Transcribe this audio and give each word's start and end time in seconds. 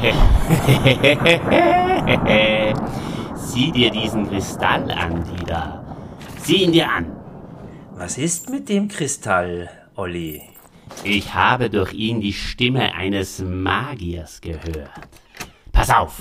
Sieh 3.36 3.72
dir 3.72 3.90
diesen 3.90 4.28
Kristall 4.28 4.90
an, 4.90 5.24
Dieter. 5.24 5.84
Sieh 6.42 6.64
ihn 6.64 6.72
dir 6.72 6.90
an. 6.90 7.06
Was 7.96 8.18
ist 8.18 8.50
mit 8.50 8.68
dem 8.68 8.88
Kristall, 8.88 9.70
Olli? 9.94 10.42
Ich 11.04 11.34
habe 11.34 11.70
durch 11.70 11.92
ihn 11.92 12.20
die 12.20 12.32
Stimme 12.32 12.94
eines 12.94 13.40
Magiers 13.40 14.40
gehört. 14.40 14.90
Pass 15.72 15.90
auf, 15.90 16.16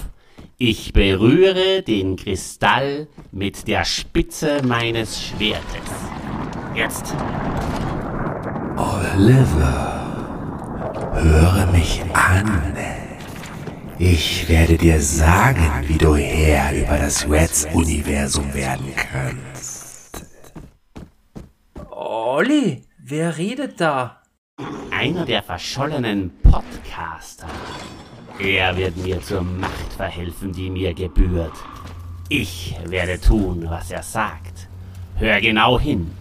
ich 0.58 0.94
berühre 0.94 1.82
den 1.82 2.16
Kristall 2.16 3.08
mit 3.32 3.68
der 3.68 3.86
Spitze 3.86 4.62
meines 4.64 5.22
Schwertes. 5.22 5.64
Jetzt. 6.76 7.16
Oliver, 8.78 10.06
höre 11.14 11.68
mich 11.72 12.02
an. 12.14 13.03
Ich 14.00 14.50
werde 14.50 14.78
dir 14.78 15.00
sagen, 15.00 15.70
wie 15.88 15.98
du 15.98 16.16
Herr 16.16 16.74
über 16.76 16.98
das 16.98 17.30
Reds-Universum 17.30 18.54
werden 18.54 18.92
kannst. 18.96 20.26
Olli, 21.92 22.82
wer 22.98 23.38
redet 23.38 23.80
da? 23.80 24.22
Einer 24.92 25.26
der 25.26 25.44
verschollenen 25.44 26.32
Podcaster. 26.42 27.48
Er 28.40 28.76
wird 28.76 28.98
mir 28.98 29.22
zur 29.22 29.44
Macht 29.44 29.94
verhelfen, 29.96 30.52
die 30.52 30.70
mir 30.72 30.94
gebührt. 30.94 31.54
Ich 32.30 32.76
werde 32.86 33.20
tun, 33.22 33.66
was 33.70 33.92
er 33.92 34.02
sagt. 34.02 34.68
Hör 35.16 35.40
genau 35.40 35.80
hin. 35.80 36.12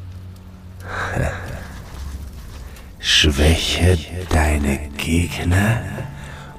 Schwäche 2.99 3.99
deine 4.29 4.91
Gegner 4.99 5.83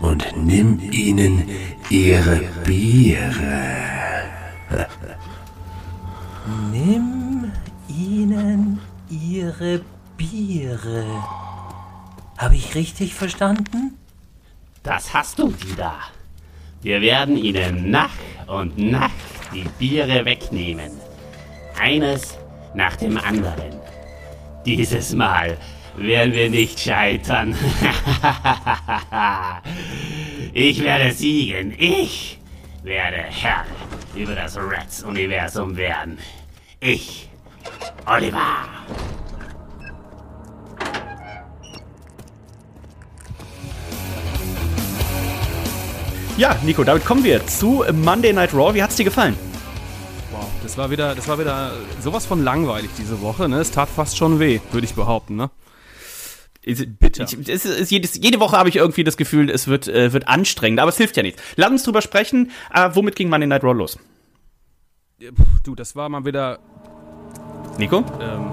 und 0.04 0.26
nimm 0.36 0.80
ihnen 0.92 1.50
ihre 1.90 2.42
Biere. 2.66 4.28
Nimm 6.72 7.52
ihnen 7.88 8.80
ihre 9.10 9.82
Biere. 10.18 11.06
Habe 12.38 12.56
ich 12.56 12.76
richtig 12.76 13.14
verstanden? 13.14 13.98
Das 14.84 15.14
hast 15.14 15.40
du, 15.40 15.52
Dida. 15.52 15.96
Wir 16.82 17.00
werden 17.00 17.38
ihnen 17.38 17.90
nach 17.90 18.18
und 18.48 18.78
nach 18.78 19.12
die 19.54 19.66
Biere 19.80 20.26
wegnehmen. 20.26 20.92
Eines 21.80 22.38
nach 22.76 22.98
dem 22.98 23.18
anderen. 23.18 23.80
Dieses 24.66 25.14
Mal 25.14 25.58
werden 25.98 26.34
wir 26.34 26.50
nicht 26.50 26.80
scheitern. 26.80 27.56
ich 30.54 30.84
werde 30.84 31.12
siegen. 31.14 31.74
Ich 31.78 32.40
werde 32.84 33.18
Herr 33.18 33.66
über 34.16 34.36
das 34.36 34.58
Rats-Universum 34.58 35.76
werden. 35.78 36.18
Ich, 36.80 37.30
Oliver. 38.06 38.68
Ja, 46.36 46.58
Nico, 46.64 46.84
damit 46.84 47.06
kommen 47.06 47.24
wir 47.24 47.46
zu 47.46 47.86
Monday 47.94 48.34
Night 48.34 48.54
Raw. 48.54 48.74
Wie 48.74 48.82
hat's 48.82 48.96
dir 48.96 49.04
gefallen? 49.04 49.38
Wow, 50.32 50.48
das 50.64 50.78
war 50.80 50.90
wieder, 50.90 51.14
das 51.14 51.28
war 51.28 51.38
wieder 51.38 51.74
sowas 52.02 52.26
von 52.26 52.44
langweilig 52.44 52.90
diese 52.98 53.22
Woche. 53.22 53.48
Ne? 53.48 53.60
Es 53.60 53.70
tat 53.70 53.88
fast 53.88 54.18
schon 54.18 54.40
weh, 54.40 54.60
würde 54.72 54.86
ich 54.86 54.96
behaupten. 54.96 55.36
Ne? 55.36 55.52
Bitte. 56.64 57.24
Ich, 57.24 57.50
es 57.50 57.66
ist 57.66 57.92
jedes, 57.92 58.16
jede 58.16 58.40
Woche 58.40 58.58
habe 58.58 58.70
ich 58.70 58.78
irgendwie 58.78 59.04
das 59.04 59.18
Gefühl, 59.18 59.50
es 59.50 59.68
wird, 59.68 59.88
äh, 59.88 60.14
wird 60.14 60.28
anstrengend, 60.28 60.80
aber 60.80 60.90
es 60.90 60.98
hilft 60.98 61.18
ja 61.18 61.24
nichts. 61.24 61.42
Lass 61.58 61.70
uns 61.70 61.84
drüber 61.84 62.02
sprechen. 62.02 62.52
Äh, 62.74 62.90
womit 62.94 63.16
ging 63.16 63.30
Monday 63.30 63.48
Night 63.48 63.64
Raw 63.64 63.74
los? 63.74 64.00
Du, 65.64 65.76
das 65.76 65.96
war 65.96 66.10
mal 66.10 66.26
wieder. 66.26 66.60
Nico? 67.78 68.04
Ähm, 68.22 68.52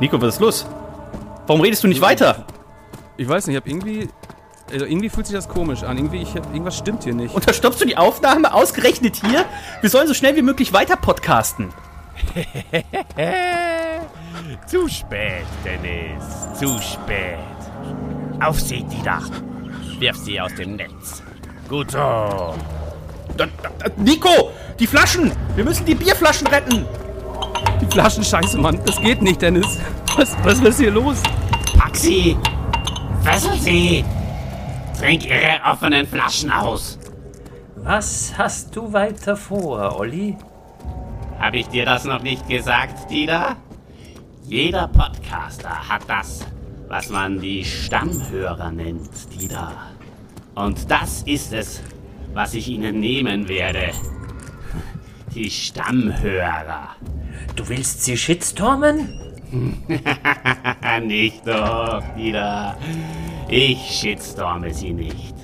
Nico, 0.00 0.20
was 0.20 0.34
ist 0.34 0.40
los? 0.40 0.66
Warum 1.46 1.60
redest 1.60 1.84
du 1.84 1.88
nicht 1.88 2.00
weiter? 2.00 2.46
Ich 3.16 3.28
weiß 3.28 3.46
nicht, 3.46 3.54
ich 3.54 3.60
habe 3.60 3.70
irgendwie 3.70 4.08
also 4.72 4.86
irgendwie 4.86 5.08
fühlt 5.10 5.26
sich 5.26 5.36
das 5.36 5.48
komisch 5.48 5.82
an. 5.82 5.96
Irgendwie, 5.98 6.22
ich, 6.22 6.34
irgendwas 6.34 6.78
stimmt 6.78 7.04
hier 7.04 7.14
nicht. 7.14 7.34
Unterstoppst 7.34 7.80
du 7.80 7.84
die 7.84 7.96
Aufnahme 7.96 8.54
ausgerechnet 8.54 9.16
hier? 9.16 9.44
Wir 9.80 9.90
sollen 9.90 10.08
so 10.08 10.14
schnell 10.14 10.36
wie 10.36 10.42
möglich 10.42 10.72
weiter 10.72 10.96
podcasten. 10.96 11.72
zu 14.66 14.88
spät, 14.88 15.46
Dennis. 15.64 16.48
Zu 16.58 16.80
spät. 16.80 17.38
Auf 18.40 18.60
sie, 18.60 18.82
Dieter. 18.84 19.20
Wirf 19.98 20.16
sie 20.16 20.40
aus 20.40 20.54
dem 20.54 20.76
Netz. 20.76 21.22
Gut 21.68 21.90
so. 21.90 22.54
Nico! 23.96 24.50
Die 24.78 24.86
Flaschen! 24.86 25.32
Wir 25.54 25.64
müssen 25.64 25.84
die 25.84 25.94
Bierflaschen 25.94 26.46
retten! 26.48 26.84
Die 27.80 27.86
Flaschen, 27.86 28.24
scheiße, 28.24 28.58
Mann. 28.58 28.80
Das 28.84 29.00
geht 29.00 29.22
nicht, 29.22 29.40
Dennis. 29.42 29.78
Was, 30.16 30.36
was 30.44 30.60
ist 30.60 30.80
hier 30.80 30.90
los? 30.90 31.22
Pack 31.78 31.96
sie! 31.96 32.36
Fessel 33.22 33.54
sie! 33.58 34.04
Trink 34.98 35.26
ihre 35.26 35.60
offenen 35.64 36.06
Flaschen 36.06 36.50
aus. 36.50 36.98
Was 37.76 38.32
hast 38.36 38.74
du 38.76 38.92
weiter 38.92 39.36
vor, 39.36 39.98
Olli? 39.98 40.36
Hab 41.40 41.54
ich 41.54 41.68
dir 41.68 41.84
das 41.84 42.04
noch 42.04 42.22
nicht 42.22 42.48
gesagt, 42.48 43.10
Dieter? 43.10 43.56
Jeder 44.46 44.88
Podcaster 44.88 45.88
hat 45.88 46.02
das, 46.06 46.46
was 46.88 47.08
man 47.08 47.40
die 47.40 47.64
Stammhörer 47.64 48.70
nennt, 48.70 49.10
Dieter. 49.32 49.72
Und 50.54 50.90
das 50.90 51.22
ist 51.22 51.54
es, 51.54 51.82
was 52.34 52.52
ich 52.52 52.68
ihnen 52.68 53.00
nehmen 53.00 53.48
werde. 53.48 53.92
Die 55.34 55.50
Stammhörer. 55.50 56.90
Du 57.56 57.66
willst 57.68 58.04
sie 58.04 58.18
shitstormen? 58.18 59.18
nicht 61.02 61.46
doch, 61.46 62.02
Dieter. 62.14 62.76
Ich 63.48 63.78
shitstorme 63.78 64.74
sie 64.74 64.92
nicht. 64.92 65.34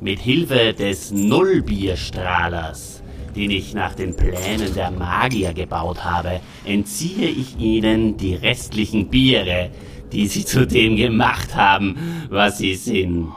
Mit 0.00 0.20
Hilfe 0.20 0.74
des 0.74 1.10
Nullbierstrahlers, 1.10 2.97
den 3.38 3.50
ich 3.52 3.72
nach 3.72 3.94
den 3.94 4.16
Plänen 4.16 4.74
der 4.74 4.90
Magier 4.90 5.54
gebaut 5.54 6.04
habe, 6.04 6.40
entziehe 6.64 7.28
ich 7.28 7.56
ihnen 7.56 8.16
die 8.16 8.34
restlichen 8.34 9.10
Biere, 9.10 9.70
die 10.10 10.26
sie 10.26 10.44
zu 10.44 10.66
dem 10.66 10.96
gemacht 10.96 11.54
haben, 11.54 12.26
was 12.30 12.58
sie 12.58 12.74
sind. 12.74 13.28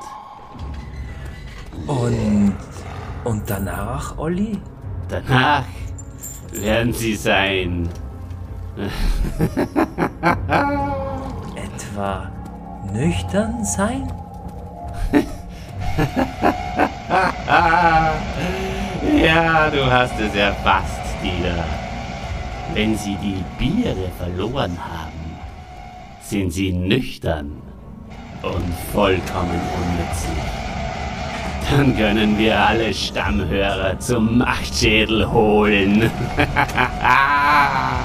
Und. 1.85 2.55
und 3.25 3.47
danach, 3.47 4.17
Olli? 4.17 4.57
Danach 5.07 5.65
werden 6.51 6.93
sie 6.93 7.13
sein. 7.13 7.87
Etwa 11.55 12.31
nüchtern 12.91 13.63
sein? 13.63 14.11
ja, 19.23 19.69
du 19.69 19.85
hast 19.85 20.19
es 20.19 20.35
erfasst, 20.35 21.01
Dieter. 21.23 21.63
Wenn 22.73 22.97
sie 22.97 23.15
die 23.21 23.43
Biere 23.57 24.09
verloren 24.17 24.77
haben, 24.79 25.37
sind 26.21 26.51
sie 26.51 26.71
nüchtern 26.71 27.51
und 28.41 28.73
vollkommen 28.93 29.61
unnützlich. 29.75 30.61
Dann 31.69 31.95
können 31.95 32.37
wir 32.37 32.59
alle 32.59 32.93
Stammhörer 32.93 33.99
zum 33.99 34.39
Machtschädel 34.39 35.31
holen. 35.31 36.09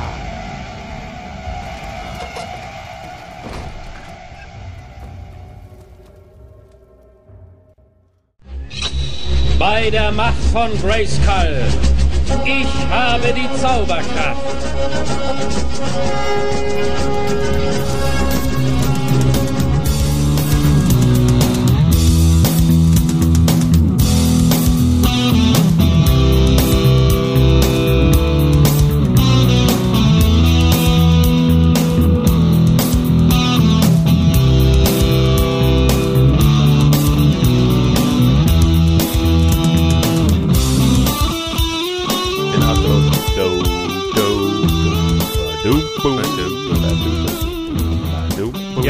bei 9.67 9.91
der 9.91 10.13
Macht 10.13 10.41
von 10.53 10.71
Grayskull. 10.81 11.61
Ich 12.45 12.69
habe 12.89 13.35
die 13.35 13.49
Zauberkraft. 13.61 14.47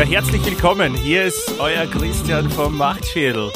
Herzlich 0.09 0.45
willkommen. 0.47 0.95
Hier 0.95 1.25
ist 1.25 1.53
euer 1.59 1.85
Christian 1.87 2.49
vom 2.51 2.79
Machtschädel. 2.79 3.51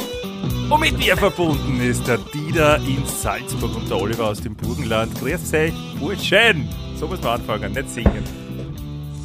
Und 0.69 0.81
mit 0.81 0.99
mir 0.99 1.17
verbunden 1.17 1.81
ist 1.81 2.07
der 2.09 2.19
Dieter 2.19 2.77
in 2.79 3.07
Salzburg 3.07 3.77
und 3.77 3.89
der 3.89 4.01
Oliver 4.01 4.27
aus 4.27 4.41
dem 4.41 4.57
Burgenland. 4.57 5.15
Grüß 5.21 5.55
euch, 5.55 5.73
Burschen! 6.01 6.69
So 6.97 7.07
muss 7.07 7.23
man 7.23 7.41
anfangen, 7.41 7.73
nicht 7.73 7.89
singen. 7.91 8.25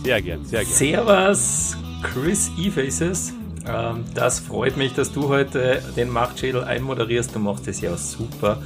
Sehr 0.04 0.22
gern, 0.22 0.45
sehr 0.45 0.63
gern. 0.63 0.72
Servus, 0.72 1.77
Chris 2.04 2.51
E-Faces. 2.60 3.33
Ähm, 3.68 4.06
das 4.13 4.39
freut 4.39 4.77
mich, 4.77 4.94
dass 4.94 5.12
du 5.12 5.27
heute 5.27 5.81
den 5.95 6.10
Machtschädel 6.10 6.63
einmoderierst. 6.63 7.33
Du 7.33 7.39
machst 7.39 7.68
das 7.68 7.81
ja 7.81 7.98
super. 7.98 8.62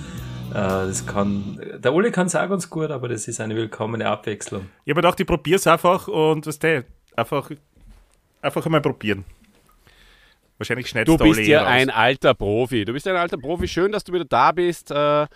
Äh, 0.51 0.53
das 0.53 1.05
kann, 1.05 1.61
der 1.77 1.93
Ole 1.93 2.11
kann 2.11 2.27
sagen 2.27 2.51
uns 2.51 2.69
gut, 2.69 2.91
aber 2.91 3.07
das 3.07 3.29
ist 3.29 3.39
eine 3.39 3.55
willkommene 3.55 4.05
Abwechslung. 4.07 4.67
Ich 4.83 4.91
habe 4.91 5.01
gedacht, 5.01 5.19
ich 5.19 5.27
probiere 5.27 5.55
es 5.55 5.65
einfach 5.65 6.09
und 6.09 6.45
was 6.45 6.59
der 6.59 6.83
einfach, 7.15 7.49
einfach 8.41 8.65
einmal 8.65 8.81
probieren. 8.81 9.25
Wahrscheinlich 10.57 10.87
schneidet 10.87 11.07
Du 11.07 11.17
der 11.17 11.25
bist 11.25 11.41
ja 11.47 11.59
raus. 11.61 11.69
ein 11.69 11.89
alter 11.89 12.33
Profi. 12.33 12.83
Du 12.85 12.93
bist 12.93 13.07
ein 13.07 13.15
alter 13.15 13.37
Profi. 13.37 13.67
Schön, 13.67 13.91
dass 13.91 14.03
du 14.03 14.13
wieder 14.13 14.25
da 14.25 14.51
bist. 14.51 14.91
Äh, 14.91 15.27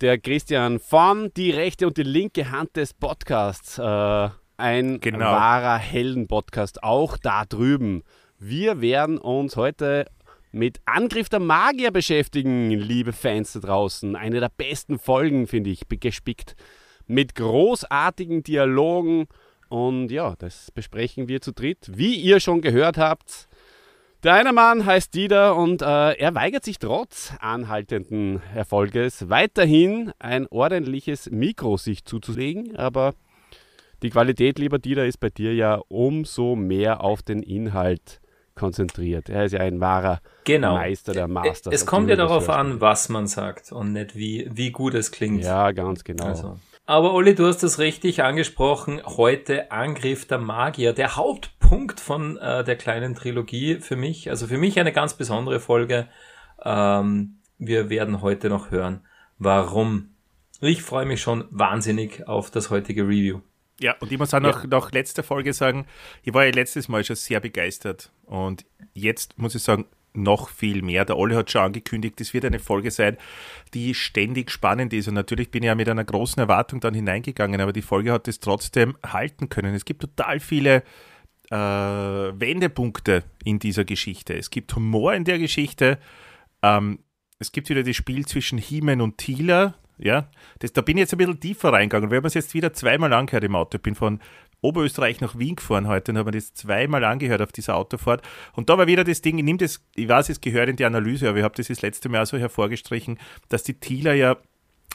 der 0.00 0.18
Christian 0.18 0.78
von 0.80 1.30
Die 1.36 1.50
rechte 1.50 1.86
und 1.86 1.96
die 1.96 2.02
linke 2.02 2.50
Hand 2.50 2.76
des 2.76 2.92
Podcasts. 2.94 3.78
Äh, 3.78 4.28
ein 4.56 4.98
Genau. 5.00 5.20
wahrer 5.26 5.78
Helden-Podcast. 5.78 6.82
Auch 6.82 7.16
da 7.18 7.44
drüben. 7.44 8.02
Wir 8.40 8.80
werden 8.80 9.18
uns 9.18 9.54
heute 9.56 10.06
mit 10.50 10.80
Angriff 10.86 11.28
der 11.28 11.40
Magier 11.40 11.92
beschäftigen, 11.92 12.70
liebe 12.70 13.12
Fans 13.12 13.52
da 13.52 13.60
draußen. 13.60 14.16
Eine 14.16 14.40
der 14.40 14.50
besten 14.56 14.98
Folgen, 14.98 15.46
finde 15.46 15.70
ich, 15.70 15.82
gespickt. 15.88 16.56
Mit 17.06 17.36
großartigen 17.36 18.42
Dialogen. 18.42 19.26
Und 19.68 20.10
ja, 20.10 20.34
das 20.38 20.70
besprechen 20.70 21.28
wir 21.28 21.40
zu 21.40 21.52
dritt. 21.52 21.90
Wie 21.92 22.14
ihr 22.14 22.40
schon 22.40 22.60
gehört 22.60 22.96
habt, 22.98 23.48
der 24.24 24.34
eine 24.34 24.52
Mann 24.52 24.84
heißt 24.84 25.14
Dieter 25.14 25.54
und 25.54 25.80
äh, 25.82 26.12
er 26.12 26.34
weigert 26.34 26.64
sich 26.64 26.78
trotz 26.78 27.32
anhaltenden 27.38 28.42
Erfolges 28.54 29.28
weiterhin 29.28 30.12
ein 30.18 30.48
ordentliches 30.48 31.30
Mikro 31.30 31.76
sich 31.76 32.04
zuzulegen, 32.04 32.76
aber 32.76 33.14
die 34.02 34.10
Qualität, 34.10 34.58
lieber 34.58 34.78
Dieter, 34.78 35.06
ist 35.06 35.18
bei 35.18 35.28
dir 35.28 35.54
ja 35.54 35.80
umso 35.88 36.56
mehr 36.56 37.02
auf 37.02 37.22
den 37.22 37.42
Inhalt 37.42 38.20
konzentriert. 38.54 39.28
Er 39.28 39.44
ist 39.44 39.52
ja 39.52 39.60
ein 39.60 39.80
wahrer 39.80 40.20
Genau. 40.44 40.74
Meister 40.74 41.12
der 41.12 41.28
Masters. 41.28 41.72
Es 41.72 41.86
kommt 41.86 42.10
ja 42.10 42.16
darauf 42.16 42.48
an, 42.48 42.80
was 42.80 43.08
man 43.08 43.26
sagt 43.28 43.70
und 43.70 43.92
nicht 43.92 44.16
wie, 44.16 44.48
wie 44.52 44.72
gut 44.72 44.94
es 44.94 45.12
klingt. 45.12 45.44
Ja, 45.44 45.70
ganz 45.72 46.02
genau. 46.02 46.24
Also. 46.24 46.58
Aber 46.88 47.12
Olli, 47.12 47.34
du 47.34 47.44
hast 47.44 47.62
das 47.62 47.78
richtig 47.78 48.22
angesprochen. 48.22 49.02
Heute 49.04 49.70
Angriff 49.70 50.26
der 50.26 50.38
Magier. 50.38 50.94
Der 50.94 51.16
Hauptpunkt 51.16 52.00
von 52.00 52.38
äh, 52.38 52.64
der 52.64 52.76
kleinen 52.76 53.14
Trilogie 53.14 53.78
für 53.80 53.94
mich. 53.94 54.30
Also 54.30 54.46
für 54.46 54.56
mich 54.56 54.80
eine 54.80 54.90
ganz 54.90 55.12
besondere 55.12 55.60
Folge. 55.60 56.08
Ähm, 56.64 57.40
wir 57.58 57.90
werden 57.90 58.22
heute 58.22 58.48
noch 58.48 58.70
hören, 58.70 59.06
warum. 59.36 60.14
Ich 60.62 60.82
freue 60.82 61.04
mich 61.04 61.20
schon 61.20 61.44
wahnsinnig 61.50 62.26
auf 62.26 62.50
das 62.50 62.70
heutige 62.70 63.02
Review. 63.02 63.42
Ja, 63.80 63.94
und 64.00 64.10
ich 64.10 64.18
muss 64.18 64.32
auch 64.32 64.40
noch 64.40 64.64
nach 64.64 64.90
letzter 64.90 65.22
Folge 65.22 65.52
sagen, 65.52 65.86
ich 66.22 66.32
war 66.32 66.46
ja 66.46 66.52
letztes 66.52 66.88
Mal 66.88 67.04
schon 67.04 67.16
sehr 67.16 67.40
begeistert. 67.40 68.10
Und 68.24 68.64
jetzt 68.94 69.36
muss 69.36 69.54
ich 69.54 69.62
sagen, 69.62 69.84
noch 70.14 70.48
viel 70.48 70.82
mehr. 70.82 71.04
Der 71.04 71.16
Olli 71.16 71.34
hat 71.34 71.50
schon 71.50 71.62
angekündigt, 71.62 72.20
es 72.20 72.34
wird 72.34 72.44
eine 72.44 72.58
Folge 72.58 72.90
sein, 72.90 73.16
die 73.74 73.94
ständig 73.94 74.50
spannend 74.50 74.92
ist. 74.92 75.08
Und 75.08 75.14
natürlich 75.14 75.50
bin 75.50 75.62
ich 75.62 75.68
ja 75.68 75.74
mit 75.74 75.88
einer 75.88 76.04
großen 76.04 76.40
Erwartung 76.40 76.80
dann 76.80 76.94
hineingegangen, 76.94 77.60
aber 77.60 77.72
die 77.72 77.82
Folge 77.82 78.12
hat 78.12 78.28
es 78.28 78.40
trotzdem 78.40 78.96
halten 79.06 79.48
können. 79.48 79.74
Es 79.74 79.84
gibt 79.84 80.00
total 80.00 80.40
viele 80.40 80.82
äh, 81.50 81.56
Wendepunkte 81.56 83.24
in 83.44 83.58
dieser 83.58 83.84
Geschichte. 83.84 84.34
Es 84.34 84.50
gibt 84.50 84.74
Humor 84.74 85.14
in 85.14 85.24
der 85.24 85.38
Geschichte. 85.38 85.98
Ähm, 86.62 87.00
es 87.38 87.52
gibt 87.52 87.68
wieder 87.68 87.82
das 87.82 87.96
Spiel 87.96 88.26
zwischen 88.26 88.58
He-Man 88.58 89.00
und 89.00 89.18
Tila. 89.18 89.74
Ja, 89.98 90.30
das, 90.60 90.72
da 90.72 90.80
bin 90.80 90.96
ich 90.96 91.02
jetzt 91.02 91.14
ein 91.14 91.18
bisschen 91.18 91.40
tiefer 91.40 91.72
reingegangen. 91.72 92.10
Wir 92.10 92.18
haben 92.18 92.26
es 92.26 92.34
jetzt 92.34 92.54
wieder 92.54 92.72
zweimal 92.72 93.12
angehört 93.12 93.44
im 93.44 93.56
Auto. 93.56 93.76
Ich 93.76 93.82
bin 93.82 93.96
von 93.96 94.20
Oberösterreich 94.60 95.20
nach 95.20 95.38
Wien 95.38 95.56
gefahren 95.56 95.86
heute 95.86 96.12
und 96.12 96.18
habe 96.18 96.28
mir 96.28 96.38
das 96.38 96.54
zweimal 96.54 97.04
angehört 97.04 97.42
auf 97.42 97.52
dieser 97.52 97.76
Autofahrt. 97.76 98.22
Und 98.54 98.68
da 98.68 98.78
war 98.78 98.86
wieder 98.86 99.04
das 99.04 99.22
Ding, 99.22 99.38
ich 99.38 99.44
nehme 99.44 99.58
das, 99.58 99.84
ich 99.94 100.08
weiß, 100.08 100.28
es 100.28 100.40
gehört 100.40 100.68
in 100.68 100.76
die 100.76 100.84
Analyse, 100.84 101.28
aber 101.28 101.38
ich 101.38 101.44
habe 101.44 101.54
das 101.54 101.68
das 101.68 101.82
letzte 101.82 102.08
Mal 102.08 102.22
auch 102.22 102.26
so 102.26 102.38
hervorgestrichen, 102.38 103.18
dass 103.48 103.62
die 103.62 103.74
Tila 103.74 104.12
ja 104.14 104.36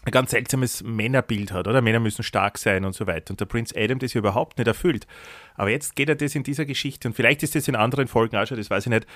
ein 0.06 0.12
ganz 0.12 0.32
seltsames 0.32 0.84
Männerbild 0.84 1.54
hat, 1.54 1.68
oder? 1.68 1.82
Männer 1.82 2.00
müssen 2.00 2.24
stark 2.24 2.58
sein 2.58 2.84
und 2.84 2.94
so 2.94 3.08
weiter. 3.08 3.32
Und 3.32 3.40
der 3.40 3.46
Prinz 3.46 3.74
Adam 3.76 4.00
das 4.00 4.14
ja 4.14 4.20
überhaupt 4.20 4.58
nicht 4.58 4.68
erfüllt. 4.68 5.08
Aber 5.56 5.70
jetzt 5.70 5.96
geht 5.96 6.10
er 6.10 6.16
das 6.16 6.36
in 6.36 6.44
dieser 6.44 6.66
Geschichte, 6.66 7.08
und 7.08 7.14
vielleicht 7.14 7.42
ist 7.44 7.56
das 7.56 7.68
in 7.68 7.76
anderen 7.76 8.08
Folgen 8.08 8.36
auch 8.36 8.46
schon, 8.46 8.58
das 8.58 8.70
weiß 8.70 8.86
ich 8.86 8.90
nicht, 8.90 9.08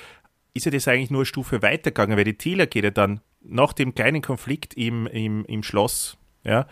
ist 0.54 0.66
ja 0.66 0.72
das 0.72 0.88
eigentlich 0.88 1.12
nur 1.12 1.22
eine 1.22 1.26
Stufe 1.26 1.62
weitergegangen, 1.62 2.18
weil 2.18 2.24
die 2.24 2.38
Tila 2.38 2.66
geht 2.66 2.86
ja 2.86 2.90
dann 2.90 3.20
nach 3.42 3.74
dem 3.74 3.96
kleinen 3.96 4.22
Konflikt 4.22 4.74
im, 4.76 5.08
im, 5.08 5.46
im 5.46 5.62
Schloss, 5.62 6.18
ja, 6.44 6.68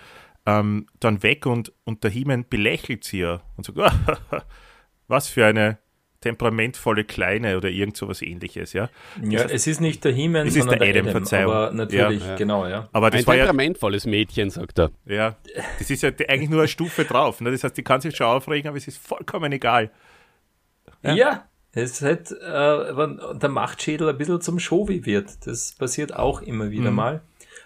ähm, 0.46 0.88
dann 1.00 1.24
weg 1.24 1.46
und, 1.46 1.74
und 1.86 2.04
der 2.04 2.12
He-Man 2.12 2.46
belächelt 2.50 3.04
sie 3.04 3.20
ja 3.20 3.42
und 3.58 3.66
sagt, 3.66 3.78
was 5.08 5.28
für 5.28 5.46
eine 5.46 5.78
temperamentvolle 6.22 7.04
Kleine 7.04 7.56
oder 7.58 7.70
irgend 7.70 7.96
sowas 7.98 8.24
ähnliches, 8.24 8.74
ja. 8.74 8.90
Ja, 9.22 9.44
es 9.44 9.68
ist 9.68 9.80
nicht 9.80 10.04
der 10.04 10.12
He-Man, 10.12 10.48
Es 10.48 10.56
ist 10.56 10.64
sondern 10.64 10.80
der 10.80 10.88
der 10.94 11.02
Adam, 11.02 11.10
Adam. 11.12 11.22
Verzeihung. 11.24 11.54
Aber 11.54 11.72
natürlich, 11.72 12.24
Ja. 12.26 12.36
genau, 12.36 12.66
ja. 12.66 12.90
Aber 12.94 13.08
Ein 13.08 13.12
das 13.14 13.28
war 13.28 13.36
ja, 13.36 13.46
temperamentvolles 13.46 14.06
Mädchen, 14.08 14.50
sagt 14.50 14.80
er. 14.80 14.92
ja, 15.06 15.36
das 15.78 15.90
ist 15.92 16.02
ja 16.02 16.10
eigentlich 16.28 16.50
nur 16.50 16.62
eine 16.62 16.68
Stufe 16.68 17.06
drauf. 17.06 17.42
Ne? 17.42 17.52
Das 17.52 17.64
heißt, 17.64 17.78
die 17.78 17.84
kann 17.84 18.02
sich 18.02 18.16
schon 18.16 18.26
aufregen, 18.28 18.68
aber 18.70 18.78
es 18.78 18.88
ist 18.88 18.98
vollkommen 18.98 19.52
egal. 19.52 19.92
Ja, 21.04 21.46
es 21.74 22.02
hat, 22.02 22.32
äh, 22.32 22.98
wenn 22.98 23.20
der 23.40 23.50
Machtschädel 23.50 24.10
ein 24.10 24.18
bisschen 24.18 24.42
zum 24.42 24.58
Showy 24.60 25.06
wird. 25.06 25.46
Das 25.46 25.74
passiert 25.74 26.16
auch 26.16 26.42
immer 26.42 26.72
wieder 26.72 26.90
Mhm. 26.90 26.96
mal. 26.96 27.22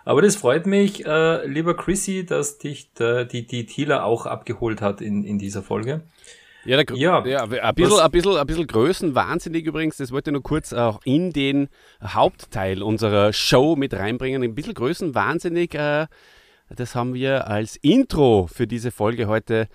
Aber 0.05 0.21
das 0.21 0.35
freut 0.35 0.65
mich, 0.65 1.05
äh, 1.05 1.45
lieber 1.45 1.75
Chrissy, 1.75 2.25
dass 2.25 2.57
dich 2.57 2.91
der, 2.93 3.25
die, 3.25 3.45
die 3.45 3.65
Tila 3.65 4.03
auch 4.03 4.25
abgeholt 4.25 4.81
hat 4.81 5.01
in, 5.01 5.23
in 5.23 5.37
dieser 5.37 5.61
Folge. 5.61 6.01
Ja, 6.65 6.81
der, 6.83 6.95
Ja. 6.97 7.25
ja 7.25 7.43
ein, 7.43 7.49
bisschen, 7.75 7.91
Was- 7.93 7.99
ein, 8.01 8.11
bisschen, 8.11 8.35
ein 8.37 8.47
bisschen 8.47 8.67
größenwahnsinnig 8.67 9.65
übrigens, 9.65 9.97
das 9.97 10.11
wollte 10.11 10.29
ich 10.29 10.33
nur 10.33 10.43
kurz 10.43 10.73
auch 10.73 10.99
in 11.05 11.31
den 11.31 11.69
Hauptteil 12.03 12.81
unserer 12.83 13.31
Show 13.33 13.75
mit 13.75 13.93
reinbringen. 13.93 14.43
Ein 14.43 14.55
bisschen 14.55 14.73
größenwahnsinnig, 14.73 15.73
äh, 15.75 16.07
das 16.75 16.95
haben 16.95 17.13
wir 17.13 17.47
als 17.47 17.75
Intro 17.77 18.47
für 18.51 18.67
diese 18.67 18.91
Folge 18.91 19.27
heute 19.27 19.67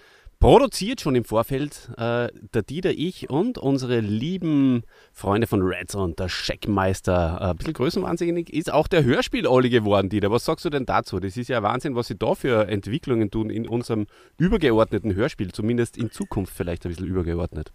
produziert, 0.45 1.01
schon 1.01 1.15
im 1.15 1.25
Vorfeld. 1.25 1.89
Äh, 1.97 2.29
der 2.53 2.63
Dieter, 2.69 2.91
ich 2.91 3.31
und 3.31 3.57
unsere 3.57 4.01
lieben 4.01 4.83
Freunde 5.15 5.47
von 5.47 5.63
Reds 5.63 5.95
und 5.95 6.19
der 6.19 6.29
Scheckmeister. 6.29 7.39
Äh, 7.41 7.45
ein 7.45 7.57
bisschen 7.57 7.73
größenwahnsinnig 7.73 8.53
ist 8.53 8.71
auch 8.71 8.87
der 8.87 9.05
Hörspiel-Olli 9.05 9.71
geworden, 9.71 10.11
Dieter. 10.11 10.31
Was 10.31 10.45
sagst 10.45 10.67
du 10.67 10.69
denn 10.69 10.85
dazu? 10.85 11.19
Das 11.19 11.39
ist 11.39 11.49
ja 11.49 11.63
Wahnsinn, 11.63 11.95
was 11.95 12.09
sie 12.09 12.19
da 12.19 12.35
für 12.35 12.69
Entwicklungen 12.69 13.31
tun 13.31 13.49
in 13.49 13.67
unserem 13.67 14.07
übergeordneten 14.37 15.15
Hörspiel, 15.15 15.51
zumindest 15.51 15.97
in 15.97 16.11
Zukunft 16.11 16.55
vielleicht 16.55 16.85
ein 16.85 16.91
bisschen 16.91 17.07
übergeordnet. 17.07 17.73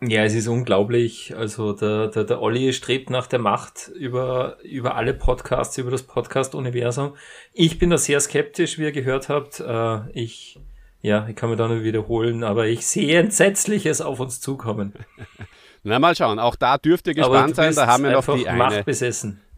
Ja, 0.00 0.22
es 0.22 0.34
ist 0.36 0.46
unglaublich. 0.46 1.34
Also 1.36 1.72
der, 1.72 2.06
der, 2.06 2.22
der 2.22 2.40
Olli 2.40 2.72
strebt 2.74 3.10
nach 3.10 3.26
der 3.26 3.40
Macht 3.40 3.88
über, 3.88 4.56
über 4.62 4.94
alle 4.94 5.14
Podcasts, 5.14 5.76
über 5.78 5.90
das 5.90 6.04
Podcast-Universum. 6.04 7.16
Ich 7.52 7.80
bin 7.80 7.90
da 7.90 7.98
sehr 7.98 8.20
skeptisch, 8.20 8.78
wie 8.78 8.82
ihr 8.82 8.92
gehört 8.92 9.28
habt. 9.28 9.58
Äh, 9.58 10.10
ich, 10.12 10.60
ja, 11.02 11.26
ich 11.28 11.36
kann 11.36 11.50
mir 11.50 11.56
da 11.56 11.68
nur 11.68 11.82
wiederholen, 11.82 12.44
aber 12.44 12.66
ich 12.66 12.86
sehe 12.86 13.18
Entsetzliches 13.18 14.00
auf 14.00 14.20
uns 14.20 14.40
zukommen. 14.40 14.94
Na, 15.84 15.98
mal 15.98 16.14
schauen. 16.14 16.38
Auch 16.38 16.54
da 16.54 16.78
dürft 16.78 17.08
ihr 17.08 17.14
gespannt 17.14 17.56
sein. 17.56 17.74
Da 17.74 17.88
haben 17.88 18.04
wir 18.04 18.12
noch 18.12 18.24
die 18.36 18.48
eine, 18.48 18.84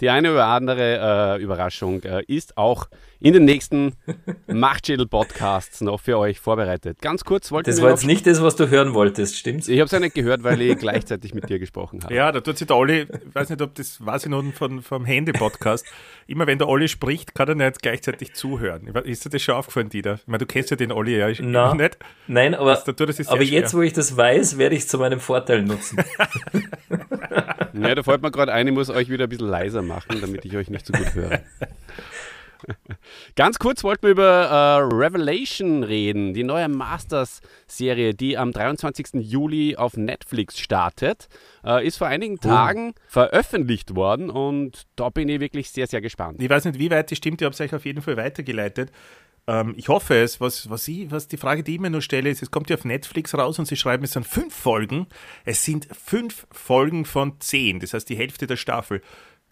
die 0.00 0.08
eine 0.08 0.32
oder 0.32 0.46
andere 0.46 1.36
äh, 1.36 1.42
Überraschung 1.42 2.02
äh, 2.02 2.24
ist 2.26 2.56
auch 2.56 2.86
in 3.24 3.32
den 3.32 3.46
nächsten 3.46 3.94
Machtschädel-Podcasts 4.48 5.80
noch 5.80 5.98
für 5.98 6.18
euch 6.18 6.40
vorbereitet. 6.40 7.00
Ganz 7.00 7.24
kurz 7.24 7.50
wollten 7.50 7.70
Das 7.70 7.78
wir 7.78 7.84
war 7.84 7.90
jetzt 7.92 8.04
nicht 8.04 8.26
das, 8.26 8.42
was 8.42 8.54
du 8.54 8.68
hören 8.68 8.92
wolltest, 8.92 9.38
stimmt's? 9.38 9.66
Ich 9.66 9.78
habe 9.80 9.86
es 9.86 9.92
ja 9.92 9.98
nicht 9.98 10.14
gehört, 10.14 10.42
weil 10.44 10.60
ich 10.60 10.76
gleichzeitig 10.78 11.32
mit 11.32 11.48
dir 11.48 11.58
gesprochen 11.58 12.04
habe. 12.04 12.14
Ja, 12.14 12.30
da 12.32 12.42
tut 12.42 12.58
sich 12.58 12.66
der 12.66 12.76
Olli, 12.76 13.06
ich 13.08 13.34
weiß 13.34 13.48
nicht, 13.48 13.62
ob 13.62 13.74
das 13.76 14.04
weiß 14.04 14.24
ich 14.24 14.30
noch 14.30 14.44
von, 14.52 14.82
vom 14.82 15.06
Handy-Podcast. 15.06 15.86
Immer 16.26 16.46
wenn 16.46 16.58
der 16.58 16.68
Olli 16.68 16.86
spricht, 16.86 17.34
kann 17.34 17.48
er 17.48 17.54
nicht 17.54 17.80
gleichzeitig 17.80 18.34
zuhören. 18.34 18.88
Ich 18.88 18.94
Ist 19.06 19.24
dir 19.24 19.30
das 19.30 19.40
schon 19.40 19.54
aufgefallen, 19.54 19.88
Dieter? 19.88 20.16
Ich 20.16 20.26
meine, 20.26 20.38
du 20.38 20.46
kennst 20.46 20.70
ja 20.70 20.76
den 20.76 20.92
Olli 20.92 21.16
ja 21.16 21.30
ich, 21.30 21.40
Na. 21.40 21.72
nicht. 21.72 21.96
Nein, 22.26 22.54
aber, 22.54 22.74
da 22.74 22.92
tut 22.92 23.08
es 23.08 23.16
sich 23.16 23.26
sehr 23.26 23.32
aber 23.32 23.42
jetzt, 23.42 23.72
wo 23.72 23.80
ich 23.80 23.94
das 23.94 24.14
weiß, 24.14 24.58
werde 24.58 24.74
ich 24.74 24.82
es 24.82 24.88
zu 24.88 24.98
meinem 24.98 25.18
Vorteil 25.18 25.62
nutzen. 25.62 25.96
Ja, 27.76 27.92
da 27.92 28.04
fällt 28.04 28.22
mir 28.22 28.30
gerade 28.30 28.52
ein, 28.52 28.68
ich 28.68 28.72
muss 28.72 28.88
euch 28.88 29.08
wieder 29.08 29.24
ein 29.24 29.28
bisschen 29.28 29.48
leiser 29.48 29.82
machen, 29.82 30.20
damit 30.20 30.44
ich 30.44 30.56
euch 30.56 30.70
nicht 30.70 30.86
so 30.86 30.92
gut 30.92 31.12
höre. 31.14 31.40
Ganz 33.36 33.58
kurz 33.58 33.84
wollten 33.84 34.04
wir 34.04 34.10
über 34.10 34.44
äh, 34.44 34.94
Revelation 34.94 35.82
reden, 35.82 36.34
die 36.34 36.44
neue 36.44 36.68
Masters-Serie, 36.68 38.14
die 38.14 38.38
am 38.38 38.52
23. 38.52 39.08
Juli 39.14 39.76
auf 39.76 39.96
Netflix 39.96 40.58
startet. 40.58 41.28
Äh, 41.64 41.86
ist 41.86 41.96
vor 41.96 42.06
einigen 42.06 42.38
Tagen 42.38 42.94
veröffentlicht 43.08 43.94
worden 43.94 44.30
und 44.30 44.84
da 44.96 45.08
bin 45.10 45.28
ich 45.28 45.40
wirklich 45.40 45.70
sehr, 45.70 45.86
sehr 45.86 46.00
gespannt. 46.00 46.40
Ich 46.42 46.50
weiß 46.50 46.64
nicht, 46.66 46.78
wie 46.78 46.90
weit 46.90 47.10
das 47.10 47.18
stimmt, 47.18 47.40
ich 47.40 47.44
habe 47.44 47.54
es 47.54 47.60
euch 47.60 47.74
auf 47.74 47.84
jeden 47.84 48.02
Fall 48.02 48.16
weitergeleitet. 48.16 48.90
Ähm, 49.46 49.74
ich 49.76 49.88
hoffe 49.88 50.14
es, 50.14 50.40
was, 50.40 50.70
was, 50.70 50.88
ich, 50.88 51.10
was 51.10 51.28
die 51.28 51.36
Frage, 51.36 51.62
die 51.62 51.74
ich 51.74 51.80
mir 51.80 51.90
nur 51.90 52.02
stelle, 52.02 52.30
ist, 52.30 52.42
es 52.42 52.50
kommt 52.50 52.70
ja 52.70 52.76
auf 52.76 52.84
Netflix 52.84 53.34
raus 53.34 53.58
und 53.58 53.66
sie 53.66 53.76
schreiben, 53.76 54.04
es 54.04 54.12
sind 54.12 54.26
fünf 54.26 54.54
Folgen. 54.54 55.06
Es 55.44 55.64
sind 55.64 55.88
fünf 55.92 56.46
Folgen 56.50 57.04
von 57.04 57.40
zehn, 57.40 57.80
das 57.80 57.94
heißt 57.94 58.08
die 58.08 58.16
Hälfte 58.16 58.46
der 58.46 58.56
Staffel. 58.56 59.02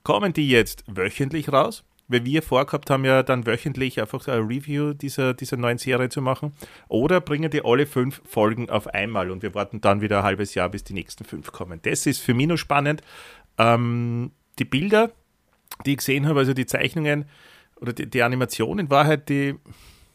kommen 0.03 0.33
die 0.33 0.49
jetzt 0.49 0.85
wöchentlich 0.87 1.53
raus? 1.53 1.85
Weil 2.13 2.25
wir 2.25 2.43
vorgehabt 2.43 2.91
haben, 2.91 3.05
ja 3.05 3.23
dann 3.23 3.47
wöchentlich 3.47 4.01
einfach 4.01 4.29
ein 4.29 4.43
Review 4.43 4.93
dieser, 4.93 5.35
dieser 5.35 5.57
neuen 5.57 5.79
Serie 5.79 6.09
zu 6.09 6.21
machen. 6.23 6.53
Oder 6.89 7.21
bringen 7.21 7.51
die 7.51 7.65
alle 7.65 7.87
fünf 7.87 8.23
Folgen 8.25 8.71
auf 8.71 8.87
einmal 8.89 9.31
und 9.31 9.43
wir 9.43 9.55
warten 9.55 9.81
dann 9.81 10.01
wieder 10.01 10.19
ein 10.19 10.25
halbes 10.25 10.55
Jahr, 10.55 10.69
bis 10.69 10.85
die 10.85 10.95
nächsten 10.95 11.25
fünf 11.25 11.53
kommen. 11.53 11.81
Das 11.83 12.07
ist 12.07 12.21
für 12.21 12.35
mich 12.35 12.47
noch 12.47 12.57
spannend. 12.57 13.03
Ähm, 13.59 14.33
die 14.59 14.65
Bilder, 14.65 15.11
die 15.87 15.93
ich 15.93 15.99
gesehen 15.99 16.27
habe, 16.27 16.41
also 16.41 16.53
die 16.53 16.67
Zeichnungen 16.67 17.25
oder 17.81 17.93
die, 17.93 18.09
die 18.09 18.23
Animation 18.23 18.79
in 18.79 18.91
Wahrheit, 18.91 19.29
die. 19.29 19.55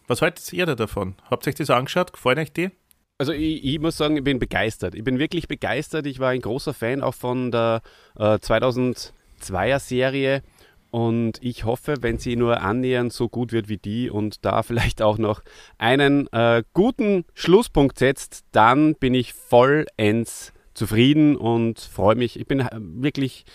Was 0.08 0.22
haltet 0.22 0.54
ihr 0.54 0.66
da 0.66 0.76
davon? 0.76 1.16
Habt 1.30 1.46
ihr 1.46 1.50
euch 1.50 1.56
das 1.56 1.70
angeschaut? 1.70 2.14
Gefallen 2.14 2.40
euch 2.40 2.54
die? 2.54 2.70
Also 3.18 3.34
ich, 3.34 3.66
ich, 3.66 3.80
muss 3.80 3.98
sagen, 3.98 4.16
ich 4.16 4.24
bin 4.24 4.40
begeistert. 4.40 4.96
Ich 4.96 5.04
bin 5.04 5.20
wirklich 5.20 5.48
begeistert. 5.48 6.06
Ich 6.06 6.20
war 6.20 6.30
ein 6.30 6.42
großer 6.42 6.74
Fan 6.74 7.02
auch 7.02 7.16
von 7.16 7.52
der 7.52 7.82
äh, 8.18 8.36
2002er 8.36 9.80
Serie 9.80 10.44
und 10.92 11.40
ich 11.42 11.66
hoffe, 11.66 11.96
wenn 12.02 12.18
sie 12.18 12.36
nur 12.36 12.62
annähernd 12.62 13.12
so 13.12 13.30
gut 13.30 13.52
wird 13.52 13.70
wie 13.70 13.78
die 13.78 14.10
und 14.10 14.46
da 14.46 14.64
vielleicht 14.64 15.02
auch 15.02 15.18
noch 15.18 15.42
einen 15.78 16.28
äh, 16.32 16.64
guten 16.74 17.26
Schlusspunkt 17.34 18.00
setzt, 18.00 18.46
dann 18.52 18.96
bin 18.96 19.14
ich 19.14 19.34
vollends 19.34 20.54
zufrieden 20.74 21.36
und 21.36 21.80
freue 21.80 22.16
mich. 22.16 22.40
Ich 22.40 22.48
bin 22.48 22.60
äh, 22.60 22.70
wirklich, 22.72 23.46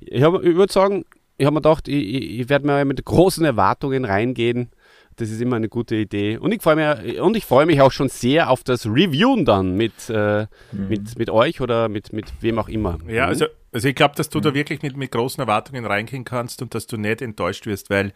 ich, 0.00 0.22
ich 0.22 0.22
würde 0.22 0.72
sagen, 0.72 1.04
ich 1.38 1.46
habe 1.46 1.54
mir 1.54 1.60
gedacht, 1.60 1.88
ich, 1.88 2.04
ich, 2.04 2.40
ich 2.40 2.48
werde 2.48 2.66
mir 2.66 2.84
mit 2.84 3.04
großen 3.04 3.44
Erwartungen 3.44 4.04
reingehen 4.04 4.70
das 5.16 5.30
ist 5.30 5.40
immer 5.40 5.56
eine 5.56 5.68
gute 5.68 5.96
Idee. 5.96 6.36
Und 6.36 6.52
ich 6.52 6.62
freue 6.62 6.76
mich, 6.76 7.20
und 7.20 7.36
ich 7.36 7.44
freue 7.44 7.66
mich 7.66 7.80
auch 7.80 7.92
schon 7.92 8.08
sehr 8.08 8.50
auf 8.50 8.62
das 8.62 8.86
Reviewen 8.86 9.44
dann 9.44 9.74
mit, 9.74 10.08
äh, 10.08 10.46
mhm. 10.72 10.88
mit, 10.88 11.18
mit 11.18 11.30
euch 11.30 11.60
oder 11.60 11.88
mit, 11.88 12.12
mit 12.12 12.26
wem 12.40 12.58
auch 12.58 12.68
immer. 12.68 12.98
Ja, 13.08 13.24
mhm. 13.24 13.30
also, 13.30 13.46
also 13.72 13.88
ich 13.88 13.94
glaube, 13.94 14.14
dass 14.14 14.28
du 14.28 14.38
mhm. 14.38 14.42
da 14.42 14.54
wirklich 14.54 14.82
mit, 14.82 14.96
mit 14.96 15.10
großen 15.10 15.40
Erwartungen 15.40 15.86
reingehen 15.86 16.24
kannst 16.24 16.60
und 16.60 16.74
dass 16.74 16.86
du 16.86 16.98
nicht 16.98 17.22
enttäuscht 17.22 17.66
wirst, 17.66 17.88
weil 17.88 18.12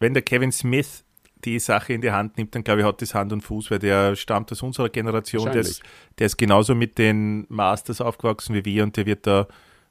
wenn 0.00 0.14
der 0.14 0.22
Kevin 0.22 0.50
Smith 0.50 1.04
die 1.44 1.58
Sache 1.58 1.92
in 1.92 2.00
die 2.00 2.10
Hand 2.10 2.36
nimmt, 2.36 2.54
dann 2.54 2.64
glaube 2.64 2.80
ich, 2.80 2.86
hat 2.86 3.00
das 3.02 3.14
Hand 3.14 3.32
und 3.32 3.42
Fuß, 3.42 3.70
weil 3.70 3.78
der 3.78 4.16
stammt 4.16 4.50
aus 4.50 4.62
unserer 4.62 4.88
Generation, 4.88 5.52
der 5.52 5.60
ist, 5.60 5.82
der 6.18 6.26
ist 6.26 6.36
genauso 6.36 6.74
mit 6.74 6.98
den 6.98 7.46
Masters 7.48 8.00
aufgewachsen 8.00 8.54
wie 8.54 8.64
wir 8.64 8.82
und 8.82 8.96
der 8.96 9.06
wird 9.06 9.26
da, 9.26 9.46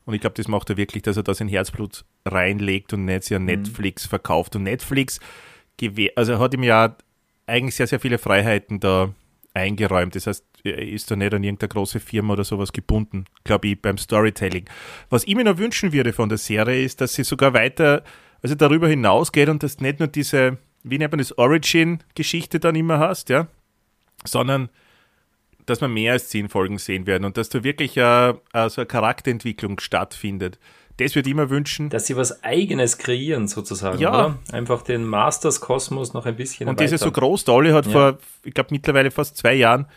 und 0.05 0.13
ich 0.13 0.21
glaube, 0.21 0.35
das 0.35 0.47
macht 0.47 0.69
er 0.69 0.77
wirklich, 0.77 1.03
dass 1.03 1.15
er 1.15 1.23
da 1.23 1.33
sein 1.33 1.47
Herzblut 1.47 2.05
reinlegt 2.25 2.93
und 2.93 3.05
nicht 3.05 3.31
an 3.31 3.43
mhm. 3.43 3.47
Netflix 3.47 4.05
verkauft. 4.05 4.55
Und 4.55 4.63
Netflix 4.63 5.19
also 6.15 6.33
er 6.33 6.39
hat 6.39 6.53
ihm 6.53 6.63
ja 6.63 6.95
eigentlich 7.45 7.75
sehr, 7.75 7.87
sehr 7.87 7.99
viele 7.99 8.17
Freiheiten 8.17 8.79
da 8.79 9.13
eingeräumt. 9.53 10.15
Das 10.15 10.27
heißt, 10.27 10.45
er 10.63 10.77
ist 10.79 11.09
da 11.09 11.15
nicht 11.15 11.33
an 11.33 11.43
irgendeine 11.43 11.69
große 11.69 11.99
Firma 11.99 12.33
oder 12.33 12.43
sowas 12.43 12.71
gebunden, 12.71 13.25
glaube 13.43 13.69
ich, 13.69 13.81
beim 13.81 13.97
Storytelling. 13.97 14.65
Was 15.09 15.23
ich 15.25 15.35
mir 15.35 15.43
noch 15.43 15.57
wünschen 15.57 15.93
würde 15.93 16.13
von 16.13 16.29
der 16.29 16.37
Serie 16.37 16.83
ist, 16.83 17.01
dass 17.01 17.13
sie 17.13 17.23
sogar 17.23 17.53
weiter, 17.53 18.03
also 18.41 18.55
darüber 18.55 18.87
hinausgeht 18.87 19.49
und 19.49 19.63
dass 19.63 19.79
nicht 19.79 19.99
nur 19.99 20.07
diese, 20.07 20.57
wie 20.83 20.97
nennt 20.97 21.11
man 21.11 21.19
das, 21.19 21.37
Origin-Geschichte 21.37 22.59
dann 22.59 22.75
immer 22.75 22.99
hast, 22.99 23.29
ja, 23.29 23.47
sondern 24.25 24.69
dass 25.65 25.81
man 25.81 25.93
mehr 25.93 26.13
als 26.13 26.29
zehn 26.29 26.49
Folgen 26.49 26.77
sehen 26.77 27.05
werden 27.07 27.25
und 27.25 27.37
dass 27.37 27.49
da 27.49 27.63
wirklich 27.63 27.99
eine, 27.99 28.39
also 28.53 28.81
eine 28.81 28.87
Charakterentwicklung 28.87 29.79
stattfindet 29.79 30.59
das 30.97 31.15
würde 31.15 31.29
ich 31.29 31.35
mir 31.35 31.49
wünschen. 31.49 31.89
Dass 31.89 32.07
sie 32.07 32.17
was 32.17 32.43
Eigenes 32.43 32.97
kreieren, 32.97 33.47
sozusagen. 33.47 33.99
Ja. 33.99 34.09
Oder? 34.09 34.39
Einfach 34.51 34.81
den 34.81 35.05
Masters-Kosmos 35.05 36.13
noch 36.13 36.25
ein 36.25 36.35
bisschen. 36.35 36.67
Und 36.67 36.79
diese 36.79 36.97
so 36.97 37.11
groß, 37.11 37.45
der 37.45 37.53
Olli 37.53 37.71
hat 37.71 37.85
ja. 37.85 37.91
vor, 37.91 38.17
ich 38.43 38.53
glaube, 38.53 38.69
mittlerweile 38.71 39.11
fast 39.11 39.37
zwei 39.37 39.53
Jahren 39.53 39.87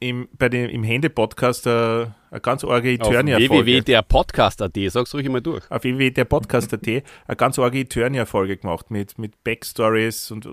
im, 0.00 0.28
bei 0.38 0.48
dem, 0.48 0.68
im 0.68 0.82
Hände-Podcast 0.84 1.66
eine, 1.66 2.14
eine 2.30 2.40
ganz 2.40 2.64
arge 2.64 2.92
Eternia-Folge. 2.92 3.66
www.derpodcast.at, 3.66 4.76
sag's 4.88 5.14
ruhig 5.14 5.26
immer 5.26 5.40
durch. 5.40 5.70
Auf 5.70 5.82
www.derpodcast.at 5.84 6.86
eine 6.86 7.36
ganz 7.36 7.58
arge 7.58 7.80
Eternia-Folge 7.80 8.56
gemacht 8.56 8.90
mit, 8.90 9.18
mit 9.18 9.42
Backstories 9.44 10.30
und 10.30 10.48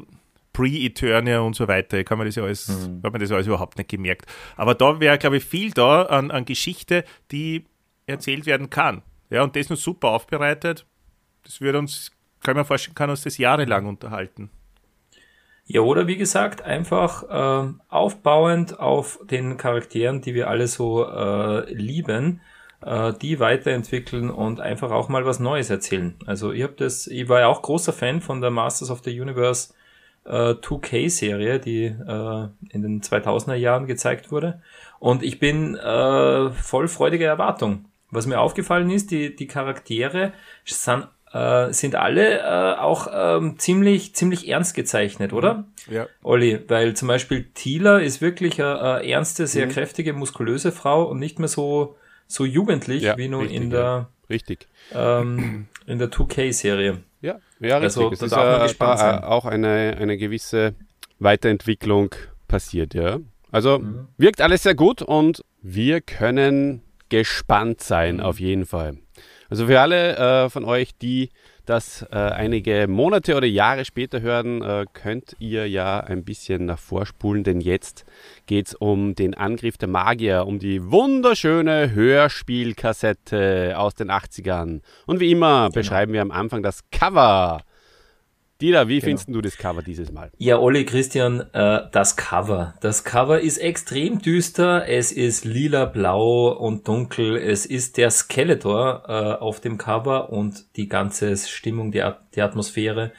Pre-Eternia 0.54 1.40
und 1.40 1.56
so 1.56 1.68
weiter. 1.68 2.00
Ich 2.00 2.06
kann 2.06 2.20
mir 2.20 2.26
das 2.26 2.36
ja 2.36 2.44
alles, 2.44 2.68
mhm. 2.68 3.02
hat 3.04 3.12
mir 3.12 3.20
das 3.20 3.32
alles 3.32 3.48
überhaupt 3.48 3.78
nicht 3.78 3.90
gemerkt. 3.90 4.28
Aber 4.56 4.76
da 4.76 5.00
wäre, 5.00 5.18
glaube 5.18 5.38
ich, 5.38 5.46
viel 5.46 5.72
da 5.72 6.04
an, 6.04 6.32
an 6.32 6.46
Geschichte, 6.46 7.04
die 7.32 7.66
erzählt 8.06 8.46
werden 8.46 8.70
kann. 8.70 9.02
Ja, 9.34 9.42
und 9.42 9.56
das 9.56 9.68
noch 9.68 9.78
super 9.78 10.10
aufbereitet. 10.10 10.86
Das 11.44 11.60
würde 11.60 11.80
uns, 11.80 12.12
kann 12.44 12.56
man 12.56 12.66
vorstellen, 12.66 12.94
kann 12.94 13.10
uns 13.10 13.24
das 13.24 13.40
jahrelang 13.40 13.88
unterhalten. 13.88 14.52
Ja, 15.66 15.82
oder 15.82 16.06
wie 16.06 16.18
gesagt, 16.18 16.62
einfach 16.62 17.24
äh, 17.24 17.74
aufbauend 17.90 18.80
auf 18.80 19.18
den 19.24 19.58
Charakteren, 19.58 20.22
die 20.22 20.36
wir 20.36 20.50
alle 20.50 20.68
so 20.68 21.10
äh, 21.10 21.74
lieben, 21.74 22.42
äh, 22.86 23.12
die 23.14 23.40
weiterentwickeln 23.40 24.30
und 24.30 24.60
einfach 24.60 24.92
auch 24.92 25.10
mal 25.10 25.26
was 25.26 25.40
Neues 25.40 25.72
erzählen. 25.72 26.14
Also 26.28 26.52
ich 26.52 26.62
habe 26.62 26.74
das, 26.74 27.08
ich 27.08 27.28
war 27.28 27.40
ja 27.40 27.48
auch 27.48 27.64
großer 27.64 27.92
Fan 27.92 28.22
von 28.22 28.40
der 28.40 28.52
Masters 28.52 28.92
of 28.92 29.02
the 29.04 29.20
Universe 29.20 29.74
äh, 30.26 30.52
2K-Serie, 30.52 31.60
die 31.60 31.86
äh, 31.86 32.48
in 32.70 32.84
den 32.84 33.02
2000er 33.02 33.56
Jahren 33.56 33.88
gezeigt 33.88 34.32
wurde. 34.32 34.62
Und 35.00 35.24
ich 35.24 35.40
bin 35.40 35.74
äh, 35.76 36.52
voll 36.52 36.88
freudiger 36.88 37.26
Erwartung. 37.26 37.86
Was 38.14 38.26
mir 38.26 38.40
aufgefallen 38.40 38.90
ist, 38.90 39.12
die, 39.12 39.36
die 39.36 39.48
Charaktere 39.48 40.34
sind, 40.66 41.08
äh, 41.34 41.74
sind 41.74 41.96
alle 41.96 42.40
äh, 42.40 42.80
auch 42.80 43.08
ähm, 43.12 43.58
ziemlich, 43.58 44.14
ziemlich 44.14 44.48
ernst 44.48 44.76
gezeichnet, 44.76 45.34
oder? 45.34 45.66
Ja. 45.90 46.08
Olli, 46.22 46.60
weil 46.68 46.96
zum 46.96 47.08
Beispiel 47.08 47.46
Tila 47.54 47.98
ist 47.98 48.22
wirklich 48.22 48.62
eine, 48.62 48.80
eine 48.80 49.10
ernste, 49.10 49.48
sehr 49.48 49.66
mhm. 49.66 49.72
kräftige, 49.72 50.14
muskulöse 50.14 50.72
Frau 50.72 51.04
und 51.04 51.20
nicht 51.20 51.40
mehr 51.40 51.48
so, 51.48 51.96
so 52.28 52.46
jugendlich 52.46 53.04
ja, 53.04 53.18
wie 53.18 53.28
nur 53.28 53.42
richtig, 53.42 53.58
in 53.62 53.70
der, 53.72 53.80
ja. 53.80 54.10
richtig. 54.30 54.68
Ähm, 54.94 55.68
in 55.88 56.00
der 56.00 56.12
2K-Serie. 56.12 57.00
Ja, 57.22 57.40
ja, 57.60 57.78
richtig. 57.78 57.84
Also, 57.84 58.12
es 58.12 58.22
ist 58.22 58.32
äh, 58.32 58.36
auch 58.36 59.46
eine, 59.46 59.98
eine 60.00 60.18
gewisse 60.18 60.76
Weiterentwicklung 61.20 62.14
passiert, 62.48 62.94
ja. 62.94 63.20
Also 63.52 63.80
mhm. 63.80 64.08
wirkt 64.18 64.42
alles 64.42 64.64
sehr 64.64 64.76
gut 64.76 65.02
und 65.02 65.44
wir 65.62 66.02
können 66.02 66.82
gespannt 67.14 67.80
sein, 67.80 68.22
auf 68.22 68.40
jeden 68.40 68.66
Fall. 68.66 68.98
Also 69.48 69.68
für 69.68 69.80
alle 69.80 70.18
äh, 70.18 70.50
von 70.50 70.66
euch, 70.66 70.98
die 71.00 71.30
das 71.68 72.04
äh, 72.12 72.16
einige 72.16 72.88
Monate 72.88 73.36
oder 73.36 73.46
Jahre 73.46 73.86
später 73.86 74.20
hören, 74.20 74.64
äh, 74.64 74.88
könnt 74.94 75.36
ihr 75.38 75.70
ja 75.70 76.00
ein 76.00 76.26
bisschen 76.26 76.66
nach 76.66 76.80
vorspulen, 76.80 77.44
denn 77.44 77.62
jetzt 77.62 78.04
geht 78.48 78.70
es 78.70 78.74
um 78.74 79.14
den 79.14 79.36
Angriff 79.36 79.78
der 79.78 79.90
Magier, 79.90 80.48
um 80.48 80.58
die 80.58 80.84
wunderschöne 80.92 81.94
Hörspielkassette 81.94 83.76
aus 83.78 83.94
den 83.94 84.10
80ern. 84.10 84.82
Und 85.06 85.20
wie 85.20 85.30
immer 85.30 85.66
genau. 85.66 85.74
beschreiben 85.76 86.14
wir 86.14 86.24
am 86.24 86.32
Anfang 86.32 86.64
das 86.64 86.90
Cover 86.90 87.62
Dieter, 88.64 88.88
wie 88.88 89.00
genau. 89.00 89.08
findest 89.08 89.28
du 89.28 89.42
das 89.42 89.58
Cover 89.58 89.82
dieses 89.82 90.14
Mal? 90.14 90.32
Ja, 90.38 90.58
Olli, 90.58 90.86
Christian, 90.86 91.42
äh, 91.52 91.82
das 91.92 92.16
Cover. 92.16 92.76
Das 92.80 93.04
Cover 93.04 93.42
ist 93.42 93.58
extrem 93.58 94.20
düster. 94.20 94.88
Es 94.88 95.12
ist 95.12 95.44
lila, 95.44 95.84
blau 95.84 96.48
und 96.48 96.88
dunkel. 96.88 97.36
Es 97.36 97.66
ist 97.66 97.98
der 97.98 98.10
Skeletor 98.10 99.04
äh, 99.10 99.12
auf 99.44 99.60
dem 99.60 99.78
Cover 99.78 100.32
und 100.32 100.64
die 100.78 100.88
ganze 100.88 101.36
Stimmung, 101.36 101.92
die, 101.92 102.02
die 102.36 102.42
Atmosphäre 102.42 103.12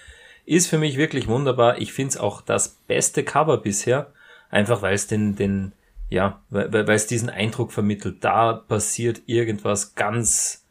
ist 0.47 0.69
für 0.69 0.79
mich 0.79 0.97
wirklich 0.97 1.29
wunderbar. 1.29 1.79
Ich 1.79 1.93
finde 1.93 2.11
es 2.13 2.17
auch 2.17 2.41
das 2.41 2.81
beste 2.87 3.23
Cover 3.23 3.59
bisher. 3.59 4.13
Einfach 4.49 4.81
weil 4.81 4.95
es 4.95 5.09
den, 5.09 5.37
den, 5.37 5.73
ja, 6.09 6.41
weil 6.49 6.89
es 6.89 7.07
diesen 7.07 7.29
Eindruck 7.29 7.73
vermittelt. 7.73 8.25
Da 8.25 8.55
passiert 8.55 9.21
irgendwas 9.27 9.95
ganz, 9.95 10.65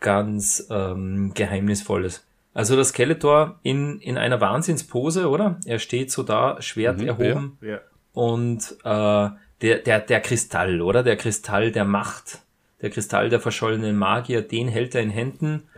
ganz 0.00 0.66
ähm, 0.68 1.32
Geheimnisvolles. 1.32 2.27
Also 2.58 2.74
das 2.74 2.88
Skeletor 2.88 3.60
in, 3.62 4.00
in 4.00 4.18
einer 4.18 4.40
Wahnsinnspose, 4.40 5.28
oder? 5.28 5.60
Er 5.64 5.78
steht 5.78 6.10
so 6.10 6.24
da, 6.24 6.60
Schwert 6.60 6.98
mhm, 6.98 7.06
erhoben. 7.06 7.58
Ja, 7.60 7.68
ja. 7.68 7.80
Und 8.14 8.72
äh, 8.82 9.30
der, 9.62 9.78
der, 9.78 10.00
der 10.00 10.20
Kristall, 10.20 10.80
oder? 10.80 11.04
Der 11.04 11.16
Kristall 11.16 11.70
der 11.70 11.84
Macht, 11.84 12.40
der 12.82 12.90
Kristall 12.90 13.28
der 13.28 13.38
verschollenen 13.38 13.96
Magier, 13.96 14.42
den 14.42 14.66
hält 14.66 14.96
er 14.96 15.02
in 15.02 15.10
Händen 15.10 15.68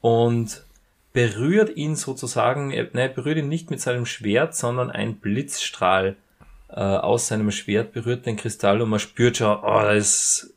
und 0.00 0.64
berührt 1.12 1.76
ihn 1.76 1.94
sozusagen, 1.94 2.70
er, 2.70 2.88
ne, 2.94 3.10
berührt 3.10 3.36
ihn 3.36 3.50
nicht 3.50 3.70
mit 3.70 3.82
seinem 3.82 4.06
Schwert, 4.06 4.56
sondern 4.56 4.90
ein 4.90 5.16
Blitzstrahl 5.16 6.16
äh, 6.70 6.80
aus 6.80 7.28
seinem 7.28 7.50
Schwert 7.50 7.92
berührt 7.92 8.24
den 8.24 8.38
Kristall 8.38 8.80
und 8.80 8.88
man 8.88 8.98
spürt 8.98 9.36
schon, 9.36 9.58
oh, 9.58 9.60
da 9.82 9.92
ist 9.92 10.54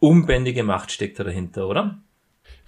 unbändige 0.00 0.64
Macht 0.64 0.90
steckt 0.90 1.20
da 1.20 1.22
dahinter, 1.22 1.68
oder? 1.68 1.98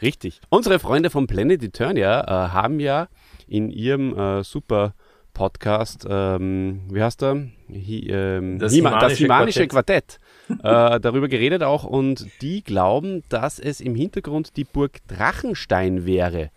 Richtig. 0.02 0.40
Unsere 0.48 0.78
Freunde 0.78 1.10
von 1.10 1.26
Planet 1.26 1.62
Eternia 1.62 2.22
äh, 2.22 2.50
haben 2.50 2.80
ja 2.80 3.08
in 3.46 3.70
ihrem 3.70 4.16
äh, 4.18 4.42
super 4.42 4.94
Podcast, 5.34 6.06
ähm, 6.08 6.82
wie 6.90 7.02
heißt 7.02 7.22
er? 7.22 7.48
Hi, 7.68 8.10
ähm, 8.10 8.58
das, 8.58 8.72
Hima, 8.72 8.98
das 8.98 9.18
Himanische 9.18 9.66
Quartett, 9.68 10.18
Quartett 10.48 10.96
äh, 10.96 11.00
darüber 11.00 11.28
geredet 11.28 11.62
auch 11.62 11.84
und 11.84 12.26
die 12.42 12.62
glauben, 12.62 13.22
dass 13.28 13.58
es 13.58 13.80
im 13.80 13.94
Hintergrund 13.94 14.56
die 14.56 14.64
Burg 14.64 14.98
Drachenstein 15.06 16.04
wäre. 16.04 16.50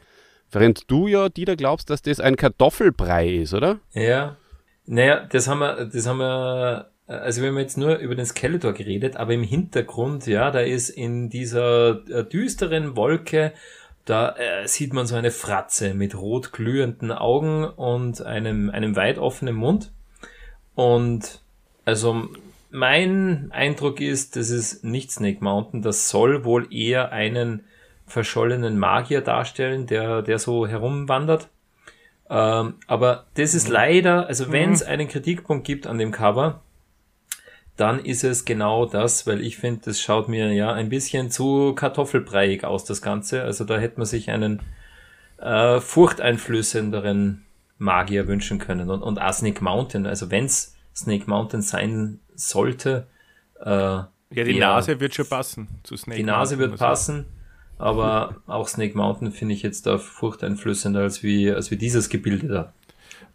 Während 0.52 0.90
du 0.90 1.08
ja, 1.08 1.30
Dieter, 1.30 1.56
glaubst, 1.56 1.90
dass 1.90 2.02
das 2.02 2.20
ein 2.20 2.36
Kartoffelbrei 2.36 3.30
ist, 3.30 3.54
oder? 3.54 3.80
Ja. 3.94 4.38
Naja, 4.86 5.26
das 5.32 5.48
haben 5.48 5.60
wir, 5.60 5.86
das 5.86 6.06
haben 6.06 6.18
wir 6.18 6.93
also 7.08 7.42
wir 7.42 7.50
haben 7.50 7.58
jetzt 7.58 7.78
nur 7.78 7.98
über 7.98 8.16
den 8.16 8.26
Skeletor 8.26 8.74
geredet, 8.74 9.18
aber 9.18 9.34
im 9.34 9.44
Hintergrund, 9.44 10.26
ja, 10.28 10.52
da 10.52 10.62
ist 10.62 10.90
in 10.90 11.30
dieser 11.30 12.08
äh, 12.10 12.24
düsteren 12.24 12.96
Wolke 12.96 13.54
Da 14.06 14.36
äh, 14.36 14.68
sieht 14.68 14.94
man 14.94 15.06
so 15.06 15.16
eine 15.16 15.32
Fratze 15.32 15.94
mit 15.94 16.16
rot 16.16 16.52
glühenden 16.52 17.12
Augen 17.12 17.64
und 17.66 18.22
einem, 18.22 18.70
einem 18.70 18.96
weit 18.96 19.18
offenen 19.18 19.56
Mund. 19.56 19.92
Und 20.76 21.42
also 21.86 22.28
mein 22.70 23.50
Eindruck 23.52 24.02
ist, 24.02 24.36
das 24.36 24.50
ist 24.50 24.84
nicht 24.84 25.12
Snake 25.12 25.44
Mountain. 25.44 25.82
Das 25.82 26.10
soll 26.10 26.44
wohl 26.44 26.74
eher 26.74 27.12
einen 27.12 27.64
verschollenen 28.08 28.78
Magier 28.78 29.22
darstellen, 29.22 29.88
der, 29.88 30.22
der 30.22 30.40
so 30.40 30.68
herumwandert. 30.68 31.50
Ähm, 32.30 32.76
aber 32.88 33.26
das 33.36 33.54
ist 33.54 33.70
leider, 33.70 34.28
also 34.28 34.52
wenn 34.52 34.72
es 34.74 34.84
einen 34.84 35.08
Kritikpunkt 35.08 35.66
gibt 35.66 35.88
an 35.88 35.98
dem 35.98 36.12
Cover, 36.12 36.63
dann 37.76 38.00
ist 38.06 38.24
es 38.24 38.46
genau 38.46 38.86
das, 38.86 39.26
weil 39.26 39.42
ich 39.42 39.58
finde, 39.58 39.82
das 39.86 40.00
schaut 40.00 40.30
mir 40.30 40.54
ja 40.54 40.72
ein 40.74 40.90
bisschen 40.90 41.32
zu 41.32 41.74
kartoffelbreiig 41.74 42.64
aus, 42.66 42.86
das 42.86 43.02
Ganze. 43.02 43.44
Also 43.44 43.64
da 43.66 43.78
hätte 43.78 43.98
man 43.98 44.06
sich 44.06 44.30
einen 44.30 44.62
äh, 45.40 45.80
furchteinflößenderen 45.80 47.46
Magier 47.78 48.28
wünschen 48.28 48.60
können. 48.60 48.90
Und, 48.90 49.02
und 49.02 49.20
auch 49.20 49.34
Snake 49.34 49.64
Mountain, 49.64 50.06
also 50.06 50.30
wenn's 50.32 50.76
Snake 50.96 51.24
Mountain 51.28 51.62
sein 51.62 52.20
sollte, 52.36 53.08
äh, 53.60 53.70
Ja, 53.70 54.08
die 54.30 54.58
eher- 54.58 54.68
Nase 54.68 55.00
wird 55.00 55.16
schon 55.16 55.28
passen 55.28 55.68
zu 55.84 55.98
Snake 55.98 56.18
die 56.20 56.24
Nase 56.24 56.58
wird 56.60 56.72
Mountain, 56.72 56.88
passen, 56.88 57.26
aber 57.80 58.38
auch 58.48 58.68
Snake 58.68 58.96
Mountain 58.96 59.32
finde 59.32 59.56
ich 59.56 59.64
jetzt 59.64 59.86
da 59.88 59.98
furchteinflößender 59.98 61.02
als 61.02 61.24
wie, 61.24 61.52
als 61.52 61.72
wie 61.72 61.78
dieses 61.78 62.10
Gebilde 62.10 62.48
da. 62.48 62.74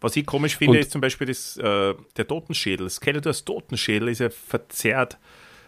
Was 0.01 0.15
ich 0.15 0.25
komisch 0.25 0.55
finde, 0.57 0.77
Und- 0.77 0.79
ist 0.81 0.91
zum 0.91 1.01
Beispiel 1.01 1.27
das, 1.27 1.57
äh, 1.57 1.93
der 2.17 2.27
Totenschädel. 2.27 2.89
Skeletors 2.89 3.43
Totenschädel 3.45 4.07
ist 4.09 4.19
ja 4.19 4.29
verzerrt 4.29 5.17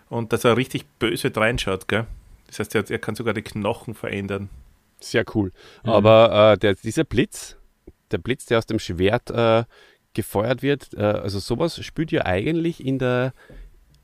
und 0.09 0.31
dass 0.33 0.45
er 0.45 0.55
richtig 0.57 0.85
böse 0.99 1.35
reinschaut, 1.35 1.87
gell? 1.87 2.05
Das 2.47 2.59
heißt, 2.59 2.75
er, 2.75 2.89
er 2.89 2.99
kann 2.99 3.15
sogar 3.15 3.33
die 3.33 3.41
Knochen 3.41 3.93
verändern. 3.93 4.49
Sehr 4.99 5.25
cool. 5.35 5.51
Aber 5.83 6.53
äh, 6.53 6.57
der, 6.57 6.75
dieser 6.75 7.03
Blitz, 7.03 7.57
der 8.11 8.17
Blitz, 8.19 8.45
der 8.45 8.57
aus 8.59 8.65
dem 8.65 8.79
Schwert 8.79 9.31
äh, 9.31 9.63
gefeuert 10.13 10.61
wird, 10.61 10.93
äh, 10.93 11.01
also 11.01 11.39
sowas 11.39 11.83
spielt 11.83 12.11
ja 12.11 12.25
eigentlich 12.25 12.85
in 12.85 12.99
der, 12.99 13.33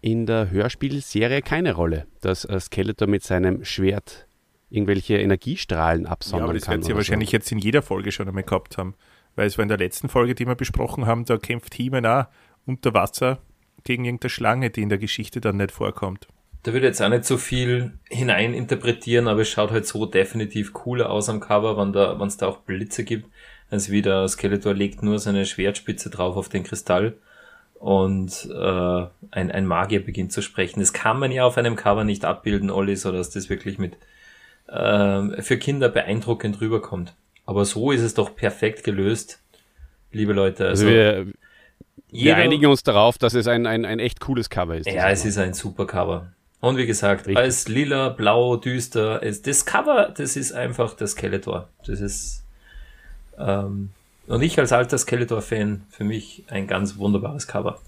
in 0.01 0.25
der 0.25 0.49
Hörspielserie 0.49 1.41
keine 1.41 1.73
Rolle, 1.73 2.07
dass 2.21 2.45
äh, 2.45 2.59
Skeletor 2.59 3.07
mit 3.07 3.23
seinem 3.23 3.63
Schwert 3.65 4.27
irgendwelche 4.69 5.17
Energiestrahlen 5.17 6.03
Ja, 6.05 6.09
absondern 6.11 6.43
aber 6.45 6.53
das 6.53 6.63
kann. 6.63 6.75
wird 6.75 6.85
sie 6.85 6.91
oder 6.91 6.97
wahrscheinlich 6.97 7.31
jetzt 7.31 7.51
in 7.51 7.59
jeder 7.59 7.81
Folge 7.81 8.11
schon 8.11 8.27
einmal 8.27 8.43
gehabt 8.43 8.77
haben. 8.77 8.95
Weil 9.37 9.47
es 9.47 9.57
war 9.57 9.63
in 9.63 9.69
der 9.69 9.77
letzten 9.77 10.09
Folge, 10.09 10.33
die 10.33 10.47
wir 10.47 10.55
besprochen 10.55 11.05
haben, 11.05 11.23
da 11.23 11.37
kämpft 11.37 11.75
He-Man 11.75 12.07
auch 12.07 12.25
unter 12.65 12.93
Wasser 12.95 13.37
gegen 13.83 14.03
irgendeine 14.03 14.31
Schlange, 14.31 14.71
die 14.71 14.81
in 14.81 14.89
der 14.89 14.97
Geschichte 14.97 15.39
dann 15.39 15.57
nicht 15.57 15.71
vorkommt. 15.71 16.27
Da 16.63 16.73
würde 16.73 16.87
ich 16.87 16.91
jetzt 16.91 17.01
auch 17.03 17.09
nicht 17.09 17.23
so 17.23 17.37
viel 17.37 17.93
hinein 18.09 18.55
interpretieren, 18.55 19.27
aber 19.27 19.41
es 19.41 19.49
schaut 19.49 19.69
halt 19.71 19.85
so 19.85 20.07
definitiv 20.07 20.73
cooler 20.73 21.11
aus 21.11 21.29
am 21.29 21.39
Cover, 21.39 21.77
wenn 21.77 22.27
es 22.27 22.37
da 22.37 22.47
auch 22.47 22.57
Blitze 22.57 23.03
gibt, 23.03 23.29
als 23.69 23.91
wie 23.91 24.01
der 24.01 24.27
Skeletor 24.27 24.73
legt 24.73 25.03
nur 25.03 25.19
seine 25.19 25.45
Schwertspitze 25.45 26.09
drauf 26.09 26.35
auf 26.35 26.49
den 26.49 26.63
Kristall 26.63 27.13
und 27.75 28.49
äh, 28.51 29.05
ein, 29.29 29.51
ein 29.51 29.67
Magier 29.67 30.03
beginnt 30.03 30.31
zu 30.31 30.41
sprechen. 30.41 30.79
Das 30.79 30.93
kann 30.93 31.19
man 31.19 31.31
ja 31.31 31.45
auf 31.45 31.57
einem 31.57 31.75
Cover 31.75 32.03
nicht 32.03 32.25
abbilden, 32.25 32.71
Olli, 32.71 32.95
so 32.95 33.11
dass 33.11 33.29
das 33.29 33.51
wirklich 33.51 33.77
mit 33.77 33.97
äh, 34.67 35.43
für 35.43 35.57
Kinder 35.57 35.89
beeindruckend 35.89 36.59
rüberkommt. 36.59 37.13
Aber 37.47 37.65
so 37.65 37.91
ist 37.91 38.01
es 38.01 38.13
doch 38.13 38.35
perfekt 38.35 38.83
gelöst, 38.83 39.39
liebe 40.11 40.33
Leute. 40.33 40.67
Also 40.67 40.85
Also, 40.85 40.95
wir, 40.95 41.27
wir 42.11 42.35
einigen 42.35 42.67
uns 42.67 42.83
darauf, 42.83 43.17
dass 43.17 43.33
es 43.33 43.47
ein, 43.47 43.65
ein, 43.65 43.85
ein 43.85 43.99
echt 43.99 44.19
cooles 44.19 44.49
Cover 44.49 44.75
ist. 44.75 44.85
Ja, 44.85 45.09
es 45.09 45.25
ist 45.25 45.37
ein 45.37 45.53
super 45.53 45.87
Cover. 45.87 46.31
Und 46.59 46.77
wie 46.77 46.85
gesagt, 46.85 47.21
Richtig. 47.21 47.37
als 47.37 47.67
lila, 47.67 48.09
blau, 48.09 48.57
düster, 48.57 49.23
es, 49.23 49.41
das 49.41 49.65
Cover, 49.65 50.13
das 50.15 50.35
ist 50.35 50.51
einfach 50.51 50.93
das 50.95 51.11
Skeletor. 51.11 51.69
Das 51.85 52.01
ist, 52.01 52.43
ähm, 53.39 53.91
und 54.27 54.41
ich 54.41 54.59
als 54.59 54.73
alter 54.73 54.97
Skeletor-Fan, 54.97 55.83
für 55.89 56.03
mich 56.03 56.43
ein 56.49 56.67
ganz 56.67 56.97
wunderbares 56.97 57.47
Cover. 57.47 57.79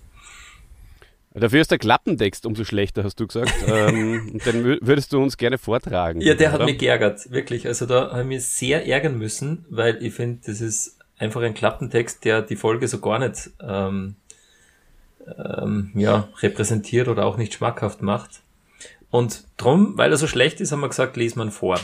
Dafür 1.34 1.62
ist 1.62 1.70
der 1.70 1.78
Klappentext 1.78 2.46
umso 2.46 2.64
schlechter, 2.64 3.04
hast 3.04 3.20
du 3.20 3.28
gesagt. 3.28 3.54
ähm, 3.68 4.40
wür- 4.40 4.80
würdest 4.82 5.14
du 5.14 5.22
uns 5.22 5.38
gerne 5.38 5.58
vortragen. 5.58 6.22
Ja, 6.22 6.34
der 6.34 6.52
hat 6.52 6.58
oder? 6.58 6.66
mich 6.66 6.80
geärgert, 6.80 7.32
wirklich. 7.32 7.68
Also 7.68 7.86
da 7.86 8.12
habe 8.12 8.22
ich 8.22 8.28
mich 8.28 8.46
sehr 8.46 8.88
ärgern 8.88 9.18
müssen, 9.18 9.66
weil 9.70 10.02
ich 10.04 10.14
finde, 10.14 10.42
das 10.46 10.60
ist 10.60 10.98
einfach 11.18 11.42
ein 11.42 11.54
Klappentext, 11.54 12.26
der 12.26 12.42
die 12.42 12.56
Folge 12.56 12.88
so 12.88 13.00
gar 13.00 13.20
nicht 13.20 13.52
ähm, 13.62 14.16
ähm, 15.38 15.92
ja, 15.94 16.30
repräsentiert 16.42 17.08
oder 17.08 17.26
auch 17.26 17.38
nicht 17.38 17.54
schmackhaft 17.54 18.02
macht. 18.02 18.42
Und 19.12 19.46
drum, 19.58 19.98
weil 19.98 20.12
er 20.12 20.18
so 20.18 20.28
schlecht 20.28 20.60
ist, 20.62 20.72
haben 20.72 20.80
wir 20.82 20.90
gesagt, 20.90 21.16
lesen 21.18 21.40
wir 21.40 21.46
ihn 21.46 21.52
vor. 21.52 21.80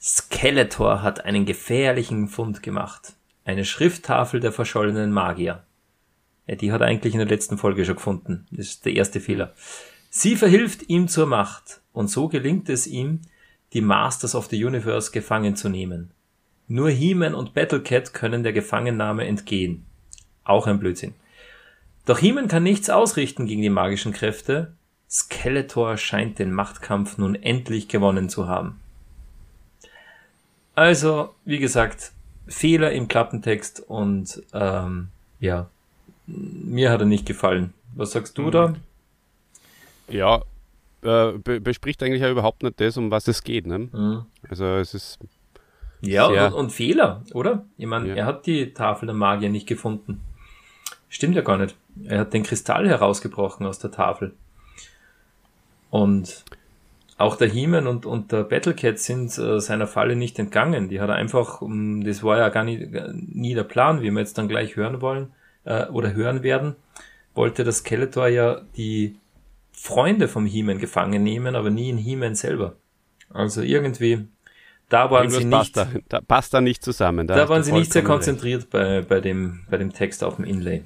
Skeletor 0.00 1.02
hat 1.02 1.24
einen 1.24 1.46
gefährlichen 1.46 2.28
Fund 2.28 2.62
gemacht. 2.62 3.14
Eine 3.44 3.64
Schrifttafel 3.64 4.40
der 4.40 4.52
verschollenen 4.52 5.12
Magier. 5.12 5.62
Ja, 6.46 6.54
die 6.54 6.72
hat 6.72 6.80
er 6.80 6.86
eigentlich 6.86 7.14
in 7.14 7.18
der 7.18 7.28
letzten 7.28 7.58
Folge 7.58 7.84
schon 7.84 7.96
gefunden. 7.96 8.46
Das 8.50 8.66
ist 8.66 8.84
der 8.84 8.94
erste 8.94 9.20
Fehler. 9.20 9.54
Sie 10.10 10.36
verhilft 10.36 10.88
ihm 10.88 11.08
zur 11.08 11.26
Macht 11.26 11.80
und 11.92 12.08
so 12.08 12.28
gelingt 12.28 12.68
es 12.68 12.86
ihm, 12.86 13.20
die 13.72 13.80
Masters 13.80 14.34
of 14.34 14.46
the 14.46 14.64
Universe 14.64 15.10
gefangen 15.10 15.56
zu 15.56 15.68
nehmen. 15.68 16.12
Nur 16.68 16.90
He-Man 16.90 17.34
und 17.34 17.54
Battlecat 17.54 18.14
können 18.14 18.42
der 18.42 18.52
Gefangennahme 18.52 19.26
entgehen. 19.26 19.84
Auch 20.44 20.66
ein 20.66 20.78
Blödsinn. 20.78 21.14
Doch 22.06 22.18
He-Man 22.18 22.48
kann 22.48 22.62
nichts 22.62 22.88
ausrichten 22.88 23.46
gegen 23.46 23.62
die 23.62 23.70
magischen 23.70 24.12
Kräfte. 24.12 24.74
Skeletor 25.10 25.96
scheint 25.96 26.38
den 26.38 26.52
Machtkampf 26.52 27.18
nun 27.18 27.34
endlich 27.34 27.88
gewonnen 27.88 28.28
zu 28.28 28.48
haben. 28.48 28.80
Also, 30.74 31.34
wie 31.44 31.58
gesagt, 31.58 32.12
Fehler 32.46 32.92
im 32.92 33.08
Klappentext 33.08 33.80
und 33.80 34.42
ähm, 34.52 35.08
ja, 35.40 35.68
mir 36.26 36.90
hat 36.90 37.00
er 37.00 37.06
nicht 37.06 37.26
gefallen. 37.26 37.72
Was 37.94 38.12
sagst 38.12 38.36
du 38.38 38.50
da? 38.50 38.74
Ja, 40.08 40.42
äh, 41.02 41.32
be 41.32 41.60
bespricht 41.60 42.02
eigentlich 42.02 42.22
ja 42.22 42.30
überhaupt 42.30 42.62
nicht 42.62 42.80
das, 42.80 42.96
um 42.96 43.10
was 43.10 43.28
es 43.28 43.42
geht. 43.42 43.66
Ne? 43.66 43.78
Mhm. 43.78 44.26
Also 44.48 44.64
es 44.76 44.94
ist, 44.94 45.18
Ja, 46.00 46.26
und, 46.48 46.52
und 46.54 46.72
Fehler, 46.72 47.22
oder? 47.32 47.64
Ich 47.78 47.86
meine, 47.86 48.08
Ja. 48.08 48.14
er 48.16 48.26
hat 48.26 48.46
die 48.46 48.72
Tafel 48.72 49.06
der 49.06 49.14
Magier 49.14 49.48
nicht 49.48 49.66
gefunden. 49.66 50.20
Stimmt 51.08 51.36
ja 51.36 51.42
gar 51.42 51.56
nicht. 51.58 51.76
Er 52.04 52.20
hat 52.20 52.34
den 52.34 52.42
Kristall 52.42 52.88
herausgebrochen 52.88 53.66
aus 53.66 53.78
der 53.78 53.90
Tafel. 53.90 54.34
Und 55.90 56.44
auch 57.16 57.36
der 57.36 57.48
He-Man 57.48 57.86
und, 57.86 58.04
und 58.04 58.32
der 58.32 58.42
Battlecat 58.44 58.98
sind 58.98 59.38
äh, 59.38 59.60
seiner 59.60 59.86
Falle 59.86 60.16
nicht 60.16 60.38
entgangen. 60.38 60.88
Die 60.90 61.00
hat 61.00 61.08
er 61.08 61.14
einfach, 61.14 61.62
um, 61.62 62.04
das 62.04 62.22
war 62.22 62.36
ja 62.36 62.50
gar 62.50 62.64
nie, 62.64 62.86
nie 63.14 63.54
der 63.54 63.62
Plan, 63.64 64.02
wie 64.02 64.10
wir 64.10 64.20
jetzt 64.20 64.36
dann 64.36 64.48
gleich 64.48 64.76
hören 64.76 65.00
wollen 65.00 65.28
äh, 65.66 65.86
oder 65.88 66.14
hören 66.14 66.42
werden, 66.42 66.76
wollte 67.34 67.64
das 67.64 67.78
Skeletor 67.78 68.28
ja 68.28 68.62
die 68.76 69.16
Freunde 69.72 70.26
vom 70.28 70.46
He-Man 70.46 70.78
gefangen 70.78 71.22
nehmen, 71.22 71.54
aber 71.54 71.68
nie 71.68 71.90
in 71.90 71.98
He-Man 71.98 72.34
selber. 72.34 72.76
Also 73.28 73.60
irgendwie, 73.60 74.26
da 74.88 75.10
waren 75.10 75.28
sie 75.28 75.44
nicht, 75.44 75.50
passt 75.50 75.76
da, 75.76 75.88
da 76.08 76.20
passt 76.20 76.54
da 76.54 76.60
nicht 76.60 76.82
zusammen. 76.82 77.26
da 77.26 77.34
hast 77.36 77.48
waren 77.50 77.62
sie 77.62 77.72
nicht 77.72 77.92
sehr 77.92 78.02
recht. 78.02 78.10
konzentriert 78.10 78.70
bei, 78.70 79.02
bei, 79.02 79.20
dem, 79.20 79.66
bei 79.68 79.76
dem 79.76 79.92
Text 79.92 80.24
auf 80.24 80.36
dem 80.36 80.44
Inlay. 80.46 80.82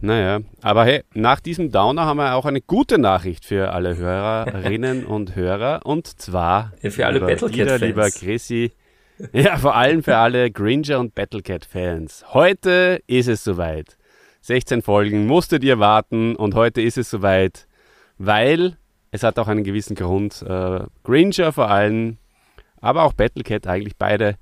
Naja, 0.00 0.40
aber 0.62 0.84
hey, 0.84 1.02
nach 1.14 1.40
diesem 1.40 1.70
Downer 1.70 2.06
haben 2.06 2.16
wir 2.16 2.34
auch 2.34 2.46
eine 2.46 2.60
gute 2.60 2.98
Nachricht 2.98 3.44
für 3.44 3.72
alle 3.72 3.96
Hörerinnen 3.96 5.04
und 5.06 5.36
Hörer. 5.36 5.80
Und 5.84 6.06
zwar 6.06 6.72
Ja, 6.80 6.90
für 6.90 7.06
alle 7.06 7.20
Battlecat-Fans. 7.20 7.82
Lieber 7.82 8.10
Chrissy. 8.10 8.72
Ja, 9.32 9.58
vor 9.58 9.74
allem 9.76 10.02
für 10.02 10.16
alle 10.16 10.50
Gringer 10.50 10.98
und 10.98 11.14
Battlecat-Fans. 11.14 12.24
Heute 12.32 13.02
ist 13.06 13.28
es 13.28 13.44
soweit. 13.44 13.96
16 14.42 14.82
Folgen 14.82 15.26
musstet 15.26 15.62
ihr 15.62 15.78
warten 15.78 16.36
und 16.36 16.54
heute 16.54 16.80
ist 16.80 16.96
es 16.96 17.10
soweit, 17.10 17.66
weil 18.18 18.76
es 19.10 19.22
hat 19.22 19.38
auch 19.38 19.48
einen 19.48 19.64
gewissen 19.64 19.94
Grund. 19.94 20.42
Äh, 20.42 20.80
Gringer 21.04 21.52
vor 21.52 21.70
allem, 21.70 22.16
aber 22.80 23.02
auch 23.02 23.12
Battlecat 23.12 23.66
eigentlich 23.66 23.96
beide 23.96 24.36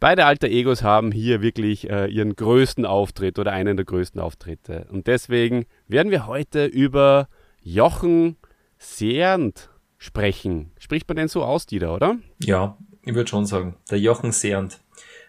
Beide 0.00 0.26
alter 0.26 0.46
Egos 0.46 0.84
haben 0.84 1.10
hier 1.10 1.42
wirklich 1.42 1.90
äh, 1.90 2.06
ihren 2.06 2.36
größten 2.36 2.86
Auftritt 2.86 3.36
oder 3.40 3.50
einen 3.50 3.76
der 3.76 3.84
größten 3.84 4.20
Auftritte. 4.20 4.86
Und 4.92 5.08
deswegen 5.08 5.66
werden 5.88 6.12
wir 6.12 6.28
heute 6.28 6.66
über 6.66 7.28
Jochen 7.62 8.36
Seernd 8.78 9.70
sprechen. 9.96 10.70
Spricht 10.78 11.08
man 11.08 11.16
denn 11.16 11.26
so 11.26 11.42
aus, 11.42 11.66
Dieter, 11.66 11.92
oder? 11.92 12.16
Ja, 12.40 12.78
ich 13.08 13.14
würde 13.14 13.30
schon 13.30 13.46
sagen. 13.46 13.74
Der 13.90 13.98
Jochen 13.98 14.32
Seernd. 14.32 14.80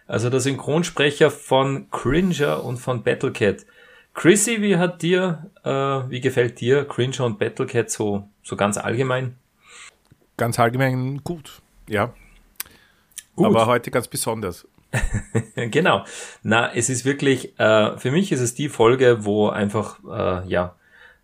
Also 0.06 0.28
der 0.28 0.40
Synchronsprecher 0.40 1.30
von 1.30 1.90
Cringer 1.90 2.62
und 2.62 2.76
von 2.76 3.02
Battlecat. 3.02 3.64
Chrissy, 4.12 4.60
wie 4.60 4.76
hat 4.76 5.00
dir, 5.00 5.50
äh, 5.64 5.70
wie 5.70 6.20
gefällt 6.20 6.60
dir 6.60 6.84
Cringer 6.84 7.24
und 7.24 7.38
Battlecat 7.38 7.90
so, 7.90 8.28
so 8.42 8.54
ganz 8.54 8.76
allgemein? 8.76 9.36
Ganz 10.36 10.58
allgemein 10.58 11.22
gut, 11.24 11.62
ja. 11.88 12.12
Gut. 13.34 13.46
Aber 13.46 13.64
heute 13.64 13.90
ganz 13.90 14.08
besonders. 14.08 14.68
genau. 15.54 16.04
Na, 16.42 16.74
es 16.74 16.90
ist 16.90 17.06
wirklich, 17.06 17.58
äh, 17.58 17.96
für 17.96 18.10
mich 18.10 18.30
ist 18.30 18.40
es 18.40 18.54
die 18.54 18.68
Folge, 18.68 19.24
wo 19.24 19.48
einfach, 19.48 20.00
äh, 20.04 20.46
ja, 20.48 20.74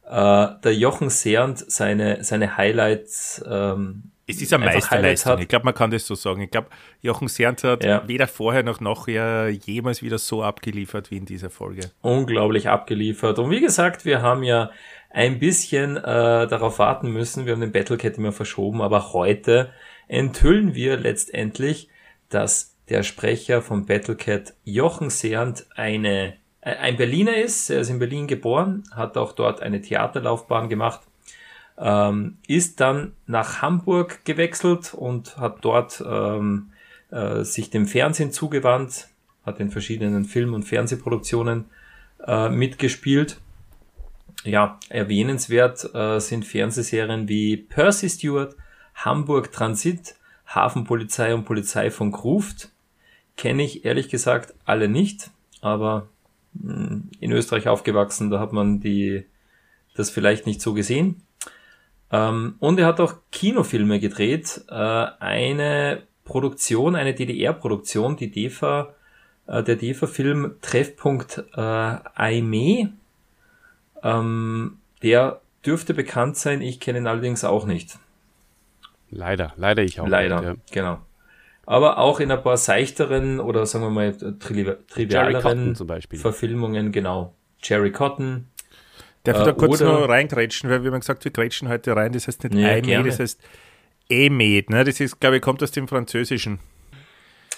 äh, 0.05 0.59
der 0.63 0.75
Jochen 0.75 1.11
Seernd 1.11 1.71
seine, 1.71 2.25
seine 2.25 2.57
Highlights 2.57 3.45
ähm, 3.47 4.13
Es 4.29 4.43
ist 4.43 4.53
eine 4.53 4.65
Meisterleistung. 4.65 5.39
Ich 5.39 5.47
glaube, 5.47 5.65
man 5.67 5.75
kann 5.75 5.91
das 5.93 6.05
so 6.07 6.17
sagen. 6.17 6.41
Ich 6.41 6.51
glaube, 6.51 6.69
Jochen 7.01 7.29
Sernt 7.29 7.63
hat 7.63 7.85
Ja. 7.85 8.07
weder 8.09 8.27
vorher 8.27 8.65
noch 8.65 8.81
nachher 8.81 9.49
jemals 9.51 10.03
wieder 10.03 10.19
so 10.19 10.43
abgeliefert 10.43 11.11
wie 11.13 11.19
in 11.19 11.27
dieser 11.27 11.49
Folge. 11.49 11.91
unglaublich 12.03 12.69
abgeliefert. 12.69 13.39
Und 13.39 13.51
wie 13.51 13.61
gesagt, 13.61 14.05
wir 14.05 14.23
haben 14.23 14.43
ja 14.43 14.71
ein 15.11 15.39
bisschen 15.39 15.97
äh, 15.97 16.03
darauf 16.03 16.79
warten 16.81 17.11
müssen. 17.13 17.47
Wir 17.47 17.53
haben 17.53 17.61
den 17.61 17.73
Battlecat 17.73 18.19
immer 18.19 18.33
verschoben, 18.33 18.83
aber 18.83 19.13
heute 19.13 19.71
enthüllen 20.09 20.75
wir 20.75 20.97
letztendlich, 20.97 21.89
dass 22.29 22.75
der 22.89 23.05
Sprecher 23.05 23.63
vom 23.63 23.87
Battlecat 23.87 24.55
Jochen 24.65 25.09
Seernt 25.11 25.67
eine, 25.77 26.35
äh, 26.61 26.75
ein 26.77 26.97
Berliner 26.97 27.37
ist. 27.37 27.71
Er 27.71 27.81
ist 27.81 27.91
in 27.91 28.01
Berlin 28.01 28.27
geboren, 28.27 28.83
hat 28.93 29.17
auch 29.17 29.33
dort 29.33 29.63
eine 29.63 29.81
Theaterlaufbahn 29.81 30.69
gemacht, 30.69 31.01
ähm, 31.79 32.39
ist 32.47 32.81
dann 32.81 33.13
nach 33.27 33.63
Hamburg 33.63 34.25
gewechselt 34.25 34.95
und 34.95 35.37
hat 35.37 35.59
dort 35.63 36.03
ähm, 36.07 36.73
äh, 37.11 37.45
sich 37.45 37.71
dem 37.71 37.87
Fernsehen 37.87 38.33
zugewandt, 38.33 39.09
hat 39.45 39.61
in 39.61 39.71
verschiedenen 39.71 40.25
Film- 40.25 40.55
und 40.55 40.65
Fernsehproduktionen 40.65 41.67
äh, 42.27 42.49
mitgespielt. 42.49 43.39
Ja, 44.45 44.79
erwähnenswert 44.89 45.95
äh, 45.95 46.19
sind 46.21 46.45
Fernsehserien 46.45 47.29
wie 47.29 47.57
Percy 47.57 48.09
Stewart, 48.09 48.57
Hamburg 48.95 49.53
Transit, 49.53 50.15
Hafenpolizei 50.47 51.35
und 51.35 51.45
Polizei 51.45 51.91
von 51.91 52.13
Gruft. 52.13 52.71
Kenne 53.37 53.65
ich 53.65 53.85
ehrlich 53.85 54.09
gesagt 54.09 54.55
alle 54.65 54.89
nicht, 54.89 55.31
aber 55.61 56.09
mh, 56.55 57.03
in 57.21 57.33
Österreich 57.33 57.69
aufgewachsen, 57.69 58.31
da 58.31 58.41
hat 58.41 58.53
man 58.53 58.81
die, 58.81 59.27
das 59.95 60.11
vielleicht 60.11 60.47
nicht 60.47 60.63
so 60.63 60.73
gesehen. 60.73 61.23
Ähm, 62.13 62.57
und 62.61 62.79
er 62.79 62.87
hat 62.87 63.01
auch 63.01 63.15
Kinofilme 63.33 64.01
gedreht. 64.01 64.63
Äh, 64.69 64.75
eine 64.75 66.03
Produktion, 66.25 66.97
eine 66.97 67.15
DDR-Produktion, 67.15 68.17
die 68.17 68.31
DEFA, 68.31 68.95
äh, 69.47 69.63
der 69.63 69.77
DEFA-Film 69.77 70.57
Treffpunkt 70.61 71.45
äh, 71.55 71.61
Aime. 71.61 72.93
Ähm, 74.03 74.79
der 75.03 75.41
dürfte 75.65 75.95
bekannt 75.95 76.37
sein, 76.37 76.61
ich 76.61 76.81
kenne 76.81 76.99
ihn 76.99 77.07
allerdings 77.07 77.45
auch 77.45 77.67
nicht. 77.67 77.99
Leider, 79.11 79.53
leider 79.57 79.83
ich 79.83 80.01
auch. 80.01 80.07
Leider, 80.07 80.41
Nicht, 80.41 80.47
ja. 80.47 80.55
genau. 80.73 80.99
Aber 81.65 81.99
auch 81.99 82.21
in 82.21 82.31
ein 82.31 82.43
paar 82.43 82.57
seichteren 82.57 83.41
oder 83.41 83.67
sagen 83.67 83.85
wir 83.85 83.91
mal 83.91 84.17
Jerry 84.17 84.77
trivialeren. 84.89 85.75
Verfilmungen, 86.13 86.93
genau. 86.93 87.35
Jerry 87.63 87.91
Cotton. 87.91 88.47
Darf 89.27 89.37
ich 89.37 89.43
Äh, 89.43 89.47
da 89.47 89.53
kurz 89.53 89.81
oder- 89.83 90.01
noch 90.01 90.09
reingrätschen, 90.09 90.71
weil 90.71 90.83
wir 90.85 90.91
haben 90.93 91.01
gesagt, 91.01 91.25
wir 91.25 91.33
grätschen 91.33 91.69
heute 91.69 91.95
rein. 91.97 92.13
Das 92.13 92.27
heißt 92.27 92.45
nicht 92.45 92.55
Ja, 92.55 92.69
Eimed, 92.69 92.85
gerne. 92.87 93.09
das 93.09 93.19
heißt 93.21 93.41
Emed. 94.09 94.71
Ne? 94.71 94.85
Das 94.85 95.01
ist, 95.01 95.21
glaube 95.21 95.37
ich, 95.37 95.43
kommt 95.43 95.63
aus 95.63 95.71
dem 95.73 95.89
Französischen. 95.89 96.59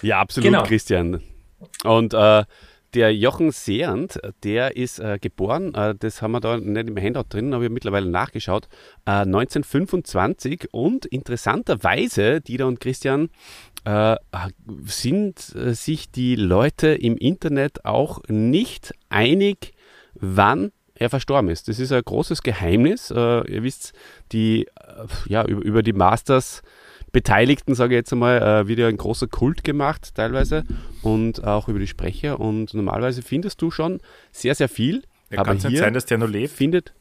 Ja, 0.03 0.21
absolut, 0.21 0.51
Genau. 0.51 0.63
Christian. 0.65 1.23
Und 1.85 2.15
äh, 2.15 2.45
der 2.95 3.15
Jochen 3.15 3.51
Seernd, 3.51 4.19
der 4.45 4.77
ist 4.77 4.99
äh, 4.99 5.19
geboren, 5.21 5.75
äh, 5.75 5.95
das 5.99 6.23
haben 6.23 6.33
wir 6.33 6.41
da 6.41 6.57
nicht 6.57 6.89
im 6.89 6.97
Handout 6.97 7.25
drin, 7.29 7.53
aber 7.53 7.63
ich 7.63 7.67
habe 7.67 7.75
mittlerweile 7.75 8.09
nachgeschaut, 8.09 8.69
äh, 9.07 9.25
1925 9.27 10.69
und 10.73 11.05
interessanterweise, 11.07 12.41
Dieter 12.41 12.67
und 12.67 12.81
Christian, 12.81 13.29
äh, 13.85 14.17
sind 14.87 15.55
äh, 15.55 15.75
sich 15.75 16.11
die 16.11 16.37
Leute 16.37 16.89
im 16.89 17.17
Internet 17.19 17.85
auch 17.85 18.21
nicht 18.29 18.95
einig, 19.11 19.73
wann 20.15 20.73
er 20.99 21.11
verstorben 21.11 21.49
ist. 21.51 21.69
Das 21.69 21.79
ist 21.79 21.93
ein 21.93 22.03
großes 22.05 22.43
Geheimnis. 22.43 23.11
Äh, 23.11 23.51
ihr 23.53 23.63
wisst, 23.63 23.93
die, 24.33 24.65
äh, 24.67 24.69
ja, 25.27 25.45
über, 25.45 25.63
über 25.63 25.83
die 25.83 25.93
Masters 25.93 26.63
Beteiligten, 27.13 27.75
sage 27.75 27.95
ich 27.95 27.99
jetzt 28.01 28.13
einmal, 28.13 28.43
äh, 28.43 28.69
wird 28.69 28.81
ja 28.81 28.89
ein 28.89 28.97
großer 28.99 29.29
Kult 29.29 29.65
gemacht 29.65 30.15
teilweise 30.15 30.65
und 31.03 31.43
auch 31.43 31.69
über 31.69 31.79
die 31.79 31.87
Sprecher 31.87 32.39
und 32.39 32.75
normalerweise 32.75 33.23
findest 33.23 33.63
du 33.63 33.71
schon 33.71 34.01
sehr, 34.31 34.55
sehr 34.55 34.69
viel. 34.69 35.05
Ja, 35.31 35.39
aber 35.41 35.53
es 35.53 35.65
nicht 35.65 35.69
hier 35.71 35.79
sein, 35.79 35.95
dass 35.95 36.05
der 36.05 36.19
noch 36.19 36.29
lebt? 36.29 36.53
findet, 36.53 36.93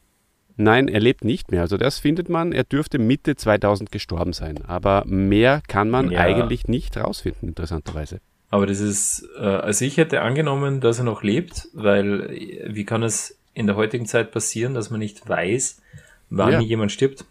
nein, 0.56 0.88
er 0.88 1.00
lebt 1.00 1.24
nicht 1.24 1.50
mehr. 1.50 1.60
Also 1.60 1.76
das 1.76 1.98
findet 1.98 2.30
man, 2.30 2.52
er 2.52 2.64
dürfte 2.64 2.98
Mitte 2.98 3.36
2000 3.36 3.92
gestorben 3.92 4.32
sein. 4.32 4.64
Aber 4.66 5.02
mehr 5.06 5.60
kann 5.68 5.90
man 5.90 6.10
Ja. 6.10 6.20
eigentlich 6.20 6.68
nicht 6.68 6.96
rausfinden, 6.96 7.48
interessanterweise. 7.50 8.20
Aber 8.50 8.66
das 8.66 8.80
ist, 8.80 9.28
also 9.36 9.84
ich 9.84 9.98
hätte 9.98 10.22
angenommen, 10.22 10.80
dass 10.80 10.98
er 10.98 11.04
noch 11.04 11.22
lebt, 11.22 11.68
weil 11.74 12.30
wie 12.66 12.84
kann 12.86 13.02
es 13.02 13.37
in 13.58 13.66
der 13.66 13.76
heutigen 13.76 14.06
Zeit 14.06 14.30
passieren, 14.30 14.74
dass 14.74 14.90
man 14.90 15.00
nicht 15.00 15.28
weiß, 15.28 15.82
wann 16.30 16.52
Ja. 16.52 16.60
jemand 16.60 16.92
stirbt? 16.92 17.24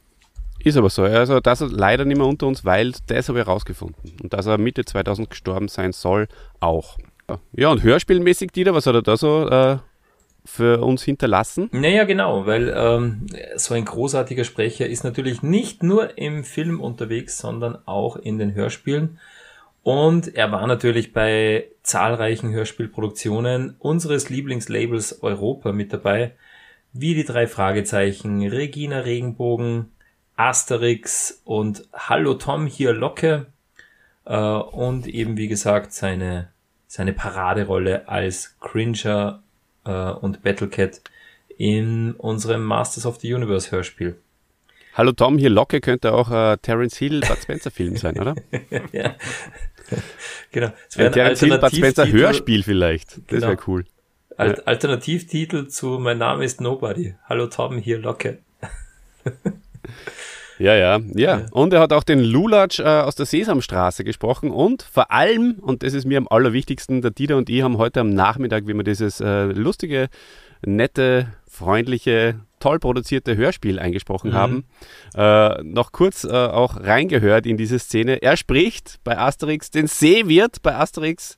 Ist 0.59 0.75
aber 0.75 0.89
so. 0.89 1.03
Also 1.03 1.39
das 1.39 1.61
ist 1.61 1.71
leider 1.71 2.03
nicht 2.03 2.17
mehr 2.17 2.27
unter 2.27 2.47
uns, 2.47 2.65
weil 2.65 2.91
das 3.07 3.29
habe 3.29 3.39
ich 3.39 3.45
herausgefunden. 3.45 4.13
Und 4.21 4.33
dass 4.33 4.45
er 4.45 4.57
Mitte 4.57 4.83
2000 4.83 5.29
gestorben 5.29 5.67
sein 5.67 5.93
soll, 5.93 6.27
auch. 6.59 6.97
Ja, 7.53 7.69
und 7.69 7.83
hörspielmäßig, 7.83 8.51
Dieter, 8.51 8.73
was 8.73 8.85
hat 8.87 8.95
er 8.95 9.01
da 9.01 9.17
so 9.17 9.47
äh, 9.49 9.77
für 10.45 10.81
uns 10.81 11.03
hinterlassen? 11.03 11.69
Naja, 11.71 12.05
genau, 12.05 12.45
weil 12.45 12.73
ähm, 12.75 13.27
so 13.55 13.73
ein 13.73 13.85
großartiger 13.85 14.43
Sprecher 14.45 14.87
ist 14.87 15.03
natürlich 15.03 15.43
nicht 15.43 15.83
nur 15.83 16.17
im 16.17 16.43
Film 16.43 16.79
unterwegs, 16.81 17.37
sondern 17.37 17.77
auch 17.85 18.15
in 18.15 18.37
den 18.37 18.53
Hörspielen. 18.53 19.19
Und 19.87 20.35
er 20.35 20.51
war 20.51 20.67
natürlich 20.67 21.13
bei 21.13 21.69
zahlreichen 21.81 22.51
Hörspielproduktionen 22.51 23.77
unseres 23.79 24.27
Lieblingslabels 24.27 25.23
Europa 25.23 25.71
mit 25.71 25.93
dabei, 25.93 26.33
wie 26.91 27.15
die 27.15 27.23
drei 27.23 27.47
Fragezeichen, 27.47 28.45
Regina 28.45 28.99
Regenbogen, 28.99 29.93
Asterix 30.35 31.41
und 31.45 31.87
Hallo 31.93 32.33
Tom 32.33 32.67
hier 32.67 32.91
Locke 32.91 33.45
äh, 34.25 34.35
und 34.35 35.07
eben 35.07 35.37
wie 35.37 35.47
gesagt 35.47 35.93
seine, 35.93 36.49
seine 36.87 37.13
Paraderolle 37.13 38.09
als 38.09 38.59
Cringer 38.59 39.41
äh, 39.85 39.89
und 39.89 40.43
Battlecat 40.43 40.99
in 41.57 42.11
unserem 42.11 42.61
Masters 42.61 43.05
of 43.05 43.21
the 43.21 43.33
Universe 43.33 43.71
Hörspiel. 43.71 44.17
Hallo 44.97 45.11
Tom, 45.11 45.37
hier 45.37 45.51
Locke 45.51 45.79
könnte 45.79 46.11
auch 46.11 46.31
äh, 46.31 46.57
Terence 46.57 46.97
Hill 46.97 47.21
Bud 47.21 47.37
Spencer 47.37 47.71
Film 47.71 47.95
sein, 47.95 48.19
oder? 48.19 48.35
ja. 48.91 49.15
genau. 50.51 50.71
Es 50.89 50.97
Ein 50.97 51.13
Hill 51.13 51.57
Bud 51.59 51.75
Spencer 51.75 52.03
Alternativtitel- 52.03 52.11
Hörspiel 52.11 52.63
vielleicht. 52.63 53.17
Das 53.17 53.23
Genau. 53.27 53.47
wäre 53.47 53.57
cool. 53.67 53.85
Al 54.37 54.61
Alternativtitel 54.65 55.67
zu 55.67 55.97
Mein 55.99 56.17
Name 56.19 56.45
ist 56.45 56.61
Nobody. 56.61 57.15
Hallo 57.27 57.47
Tom, 57.47 57.77
hier 57.77 57.97
Locke. 57.99 58.39
Ja, 60.59 60.73
ja, 60.75 60.99
ja. 61.13 61.45
Und 61.51 61.71
er 61.71 61.79
hat 61.81 61.93
auch 61.93 62.03
den 62.03 62.19
Lulatsch 62.19 62.79
äh, 62.79 62.83
aus 62.83 63.13
der 63.13 63.27
Sesamstraße 63.27 64.03
gesprochen 64.03 64.49
und 64.49 64.81
vor 64.81 65.11
allem, 65.11 65.57
und 65.61 65.83
das 65.83 65.93
ist 65.93 66.05
mir 66.05 66.17
am 66.17 66.27
allerwichtigsten, 66.27 67.03
der 67.03 67.11
Dieter 67.11 67.37
und 67.37 67.47
ich 67.51 67.61
haben 67.61 67.77
heute 67.77 67.99
am 67.99 68.09
Nachmittag, 68.09 68.65
wie 68.65 68.73
wir 68.73 68.83
dieses 68.83 69.21
äh, 69.21 69.43
lustige, 69.45 70.09
nette, 70.65 71.27
freundliche, 71.47 72.39
toll 72.59 72.79
produzierte 72.79 73.35
Hörspiel 73.35 73.79
eingesprochen 73.79 74.33
haben, 74.33 74.65
äh, 75.15 75.63
noch 75.63 75.91
kurz 75.91 76.23
äh, 76.23 76.29
auch 76.29 76.77
reingehört 76.77 77.45
in 77.45 77.57
diese 77.57 77.79
Szene. 77.79 78.21
Er 78.21 78.37
spricht 78.37 78.97
bei 79.03 79.17
Asterix 79.17 79.71
den 79.71 79.87
Seewirt 79.87 80.61
bei 80.61 80.75
Asterix 80.75 81.37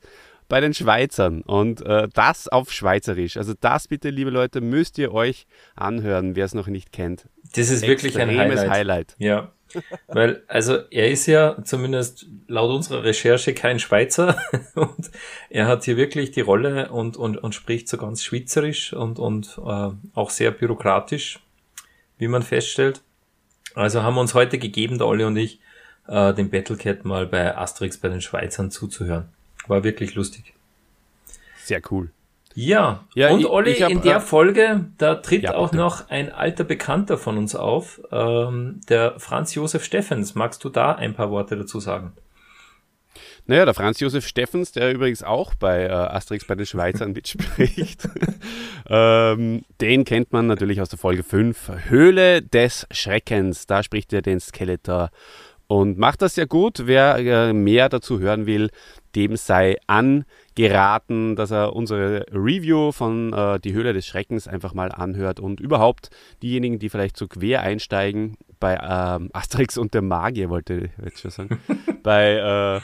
bei 0.49 0.59
den 0.59 0.73
Schweizern 0.73 1.41
und 1.41 1.85
äh, 1.85 2.07
das 2.13 2.47
auf 2.47 2.71
Schweizerisch. 2.71 3.37
Also 3.37 3.53
das 3.59 3.87
bitte, 3.87 4.09
liebe 4.09 4.31
Leute, 4.31 4.61
müsst 4.61 4.97
ihr 4.97 5.13
euch 5.13 5.45
anhören, 5.75 6.35
wer 6.35 6.45
es 6.45 6.55
noch 6.55 6.67
nicht 6.67 6.91
kennt. 6.91 7.27
Das 7.53 7.69
ist 7.69 7.85
wirklich 7.87 8.19
ein 8.19 8.29
Extremes 8.29 8.61
Highlight. 8.61 8.71
Highlight. 8.71 9.15
Ja. 9.19 9.51
Weil, 10.07 10.43
also 10.47 10.77
er 10.89 11.09
ist 11.09 11.25
ja 11.25 11.57
zumindest 11.63 12.25
laut 12.47 12.71
unserer 12.71 13.03
Recherche 13.03 13.53
kein 13.53 13.79
Schweizer 13.79 14.41
und 14.75 15.11
er 15.49 15.67
hat 15.67 15.83
hier 15.83 15.97
wirklich 15.97 16.31
die 16.31 16.41
Rolle 16.41 16.89
und, 16.89 17.17
und, 17.17 17.37
und 17.37 17.55
spricht 17.55 17.87
so 17.87 17.97
ganz 17.97 18.23
schweizerisch 18.23 18.93
und, 18.93 19.19
und 19.19 19.57
äh, 19.57 19.89
auch 20.13 20.29
sehr 20.29 20.51
bürokratisch, 20.51 21.39
wie 22.17 22.27
man 22.27 22.43
feststellt. 22.43 23.01
Also 23.75 24.03
haben 24.03 24.15
wir 24.15 24.21
uns 24.21 24.33
heute 24.33 24.57
gegeben, 24.57 24.97
der 24.97 25.07
Olli 25.07 25.23
und 25.23 25.37
ich, 25.37 25.59
äh, 26.07 26.33
den 26.33 26.49
Battlecat 26.49 27.05
mal 27.05 27.27
bei 27.27 27.55
Asterix 27.55 27.97
bei 27.97 28.09
den 28.09 28.21
Schweizern 28.21 28.71
zuzuhören. 28.71 29.29
War 29.67 29.83
wirklich 29.83 30.15
lustig. 30.15 30.53
Sehr 31.63 31.81
cool. 31.91 32.09
Ja, 32.55 33.05
Ja, 33.13 33.29
und 33.29 33.41
ich- 33.41 33.45
Olli, 33.45 33.71
ich 33.71 33.83
hab, 33.83 33.91
in 33.91 34.01
der 34.01 34.17
äh, 34.17 34.19
Folge, 34.19 34.85
da 34.97 35.15
tritt 35.15 35.43
Ja, 35.43 35.55
auch 35.55 35.71
noch 35.71 36.09
ein 36.09 36.31
alter 36.31 36.63
Bekannter 36.63 37.17
von 37.17 37.37
uns 37.37 37.55
auf, 37.55 38.01
ähm, 38.11 38.81
der 38.89 39.19
Franz 39.19 39.53
Josef 39.55 39.83
Steffens. 39.83 40.35
Magst 40.35 40.63
du 40.63 40.69
da 40.69 40.93
ein 40.93 41.13
paar 41.13 41.29
Worte 41.31 41.55
dazu 41.57 41.79
sagen? 41.79 42.13
Naja, 43.45 43.65
der 43.65 43.73
Franz 43.73 43.99
Josef 43.99 44.27
Steffens, 44.27 44.71
der 44.73 44.93
übrigens 44.93 45.23
auch 45.23 45.55
bei 45.55 45.85
äh, 45.85 45.89
Asterix 45.89 46.45
bei 46.45 46.53
den 46.53 46.67
Schweizern 46.67 47.13
mitspricht, 47.13 48.07
ähm, 48.87 49.63
den 49.81 50.05
kennt 50.05 50.31
man 50.31 50.45
natürlich 50.45 50.81
aus 50.81 50.89
der 50.89 50.99
Folge 50.99 51.23
5, 51.23 51.71
Höhle 51.89 52.43
des 52.43 52.85
Schreckens. 52.91 53.65
Da 53.65 53.81
spricht 53.81 54.13
er 54.13 54.21
den 54.21 54.39
Skeletor 54.39 55.09
und 55.69 55.99
macht 55.99 56.23
das 56.23 56.33
sehr 56.33 56.47
gut. 56.47 56.87
Wer 56.87 57.17
äh, 57.17 57.53
mehr 57.53 57.89
dazu 57.89 58.19
hören 58.19 58.47
will, 58.47 58.71
dem 59.15 59.35
sei 59.35 59.77
angeraten, 59.85 61.35
dass 61.35 61.51
er 61.51 61.75
unsere 61.75 62.25
Review 62.31 62.91
von 62.91 63.31
äh, 63.33 63.59
Die 63.59 63.73
Höhle 63.73 63.93
des 63.93 64.07
Schreckens 64.07 64.47
einfach 64.47 64.73
mal 64.73 64.91
anhört 64.91 65.39
und 65.39 65.59
überhaupt 65.59 66.09
diejenigen, 66.41 66.79
die 66.79 66.89
vielleicht 66.89 67.17
so 67.17 67.27
quer 67.27 67.61
einsteigen, 67.61 68.35
bei 68.59 68.79
ähm, 68.81 69.29
Asterix 69.33 69.77
und 69.77 69.93
der 69.93 70.01
Magier, 70.01 70.49
wollte 70.49 70.73
ich 70.85 71.05
jetzt 71.05 71.21
schon 71.21 71.31
sagen, 71.31 71.59
bei 72.03 72.33
äh, 72.33 72.81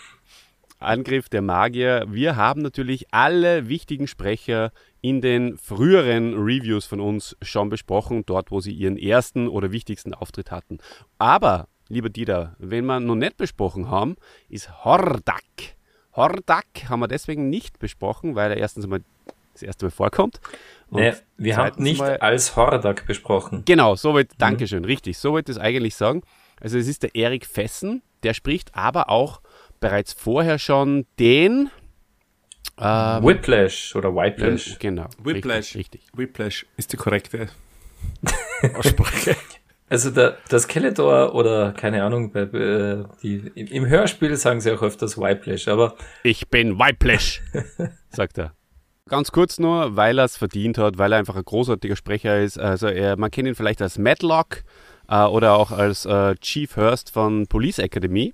Angriff 0.79 1.27
der 1.27 1.41
Magier. 1.41 2.05
Wir 2.07 2.35
haben 2.35 2.61
natürlich 2.61 3.07
alle 3.11 3.67
wichtigen 3.67 4.05
Sprecher 4.05 4.71
in 5.01 5.21
den 5.21 5.57
früheren 5.57 6.35
Reviews 6.35 6.85
von 6.85 6.99
uns 6.99 7.35
schon 7.41 7.69
besprochen, 7.69 8.23
dort 8.27 8.51
wo 8.51 8.59
sie 8.59 8.73
ihren 8.73 8.97
ersten 8.97 9.47
oder 9.47 9.71
wichtigsten 9.71 10.13
Auftritt 10.13 10.51
hatten. 10.51 10.77
Aber, 11.17 11.67
lieber 11.87 12.09
Dieter, 12.09 12.55
wenn 12.59 12.85
wir 12.85 12.99
noch 12.99 13.15
nicht 13.15 13.37
besprochen 13.37 13.89
haben, 13.89 14.15
ist 14.49 14.83
Hordak. 14.85 15.43
Hordak 16.15 16.65
haben 16.89 16.99
wir 17.01 17.07
deswegen 17.07 17.49
nicht 17.49 17.79
besprochen, 17.79 18.35
weil 18.35 18.51
er 18.51 18.57
erstens 18.57 18.87
mal 18.87 19.01
das 19.53 19.63
erste 19.63 19.85
Mal 19.85 19.91
vorkommt. 19.91 20.39
Und 20.89 21.01
Nee, 21.01 21.13
wir 21.37 21.57
haben 21.57 21.81
nicht 21.81 21.99
mal- 21.99 22.17
als 22.17 22.55
Hordak 22.55 23.05
besprochen. 23.05 23.63
Genau, 23.65 23.95
so 23.95 24.13
wollte, 24.13 24.35
Dankeschön, 24.37 24.85
richtig, 24.85 25.17
so 25.17 25.31
wollte 25.31 25.51
ich 25.51 25.57
es 25.57 25.61
eigentlich 25.63 25.95
sagen. 25.95 26.21
Also 26.59 26.77
es 26.77 26.87
ist 26.87 27.03
der 27.03 27.15
Erik 27.15 27.45
Fessen, 27.45 28.01
der 28.23 28.33
spricht 28.33 28.73
aber 28.75 29.09
auch 29.09 29.41
bereits 29.79 30.13
vorher 30.13 30.57
schon 30.57 31.05
den 31.19 31.69
ähm, 32.77 33.23
Whiplash 33.23 33.95
oder 33.95 34.13
Whiplash. 34.15 34.77
Genau. 34.79 35.07
Whiplash. 35.23 35.75
Richtig. 35.75 36.01
richtig. 36.01 36.17
Whiplash 36.17 36.65
ist 36.77 36.91
die 36.93 36.97
korrekte 36.97 37.47
Aussprache. 38.75 39.35
Also 39.87 40.09
der, 40.09 40.37
der 40.49 40.59
Skeletor 40.59 41.35
oder 41.35 41.71
keine 41.71 42.03
Ahnung, 42.03 42.31
bei, 42.31 42.41
äh, 42.41 43.03
die, 43.21 43.51
im, 43.53 43.67
im 43.67 43.85
Hörspiel 43.85 44.35
sagen 44.35 44.59
sie 44.59 44.71
auch 44.71 44.81
öfters 44.81 45.17
Whiplash, 45.17 45.67
aber 45.67 45.95
Ich 46.23 46.47
bin 46.49 46.79
Whiplash, 46.79 47.41
sagt 48.09 48.39
er. 48.39 48.53
Ganz 49.07 49.31
kurz 49.31 49.59
nur, 49.59 49.95
weil 49.95 50.17
er 50.17 50.25
es 50.25 50.37
verdient 50.37 50.79
hat, 50.79 50.97
weil 50.97 51.11
er 51.11 51.19
einfach 51.19 51.35
ein 51.35 51.45
großartiger 51.45 51.95
Sprecher 51.95 52.41
ist. 52.41 52.59
Also 52.59 52.87
er, 52.87 53.17
man 53.17 53.29
kennt 53.29 53.47
ihn 53.47 53.53
vielleicht 53.53 53.83
als 53.83 53.99
Matlock 53.99 54.63
äh, 55.07 55.23
oder 55.23 55.53
auch 55.53 55.71
als 55.71 56.07
äh, 56.07 56.33
Chief 56.37 56.75
Hurst 56.75 57.11
von 57.11 57.45
Police 57.45 57.77
Academy. 57.77 58.33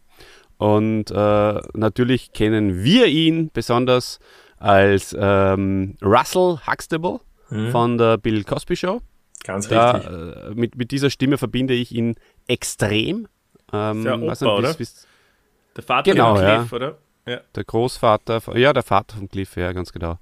Und 0.58 1.12
äh, 1.12 1.62
natürlich 1.74 2.32
kennen 2.32 2.84
wir 2.84 3.08
ihn 3.08 3.50
besonders 3.52 4.20
als 4.58 5.14
ähm, 5.20 5.98
Russell 6.02 6.60
Huxtable 6.66 7.20
von 7.72 7.98
der 7.98 8.18
Bill 8.18 8.46
Cosby 8.46 8.78
Show. 8.78 9.02
Ganz 9.44 9.68
Da, 9.68 9.92
richtig. 9.92 10.12
äh, 10.12 10.54
mit, 10.56 10.76
mit 10.78 10.92
dieser 10.92 11.10
Stimme 11.10 11.38
verbinde 11.38 11.74
ich 11.74 11.92
ihn 11.94 12.16
extrem. 12.48 13.28
Ähm, 13.74 14.04
Der 14.04 14.16
Opa, 14.18 14.30
nicht, 14.32 14.42
oder? 14.44 14.80
wie's- 14.80 15.08
Der 15.76 15.84
Vater 15.84 16.12
Genau, 16.12 16.36
von 16.36 16.44
ja. 16.44 16.58
Cliff, 16.58 16.74
oder? 16.74 16.98
Ja. 17.28 17.40
der 17.56 17.64
Großvater, 17.64 18.42
von- 18.42 18.58
ja, 18.58 18.74
der 18.74 18.84
Vater 18.84 19.16
von 19.18 19.30
Cliff, 19.30 19.56
ja, 19.56 19.72
ganz 19.74 19.92
genau. 19.94 20.18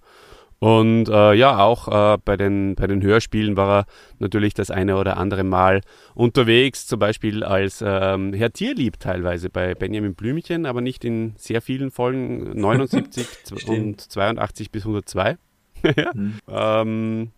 Und 0.62 1.08
äh, 1.08 1.34
ja, 1.36 1.58
auch 1.60 1.88
äh, 1.88 2.18
bei, 2.26 2.36
den, 2.36 2.76
bei 2.76 2.86
den 2.86 3.02
Hörspielen 3.02 3.56
war 3.56 3.80
er 3.80 3.86
natürlich 4.20 4.54
das 4.54 4.70
eine 4.70 4.98
oder 4.98 5.16
andere 5.16 5.46
Mal 5.46 5.80
unterwegs, 6.16 6.86
zum 6.86 7.00
Beispiel 7.00 7.46
als 7.46 7.82
ähm, 7.86 8.34
Herr 8.34 8.52
Tierlieb 8.52 9.00
teilweise 9.00 9.50
bei 9.50 9.74
Benjamin 9.74 10.16
Blümchen, 10.16 10.66
aber 10.66 10.82
nicht 10.82 11.06
in 11.06 11.34
sehr 11.38 11.62
vielen 11.62 11.92
Folgen, 11.92 12.52
79 12.60 13.26
und 13.68 14.02
82 14.02 14.70
bis 14.70 14.84
102. 14.84 15.38
ja. 15.96 16.12
ähm, 16.82 17.32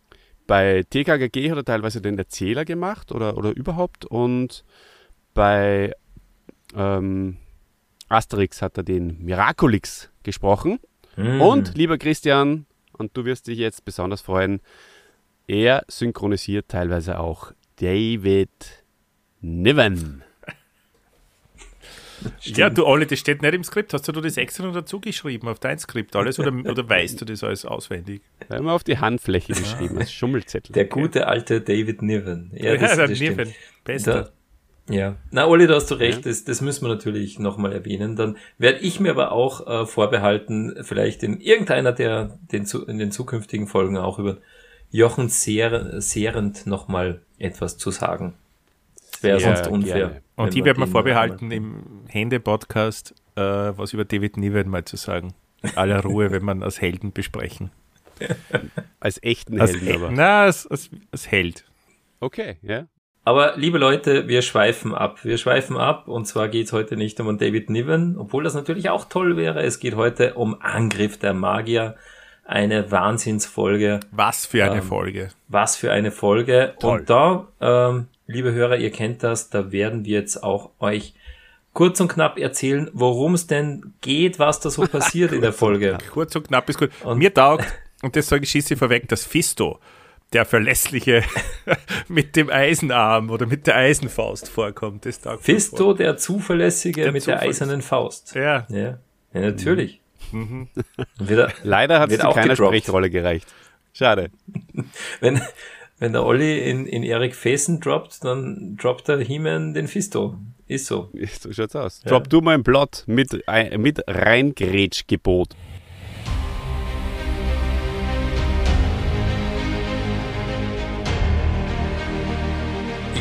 bei 0.48 0.84
TKKG 0.90 1.52
hat 1.52 1.58
er 1.58 1.66
teilweise 1.66 2.02
den 2.02 2.18
Erzähler 2.18 2.66
gemacht 2.66 3.12
oder, 3.12 3.38
oder 3.38 3.56
überhaupt 3.56 4.06
und 4.06 4.64
bei 5.34 5.94
ähm, 6.76 7.38
Asterix 8.10 8.62
hat 8.62 8.78
er 8.78 8.84
den 8.84 9.24
Miraculix 9.24 10.10
gesprochen. 10.24 10.80
Mhm. 11.16 11.42
Und, 11.42 11.78
lieber 11.78 11.98
Christian, 11.98 12.66
und 12.98 13.16
du 13.16 13.26
wirst 13.26 13.48
dich 13.48 13.58
jetzt 13.58 13.86
besonders 13.86 14.22
freuen, 14.22 14.62
er 15.48 15.84
synchronisiert 15.88 16.70
teilweise 16.70 17.20
auch 17.20 17.54
David 17.78 18.84
Niven. 19.42 20.24
Ja, 22.42 22.70
du 22.70 22.86
Olli, 22.86 23.06
das 23.06 23.20
steht 23.20 23.42
nicht 23.42 23.54
im 23.54 23.64
Skript. 23.64 23.94
Hast 23.94 24.08
du 24.08 24.12
das 24.14 24.38
extra 24.38 24.66
noch 24.66 24.74
dazu 24.74 25.00
geschrieben 25.00 25.48
auf 25.48 25.60
dein 25.60 25.80
Skript 25.80 26.16
alles 26.16 26.40
oder, 26.40 26.52
oder 26.70 26.88
weißt 26.88 27.20
du 27.22 27.26
das 27.26 27.44
alles 27.44 27.66
auswendig? 27.66 28.22
Da 28.50 28.56
haben 28.58 28.66
wir 28.66 28.74
auf 28.74 28.84
die 28.84 28.98
Handfläche 28.98 29.54
geschrieben, 29.54 29.98
als 29.98 30.12
Schummelzettel. 30.12 30.74
Der 30.74 30.86
gute 30.86 31.28
alte 31.28 31.62
David 31.62 32.02
Niven. 32.02 32.52
Ja, 32.54 32.76
das, 32.78 32.96
der 32.96 33.08
das 33.08 33.18
stimmt. 33.18 33.38
Niven. 33.38 33.54
Bester. 33.84 34.32
Da, 34.88 34.94
ja, 34.94 35.16
na 35.30 35.48
Olli, 35.48 35.68
da 35.68 35.76
hast 35.76 35.90
du 35.92 35.96
recht, 35.96 36.26
das, 36.26 36.44
das 36.44 36.60
müssen 36.60 36.84
wir 36.86 36.90
natürlich 36.90 37.40
nochmal 37.40 37.72
erwähnen. 37.72 38.16
Dann 38.16 38.38
werde 38.58 38.80
ich 38.80 39.00
mir 39.00 39.12
aber 39.12 39.32
auch 39.32 39.66
äh, 39.68 39.86
vorbehalten, 39.86 40.76
vielleicht 40.82 41.24
in 41.24 41.40
irgendeiner 41.40 41.92
der 41.94 42.38
den, 42.52 42.66
zu- 42.66 42.86
in 42.88 42.98
den 42.98 43.12
zukünftigen 43.12 43.68
Folgen 43.68 43.96
auch 43.98 44.20
über 44.20 44.38
Jochen 44.90 45.30
Sehr, 45.30 46.02
Sehrend 46.02 46.66
nochmal 46.68 47.22
etwas 47.38 47.78
zu 47.78 47.92
sagen. 47.92 48.34
Das 49.12 49.24
wäre 49.24 49.40
Sehr 49.40 49.56
sonst 49.56 49.68
unfair. 49.72 49.94
gerne. 50.08 50.22
Und 50.44 50.54
die 50.54 50.64
werden 50.66 50.80
wir 50.80 50.88
vorbehalten, 50.88 51.52
im 51.52 51.84
Hände-Podcast 52.08 53.14
äh, 53.36 53.42
was 53.42 53.94
über 53.94 54.06
David 54.06 54.38
Niven 54.38 54.70
mal 54.70 54.84
zu 54.86 54.98
sagen. 54.98 55.34
In 55.64 55.78
aller 55.78 56.02
Ruhe, 56.02 56.32
wenn 56.32 56.44
man 56.44 56.64
als 56.64 56.82
Helden 56.82 57.12
besprechen. 57.12 57.72
Als 59.00 59.22
echten 59.24 59.60
Als, 59.60 59.72
Helden 59.72 59.88
He- 59.88 59.94
aber. 59.96 60.12
na, 60.12 60.42
als, 60.44 60.68
als, 60.68 60.90
als 61.12 61.30
Held. 61.32 61.66
Okay, 62.20 62.58
ja. 62.62 62.86
Aber 63.24 63.54
liebe 63.58 63.78
Leute, 63.80 64.28
wir 64.28 64.42
schweifen 64.44 64.94
ab. 64.94 65.24
Wir 65.26 65.38
schweifen 65.38 65.78
ab 65.78 66.08
und 66.08 66.26
zwar 66.26 66.48
geht 66.48 66.68
es 66.68 66.74
heute 66.74 66.98
nicht 66.98 67.20
um 67.20 67.38
David 67.38 67.70
Niven, 67.72 68.18
obwohl 68.18 68.44
das 68.44 68.54
natürlich 68.54 68.90
auch 68.90 69.06
toll 69.06 69.38
wäre. 69.38 69.62
Es 69.64 69.80
geht 69.80 69.96
heute 69.96 70.36
um 70.36 70.60
Angriff 70.62 71.18
der 71.18 71.34
Magier. 71.34 71.96
Eine 72.46 72.92
Wahnsinnsfolge. 72.92 74.00
Was 74.12 74.46
für 74.46 74.66
eine 74.66 74.82
Ähm, 74.82 74.84
Folge. 74.88 75.30
Was 75.48 75.78
für 75.78 75.92
eine 75.92 76.12
Folge. 76.12 76.74
Toll. 76.80 77.00
Und 77.00 77.10
da, 77.10 77.48
ähm, 77.62 78.08
liebe 78.32 78.52
Hörer, 78.54 78.78
ihr 78.78 78.92
kennt 78.92 79.24
das, 79.24 79.50
da 79.50 79.72
werden 79.72 80.06
wir 80.06 80.20
jetzt 80.20 80.44
auch 80.44 80.72
euch 80.80 81.14
kurz 81.74 82.00
und 82.02 82.08
knapp 82.10 82.38
erzählen, 82.38 82.90
worum 82.94 83.34
es 83.34 83.48
denn 83.48 83.94
geht, 84.02 84.40
was 84.40 84.60
da 84.60 84.70
so 84.70 84.84
passiert 84.88 85.32
in 85.32 85.42
der 85.42 85.54
Folge. 85.54 85.98
Kurz 86.12 86.36
und 86.36 86.48
knapp 86.48 86.70
ist 86.70 86.80
gut. 86.80 86.92
Und- 87.04 87.18
Mir 87.20 87.34
taugt, 87.34 87.66
und 88.02 88.16
das 88.16 88.28
sage 88.28 88.44
ich 88.44 88.50
schieße 88.52 88.76
vorweg, 88.78 89.08
dass 89.10 89.26
Fisto, 89.26 89.80
der 90.34 90.46
Verlässliche 90.46 91.24
mit 92.08 92.36
dem 92.38 92.50
Eisenarm 92.50 93.30
oder 93.30 93.46
mit 93.46 93.68
der 93.68 93.76
Eisenfaust 93.76 94.48
vorkommt. 94.50 95.06
Das 95.06 95.20
taugt 95.20 95.44
Fisto, 95.44 95.94
der 95.94 96.16
Zuverlässige 96.18 97.04
Der 97.04 97.12
mit 97.12 97.28
der 97.28 97.38
Zuverläss- 97.40 97.50
eisernen 97.50 97.82
Faust. 97.82 98.34
Ja. 98.36 98.66
Ja, 98.70 99.00
ja 99.34 99.42
natürlich. 99.42 100.00
Mhm. 100.32 100.70
Wird 101.20 101.40
er- 101.40 101.54
Leider 101.64 102.00
hat 102.00 102.12
es 102.12 102.20
keiner 102.20 102.34
gedroppt. 102.50 102.58
Sprechrolle 102.76 103.10
gereicht. 103.10 103.48
Schade. 103.94 104.30
wenn, 105.20 105.42
wenn 106.02 106.14
der 106.14 106.26
Olli 106.26 106.58
in, 106.68 106.88
in 106.88 107.04
Erik 107.04 107.36
Fessen 107.36 107.80
droppt, 107.80 108.24
dann 108.24 108.76
droppt 108.76 109.08
der 109.08 109.20
He-Man 109.20 109.76
den 109.76 109.88
Fisto. 109.88 110.36
Ist 110.66 110.88
so. 110.88 111.12
So 111.40 111.54
schaut's 111.54 111.76
aus. 111.76 112.02
Drop 112.02 112.28
du 112.28 112.42
mein 112.42 112.64
Plot 112.64 113.04
mit, 113.06 113.44
mit 113.78 114.02
Reingrätschgebot. 114.08 115.50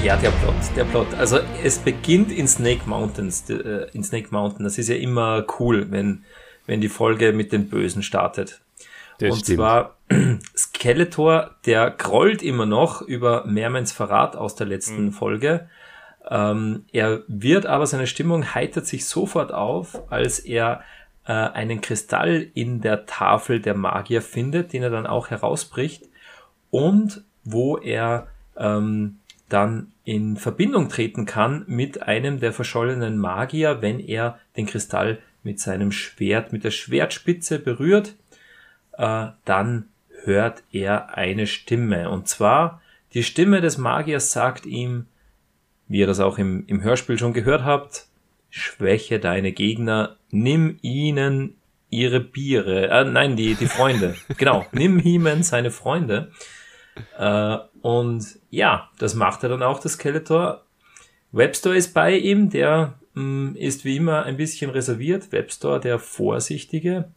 Ja, 0.03 0.17
der 0.17 0.31
Plot, 0.31 0.55
der 0.75 0.85
Plot. 0.85 1.13
Also 1.19 1.41
es 1.63 1.79
beginnt 1.81 2.33
in 2.33 2.49
Snake 2.49 2.81
Mountains, 2.87 3.51
äh, 3.51 3.89
in 3.93 4.03
Snake 4.03 4.29
Mountain. 4.31 4.65
Das 4.65 4.79
ist 4.79 4.89
ja 4.89 4.97
immer 4.97 5.45
cool, 5.59 5.91
wenn, 5.91 6.25
wenn 6.65 6.81
die 6.81 6.89
Folge 6.89 7.35
mit 7.35 7.53
den 7.53 7.69
Bösen 7.69 8.03
startet. 8.03 8.63
Das 9.21 9.33
Und 9.33 9.41
stimmt. 9.41 9.59
zwar 9.59 9.97
Skeletor, 10.57 11.51
der 11.67 11.91
grollt 11.91 12.43
immer 12.43 12.67
noch 12.67 13.03
über 13.03 13.45
Mermans 13.47 13.93
Verrat 13.93 14.35
aus 14.35 14.55
der 14.55 14.67
letzten 14.67 15.13
Folge. 15.13 15.69
Ähm, 16.29 16.85
er 16.93 17.23
wird 17.29 17.67
aber, 17.67 17.87
seine 17.87 18.07
Stimmung 18.07 18.55
heitert 18.55 18.87
sich 18.87 19.07
sofort 19.07 19.53
auf, 19.53 20.11
als 20.11 20.39
er 20.39 20.83
äh, 21.27 21.33
einen 21.33 21.81
Kristall 21.81 22.49
in 22.55 22.81
der 22.81 23.07
Tafel 23.07 23.61
der 23.61 23.75
Magier 23.75 24.23
findet, 24.23 24.73
den 24.73 24.83
er 24.83 24.91
dann 24.91 25.07
auch 25.07 25.29
herausbricht 25.29 26.09
und 26.71 27.23
wo 27.45 27.77
er 27.77 28.29
ähm, 28.57 29.19
dann 29.49 29.93
in 30.05 30.37
Verbindung 30.37 30.89
treten 30.89 31.27
kann 31.27 31.65
mit 31.67 32.03
einem 32.03 32.41
der 32.41 32.53
verschollenen 32.53 33.19
Magier, 33.19 33.83
wenn 33.83 34.01
er 34.01 34.39
den 34.57 34.67
Kristall 34.67 35.19
mit 35.43 35.61
seinem 35.61 35.93
Schwert, 35.93 36.53
mit 36.53 36.65
der 36.65 36.71
Schwertspitze 36.71 37.59
berührt, 37.59 38.15
äh, 39.01 39.33
dann 39.47 39.89
hört 40.25 40.63
er 40.71 41.17
eine 41.17 41.47
Stimme. 41.47 42.11
Und 42.11 42.29
zwar 42.29 42.83
die 43.15 43.25
Stimme 43.25 43.61
des 43.61 43.79
Magiers 43.79 44.31
sagt 44.31 44.67
ihm, 44.67 45.07
wie 45.89 46.01
ihr 46.01 46.07
das 46.07 46.21
auch 46.21 46.39
im, 46.39 46.65
im 46.67 46.83
Hörspiel 46.83 47.19
schon 47.19 47.33
gehört 47.33 47.65
habt, 47.65 48.07
schwäche 48.51 49.19
deine 49.19 49.53
Gegner, 49.53 50.17
nimm 50.31 50.79
ihnen 50.83 51.57
ihre 51.89 52.21
Biere, 52.21 52.89
äh, 52.89 53.05
nein, 53.05 53.37
die, 53.37 53.55
die 53.55 53.67
Freunde. 53.67 54.15
genau, 54.37 54.67
nimm 54.73 54.99
He-Man 54.99 55.43
seine 55.43 55.71
Freunde. 55.71 56.31
Äh, 57.19 57.57
und 57.81 58.27
ja, 58.51 58.91
das 58.99 59.15
macht 59.15 59.43
er 59.43 59.49
dann 59.49 59.63
auch, 59.63 59.81
das 59.81 59.95
Skeletor. 59.95 60.65
Webstore 61.33 61.77
ist 61.77 61.95
bei 61.95 62.17
ihm, 62.17 62.51
der 62.51 62.99
mh, 63.15 63.59
ist 63.59 63.85
wie 63.85 63.97
immer 63.97 64.25
ein 64.25 64.37
bisschen 64.37 64.71
reserviert. 64.71 65.33
Webstore, 65.33 65.81
der 65.81 65.99
Vorsichtige, 65.99 67.11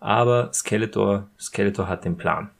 aber 0.00 0.52
Skeletor, 0.52 1.28
Skeletor 1.38 1.86
hat 1.86 2.04
den 2.04 2.16
Plan. 2.16 2.50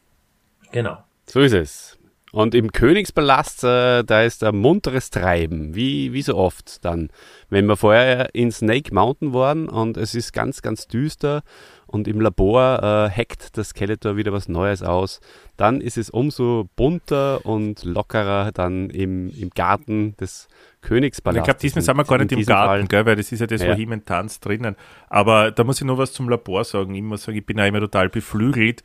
Genau. 0.70 1.02
So 1.26 1.40
ist 1.40 1.54
es. 1.54 1.98
Und 2.32 2.54
im 2.54 2.70
Königspalast, 2.70 3.64
äh, 3.64 4.04
da 4.04 4.22
ist 4.22 4.44
ein 4.44 4.56
munteres 4.56 5.10
Treiben, 5.10 5.74
wie, 5.74 6.12
wie 6.12 6.22
so 6.22 6.36
oft 6.36 6.84
dann. 6.84 7.08
Wenn 7.48 7.66
wir 7.66 7.76
vorher 7.76 8.34
in 8.34 8.52
Snake 8.52 8.94
Mountain 8.94 9.34
waren 9.34 9.68
und 9.68 9.96
es 9.96 10.14
ist 10.14 10.32
ganz, 10.32 10.62
ganz 10.62 10.86
düster 10.86 11.42
und 11.90 12.06
im 12.06 12.20
Labor 12.20 12.78
äh, 12.82 13.10
hackt 13.10 13.56
das 13.58 13.70
Skeletor 13.70 14.16
wieder 14.16 14.32
was 14.32 14.48
Neues 14.48 14.82
aus, 14.82 15.20
dann 15.56 15.80
ist 15.80 15.98
es 15.98 16.08
umso 16.08 16.68
bunter 16.76 17.44
und 17.44 17.82
lockerer 17.84 18.52
dann 18.52 18.90
im, 18.90 19.30
im 19.30 19.50
Garten 19.50 20.16
des 20.16 20.48
Königspalastes. 20.82 21.40
Ich 21.42 21.44
glaube, 21.44 21.60
diesmal 21.60 21.82
sind 21.82 21.96
wir 21.96 22.04
gar 22.04 22.18
nicht 22.18 22.32
im 22.32 22.44
Garten, 22.46 22.86
gell, 22.88 23.06
weil 23.06 23.16
das 23.16 23.32
ist 23.32 23.40
ja 23.40 23.46
das, 23.46 23.62
Ja. 23.62 23.72
wo 23.72 23.74
He-Man 23.74 24.04
tanzt 24.04 24.44
drinnen. 24.46 24.76
Aber 25.08 25.50
da 25.50 25.64
muss 25.64 25.80
ich 25.80 25.86
noch 25.86 25.98
was 25.98 26.12
zum 26.12 26.28
Labor 26.28 26.62
sagen. 26.64 26.94
Ich 26.94 27.02
muss 27.02 27.24
sagen, 27.24 27.36
ich 27.36 27.44
bin 27.44 27.60
auch 27.60 27.66
immer 27.66 27.80
total 27.80 28.08
beflügelt, 28.08 28.82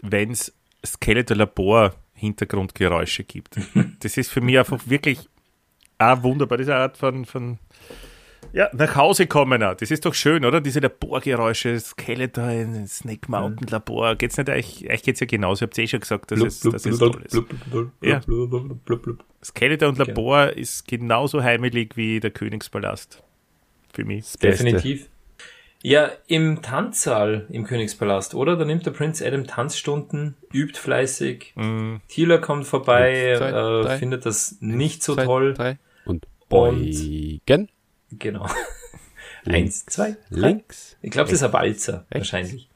wenn 0.00 0.30
es 0.30 0.54
Skeletor 0.86 1.36
Labor 1.36 1.94
Hintergrundgeräusche 2.14 3.24
gibt. 3.24 3.56
das 4.00 4.16
ist 4.16 4.30
für 4.30 4.40
mich 4.40 4.56
einfach 4.58 4.78
wirklich 4.86 5.18
auch 5.98 6.22
wunderbar. 6.22 6.58
Das 6.58 6.68
ist 6.68 6.72
eine 6.72 6.82
Art 6.82 6.96
von, 6.96 7.24
von 7.24 7.58
ja, 8.52 8.68
nach 8.72 8.96
Hause 8.96 9.26
kommen. 9.26 9.62
auch. 9.62 9.74
Das 9.74 9.90
ist 9.90 10.04
doch 10.04 10.14
schön, 10.14 10.44
oder? 10.44 10.60
Diese 10.60 10.80
Laborgeräusche, 10.80 11.78
Skeletor 11.78 12.50
in 12.50 12.86
Snake 12.86 13.30
Mountain 13.30 13.68
Labor. 13.68 14.16
Geht's 14.16 14.36
nicht 14.36 14.48
euch? 14.48 14.86
Euch 14.90 15.02
geht's 15.02 15.20
ja 15.20 15.26
genauso. 15.26 15.64
Ihr 15.64 15.66
habt 15.68 15.78
eh 15.78 15.86
schon 15.86 16.00
gesagt, 16.00 16.30
dass 16.30 16.40
es, 16.40 16.60
dass 16.60 16.86
es 16.86 16.98
toll 16.98 17.22
ist. 17.24 17.36
Ja. 18.02 18.20
Skeletor 19.44 19.88
und 19.88 19.98
Labor 19.98 20.50
ist 20.50 20.86
genauso 20.86 21.42
heimelig 21.42 21.96
wie 21.96 22.20
der 22.20 22.30
Königspalast. 22.30 23.22
Für 23.92 24.04
mich. 24.04 24.24
Das 24.24 24.38
Beste. 24.38 24.64
Definitiv. 24.64 25.08
Ja, 25.82 26.10
im 26.26 26.60
Tanzsaal 26.60 27.46
im 27.50 27.64
Königspalast, 27.64 28.34
oder? 28.34 28.56
Da 28.56 28.66
nimmt 28.66 28.84
der 28.84 28.90
Prinz 28.90 29.22
Adam 29.22 29.46
Tanzstunden, 29.46 30.36
übt 30.52 30.78
fleißig. 30.78 31.54
Thieler 32.08 32.38
kommt 32.38 32.66
vorbei, 32.66 33.34
zwei, 33.38 33.48
äh, 33.48 33.82
drei. 33.82 33.96
findet 33.98 34.26
das 34.26 34.58
nicht 34.60 35.02
so 35.02 35.14
Zwei, 35.14 35.24
toll. 35.24 35.54
Drei 35.54 35.78
und 36.04 36.26
Und- 36.26 36.48
beugen. 36.50 37.68
Genau. 38.12 38.46
Eins, 39.46 39.86
zwei. 39.86 40.16
Links. 40.28 40.96
Ich 41.02 41.10
glaube, 41.10 41.30
das 41.30 41.40
ist 41.40 41.42
ein 41.42 41.52
Walzer, 41.52 41.92
Rechts. 42.10 42.14
wahrscheinlich. 42.14 42.68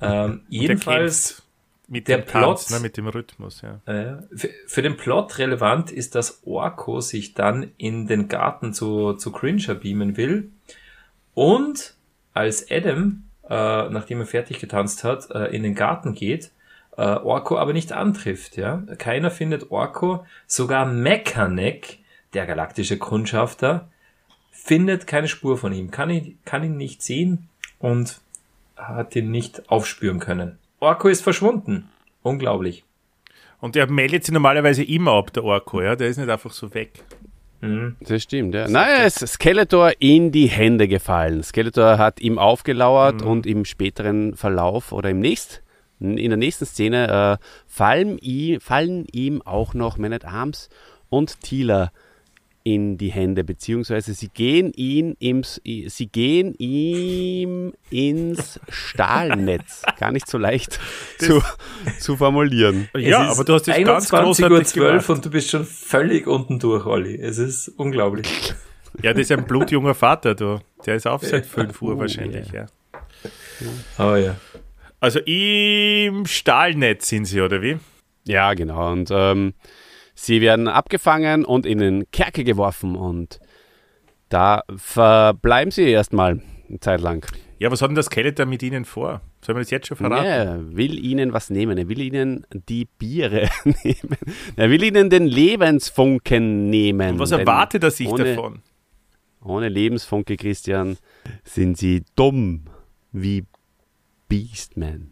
Ähm, 0.00 0.42
jedenfalls, 0.48 1.42
mit 1.88 2.08
der 2.08 2.18
dem 2.18 2.26
Tanz, 2.26 2.66
Plot- 2.68 2.70
ne, 2.78 2.80
mit 2.80 2.96
dem 2.96 3.08
Rhythmus. 3.08 3.62
Ja. 3.62 3.80
äh, 3.92 4.16
für, 4.34 4.48
für 4.66 4.82
den 4.82 4.96
Plot 4.96 5.38
relevant 5.38 5.90
ist, 5.90 6.14
dass 6.14 6.40
Orko 6.46 7.00
sich 7.00 7.34
dann 7.34 7.72
in 7.76 8.06
den 8.06 8.28
Garten 8.28 8.72
zu, 8.72 9.12
zu 9.14 9.30
Cringer 9.32 9.74
beamen 9.74 10.16
will. 10.16 10.50
Und 11.34 11.94
als 12.32 12.70
Adam, 12.70 13.24
äh, 13.48 13.88
nachdem 13.90 14.20
er 14.20 14.26
fertig 14.26 14.58
getanzt 14.58 15.04
hat, 15.04 15.30
äh, 15.32 15.46
in 15.54 15.62
den 15.62 15.74
Garten 15.74 16.14
geht, 16.14 16.50
äh, 16.96 17.02
Orko 17.02 17.58
aber 17.58 17.72
nicht 17.72 17.92
antrifft. 17.92 18.56
Ja? 18.56 18.82
Keiner 18.98 19.30
findet 19.30 19.70
Orko, 19.70 20.24
sogar 20.46 20.86
Mechaneck, 20.86 21.98
der 22.34 22.46
galaktische 22.46 22.96
Kundschafter, 22.98 23.88
findet 24.50 25.06
keine 25.06 25.28
Spur 25.28 25.56
von 25.56 25.72
ihm, 25.72 25.90
kann 25.90 26.10
ihn, 26.10 26.38
kann 26.44 26.64
ihn 26.64 26.76
nicht 26.76 27.02
sehen 27.02 27.48
und 27.78 28.20
hat 28.76 29.16
ihn 29.16 29.30
nicht 29.30 29.70
aufspüren 29.70 30.18
können. 30.18 30.58
Orko 30.80 31.08
ist 31.08 31.22
verschwunden. 31.22 31.88
Unglaublich. 32.22 32.84
Und 33.60 33.74
der 33.74 33.90
meldet 33.90 34.24
sich 34.24 34.32
normalerweise 34.32 34.82
immer 34.82 35.12
ab, 35.12 35.32
der 35.32 35.44
Orko. 35.44 35.82
Ja? 35.82 35.96
Der 35.96 36.08
ist 36.08 36.16
nicht 36.16 36.30
einfach 36.30 36.50
so 36.50 36.72
weg. 36.74 37.04
Das 38.00 38.22
stimmt, 38.22 38.54
ja. 38.54 38.64
Es 39.04 39.20
ist 39.20 39.34
Skeletor 39.34 39.92
in 39.98 40.32
die 40.32 40.46
Hände 40.46 40.88
gefallen. 40.88 41.42
Skeletor 41.42 41.98
hat 41.98 42.20
ihm 42.20 42.38
aufgelauert 42.38 43.20
und 43.20 43.46
im 43.46 43.66
späteren 43.66 44.34
Verlauf 44.34 44.92
oder 44.92 45.10
im 45.10 45.20
nächst, 45.20 45.62
in 45.98 46.16
der 46.16 46.38
nächsten 46.38 46.64
Szene 46.64 47.38
äh, 47.38 47.44
fallen, 47.66 48.16
ihm, 48.16 48.60
fallen 48.62 49.06
ihm 49.12 49.42
auch 49.42 49.74
noch 49.74 49.98
Man 49.98 50.14
at 50.14 50.24
Arms 50.24 50.70
und 51.10 51.42
Thieler 51.42 51.92
in 52.62 52.98
die 52.98 53.10
Hände, 53.10 53.42
beziehungsweise 53.42 54.12
sie 54.12 54.28
gehen 54.28 54.72
ihn 54.74 55.16
im, 55.18 55.42
sie 55.44 56.06
gehen 56.06 56.54
ihm 56.58 57.72
ins 57.90 58.60
Stahlnetz. 58.68 59.82
Gar 59.98 60.12
nicht 60.12 60.28
so 60.28 60.36
leicht 60.38 60.78
zu, 61.18 61.42
zu 61.98 62.16
formulieren. 62.16 62.88
Ja, 62.96 63.30
aber 63.30 63.44
du 63.44 63.54
hast 63.54 63.66
das 63.68 63.76
ganz 63.76 64.12
21.12 64.12 64.22
großartig 64.22 64.80
Uhr 64.80 64.88
gemacht. 64.88 65.10
und 65.10 65.24
du 65.24 65.30
bist 65.30 65.50
schon 65.50 65.64
völlig 65.64 66.26
unten 66.26 66.58
durch, 66.58 66.84
Olli. 66.86 67.14
Es 67.16 67.38
ist 67.38 67.68
unglaublich. 67.68 68.28
Ja, 69.02 69.12
das 69.12 69.22
ist 69.22 69.32
ein 69.32 69.44
blutjunger 69.44 69.94
Vater, 69.94 70.34
du. 70.34 70.60
Der 70.84 70.96
ist 70.96 71.06
auf 71.06 71.22
seit 71.22 71.46
5 71.46 71.80
Uhr 71.80 71.94
Oh, 71.94 71.98
wahrscheinlich, 71.98 72.52
yeah. 72.52 72.66
ja. 73.98 74.04
Oh 74.04 74.16
ja. 74.16 74.36
Also 75.00 75.20
im 75.20 76.26
Stahlnetz 76.26 77.08
sind 77.08 77.24
sie, 77.24 77.40
oder 77.40 77.62
wie? 77.62 77.78
Ja, 78.26 78.52
genau. 78.54 78.92
Und 78.92 79.10
ähm, 79.10 79.54
sie 80.20 80.40
werden 80.40 80.68
abgefangen 80.68 81.44
und 81.44 81.66
in 81.66 81.78
den 81.78 82.10
Kerker 82.10 82.44
geworfen 82.44 82.94
und 82.94 83.40
da 84.28 84.62
verbleiben 84.76 85.70
sie 85.70 85.90
erstmal 85.90 86.40
eine 86.68 86.80
Zeit 86.80 87.00
lang. 87.00 87.26
Ja, 87.58 87.70
was 87.70 87.82
hat 87.82 87.90
denn 87.90 87.96
das 87.96 88.06
Skeletor 88.06 88.46
mit 88.46 88.62
ihnen 88.62 88.84
vor? 88.84 89.20
Sollen 89.42 89.56
wir 89.56 89.62
das 89.62 89.70
jetzt 89.70 89.88
schon 89.88 89.96
verraten? 89.96 90.24
Er 90.24 90.76
will 90.76 91.02
ihnen 91.04 91.32
was 91.32 91.50
nehmen. 91.50 91.76
Er 91.76 91.88
will 91.88 92.00
ihnen 92.00 92.46
die 92.52 92.86
Biere 92.86 93.48
nehmen. 93.64 94.16
Er 94.56 94.70
will 94.70 94.82
ihnen 94.82 95.10
den 95.10 95.26
Lebensfunken 95.26 96.70
nehmen. 96.70 97.12
Und 97.12 97.18
was 97.18 97.32
erwartet 97.32 97.84
er 97.84 97.90
sich 97.90 98.08
ohne, 98.08 98.24
davon? 98.24 98.62
Ohne 99.42 99.68
Lebensfunke, 99.68 100.36
Christian, 100.36 100.96
sind 101.44 101.76
sie 101.76 102.02
dumm 102.16 102.64
wie 103.12 103.44
Beastman. 104.28 105.09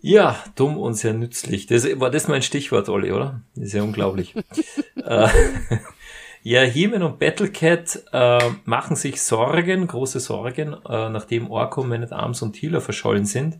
Ja, 0.00 0.36
dumm 0.54 0.76
und 0.76 0.94
sehr 0.94 1.12
nützlich. 1.12 1.66
Das, 1.66 1.84
war 1.98 2.10
das 2.10 2.28
mein 2.28 2.42
Stichwort, 2.42 2.88
Olli, 2.88 3.10
oder? 3.10 3.40
Das 3.54 3.66
ist 3.66 3.72
ja 3.72 3.82
unglaublich. 3.82 4.34
äh, 5.04 5.28
ja, 6.42 6.62
He-Man 6.62 7.02
und 7.02 7.18
Battlecat 7.18 8.04
äh, 8.12 8.50
machen 8.64 8.94
sich 8.94 9.22
Sorgen, 9.22 9.86
große 9.86 10.20
Sorgen, 10.20 10.74
äh, 10.88 11.08
nachdem 11.08 11.50
Orko, 11.50 11.82
Man 11.82 12.04
at 12.04 12.12
Arms 12.12 12.42
und 12.42 12.52
Thieler 12.52 12.80
verschollen 12.80 13.24
sind 13.24 13.58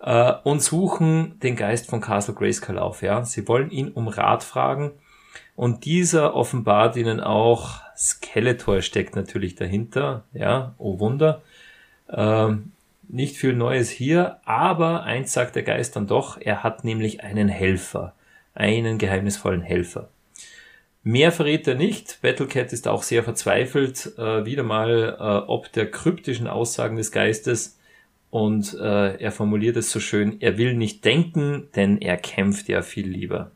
äh, 0.00 0.32
und 0.44 0.62
suchen 0.62 1.38
den 1.40 1.56
Geist 1.56 1.88
von 1.88 2.00
Castle 2.00 2.34
Grayskull 2.34 2.78
auf. 2.78 3.02
Ja, 3.02 3.24
Sie 3.24 3.48
wollen 3.48 3.70
ihn 3.70 3.88
um 3.88 4.08
Rat 4.08 4.44
fragen 4.44 4.92
und 5.56 5.86
dieser 5.86 6.34
offenbart 6.34 6.96
ihnen 6.96 7.20
auch, 7.20 7.80
Skeletor 7.96 8.82
steckt 8.82 9.16
natürlich 9.16 9.54
dahinter. 9.54 10.24
Ja, 10.32 10.74
oh 10.78 10.98
Wunder. 10.98 11.42
Ähm, 12.10 12.72
nicht 13.08 13.36
viel 13.36 13.54
Neues 13.54 13.90
hier, 13.90 14.38
aber 14.44 15.02
eins 15.04 15.32
sagt 15.32 15.56
der 15.56 15.62
Geist 15.62 15.96
dann 15.96 16.06
doch, 16.06 16.40
er 16.40 16.62
hat 16.62 16.84
nämlich 16.84 17.22
einen 17.22 17.48
Helfer, 17.48 18.14
einen 18.54 18.98
geheimnisvollen 18.98 19.62
Helfer. 19.62 20.08
Mehr 21.02 21.32
verrät 21.32 21.68
er 21.68 21.74
nicht. 21.74 22.20
Battlecat 22.22 22.72
ist 22.72 22.88
auch 22.88 23.02
sehr 23.02 23.22
verzweifelt, 23.22 24.16
äh, 24.16 24.46
wieder 24.46 24.62
mal 24.62 25.16
äh, 25.18 25.50
ob 25.50 25.70
der 25.72 25.90
kryptischen 25.90 26.46
Aussagen 26.46 26.96
des 26.96 27.12
Geistes 27.12 27.78
und 28.30 28.74
äh, 28.74 29.16
er 29.18 29.30
formuliert 29.30 29.76
es 29.76 29.92
so 29.92 30.00
schön, 30.00 30.40
er 30.40 30.58
will 30.58 30.74
nicht 30.74 31.04
denken, 31.04 31.68
denn 31.76 31.98
er 31.98 32.16
kämpft 32.16 32.68
ja 32.68 32.82
viel 32.82 33.06
lieber. 33.06 33.52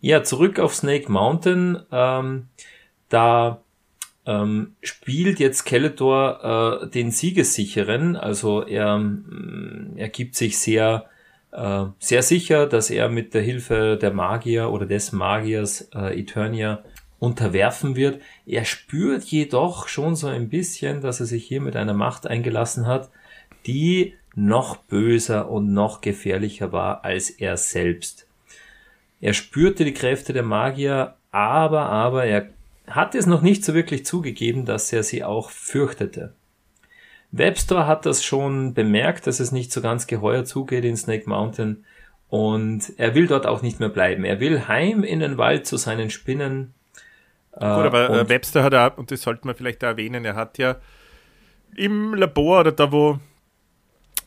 Ja, 0.00 0.22
zurück 0.22 0.58
auf 0.60 0.74
Snake 0.74 1.10
Mountain. 1.10 1.80
Ähm, 1.90 2.48
da 3.08 3.61
ähm, 4.26 4.76
spielt 4.82 5.40
jetzt 5.40 5.58
Skeletor 5.58 6.82
äh, 6.82 6.88
den 6.88 7.10
Siegessicheren, 7.10 8.16
also 8.16 8.62
er, 8.62 8.98
mm, 8.98 9.94
er 9.96 10.08
gibt 10.08 10.36
sich 10.36 10.58
sehr, 10.58 11.06
äh, 11.50 11.84
sehr 11.98 12.22
sicher, 12.22 12.66
dass 12.66 12.90
er 12.90 13.08
mit 13.08 13.34
der 13.34 13.42
Hilfe 13.42 13.98
der 14.00 14.12
Magier 14.12 14.70
oder 14.70 14.86
des 14.86 15.12
Magiers 15.12 15.88
äh, 15.94 16.18
Eternia 16.20 16.84
unterwerfen 17.18 17.96
wird. 17.96 18.20
Er 18.46 18.64
spürt 18.64 19.24
jedoch 19.24 19.88
schon 19.88 20.16
so 20.16 20.28
ein 20.28 20.48
bisschen, 20.48 21.00
dass 21.00 21.20
er 21.20 21.26
sich 21.26 21.44
hier 21.44 21.60
mit 21.60 21.76
einer 21.76 21.94
Macht 21.94 22.26
eingelassen 22.26 22.86
hat, 22.86 23.10
die 23.66 24.14
noch 24.34 24.76
böser 24.76 25.50
und 25.50 25.72
noch 25.72 26.00
gefährlicher 26.00 26.72
war 26.72 27.04
als 27.04 27.30
er 27.30 27.56
selbst. 27.56 28.26
Er 29.20 29.34
spürte 29.34 29.84
die 29.84 29.94
Kräfte 29.94 30.32
der 30.32 30.42
Magier, 30.42 31.14
aber, 31.30 31.82
aber 31.82 32.24
er 32.24 32.48
hat 32.94 33.14
es 33.14 33.26
noch 33.26 33.42
nicht 33.42 33.64
so 33.64 33.74
wirklich 33.74 34.04
zugegeben, 34.04 34.64
dass 34.64 34.92
er 34.92 35.02
sie 35.02 35.24
auch 35.24 35.50
fürchtete. 35.50 36.34
Webster 37.30 37.86
hat 37.86 38.04
das 38.04 38.22
schon 38.22 38.74
bemerkt, 38.74 39.26
dass 39.26 39.40
es 39.40 39.52
nicht 39.52 39.72
so 39.72 39.80
ganz 39.80 40.06
geheuer 40.06 40.44
zugeht 40.44 40.84
in 40.84 40.96
Snake 40.96 41.28
Mountain 41.28 41.84
und 42.28 42.92
er 42.98 43.14
will 43.14 43.26
dort 43.26 43.46
auch 43.46 43.62
nicht 43.62 43.80
mehr 43.80 43.88
bleiben. 43.88 44.24
Er 44.24 44.40
will 44.40 44.68
heim 44.68 45.02
in 45.02 45.20
den 45.20 45.38
Wald 45.38 45.66
zu 45.66 45.76
seinen 45.76 46.10
Spinnen. 46.10 46.74
Gut, 47.52 47.62
aber 47.62 48.10
äh, 48.10 48.28
Webster 48.28 48.62
hat 48.62 48.74
auch, 48.74 48.96
und 48.98 49.10
das 49.10 49.22
sollte 49.22 49.46
man 49.46 49.54
vielleicht 49.54 49.82
auch 49.84 49.88
erwähnen, 49.88 50.24
er 50.24 50.34
hat 50.34 50.58
ja 50.58 50.76
im 51.74 52.14
Labor 52.14 52.60
oder 52.60 52.72
da, 52.72 52.92
wo 52.92 53.18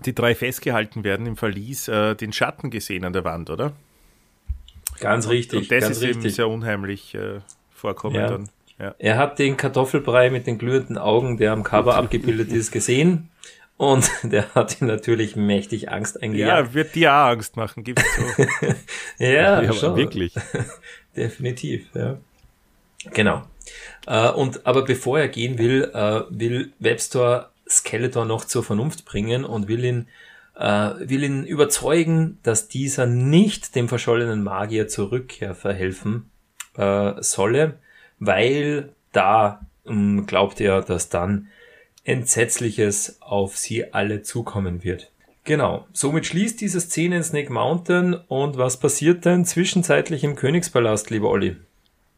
die 0.05 0.13
drei 0.13 0.35
festgehalten 0.35 1.03
werden, 1.03 1.25
im 1.25 1.37
Verlies, 1.37 1.87
äh, 1.87 2.15
den 2.15 2.33
Schatten 2.33 2.69
gesehen 2.69 3.05
an 3.05 3.13
der 3.13 3.23
Wand, 3.23 3.49
oder? 3.49 3.73
Ganz 4.99 5.27
richtig, 5.27 5.59
und 5.59 5.71
das 5.71 5.89
ist 5.89 6.01
eben 6.01 6.13
richtig. 6.13 6.35
sehr 6.35 6.47
unheimlich 6.47 7.15
äh, 7.15 7.39
vorkommen 7.71 8.15
Ja. 8.15 8.29
dann. 8.29 8.49
Ja. 8.79 8.93
Er 8.99 9.17
hat 9.17 9.39
den 9.39 9.55
Kartoffelbrei 9.57 10.29
mit 10.29 10.47
den 10.47 10.57
glühenden 10.57 10.97
Augen, 10.97 11.37
der 11.37 11.51
am 11.53 11.63
Cover 11.63 11.95
abgebildet 11.97 12.51
ist, 12.51 12.71
gesehen 12.71 13.29
Und 13.77 14.09
der 14.23 14.53
hat 14.55 14.81
ihm 14.81 14.87
natürlich 14.87 15.35
mächtig 15.35 15.89
Angst 15.91 16.21
eingejagt. 16.21 16.67
Ja, 16.67 16.73
wird 16.73 16.95
dir 16.95 17.11
auch 17.13 17.27
Angst 17.29 17.55
machen, 17.57 17.83
gib's 17.83 18.03
so. 18.37 18.73
Ja, 19.17 19.61
Ja, 19.61 19.73
schon. 19.73 19.95
wirklich. 19.95 20.33
Definitiv, 21.15 21.87
ja. 21.93 22.17
Genau. 23.13 23.43
Äh, 24.07 24.29
und 24.31 24.65
aber 24.65 24.83
bevor 24.83 25.19
er 25.19 25.27
gehen 25.27 25.57
will, 25.57 25.89
äh, 25.93 26.21
will 26.29 26.73
Webster 26.79 27.51
Skeletor 27.67 28.25
noch 28.25 28.45
zur 28.45 28.63
Vernunft 28.63 29.05
bringen 29.05 29.43
und 29.45 29.67
will 29.67 29.83
ihn, 29.85 30.07
äh, 30.55 30.91
will 30.99 31.23
ihn 31.23 31.45
überzeugen, 31.45 32.37
dass 32.43 32.67
dieser 32.67 33.05
nicht 33.05 33.75
dem 33.75 33.87
verschollenen 33.89 34.43
Magier 34.43 34.87
zur 34.87 35.11
Rückkehr 35.11 35.55
verhelfen 35.55 36.29
äh, 36.77 37.13
solle, 37.21 37.79
weil 38.19 38.89
da 39.11 39.65
ähm, 39.85 40.25
glaubt 40.25 40.59
er, 40.61 40.81
dass 40.81 41.09
dann 41.09 41.47
Entsetzliches 42.03 43.17
auf 43.21 43.57
sie 43.57 43.93
alle 43.93 44.21
zukommen 44.21 44.83
wird. 44.83 45.11
Genau, 45.43 45.85
somit 45.93 46.25
schließt 46.25 46.59
diese 46.59 46.81
Szene 46.81 47.17
in 47.17 47.23
Snake 47.23 47.53
Mountain 47.53 48.15
und 48.15 48.57
was 48.57 48.79
passiert 48.79 49.25
denn 49.25 49.45
zwischenzeitlich 49.45 50.23
im 50.23 50.35
Königspalast, 50.35 51.11
lieber 51.11 51.29
Olli? 51.29 51.55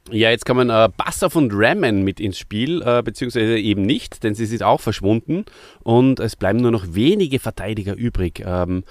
Ja, 0.10 0.30
jetzt 0.30 0.46
kommen 0.46 0.70
äh, 0.70 0.90
Bassoff 0.96 1.36
und 1.36 1.52
Ramen 1.54 2.04
mit 2.04 2.22
ins 2.22 2.40
Spiel, 2.40 2.82
äh, 2.82 3.02
beziehungsweise 3.04 3.58
eben 3.58 3.82
nicht, 3.82 4.24
denn 4.24 4.36
sie 4.36 4.46
sind 4.46 4.64
auch 4.64 4.80
verschwunden 4.80 5.44
und 5.84 6.22
es 6.22 6.38
bleiben 6.38 6.60
nur 6.60 6.72
noch 6.72 6.86
wenige 6.92 7.40
Verteidiger 7.40 7.94
übrig, 7.94 8.42
ähm, 8.46 8.86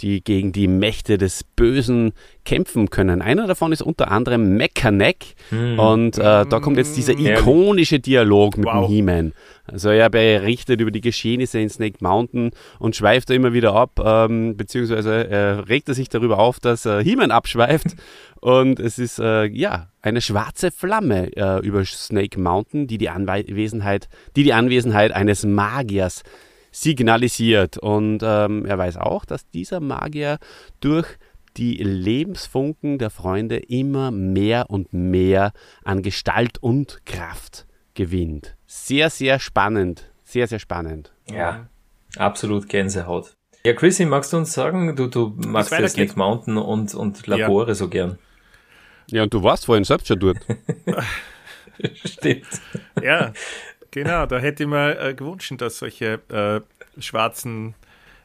die 0.00 0.22
gegen 0.24 0.52
die 0.52 0.66
Mächte 0.68 1.18
des 1.18 1.44
Bösen 1.44 2.12
kämpfen 2.44 2.90
können. 2.90 3.22
Einer 3.22 3.46
davon 3.46 3.72
ist 3.72 3.82
unter 3.82 4.10
anderem 4.10 4.56
Mechaneck 4.56 5.34
und 5.78 6.18
äh, 6.18 6.46
da 6.46 6.60
kommt 6.60 6.78
jetzt 6.78 6.96
dieser 6.96 7.18
ikonische 7.18 8.00
Dialog 8.00 8.56
mit 8.56 8.66
Wow. 8.66 8.86
dem 8.86 8.94
He-Man. 8.94 9.32
Also 9.66 9.90
er 9.90 10.10
berichtet 10.10 10.80
über 10.80 10.90
die 10.90 11.00
Geschehnisse 11.00 11.60
in 11.60 11.68
Snake 11.68 11.98
Mountain 12.00 12.50
und 12.78 12.96
schweift 12.96 13.30
da 13.30 13.34
immer 13.34 13.52
wieder 13.52 13.74
ab, 13.74 14.00
ähm, 14.04 14.56
beziehungsweise 14.56 15.28
äh, 15.28 15.36
regt 15.60 15.88
er 15.88 15.94
sich 15.94 16.08
darüber 16.08 16.38
auf, 16.38 16.58
dass 16.58 16.86
äh, 16.86 17.04
He-Man 17.04 17.30
abschweift 17.30 17.94
und 18.40 18.80
es 18.80 18.98
ist 18.98 19.18
äh, 19.20 19.44
ja 19.44 19.88
eine 20.02 20.22
schwarze 20.22 20.70
Flamme 20.70 21.30
äh, 21.36 21.64
über 21.64 21.84
Snake 21.84 22.40
Mountain, 22.40 22.86
die 22.86 22.98
die 22.98 23.10
Anwesenheit, 23.10 24.08
die 24.34 24.44
die 24.44 24.54
Anwesenheit 24.54 25.12
eines 25.12 25.44
Magiers 25.44 26.22
signalisiert. 26.70 27.78
Und 27.78 28.20
ähm, 28.22 28.66
er 28.66 28.78
weiß 28.78 28.96
auch, 28.96 29.24
dass 29.24 29.48
dieser 29.50 29.80
Magier 29.80 30.38
durch 30.80 31.06
die 31.56 31.76
Lebensfunken 31.76 32.98
der 32.98 33.10
Freunde 33.10 33.56
immer 33.56 34.10
mehr 34.10 34.70
und 34.70 34.92
mehr 34.92 35.52
an 35.84 36.02
Gestalt 36.02 36.58
und 36.58 37.04
Kraft 37.06 37.66
gewinnt. 37.94 38.56
Sehr, 38.66 39.10
sehr 39.10 39.38
spannend. 39.38 40.10
Sehr, 40.24 40.46
sehr 40.46 40.60
spannend. 40.60 41.12
Ja, 41.28 41.68
absolut 42.16 42.68
Gänsehaut. 42.68 43.34
Ja, 43.64 43.74
Chrissy, 43.74 44.06
magst 44.06 44.32
du 44.32 44.38
uns 44.38 44.52
sagen, 44.52 44.96
du, 44.96 45.08
du 45.08 45.34
magst 45.36 45.72
ja. 45.72 45.86
Snake 45.86 46.16
Mountain 46.16 46.56
und, 46.56 46.94
und 46.94 47.26
Labore 47.26 47.74
so 47.74 47.88
gern. 47.88 48.18
Ja, 49.10 49.24
und 49.24 49.34
du 49.34 49.42
warst 49.42 49.66
vorhin 49.66 49.84
selbst 49.84 50.06
schon 50.06 50.20
dort. 50.20 50.38
Stimmt. 52.04 52.46
Ja, 53.02 53.32
genau. 53.90 54.26
Da 54.26 54.38
hätte 54.38 54.64
ich 54.64 54.68
mir 54.68 54.98
äh, 54.98 55.14
gewünscht, 55.14 55.52
dass 55.58 55.78
solche 55.78 56.20
äh, 56.28 57.00
schwarzen 57.00 57.74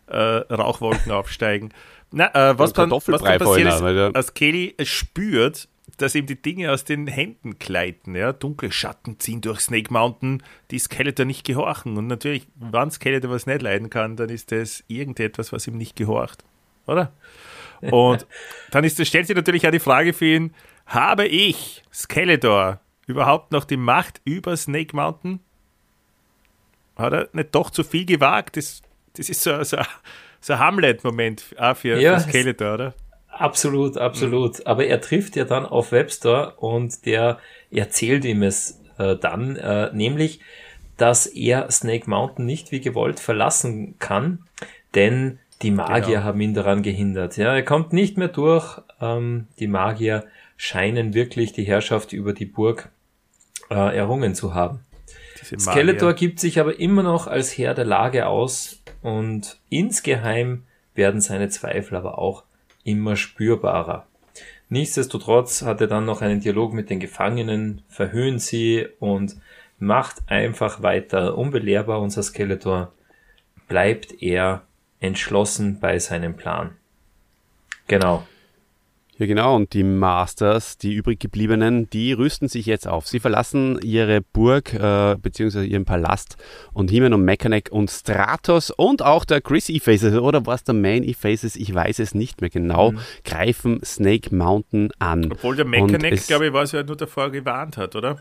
äh, 0.07 0.18
Rauchwolken 0.18 1.11
aufsteigen. 1.11 1.72
Na, 2.11 2.34
äh, 2.34 2.57
was, 2.57 2.74
dann, 2.74 2.91
was 2.91 3.05
dann 3.05 3.39
passiert 3.39 3.68
ist, 3.68 3.82
als 3.82 4.34
Kelly 4.34 4.76
spürt, 4.84 5.68
dass 5.97 6.16
ihm 6.16 6.26
die 6.26 6.41
Dinge 6.41 6.72
aus 6.72 6.84
den 6.84 7.07
Händen 7.07 7.57
gleiten. 7.59 8.16
Ja? 8.16 8.34
Dunkle 8.34 8.72
Schatten 8.72 9.20
ziehen 9.20 9.41
durch 9.41 9.61
Snake 9.61 9.91
Mountain, 9.91 10.43
die 10.72 10.80
Skeletor 10.80 11.26
nicht 11.26 11.45
gehorchen. 11.45 11.97
Und 11.97 12.07
natürlich, 12.07 12.47
wenn 12.55 12.91
Skeletor 12.91 13.32
was 13.32 13.45
nicht 13.45 13.61
leiden 13.61 13.89
kann, 13.89 14.16
dann 14.16 14.30
ist 14.30 14.51
das 14.51 14.84
irgendetwas, 14.88 15.51
was 15.51 15.68
ihm 15.68 15.78
nicht 15.78 15.95
gehorcht. 15.95 16.43
Oder? 16.86 17.11
Und 17.82 18.26
dann 18.72 18.84
ist, 18.84 19.03
stellt 19.05 19.28
sich 19.28 19.36
natürlich 19.36 19.68
auch 19.68 19.72
die 19.72 19.80
Frage 19.80 20.13
für 20.13 20.26
ihn, 20.26 20.53
habe 20.86 21.26
ich, 21.28 21.84
Skeletor, 21.93 22.80
überhaupt 23.07 23.51
noch 23.51 23.66
die 23.66 23.78
Macht 23.78 24.22
über 24.26 24.55
Snake 24.57 24.95
Mountain? 24.95 25.39
Hat 26.96 27.14
er 27.14 27.30
nicht 27.34 27.54
doch 27.54 27.70
zu 27.70 27.84
viel 27.84 28.06
gewagt? 28.06 28.58
Das, 28.58 28.82
das 29.14 29.30
ist 29.30 29.41
so, 29.41 29.62
so, 29.64 29.78
so 30.39 30.54
ein 30.54 30.60
Hamlet-Moment 30.60 31.56
auch 31.58 31.76
für, 31.76 32.00
Ja, 32.00 32.20
für 32.20 32.30
Skeletor, 32.30 32.74
oder? 32.74 32.93
Absolut, 33.30 33.98
absolut. 33.98 34.66
Aber 34.66 34.86
er 34.86 35.02
trifft 35.02 35.36
ja 35.36 35.43
dann 35.43 35.66
auf 35.66 35.91
Webster 35.91 36.62
und 36.64 37.06
der 37.06 37.39
erzählt 37.70 38.24
ihm 38.24 38.43
es 38.43 38.80
äh, 38.98 39.18
dann, 39.18 39.58
äh, 39.58 39.91
nämlich, 39.93 40.39
dass 40.96 41.26
er 41.26 41.70
Snake 41.70 42.10
Mountain 42.10 42.46
nicht 42.46 42.72
wie 42.72 42.80
gewollt 42.80 43.20
verlassen 43.20 43.96
kann, 44.00 44.46
denn 44.96 45.39
die 45.62 45.72
Magier 45.72 46.16
Genau. 46.18 46.24
haben 46.24 46.39
ihn 46.41 46.54
daran 46.54 46.82
gehindert. 46.82 47.36
Ja, 47.36 47.54
er 47.54 47.64
kommt 47.64 47.91
nicht 47.91 48.18
mehr 48.18 48.30
durch. 48.30 48.80
Ähm, 49.02 49.48
die 49.60 49.68
Magier 49.68 50.26
scheinen 50.56 51.14
wirklich 51.14 51.52
die 51.52 51.64
Herrschaft 51.66 52.14
über 52.14 52.32
die 52.32 52.46
Burg 52.46 52.89
äh, 53.70 53.98
errungen 53.98 54.36
zu 54.36 54.54
haben. 54.54 54.80
Skeletor 55.60 56.14
gibt 56.14 56.39
sich 56.39 56.60
aber 56.60 56.80
immer 56.80 57.04
noch 57.04 57.28
als 57.28 57.58
Herr 57.58 57.74
der 57.74 57.86
Lage 57.86 58.28
aus 58.28 58.82
und 59.02 59.60
insgeheim 59.70 60.64
werden 60.96 61.22
seine 61.22 61.50
Zweifel 61.50 61.96
aber 61.96 62.18
auch 62.18 62.43
immer 62.84 63.16
spürbarer. 63.16 64.08
Nichtsdestotrotz 64.70 65.62
hat 65.62 65.82
er 65.82 65.88
dann 65.88 66.06
noch 66.06 66.22
einen 66.22 66.39
Dialog 66.39 66.74
mit 66.74 66.89
den 66.89 67.00
Gefangenen, 67.00 67.84
verhöhnt 67.88 68.41
sie 68.41 68.88
und 69.00 69.36
macht 69.78 70.24
einfach 70.28 70.82
weiter. 70.82 71.38
Unbelehrbar 71.38 72.02
unser 72.02 72.24
Skeletor 72.24 72.91
bleibt 73.68 74.22
er 74.22 74.64
entschlossen 75.00 75.80
bei 75.80 76.00
seinem 76.00 76.36
Plan. 76.36 76.76
Genau. 77.88 78.26
Ja, 79.18 79.28
genau. 79.28 79.55
Und 79.55 79.72
die 79.72 79.84
Masters, 79.86 80.78
die 80.78 80.93
übrig 80.93 81.22
gebliebenen, 81.22 81.89
die 81.89 82.11
rüsten 82.11 82.49
sich 82.49 82.66
jetzt 82.66 82.86
auf. 82.86 83.07
Sie 83.07 83.22
verlassen 83.22 83.80
ihre 83.82 84.20
Burg 84.20 84.74
äh, 84.74 85.16
beziehungsweise 85.22 85.66
ihren 85.66 85.86
Palast 85.86 86.36
und 86.74 86.91
He-Man 86.91 87.13
und 87.13 87.24
Mechaneck 87.24 87.70
und 87.72 87.89
Stratos 87.89 88.72
und 88.72 89.01
auch 89.01 89.24
der 89.24 89.39
Chris 89.39 89.70
E-Faces 89.70 90.16
oder 90.18 90.45
was 90.45 90.66
der 90.66 90.76
Main 90.76 91.03
E-Faces, 91.03 91.55
ich 91.55 91.74
weiß 91.74 91.99
es 91.99 92.13
nicht 92.13 92.41
mehr 92.41 92.49
genau, 92.49 92.91
greifen 93.24 93.80
Snake 93.86 94.36
Mountain 94.36 94.91
an. 94.99 95.32
Obwohl 95.32 95.55
der 95.55 95.66
es- 96.11 96.28
glaube 96.28 96.47
ich, 96.47 96.53
was 96.53 96.74
er 96.74 96.84
nur 96.84 96.97
davor 96.97 97.32
gewarnt 97.32 97.78
hat, 97.78 97.95
oder? 97.95 98.18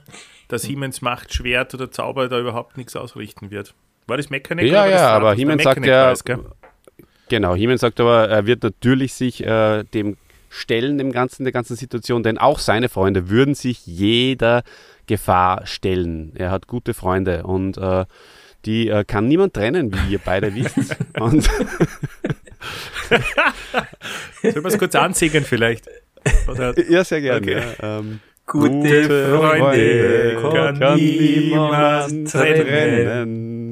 Dass 0.46 0.62
Siemens 0.62 1.02
Macht, 1.02 1.34
Schwert 1.34 1.74
oder 1.74 1.90
Zauber 1.90 2.28
da 2.28 2.38
überhaupt 2.38 2.76
nichts 2.76 2.94
ausrichten 2.94 3.50
wird. 3.50 3.74
War 4.06 4.16
das 4.16 4.30
Mechaneck? 4.30 4.66
Ja, 4.66 4.70
oder 4.70 4.78
war 4.82 4.88
ja, 4.90 5.08
aber 5.08 5.34
Der 5.34 5.58
sagt 5.60 5.84
ja-? 5.86 6.38
Genau, 7.28 7.54
He-Man 7.56 7.78
sagt 7.78 7.98
aber, 8.00 8.28
er 8.28 8.46
wird 8.46 8.62
natürlich 8.62 9.14
sich 9.14 9.44
äh, 9.44 9.82
dem 9.84 10.16
stellen, 10.54 10.98
dem 10.98 11.12
ganzen, 11.12 11.44
der 11.44 11.52
ganzen 11.52 11.76
Situation, 11.76 12.22
denn 12.22 12.38
auch 12.38 12.58
seine 12.58 12.88
Freunde 12.88 13.28
würden 13.28 13.54
sich 13.54 13.86
jeder 13.86 14.62
Gefahr 15.06 15.66
stellen. 15.66 16.32
Er 16.36 16.50
hat 16.50 16.66
gute 16.66 16.94
Freunde 16.94 17.42
und 17.42 17.76
äh, 17.76 18.04
die 18.64 18.88
äh, 18.88 19.04
kann 19.04 19.28
niemand 19.28 19.52
trennen, 19.54 19.92
wie 19.92 20.12
ihr 20.12 20.20
beide 20.24 20.54
wisst. 20.54 20.96
Und 21.20 21.42
Sollen 24.42 24.54
wir 24.54 24.64
es 24.64 24.78
kurz 24.78 24.94
ansingen 24.94 25.44
vielleicht? 25.44 25.86
Oder 26.48 26.72
ja, 26.90 27.04
sehr 27.04 27.20
gerne. 27.20 27.40
Okay. 27.40 27.62
Ja, 27.82 27.98
ähm, 27.98 28.20
Gute 28.46 29.38
Freunde 29.38 30.38
kann 30.40 30.78
kann 30.78 30.96
niemand 30.96 32.12
niemand 32.12 32.30
trennen. 32.30 32.66
trennen. 32.66 33.63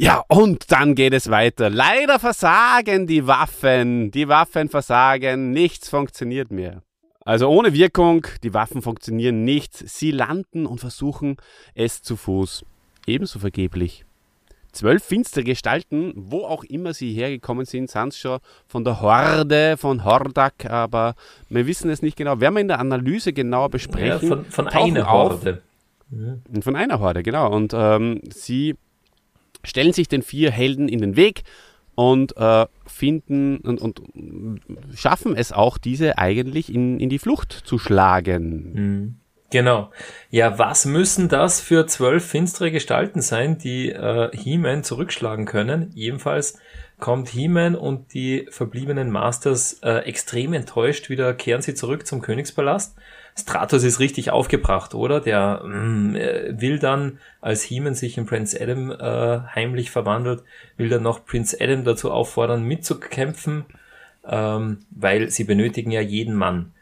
Ja, 0.00 0.22
und 0.28 0.70
dann 0.70 0.94
geht 0.94 1.12
es 1.12 1.28
weiter. 1.28 1.70
Leider 1.70 2.20
versagen 2.20 3.08
die 3.08 3.26
Waffen. 3.26 4.12
Die 4.12 4.28
Waffen 4.28 4.68
versagen. 4.68 5.50
Nichts 5.50 5.88
funktioniert 5.88 6.52
mehr. 6.52 6.82
Also 7.24 7.48
ohne 7.48 7.72
Wirkung, 7.72 8.24
die 8.44 8.54
Waffen 8.54 8.80
funktionieren 8.80 9.42
nicht. 9.44 9.76
Sie 9.76 10.12
landen 10.12 10.66
und 10.66 10.78
versuchen 10.78 11.36
es 11.74 12.00
zu 12.00 12.16
Fuß. 12.16 12.64
Ebenso 13.08 13.40
vergeblich. 13.40 14.04
Zwölf 14.70 15.02
finstere 15.02 15.42
Gestalten, 15.42 16.12
wo 16.14 16.44
auch 16.44 16.62
immer 16.62 16.94
sie 16.94 17.12
hergekommen 17.12 17.64
sind, 17.66 17.90
sind 17.90 18.14
schon 18.14 18.38
von 18.68 18.84
der 18.84 19.00
Horde, 19.00 19.76
von 19.78 20.04
Hordak, 20.04 20.66
aber 20.70 21.14
wir 21.48 21.66
wissen 21.66 21.90
es 21.90 22.02
nicht 22.02 22.16
genau. 22.16 22.38
Werden 22.38 22.54
wir 22.54 22.60
in 22.60 22.68
der 22.68 22.78
Analyse 22.78 23.32
genauer 23.32 23.64
Ja, 23.64 23.68
besprechen. 23.68 24.28
von, 24.28 24.44
von 24.44 24.66
tauchen 24.66 24.96
einer 24.96 25.10
auf. 25.10 25.32
Horde. 25.44 25.62
Von 26.60 26.76
einer 26.76 27.00
Horde, 27.00 27.22
genau. 27.24 27.50
Und 27.52 27.72
ähm, 27.74 28.20
sie 28.30 28.76
stellen 29.64 29.92
sich 29.92 30.08
den 30.08 30.22
vier 30.22 30.50
Helden 30.50 30.88
in 30.88 31.00
den 31.00 31.16
Weg 31.16 31.42
und 31.94 32.36
äh, 32.36 32.66
finden 32.86 33.58
und, 33.58 33.80
und 33.80 34.00
schaffen 34.94 35.36
es 35.36 35.52
auch, 35.52 35.78
diese 35.78 36.18
eigentlich 36.18 36.72
in, 36.72 37.00
in 37.00 37.08
die 37.08 37.18
Flucht 37.18 37.52
zu 37.52 37.78
schlagen. 37.78 39.18
Genau. 39.50 39.90
Ja, 40.30 40.58
was 40.58 40.84
müssen 40.84 41.28
das 41.28 41.60
für 41.60 41.86
zwölf 41.86 42.24
finstere 42.24 42.70
Gestalten 42.70 43.22
sein, 43.22 43.58
die 43.58 43.90
äh, 43.90 44.30
He-Man 44.36 44.84
zurückschlagen 44.84 45.46
können? 45.46 45.90
Jedenfalls 45.94 46.58
kommt 46.98 47.30
He-Man 47.30 47.74
und 47.74 48.12
die 48.12 48.46
verbliebenen 48.50 49.10
Masters 49.10 49.80
äh, 49.82 50.00
extrem 50.00 50.52
enttäuscht 50.52 51.08
wieder, 51.08 51.32
kehren 51.32 51.62
sie 51.62 51.74
zurück 51.74 52.06
zum 52.06 52.20
Königspalast. 52.20 52.96
Stratos 53.38 53.84
ist 53.84 54.00
richtig 54.00 54.30
aufgebracht, 54.30 54.94
oder? 54.94 55.20
Der 55.20 55.62
mm, 55.64 56.16
äh, 56.16 56.60
will 56.60 56.78
dann, 56.78 57.18
als 57.40 57.62
Heeman 57.62 57.94
sich 57.94 58.18
in 58.18 58.26
Prince 58.26 58.60
Adam 58.60 58.90
äh, 58.90 59.40
heimlich 59.54 59.90
verwandelt, 59.90 60.42
will 60.76 60.88
dann 60.88 61.02
noch 61.02 61.24
Prince 61.24 61.56
Adam 61.60 61.84
dazu 61.84 62.10
auffordern, 62.10 62.64
mitzukämpfen, 62.64 63.64
ähm, 64.26 64.78
weil 64.90 65.30
sie 65.30 65.44
benötigen 65.44 65.90
ja 65.90 66.00
jeden 66.00 66.34
Mann. 66.34 66.72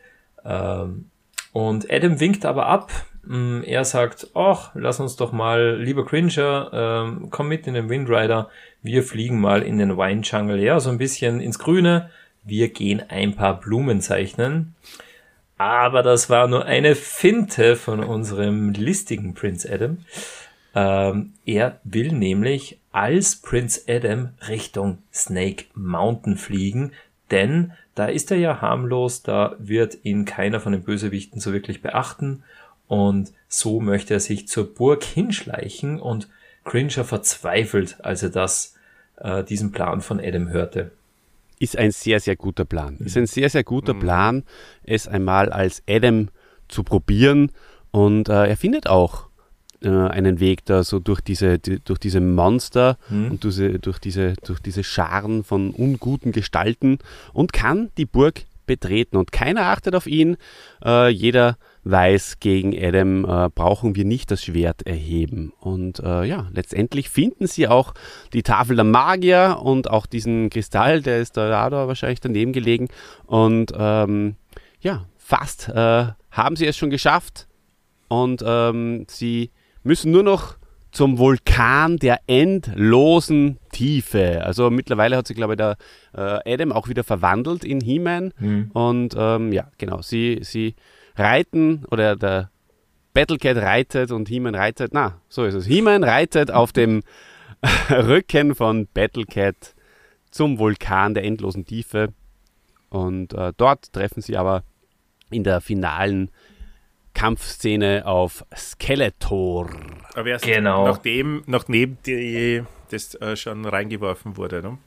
Ähm, 0.44 1.10
und 1.52 1.90
Adam 1.92 2.20
winkt 2.20 2.44
aber 2.44 2.66
ab. 2.66 2.90
Mm, 3.24 3.62
Er 3.64 3.84
sagt, 3.84 4.28
ach, 4.34 4.70
lass 4.74 5.00
uns 5.00 5.16
doch 5.16 5.32
mal, 5.32 5.76
lieber 5.80 6.06
Cringer, 6.06 6.70
ähm, 6.72 7.28
komm 7.30 7.48
mit 7.48 7.66
in 7.66 7.74
den 7.74 7.88
Windrider. 7.88 8.48
Wir 8.82 9.02
fliegen 9.02 9.40
mal 9.40 9.62
in 9.62 9.78
den 9.78 9.96
Wine 9.96 10.22
Jungle. 10.22 10.60
Ja, 10.62 10.80
so 10.80 10.90
ein 10.90 10.98
bisschen 10.98 11.40
ins 11.40 11.58
Grüne. 11.58 12.10
Wir 12.44 12.68
gehen 12.68 13.02
ein 13.08 13.34
paar 13.34 13.58
Blumen 13.58 14.00
zeichnen. 14.00 14.74
Aber 15.58 16.02
das 16.02 16.28
war 16.28 16.48
nur 16.48 16.66
eine 16.66 16.94
Finte 16.94 17.76
von 17.76 18.00
unserem 18.00 18.72
listigen 18.72 19.34
Prince 19.34 19.70
Adam. 19.72 19.98
Ähm, 20.74 21.32
er 21.46 21.80
will 21.84 22.12
nämlich 22.12 22.78
als 22.92 23.36
Prince 23.36 23.80
Adam 23.88 24.30
Richtung 24.48 24.98
Snake 25.12 25.64
Mountain 25.74 26.36
fliegen, 26.36 26.92
denn 27.30 27.72
da 27.94 28.06
ist 28.06 28.30
er 28.30 28.36
ja 28.36 28.60
harmlos, 28.60 29.22
da 29.22 29.56
wird 29.58 29.98
ihn 30.02 30.26
keiner 30.26 30.60
von 30.60 30.72
den 30.72 30.82
Bösewichten 30.82 31.40
so 31.40 31.54
wirklich 31.54 31.80
beachten 31.80 32.42
und 32.88 33.32
so 33.48 33.80
möchte 33.80 34.14
er 34.14 34.20
sich 34.20 34.48
zur 34.48 34.74
Burg 34.74 35.02
hinschleichen 35.02 35.98
und 35.98 36.28
Cringer 36.64 37.04
verzweifelt, 37.04 37.96
als 38.04 38.22
er 38.22 38.30
das, 38.30 38.74
äh, 39.16 39.42
diesen 39.44 39.72
Plan 39.72 40.02
von 40.02 40.20
Adam 40.20 40.48
hörte. 40.50 40.90
Ist 41.58 41.76
ein 41.76 41.90
sehr, 41.90 42.20
sehr 42.20 42.36
guter 42.36 42.64
Plan. 42.64 42.96
Ist 42.98 43.16
ein 43.16 43.26
sehr, 43.26 43.48
sehr 43.50 43.64
guter 43.64 43.94
Plan, 43.94 44.44
es 44.82 45.08
einmal 45.08 45.50
als 45.50 45.82
Adam 45.88 46.28
zu 46.68 46.82
probieren. 46.82 47.50
Und 47.90 48.28
äh, 48.28 48.46
er 48.46 48.56
findet 48.56 48.88
auch 48.88 49.28
äh, 49.82 49.88
einen 49.88 50.40
Weg 50.40 50.64
da 50.66 50.84
so 50.84 50.98
durch 50.98 51.20
diese, 51.20 51.58
die, 51.58 51.80
durch 51.80 51.98
diese 51.98 52.20
Monster 52.20 52.98
und 53.30 53.44
durch 53.44 53.54
diese, 53.56 53.78
durch, 53.78 53.98
diese, 53.98 54.34
durch 54.44 54.60
diese 54.60 54.84
Scharen 54.84 55.44
von 55.44 55.70
unguten 55.70 56.32
Gestalten 56.32 56.98
und 57.32 57.52
kann 57.52 57.90
die 57.96 58.06
Burg 58.06 58.44
betreten. 58.66 59.16
Und 59.16 59.32
keiner 59.32 59.66
achtet 59.66 59.94
auf 59.94 60.06
ihn. 60.06 60.36
Äh, 60.84 61.08
jeder 61.08 61.56
weiß, 61.88 62.40
gegen 62.40 62.76
Adam 62.76 63.24
äh, 63.24 63.48
brauchen 63.48 63.94
wir 63.94 64.04
nicht 64.04 64.30
das 64.30 64.44
Schwert 64.44 64.86
erheben. 64.86 65.52
Und 65.60 66.00
äh, 66.00 66.24
ja, 66.24 66.48
letztendlich 66.52 67.08
finden 67.08 67.46
sie 67.46 67.68
auch 67.68 67.94
die 68.32 68.42
Tafel 68.42 68.76
der 68.76 68.84
Magier 68.84 69.60
und 69.62 69.88
auch 69.88 70.06
diesen 70.06 70.50
Kristall, 70.50 71.00
der 71.00 71.20
ist 71.20 71.36
da, 71.36 71.70
da 71.70 71.86
wahrscheinlich 71.86 72.20
daneben 72.20 72.52
gelegen. 72.52 72.88
Und 73.26 73.72
ähm, 73.78 74.34
ja, 74.80 75.06
fast 75.16 75.68
äh, 75.68 76.06
haben 76.30 76.56
sie 76.56 76.66
es 76.66 76.76
schon 76.76 76.90
geschafft. 76.90 77.46
Und 78.08 78.42
ähm, 78.46 79.06
sie 79.08 79.50
müssen 79.82 80.10
nur 80.10 80.22
noch 80.22 80.56
zum 80.90 81.18
Vulkan 81.18 81.98
der 81.98 82.20
endlosen 82.26 83.58
Tiefe. 83.70 84.42
Also 84.44 84.70
mittlerweile 84.70 85.16
hat 85.16 85.26
sich, 85.26 85.36
glaube 85.36 85.52
ich, 85.52 85.58
der 85.58 85.76
äh, 86.16 86.54
Adam 86.54 86.72
auch 86.72 86.88
wieder 86.88 87.04
verwandelt 87.04 87.64
in 87.64 87.80
He-Man. 87.80 88.32
Und 88.72 89.14
ähm, 89.16 89.52
ja, 89.52 89.70
genau, 89.78 90.00
sie, 90.00 90.38
sie 90.42 90.74
reiten 91.16 91.84
oder 91.90 92.16
der 92.16 92.50
Battlecat 93.14 93.56
reitet 93.56 94.10
und 94.12 94.28
He-Man 94.28 94.54
reitet, 94.54 94.92
na, 94.92 95.20
so 95.28 95.44
ist 95.44 95.54
es. 95.54 95.66
He-Man 95.66 96.04
reitet 96.04 96.50
auf 96.50 96.72
dem 96.72 97.02
Rücken 97.90 98.54
von 98.54 98.86
Battlecat 98.92 99.74
zum 100.30 100.58
Vulkan 100.58 101.14
der 101.14 101.24
endlosen 101.24 101.64
Tiefe. 101.64 102.12
Und 102.90 103.32
äh, 103.32 103.52
dort 103.56 103.92
treffen 103.92 104.20
sie 104.20 104.36
aber 104.36 104.62
in 105.30 105.44
der 105.44 105.60
finalen 105.60 106.30
Kampfszene 107.14 108.04
auf 108.06 108.44
Skeletor. 108.54 109.70
Aber 110.14 110.28
erst 110.28 110.44
Genau. 110.44 110.86
nachdem, 110.86 111.42
nachdem 111.46 111.96
die, 112.04 112.62
das 112.90 113.14
äh, 113.16 113.36
schon 113.36 113.64
reingeworfen 113.64 114.36
wurde. 114.36 114.62
Ne? 114.62 114.78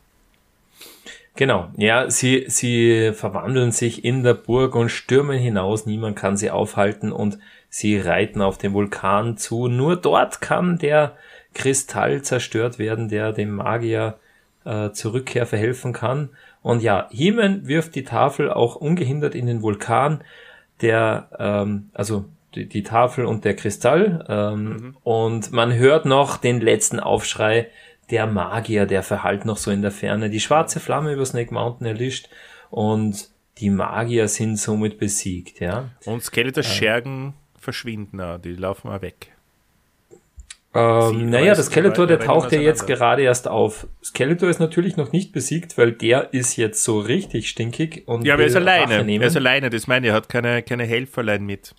Genau, 1.35 1.69
ja, 1.77 2.09
sie, 2.09 2.45
sie 2.47 3.11
verwandeln 3.13 3.71
sich 3.71 4.03
in 4.03 4.23
der 4.23 4.33
Burg 4.33 4.75
und 4.75 4.89
stürmen 4.89 5.39
hinaus, 5.39 5.85
niemand 5.85 6.17
kann 6.17 6.35
sie 6.35 6.51
aufhalten 6.51 7.11
und 7.11 7.39
sie 7.69 7.97
reiten 7.97 8.41
auf 8.41 8.57
den 8.57 8.73
Vulkan 8.73 9.37
zu. 9.37 9.67
Nur 9.67 9.95
dort 9.95 10.41
kann 10.41 10.77
der 10.77 11.15
Kristall 11.53 12.23
zerstört 12.23 12.77
werden, 12.77 13.07
der 13.07 13.31
dem 13.31 13.51
Magier 13.51 14.17
äh, 14.65 14.91
zur 14.91 15.13
Rückkehr 15.13 15.45
verhelfen 15.45 15.93
kann. 15.93 16.29
Und 16.61 16.81
ja, 16.83 17.07
Heeman 17.11 17.67
wirft 17.67 17.95
die 17.95 18.03
Tafel 18.03 18.51
auch 18.51 18.75
ungehindert 18.75 19.33
in 19.33 19.45
den 19.45 19.61
Vulkan, 19.61 20.21
der, 20.81 21.29
ähm, 21.39 21.89
also 21.93 22.25
die, 22.55 22.67
die 22.67 22.83
Tafel 22.83 23.25
und 23.25 23.45
der 23.45 23.55
Kristall. 23.55 24.25
Ähm, 24.27 24.97
Und 25.03 25.51
man 25.51 25.73
hört 25.73 26.05
noch 26.05 26.37
den 26.37 26.59
letzten 26.59 26.99
Aufschrei 26.99 27.69
der 28.11 28.27
Magier, 28.27 28.85
der 28.85 29.03
verhallt 29.03 29.45
noch 29.45 29.57
so 29.57 29.71
in 29.71 29.81
der 29.81 29.91
Ferne. 29.91 30.29
Die 30.29 30.39
schwarze 30.39 30.79
Flamme 30.79 31.13
über 31.13 31.25
Snake 31.25 31.53
Mountain 31.53 31.87
erlischt 31.87 32.29
und 32.69 33.29
die 33.59 33.69
Magier 33.69 34.27
sind 34.27 34.57
somit 34.57 34.97
besiegt, 34.99 35.59
ja. 35.59 35.89
Und 36.05 36.23
Skeletor 36.23 36.63
Schergen 36.63 37.33
verschwinden, 37.59 38.21
auch, 38.21 38.37
die 38.37 38.53
laufen 38.53 38.87
mal 38.87 39.01
weg. 39.01 39.33
Ähm, 40.73 41.31
naja, 41.31 41.55
der 41.55 41.63
Skeletor, 41.63 42.05
der 42.05 42.19
taucht 42.19 42.51
ja 42.51 42.59
jetzt 42.59 42.85
gerade 42.85 43.23
erst 43.23 43.47
auf. 43.47 43.87
Skeletor 44.03 44.49
ist 44.49 44.59
natürlich 44.59 44.97
noch 44.97 45.11
nicht 45.11 45.31
besiegt, 45.31 45.77
weil 45.79 45.91
der 45.91 46.31
ist 46.31 46.57
jetzt 46.57 46.83
so 46.83 46.99
richtig 46.99 47.49
stinkig 47.49 48.07
und 48.07 48.23
Ja, 48.23 48.35
aber 48.35 48.43
er 48.43 48.49
ist 48.49 48.55
alleine. 48.55 49.03
nehmen. 49.03 49.23
Er 49.23 49.29
ist 49.29 49.35
alleine, 49.35 49.71
das 49.71 49.87
meine 49.87 50.05
ich. 50.05 50.11
Er 50.11 50.15
hat 50.15 50.29
keine, 50.29 50.61
keine 50.61 50.85
Helferlein 50.85 51.43
mit. 51.43 51.73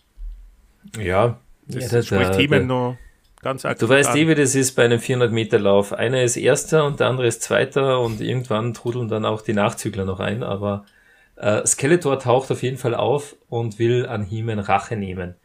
Ja, 1.01 1.39
Das 1.69 1.85
ja, 1.85 1.89
der- 1.91 2.03
spricht 2.03 2.31
der- 2.37 2.47
der- 2.49 2.61
noch 2.67 2.97
ganz 3.41 3.65
aktiv 3.65 3.81
Du 3.87 3.89
weißt 3.93 4.11
an. 4.11 4.17
eh, 4.17 4.29
wie 4.29 4.35
das 4.35 4.55
ist 4.55 4.73
bei 4.73 4.85
einem 4.85 5.01
400-Meter-Lauf. 5.01 5.93
Einer 5.93 6.23
ist 6.23 6.37
Erster 6.37 6.85
und 6.85 7.01
der 7.01 7.09
andere 7.09 7.27
ist 7.27 7.43
Zweiter 7.43 8.01
und 8.01 8.21
irgendwann 8.21 8.75
trudeln 8.75 9.09
dann 9.09 9.25
auch 9.25 9.43
die 9.43 9.53
Nachzügler 9.55 10.05
noch 10.05 10.21
ein. 10.21 10.43
Aber 10.43 10.85
äh, 11.37 11.67
Skeletor 11.67 12.19
taucht 12.19 12.51
auf 12.51 12.63
jeden 12.63 12.77
Fall 12.79 12.95
auf 12.95 13.37
und 13.49 13.79
will 13.79 14.07
an 14.07 14.23
He-Man 14.25 14.59
Rache 14.59 14.97
nehmen. 14.97 15.37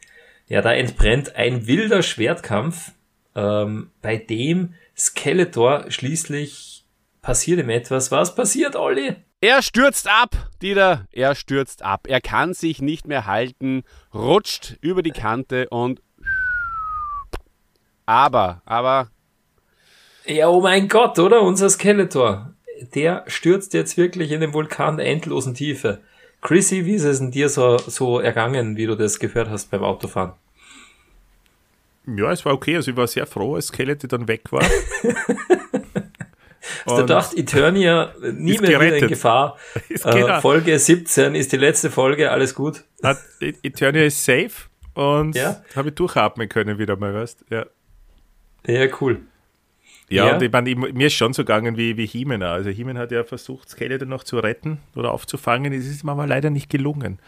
Ja, 0.48 0.62
da 0.62 0.74
entbrennt 0.74 1.36
ein 1.36 1.68
wilder 1.68 2.04
Schwertkampf, 2.04 2.92
ähm, 3.36 3.92
bei 4.02 4.18
dem 4.18 4.74
Skeletor 4.96 5.86
schließlich 5.90 6.86
passiert 7.22 7.60
ihm 7.60 7.70
etwas. 7.70 8.12
Was 8.12 8.36
passiert, 8.36 8.76
Olli? 8.76 9.16
Er 9.42 9.62
stürzt 9.62 10.08
ab, 10.08 10.50
Dieter, 10.62 11.06
er 11.12 11.36
stürzt 11.36 11.84
ab. 11.84 12.08
Er 12.08 12.22
kann 12.22 12.54
sich 12.54 12.82
nicht 12.82 13.08
mehr 13.08 13.26
halten, 13.26 13.84
rutscht 14.14 14.78
über 14.82 15.02
die 15.02 15.12
Kante 15.12 15.68
und. 15.70 16.02
Aber, 18.06 18.62
aber, 18.66 19.10
Ja, 20.26 20.48
oh 20.50 20.62
mein 20.62 20.88
Gott, 20.88 21.18
oder? 21.20 21.42
Unser 21.42 21.70
Skeletor. 21.70 22.54
Der 22.94 23.24
stürzt 23.28 23.74
jetzt 23.74 23.98
wirklich 23.98 24.32
in 24.32 24.42
den 24.42 24.54
Vulkan 24.54 24.98
der 24.98 25.08
endlosen 25.08 25.54
Tiefe. 25.54 26.02
Chrissy, 26.42 26.86
wie 26.86 26.96
ist 26.96 27.04
es 27.06 27.20
denn 27.20 27.32
dir 27.32 27.50
so, 27.50 27.78
so 27.78 28.20
ergangen, 28.20 28.76
wie 28.78 28.86
du 28.86 28.96
das 28.96 29.20
gehört 29.20 29.50
hast 29.50 29.72
beim 29.72 29.84
Autofahren? 29.84 30.34
Ja, 32.06 32.32
es 32.32 32.46
war 32.46 32.54
okay. 32.54 32.76
Also 32.76 32.92
ich 32.92 32.98
war 32.98 33.08
sehr 33.08 33.26
froh, 33.26 33.56
als 33.56 33.68
Skeletor 33.68 34.08
dann 34.08 34.28
weg 34.28 34.52
war. 34.52 34.62
Hast 36.86 36.88
du 36.88 36.92
Und 36.94 37.02
gedacht, 37.02 37.34
Eternia 37.38 38.14
nie 38.22 38.58
mehr 38.60 38.62
wieder 38.62 38.74
in 38.74 38.80
gerettet. 38.90 39.10
Gefahr? 39.10 39.58
Ist 39.90 40.06
Äh, 40.06 40.22
genau. 40.22 40.42
Folge 40.42 40.78
17 40.78 41.34
ist 41.36 41.52
die 41.52 41.58
letzte 41.58 41.90
Folge, 41.92 42.32
alles 42.32 42.54
gut. 42.56 42.84
Hat, 43.04 43.18
Eternia 43.40 44.04
ist 44.04 44.24
safe 44.24 44.52
und 44.94 45.36
Ja. 45.36 45.64
habe 45.76 45.90
ich 45.90 45.96
durchatmen 45.96 46.48
können 46.50 46.78
wieder 46.80 46.96
mal, 46.96 47.14
weißt 47.14 47.46
Ja. 47.50 47.66
Ja, 48.68 48.88
cool. 49.02 49.22
Ja, 50.10 50.28
Ja. 50.28 50.36
und 50.36 50.42
ich 50.44 50.52
meine, 50.52 50.76
mir 50.76 51.08
ist 51.08 51.14
schon 51.14 51.34
so 51.34 51.42
gegangen 51.44 51.78
wie, 51.78 51.98
wie 51.98 52.06
auch. 52.06 52.44
Also 52.52 52.70
He-Man 52.70 52.98
hat 52.98 53.12
ja 53.12 53.24
versucht, 53.24 53.70
Skeletor 53.70 54.08
noch 54.08 54.24
zu 54.24 54.38
retten 54.40 54.78
oder 54.96 55.12
aufzufangen. 55.12 55.74
Es 55.74 55.88
ist 55.88 56.04
ihm 56.04 56.10
aber 56.10 56.28
leider 56.28 56.50
nicht 56.52 56.70
gelungen. 56.70 57.20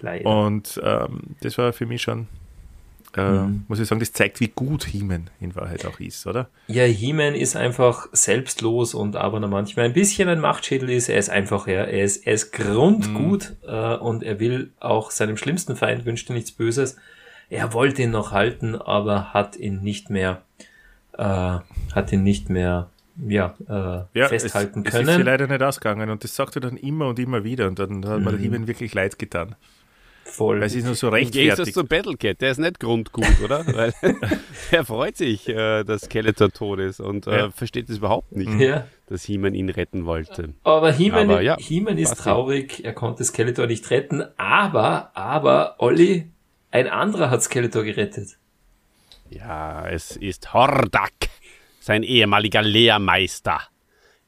Leider. 0.00 0.26
Und 0.28 0.80
ähm, 0.84 1.20
das 1.40 1.56
war 1.58 1.72
für 1.72 1.86
mich 1.86 2.02
schon, 2.02 2.26
äh, 3.16 3.22
Mhm. 3.30 3.64
muss 3.68 3.78
ich 3.78 3.86
sagen, 3.86 4.00
das 4.00 4.12
zeigt, 4.12 4.40
wie 4.40 4.48
gut 4.48 4.84
He-Man 4.84 5.30
in 5.40 5.54
Wahrheit 5.54 5.86
auch 5.86 6.00
ist, 6.00 6.26
oder? 6.26 6.48
Ja, 6.66 6.82
He-Man 6.82 7.36
ist 7.36 7.54
einfach 7.54 8.08
selbstlos 8.10 8.94
und 8.94 9.14
aber 9.14 9.38
noch 9.38 9.48
manchmal 9.48 9.84
ein 9.86 9.92
bisschen 9.92 10.28
ein 10.28 10.40
Machtschädel 10.40 10.90
ist. 10.90 11.08
Er 11.08 11.18
ist 11.18 11.30
einfach, 11.30 11.68
er, 11.68 11.86
er 11.86 12.02
ist, 12.04 12.26
er 12.26 12.34
ist 12.34 12.50
grundgut 12.52 13.54
äh, 13.66 13.94
und 13.94 14.24
er 14.24 14.40
will 14.40 14.72
auch 14.80 15.12
seinem 15.12 15.36
schlimmsten 15.36 15.76
Feind 15.76 16.04
wünscht 16.04 16.28
er 16.30 16.34
nichts 16.34 16.50
Böses. 16.50 16.96
Er 17.48 17.72
wollte 17.72 18.02
ihn 18.02 18.10
noch 18.10 18.32
halten, 18.32 18.74
aber 18.74 19.32
hat 19.32 19.54
ihn 19.56 19.82
nicht 19.82 20.10
mehr, 20.10 20.42
äh, 21.18 21.58
hat 21.94 22.12
ihn 22.12 22.22
nicht 22.22 22.50
mehr, 22.50 22.90
ja, 23.28 23.54
äh, 23.68 24.18
Ja, 24.18 24.28
festhalten 24.28 24.82
es, 24.86 24.94
es 24.94 25.00
ist 25.00 25.06
können. 25.06 25.24
leider 25.26 25.46
nicht 25.46 25.62
ausgegangen 25.62 26.10
und 26.10 26.24
das 26.24 26.34
sagt 26.34 26.56
er 26.56 26.60
dann 26.60 26.76
immer 26.76 27.08
und 27.08 27.18
immer 27.18 27.44
wieder 27.44 27.66
und 27.68 27.78
dann 27.78 28.04
hat 28.06 28.18
Mhm. 28.18 28.24
mir 28.24 28.30
der 28.32 28.40
He-Man 28.40 28.66
wirklich 28.66 28.94
leid 28.94 29.18
getan. 29.18 29.54
Voll. 30.26 30.58
Weil 30.58 30.66
es 30.66 30.74
ist 30.74 30.86
nur 30.86 30.94
so 30.94 31.10
Gegensatz 31.10 31.36
rechtfertigt. 31.36 31.74
zu 31.74 31.84
Battlecat, 31.84 32.40
der 32.40 32.50
ist 32.52 32.58
nicht 32.58 32.80
grundgut, 32.80 33.26
oder? 33.44 33.64
Weil 33.76 33.92
er 34.72 34.84
freut 34.84 35.16
sich, 35.18 35.48
äh, 35.48 35.84
dass 35.84 36.02
Skeletor 36.06 36.50
tot 36.50 36.78
ist 36.80 36.98
und 36.98 37.26
äh, 37.26 37.38
Ja. 37.38 37.50
versteht 37.50 37.88
es 37.90 37.98
überhaupt 37.98 38.32
nicht, 38.34 38.50
Ja. 38.58 38.86
dass 39.06 39.22
He-Man 39.24 39.54
ihn 39.54 39.68
retten 39.68 40.06
wollte. 40.06 40.54
Aber 40.64 40.90
He-Man 40.92 41.28
Aber 41.30 41.42
ja, 41.42 41.56
He-Man 41.60 41.98
ist 41.98 42.08
passt 42.10 42.22
traurig, 42.22 42.84
er 42.84 42.94
konnte 42.94 43.22
Skeletor 43.22 43.66
nicht 43.66 43.88
retten, 43.90 44.24
aber, 44.38 45.10
aber, 45.14 45.74
Olli, 45.78 46.30
ein 46.70 46.88
anderer 46.88 47.30
hat 47.30 47.42
Skeletor 47.42 47.84
gerettet. 47.84 48.30
Ja, 49.30 49.86
es 49.88 50.16
ist 50.16 50.52
Hordak, 50.52 51.12
sein 51.80 52.02
ehemaliger 52.02 52.62
Lehrmeister. 52.62 53.60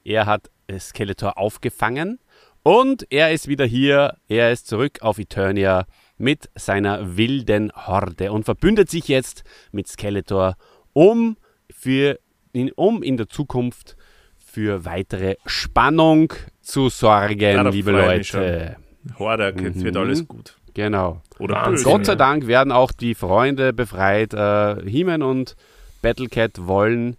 Er 0.05 0.27
hat 0.27 0.51
Skeletor 0.79 1.39
aufgefangen 1.39 2.19
und 2.63 3.07
er 3.11 3.33
ist 3.33 3.49
wieder 3.49 3.65
hier. 3.67 4.17
Er 4.29 4.53
ist 4.53 4.67
zurück 4.67 4.99
auf 5.03 5.19
Eternia 5.19 5.87
mit 6.19 6.49
seiner 6.55 7.17
wilden 7.17 7.71
Horde 7.75 8.33
und 8.33 8.45
verbündet 8.45 8.91
sich 8.91 9.07
jetzt 9.09 9.45
mit 9.71 9.87
Skeletor, 9.87 10.57
um, 10.93 11.37
für, 11.71 12.19
in, 12.53 12.73
um 12.73 13.03
in 13.03 13.17
der 13.17 13.29
Zukunft 13.29 13.97
für 14.39 14.85
weitere 14.85 15.37
Spannung 15.45 16.33
zu 16.63 16.89
sorgen, 16.89 17.57
Darauf 17.57 17.75
liebe 17.75 17.91
Leute. 17.91 18.77
Hordak, 19.19 19.61
jetzt 19.61 19.85
wird 19.85 19.95
Mhm. 19.95 20.01
alles 20.01 20.27
gut. 20.27 20.57
Genau. 20.77 21.23
Oder 21.39 21.55
Wahnsinn. 21.55 21.91
Gott 21.91 22.05
sei 22.05 22.17
Dank 22.17 22.47
werden 22.47 22.71
auch 22.71 22.93
die 22.93 23.15
Freunde 23.15 23.73
befreit. 23.73 24.35
Äh, 24.35 24.87
He-Man 24.87 25.23
und 25.23 25.57
Battlecat 26.03 26.67
wollen 26.67 27.17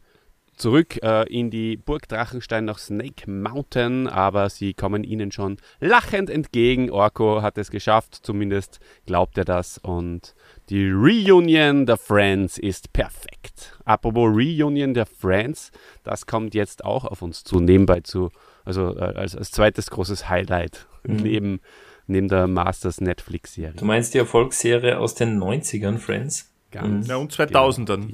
zurück 0.57 1.01
äh, 1.01 1.23
in 1.27 1.49
die 1.49 1.75
Burg 1.75 2.07
Drachenstein 2.07 2.65
nach 2.65 2.77
Snake 2.77 3.27
Mountain, 3.27 4.07
aber 4.07 4.51
sie 4.51 4.75
kommen 4.75 5.03
ihnen 5.03 5.31
schon 5.31 5.57
lachend 5.79 6.29
entgegen. 6.29 6.91
Orko 6.91 7.41
hat 7.41 7.57
es 7.57 7.71
geschafft, 7.71 8.19
zumindest 8.21 8.79
glaubt 9.07 9.39
er 9.39 9.45
das. 9.45 9.79
Und 9.79 10.35
die 10.69 10.91
Reunion 10.91 11.87
der 11.87 11.97
Friends 11.97 12.59
ist 12.59 12.93
perfekt. 12.93 13.75
Apropos 13.85 14.29
Reunion 14.29 14.93
der 14.93 15.07
Friends, 15.07 15.71
das 16.03 16.27
kommt 16.27 16.53
jetzt 16.53 16.85
auch 16.85 17.05
auf 17.05 17.23
uns 17.23 17.43
zu, 17.43 17.59
nebenbei 17.59 18.01
zu, 18.01 18.29
also 18.65 18.95
äh, 18.95 19.15
als, 19.15 19.35
als 19.35 19.49
zweites 19.49 19.89
großes 19.89 20.29
Highlight 20.29 20.85
neben, 21.07 21.59
neben 22.07 22.27
der 22.27 22.47
Masters 22.47 23.01
Netflix-Serie. 23.01 23.75
Du 23.77 23.85
meinst 23.85 24.13
die 24.13 24.17
Erfolgsserie 24.17 24.97
aus 24.97 25.15
den 25.15 25.41
90ern, 25.41 25.97
Friends? 25.97 26.49
Ganz 26.71 27.07
Ja, 27.07 27.17
und 27.17 27.33
2000ern. 27.33 28.13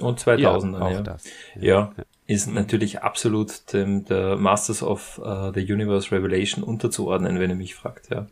Und 0.00 0.20
2000 0.20 0.76
auch 0.76 0.90
ja. 0.90 1.00
das. 1.00 1.24
Ja, 1.60 1.92
ist 2.26 2.52
natürlich 2.52 3.02
absolut 3.02 3.72
dem, 3.72 4.04
der 4.04 4.36
Masters 4.36 4.82
of 4.82 5.18
uh, 5.18 5.52
the 5.52 5.60
Universe 5.60 6.12
Revelation 6.12 6.62
unterzuordnen, 6.62 7.40
wenn 7.40 7.50
ihr 7.50 7.56
mich 7.56 7.74
fragt, 7.74 8.10
ja. 8.10 8.26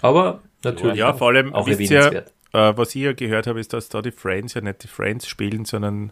Aber 0.00 0.40
natürlich 0.64 0.96
Ja, 0.96 1.12
vor 1.12 1.28
allem, 1.28 1.54
auch 1.54 1.66
wisst 1.66 1.80
ihr, 1.80 1.98
erwähnenswert. 1.98 2.32
äh, 2.52 2.76
was 2.76 2.94
ich 2.94 3.02
ja 3.02 3.12
gehört 3.12 3.46
habe, 3.46 3.60
ist, 3.60 3.72
dass 3.72 3.88
da 3.88 4.02
die 4.02 4.10
Friends 4.10 4.54
ja 4.54 4.60
nicht 4.60 4.82
die 4.82 4.88
Friends 4.88 5.26
spielen, 5.26 5.64
sondern 5.64 6.10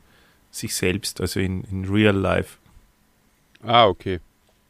sich 0.50 0.74
selbst, 0.74 1.20
also 1.20 1.40
in, 1.40 1.64
in 1.64 1.84
real 1.86 2.14
life. 2.14 2.58
Ah, 3.62 3.86
okay. 3.86 4.20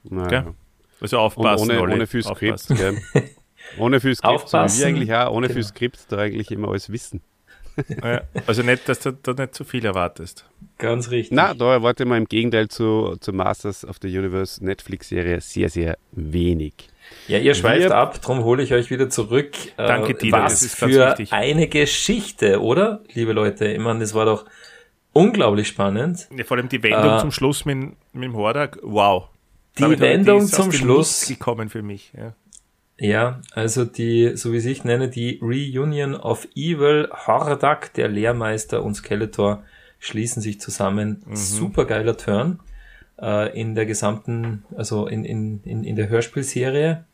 Naja. 0.04 0.54
Also 1.00 1.16
Und 1.18 1.22
aufpassen, 1.24 1.70
ohne, 1.70 1.80
Olli, 1.80 1.94
ohne 1.94 2.06
viel 2.06 2.22
Skript? 2.22 2.66
Ohne 3.78 4.00
viel 4.00 4.14
Skript, 4.14 4.16
so 4.16 4.22
wie 4.22 4.34
Aufpassen. 4.44 4.80
wir 4.80 4.86
eigentlich 4.86 5.14
auch, 5.14 5.32
ohne 5.32 5.46
viel 5.48 5.56
Genau. 5.56 5.68
Skript, 5.68 5.98
da 6.08 6.18
eigentlich 6.18 6.50
immer 6.50 6.68
alles 6.68 6.90
wissen. 6.90 7.22
Ja, 8.02 8.22
also 8.46 8.62
nicht, 8.62 8.86
dass 8.88 9.00
du 9.00 9.12
da 9.12 9.32
nicht 9.32 9.54
zu 9.54 9.64
viel 9.64 9.84
erwartest. 9.86 10.44
Ganz 10.76 11.10
richtig. 11.10 11.34
Na, 11.34 11.54
da 11.54 11.72
erwarte 11.74 12.02
ich 12.02 12.08
mal 12.08 12.18
im 12.18 12.26
Gegenteil 12.26 12.68
zu, 12.68 13.16
zu 13.20 13.32
Masters 13.32 13.84
of 13.86 13.96
the 14.02 14.08
Universe 14.18 14.62
Netflix-Serie 14.62 15.40
sehr, 15.40 15.70
sehr 15.70 15.96
wenig. 16.12 16.74
Ja, 17.28 17.38
ihr 17.38 17.54
schweift 17.54 17.88
Wir- 17.88 17.94
ab, 17.96 18.20
darum 18.20 18.44
hole 18.44 18.62
ich 18.62 18.72
euch 18.74 18.90
wieder 18.90 19.08
zurück. 19.08 19.52
Äh, 19.78 19.86
Danke, 19.86 20.14
Dieter, 20.14 20.42
Was 20.42 20.52
das 20.54 20.62
ist 20.62 20.80
ganz 20.80 20.92
für 20.94 21.08
wichtig. 21.10 21.32
eine 21.32 21.68
Geschichte, 21.68 22.60
oder, 22.60 23.00
liebe 23.14 23.32
Leute? 23.32 23.66
Ich 23.68 23.78
meine, 23.78 24.00
das 24.00 24.14
war 24.14 24.26
doch 24.26 24.44
unglaublich 25.12 25.68
spannend. 25.68 26.28
Ja, 26.36 26.44
vor 26.44 26.56
allem 26.56 26.68
die 26.68 26.82
Wendung 26.82 27.16
Äh, 27.16 27.20
zum 27.20 27.30
Schluss 27.30 27.64
mit, 27.64 27.78
mit 28.12 28.24
dem 28.24 28.34
Hordak, 28.34 28.78
wow. 28.82 29.28
Die 29.78 29.82
Damit 29.82 29.98
ich- 29.98 30.02
Wendung 30.02 30.46
zum 30.46 30.72
Schluss. 30.72 31.26
Gekommen 31.26 31.68
für 31.68 31.82
mich. 31.82 32.12
Ja. 32.16 32.34
Ja, 33.02 33.40
also 33.52 33.86
die, 33.86 34.36
so 34.36 34.52
wie 34.52 34.58
ich 34.58 34.66
es 34.80 34.84
nenne, 34.84 35.08
die 35.08 35.38
Reunion 35.40 36.14
of 36.14 36.46
Evil, 36.54 37.08
Hordak, 37.26 37.94
der 37.94 38.08
Lehrmeister 38.08 38.82
und 38.82 38.94
Skeletor 38.94 39.64
schließen 39.98 40.42
sich 40.42 40.60
zusammen. 40.60 41.22
Super 41.32 41.86
geiler 41.86 42.18
Turn 42.18 42.60
äh, 43.20 43.58
in 43.58 43.74
der 43.74 43.86
gesamten, 43.86 44.64
also 44.76 45.06
in, 45.06 45.24
in, 45.24 45.62
in, 45.64 45.84
in 45.84 45.96
der 45.96 46.10
Hörspielserie. 46.10 47.04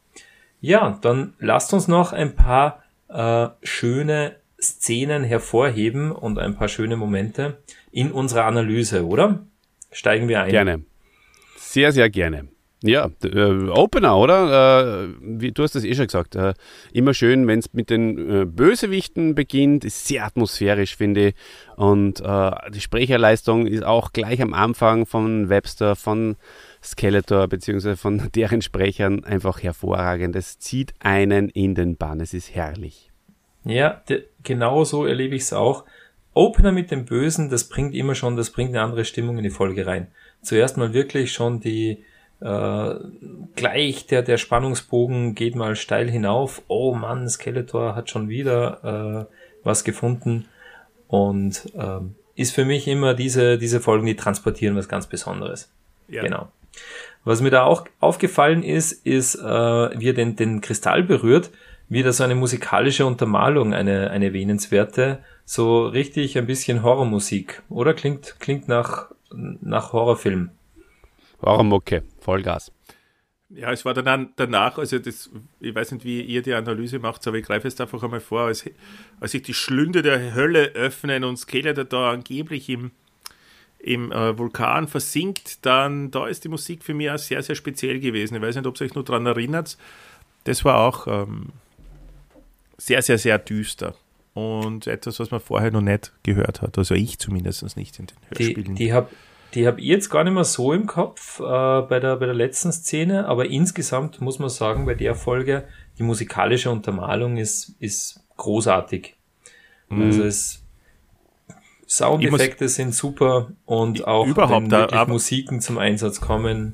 Ja, 0.61 0.99
dann 1.03 1.35
lasst 1.39 1.73
uns 1.73 1.87
noch 1.87 2.13
ein 2.13 2.35
paar 2.35 2.83
äh, 3.09 3.49
schöne 3.63 4.35
Szenen 4.61 5.23
hervorheben 5.23 6.11
und 6.11 6.39
ein 6.41 6.57
paar 6.57 6.67
schöne 6.69 6.97
Momente 6.97 7.59
in 7.93 8.11
unserer 8.11 8.47
Analyse, 8.47 9.07
oder? 9.07 9.45
Steigen 9.93 10.27
wir 10.27 10.43
ein. 10.43 10.51
Gerne. 10.51 10.83
Sehr, 11.77 11.93
sehr 11.93 12.09
gerne. 12.09 12.49
Ja, 12.83 13.11
äh, 13.23 13.69
Opener, 13.69 14.17
oder? 14.17 15.03
Äh, 15.03 15.09
wie, 15.21 15.53
du 15.53 15.63
hast 15.63 15.75
das 15.75 15.85
eh 15.85 15.95
schon 15.95 16.07
gesagt. 16.07 16.35
Äh, 16.35 16.55
immer 16.91 17.13
schön, 17.13 17.47
wenn 17.47 17.59
es 17.59 17.75
mit 17.75 17.91
den 17.91 18.17
äh, 18.31 18.45
Bösewichten 18.47 19.35
beginnt. 19.35 19.85
Ist 19.85 20.07
sehr 20.07 20.25
atmosphärisch, 20.25 20.97
finde 20.97 21.29
ich. 21.29 21.35
Und 21.77 22.21
äh, 22.21 22.51
die 22.73 22.81
Sprecherleistung 22.81 23.67
ist 23.67 23.85
auch 23.85 24.15
gleich 24.15 24.41
am 24.41 24.55
Anfang 24.55 25.05
von 25.05 25.51
Webster, 25.51 25.97
von 25.97 26.37
Skeletor, 26.83 27.47
beziehungsweise 27.47 27.99
von 27.99 28.31
deren 28.35 28.63
Sprechern 28.63 29.23
einfach 29.25 29.63
hervorragend. 29.63 30.35
Es 30.35 30.59
zieht 30.59 30.95
einen 31.01 31.51
in 31.51 31.75
den 31.75 31.99
Bann. 31.99 32.21
Es 32.21 32.33
ist 32.33 32.55
herrlich. 32.55 33.11
Ja, 33.65 34.03
genau 34.45 34.85
so 34.85 35.05
erlebe 35.05 35.35
ich 35.35 35.43
es 35.43 35.53
auch. 35.53 35.85
Opener 36.33 36.73
mit 36.73 36.91
dem 36.91 37.05
Bösen, 37.05 37.51
das 37.51 37.65
bringt 37.65 37.95
immer 37.95 38.15
schon, 38.15 38.37
das 38.37 38.51
bringt 38.51 38.71
eine 38.71 38.81
andere 38.81 39.05
Stimmung 39.05 39.37
in 39.37 39.45
die 39.45 39.51
Folge 39.51 39.87
rein. 39.87 40.09
Zuerst 40.47 40.77
mal 40.77 40.93
wirklich 40.95 41.33
schon 41.33 41.61
die, 41.61 42.05
äh, 42.41 42.95
gleich 43.57 44.07
der, 44.07 44.23
der 44.23 44.37
Spannungsbogen 44.37 45.35
geht 45.35 45.57
mal 45.57 45.75
steil 45.75 46.09
hinauf. 46.09 46.63
Oh 46.69 46.95
Mann, 46.95 47.29
Skeletor 47.29 47.97
hat 47.97 48.11
schon 48.11 48.29
wieder 48.29 49.27
äh, 49.29 49.35
was 49.65 49.83
gefunden. 49.83 50.47
Und 51.09 51.73
ähm, 51.77 52.15
ist 52.37 52.55
für 52.55 52.65
mich 52.65 52.87
immer 52.87 53.15
diese, 53.15 53.59
diese 53.59 53.81
Folgen, 53.81 54.07
die 54.07 54.17
transportieren 54.17 54.77
was 54.77 54.89
ganz 54.89 55.07
Besonderes. 55.07 55.71
Ja. 56.09 56.23
Genau. 56.23 56.49
Was 57.25 57.41
mir 57.41 57.51
da 57.51 57.65
auch 57.65 57.87
aufgefallen 57.99 58.63
ist, 58.63 58.93
ist, 59.05 59.35
äh, 59.35 59.41
wie 59.43 60.11
er 60.11 60.15
den, 60.15 60.37
den 60.37 60.61
Kristall 60.61 61.03
berührt, 61.03 61.51
wie 61.89 62.03
da 62.03 62.13
so 62.13 62.23
eine 62.23 62.37
musikalische 62.37 63.07
Untermalung, 63.07 63.75
eine, 63.75 64.11
eine 64.11 64.27
erwähnenswerte, 64.27 65.19
so 65.45 65.87
richtig 65.87 66.39
ein 66.39 66.47
bisschen 66.47 66.83
Horrormusik, 66.83 67.63
oder? 67.69 67.95
Klingt, 67.95 68.37
klingt 68.39 68.69
nach, 68.69 69.11
nach 69.37 69.93
Horrorfilm. 69.93 70.51
Horrormucke, 71.43 72.03
Vollgas. 72.21 72.73
Ja, 73.49 73.71
es 73.71 73.85
war 73.85 73.95
dann 73.95 74.09
an- 74.09 74.33
danach, 74.37 74.77
also 74.79 74.99
das, 74.99 75.31
ich 75.61 75.73
weiß 75.75 75.93
nicht, 75.93 76.05
wie 76.05 76.21
ihr 76.23 76.43
die 76.43 76.55
Analyse 76.55 76.99
macht, 76.99 77.25
aber 77.29 77.37
ich 77.37 77.45
greife 77.47 77.69
jetzt 77.69 77.81
einfach 77.81 78.03
einmal 78.03 78.19
vor, 78.21 78.41
als, 78.43 78.69
als 79.21 79.31
sich 79.33 79.43
die 79.43 79.55
Schlünde 79.55 80.03
der 80.03 80.35
Hölle 80.35 80.73
öffnen 80.73 81.23
und 81.23 81.37
Skeletor 81.37 81.85
da 81.85 82.11
angeblich 82.11 82.69
im, 82.69 82.91
im 83.79 84.11
äh, 84.11 84.37
Vulkan 84.37 84.89
versinkt, 84.89 85.65
dann 85.65 86.11
da 86.11 86.27
ist 86.27 86.43
die 86.43 86.49
Musik 86.49 86.83
für 86.83 86.95
mich 86.95 87.09
auch 87.11 87.19
sehr, 87.19 87.41
sehr 87.43 87.55
speziell 87.55 88.01
gewesen. 88.01 88.35
Ich 88.35 88.43
weiß 88.43 88.57
nicht, 88.57 88.67
ob 88.67 88.81
ihr 88.81 88.87
euch 88.87 88.95
nur 88.95 89.05
daran 89.05 89.27
erinnert. 89.27 89.79
Das 90.43 90.65
war 90.65 90.79
auch 90.81 91.07
ähm, 91.07 91.51
sehr, 92.79 93.03
sehr, 93.03 93.19
sehr 93.19 93.39
düster. 93.39 93.95
Und 94.35 94.87
etwas, 94.87 95.19
was 95.21 95.31
man 95.31 95.41
vorher 95.41 95.71
noch 95.71 95.81
nicht 95.81 96.13
gehört 96.25 96.61
hat. 96.63 96.77
Also 96.79 96.95
ich 96.95 97.19
zumindest 97.19 97.77
nicht 97.77 97.99
in 97.99 98.07
den 98.07 98.17
Die, 98.37 98.45
Hörspielen. 98.45 98.75
die 98.75 98.93
hab 98.93 99.11
die 99.55 99.67
hab 99.67 99.79
ich 99.79 99.85
jetzt 99.85 100.11
gar 100.11 100.25
nicht 100.25 100.33
mehr 100.35 100.45
so 100.45 100.73
im 100.73 100.87
Kopf 100.87 101.41
äh, 101.41 101.43
bei, 101.43 101.99
der, 102.01 102.17
bei 102.17 102.27
der 102.27 102.35
letzten 102.35 102.73
Szene, 102.73 103.27
aber 103.27 103.47
insgesamt 103.47 104.21
muss 104.21 104.39
man 104.39 104.49
sagen, 104.51 104.85
bei 104.87 104.95
der 104.95 105.15
Folge, 105.15 105.65
die 105.99 106.03
musikalische 106.03 106.71
Untermalung 106.71 107.37
ist, 107.37 107.75
ist 107.79 108.21
großartig. 108.37 109.15
Also 109.89 110.25
es 110.25 110.63
Soundeffekte 111.87 112.69
sind 112.69 112.93
super 112.95 113.53
und 113.65 114.07
auch 114.07 114.27
Überhaupt, 114.27 114.63
wenn 114.63 114.69
da- 114.69 114.89
aber- 114.91 115.13
Musiken 115.13 115.61
zum 115.61 115.79
Einsatz 115.79 116.21
kommen. 116.21 116.73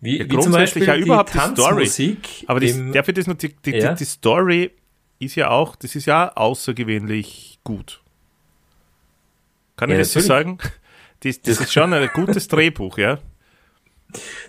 Wie, 0.00 0.18
Ja, 0.18 0.24
wie 0.30 0.38
zum 0.38 0.52
Beispiel 0.52 0.84
ja 0.86 0.94
die 0.96 1.02
überhaupt 1.02 1.34
die 1.34 1.38
Story. 1.38 1.54
Tanzmusik. 1.56 2.44
Aber 2.46 2.60
das, 2.60 2.70
im- 2.70 2.92
dafür 2.92 3.12
das 3.12 3.26
noch, 3.26 3.34
die, 3.34 3.54
die, 3.54 3.72
Ja. 3.72 3.92
die, 3.92 3.98
die 3.98 4.04
Story 4.04 4.70
ist 5.18 5.34
ja 5.34 5.50
auch, 5.50 5.74
das 5.76 5.96
ist 5.96 6.06
ja 6.06 6.32
außergewöhnlich 6.34 7.58
gut. 7.64 8.00
Kann 9.76 9.90
Ja, 9.90 9.96
ich 9.96 10.02
das 10.02 10.12
so 10.12 10.20
sagen? 10.20 10.58
Das, 11.20 11.40
das 11.42 11.60
ist 11.60 11.72
schon 11.72 11.92
ein 11.92 12.08
gutes 12.14 12.48
Drehbuch, 12.48 12.98
ja. 12.98 13.18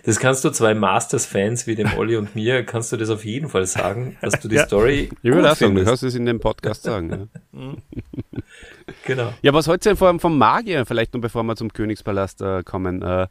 Das 0.04 0.18
kannst 0.18 0.44
du 0.44 0.50
zwei 0.50 0.74
Masters-Fans 0.74 1.66
wie 1.66 1.76
dem 1.76 1.92
Olli 1.96 2.16
und 2.16 2.34
mir, 2.34 2.64
kannst 2.64 2.90
du 2.92 2.96
das 2.96 3.10
auf 3.10 3.24
jeden 3.24 3.48
Fall 3.48 3.66
sagen, 3.66 4.16
dass 4.20 4.40
du 4.40 4.48
die 4.48 4.56
Ja. 4.56 4.66
Story 4.66 5.08
Ich 5.22 5.32
auch 5.32 5.54
sagen, 5.54 5.74
du 5.74 5.84
kannst 5.84 6.02
es 6.02 6.14
in 6.14 6.26
dem 6.26 6.40
Podcast 6.40 6.82
sagen. 6.82 7.30
Ja. 7.52 7.74
Genau. 9.04 9.32
Ja, 9.42 9.52
was 9.52 9.64
du 9.64 9.76
denn 9.76 9.96
vom, 9.96 10.20
vom 10.20 10.36
Magier, 10.38 10.84
vielleicht 10.86 11.14
nur 11.14 11.20
bevor 11.20 11.42
wir 11.44 11.56
zum 11.56 11.72
Königspalast 11.72 12.42
äh, 12.42 12.62
kommen? 12.62 13.02
Äh, 13.02 13.26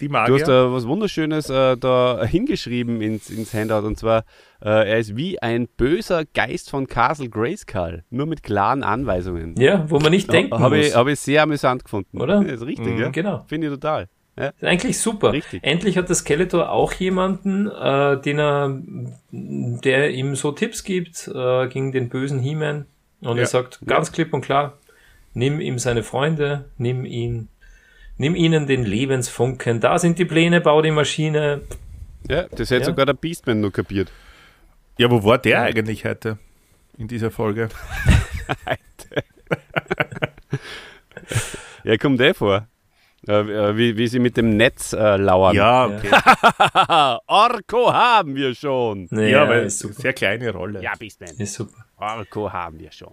Die 0.00 0.08
du 0.08 0.14
hast 0.14 0.28
Magier. 0.30 0.44
da 0.46 0.72
was 0.72 0.86
Wunderschönes 0.88 1.50
äh, 1.50 1.76
da 1.76 2.24
hingeschrieben 2.24 3.00
ins, 3.00 3.30
ins 3.30 3.54
Handout 3.54 3.86
und 3.86 3.96
zwar, 3.98 4.24
äh, 4.60 4.68
er 4.90 4.98
ist 4.98 5.16
wie 5.16 5.40
ein 5.40 5.68
böser 5.68 6.24
Geist 6.34 6.68
von 6.70 6.86
Castle 6.88 7.28
Grayskull, 7.28 8.02
nur 8.10 8.26
mit 8.26 8.42
klaren 8.42 8.82
Anweisungen. 8.82 9.54
Ja, 9.56 9.88
wo 9.88 10.00
man 10.00 10.10
nicht 10.10 10.32
denken 10.32 10.58
Habe 10.58 10.76
muss. 10.78 10.86
ich, 10.88 10.94
hab 10.96 11.06
ich 11.06 11.20
sehr 11.20 11.42
amüsant 11.44 11.84
gefunden. 11.84 12.20
Oder? 12.20 12.42
Das 12.42 12.60
ist 12.60 12.66
richtig, 12.66 12.94
Mhm. 12.94 13.00
ja? 13.00 13.08
Genau. 13.10 13.44
Finde 13.46 13.68
ich 13.68 13.72
total. 13.72 14.08
Ja. 14.36 14.50
Eigentlich 14.62 14.98
super. 14.98 15.32
Richtig. 15.32 15.62
Endlich 15.62 15.96
hat 15.96 16.08
der 16.08 16.16
Skeletor 16.16 16.70
auch 16.70 16.92
jemanden, 16.94 17.68
äh, 17.68 18.20
den 18.20 18.40
er, 18.40 18.82
der 19.30 20.10
ihm 20.10 20.34
so 20.34 20.52
Tipps 20.52 20.82
gibt 20.84 21.28
äh, 21.32 21.68
gegen 21.68 21.92
den 21.92 22.08
bösen 22.08 22.40
He-Man. 22.40 22.86
Und 23.20 23.36
Ja. 23.36 23.42
er 23.42 23.46
sagt 23.46 23.80
ganz 23.86 24.10
klipp 24.12 24.32
und 24.34 24.40
klar, 24.42 24.78
nimm 25.34 25.60
ihm 25.60 25.78
seine 25.78 26.02
Freunde, 26.02 26.64
nimm 26.78 27.04
ihn, 27.04 27.48
nimm 28.18 28.34
ihnen 28.34 28.66
den 28.66 28.84
Lebensfunken. 28.84 29.80
Da 29.80 29.98
sind 29.98 30.18
die 30.18 30.24
Pläne, 30.24 30.60
bau 30.60 30.82
die 30.82 30.90
Maschine. 30.90 31.62
Ja, 32.28 32.44
das 32.50 32.70
hätte 32.70 32.80
Ja. 32.82 32.84
sogar 32.86 33.06
der 33.06 33.12
Beastman 33.14 33.60
nur 33.60 33.72
kapiert. 33.72 34.10
Ja, 34.98 35.10
wo 35.10 35.22
war 35.24 35.38
der 35.38 35.62
eigentlich 35.62 36.04
heute 36.04 36.38
in 36.98 37.08
dieser 37.08 37.30
Folge? 37.30 37.68
Ja, 41.84 41.96
kommt 41.98 42.18
der 42.20 42.34
vor. 42.34 42.66
Äh, 43.26 43.32
äh, 43.40 43.76
wie, 43.76 43.96
wie 43.96 44.06
sie 44.08 44.18
mit 44.18 44.36
dem 44.36 44.56
Netz 44.56 44.92
äh, 44.92 45.16
lauern. 45.16 45.54
Ja, 45.56 45.86
okay. 45.86 46.10
Orko 47.26 47.92
haben 47.92 48.34
wir 48.34 48.54
schon. 48.54 49.08
Ja, 49.10 49.20
Ja, 49.20 49.48
weil 49.48 49.64
ist 49.66 49.78
super. 49.78 49.94
sehr 49.94 50.12
kleine 50.12 50.50
Rolle. 50.50 50.82
Ja, 50.82 50.92
Beastman. 50.98 51.30
Ist 51.38 51.54
super. 51.54 51.84
Orko 51.96 52.52
haben 52.52 52.78
wir 52.78 52.92
schon. 52.92 53.12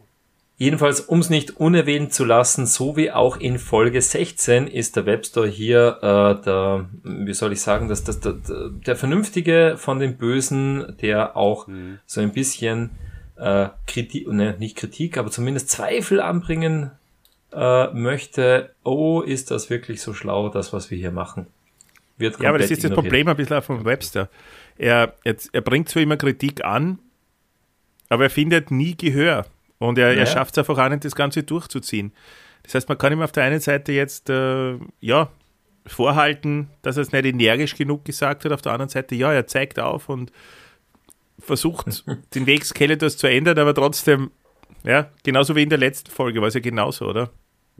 Jedenfalls, 0.61 0.99
um 1.01 1.21
es 1.21 1.31
nicht 1.31 1.57
unerwähnt 1.59 2.13
zu 2.13 2.23
lassen, 2.23 2.67
so 2.67 2.95
wie 2.95 3.09
auch 3.09 3.37
in 3.37 3.57
Folge 3.57 3.99
16 3.99 4.67
ist 4.67 4.95
der 4.95 5.07
Webstore 5.07 5.47
hier 5.47 5.97
äh, 6.03 6.45
der, 6.45 6.87
wie 7.01 7.33
soll 7.33 7.53
ich 7.53 7.61
sagen, 7.61 7.87
dass 7.87 8.03
das, 8.03 8.19
der, 8.19 8.35
der 8.69 8.95
Vernünftige 8.95 9.73
von 9.77 9.97
den 9.97 10.17
Bösen, 10.17 10.95
der 11.01 11.35
auch 11.35 11.67
so 12.05 12.21
ein 12.21 12.31
bisschen 12.31 12.91
äh, 13.37 13.69
Kritik, 13.87 14.27
ne, 14.27 14.55
nicht 14.59 14.77
Kritik, 14.77 15.17
aber 15.17 15.31
zumindest 15.31 15.71
Zweifel 15.71 16.21
anbringen 16.21 16.91
äh, 17.51 17.87
möchte. 17.87 18.69
Oh, 18.83 19.21
ist 19.21 19.49
das 19.49 19.71
wirklich 19.71 19.99
so 19.99 20.13
schlau, 20.13 20.49
das, 20.49 20.73
was 20.73 20.91
wir 20.91 20.97
hier 20.99 21.09
machen? 21.09 21.47
Wird 22.19 22.39
Ja, 22.39 22.49
aber 22.49 22.59
das 22.59 22.69
ist 22.69 22.83
das 22.83 22.91
ignoriert. 22.91 23.05
Problem 23.05 23.27
ein 23.29 23.35
bisschen 23.35 23.57
auch 23.57 23.63
vom 23.63 23.83
Webster. 23.83 24.29
Er, 24.77 25.15
er, 25.23 25.35
er 25.53 25.61
bringt 25.61 25.89
zwar 25.89 26.03
immer 26.03 26.17
Kritik 26.17 26.63
an, 26.63 26.99
aber 28.09 28.25
er 28.25 28.29
findet 28.29 28.69
nie 28.69 28.95
Gehör. 28.95 29.47
Und 29.81 29.97
er, 29.97 30.13
Ja. 30.13 30.19
er 30.19 30.25
schafft 30.27 30.53
es 30.55 30.59
einfach 30.59 30.77
auch 30.77 30.89
nicht, 30.89 31.03
das 31.05 31.15
Ganze 31.15 31.43
durchzuziehen. 31.43 32.13
Das 32.63 32.75
heißt, 32.75 32.87
man 32.89 32.97
kann 32.97 33.11
ihm 33.11 33.21
auf 33.21 33.31
der 33.31 33.43
einen 33.45 33.59
Seite 33.59 33.91
jetzt 33.91 34.29
äh, 34.29 34.77
ja, 34.99 35.29
vorhalten, 35.87 36.69
dass 36.83 36.97
er 36.97 37.01
es 37.01 37.11
nicht 37.11 37.25
energisch 37.25 37.75
genug 37.75 38.05
gesagt 38.05 38.45
hat, 38.45 38.51
auf 38.51 38.61
der 38.61 38.73
anderen 38.73 38.89
Seite, 38.89 39.15
ja, 39.15 39.33
er 39.33 39.47
zeigt 39.47 39.79
auf 39.79 40.07
und 40.09 40.31
versucht, 41.39 42.03
den 42.35 42.45
Weg 42.45 42.63
Skeletors 42.65 43.17
zu 43.17 43.27
ändern, 43.27 43.57
aber 43.57 43.73
trotzdem, 43.73 44.31
ja, 44.83 45.09
genauso 45.23 45.55
wie 45.55 45.63
in 45.63 45.69
der 45.69 45.79
letzten 45.79 46.11
Folge 46.11 46.41
war 46.41 46.47
es 46.47 46.53
ja 46.53 46.59
genauso, 46.59 47.07
oder? 47.07 47.31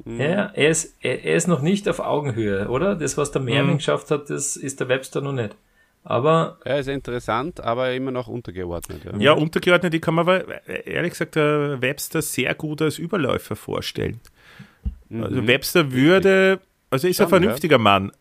Ja, 0.06 0.46
er 0.56 0.70
ist, 0.70 0.96
er, 1.02 1.24
er 1.24 1.36
ist 1.36 1.48
noch 1.48 1.62
nicht 1.62 1.88
auf 1.88 2.00
Augenhöhe, 2.00 2.68
oder? 2.70 2.96
Das, 2.96 3.18
was 3.18 3.32
der 3.32 3.42
Merlin 3.44 3.74
Mhm. 3.74 3.78
geschafft 3.78 4.10
hat, 4.10 4.32
das 4.32 4.56
ist 4.56 4.80
der 4.80 4.88
Webster 4.88 5.22
noch 5.22 5.34
nicht. 5.34 5.56
Aber 6.04 6.58
Er 6.64 6.80
ist 6.80 6.88
interessant, 6.88 7.60
aber 7.62 7.94
immer 7.94 8.12
noch 8.12 8.28
untergeordnet. 8.28 9.02
Ja. 9.06 9.18
Ja, 9.18 9.32
untergeordnet, 9.34 9.94
die 9.94 10.00
kann 10.00 10.16
man 10.16 10.28
aber 10.28 10.68
äh, 10.68 10.90
ehrlich 10.92 11.12
gesagt 11.12 11.36
der 11.36 11.82
Webster 11.82 12.22
sehr 12.22 12.56
gut 12.56 12.82
als 12.82 12.98
Überläufer 12.98 13.56
vorstellen. 13.56 14.20
Also 15.12 15.46
Webster 15.46 15.92
würde, 15.92 16.60
also 16.90 17.08
ist 17.08 17.20
ein 17.20 17.26
Mhm. 17.26 17.30
Schon, 17.30 17.40
vernünftiger 17.42 17.78
Mann. 17.78 18.12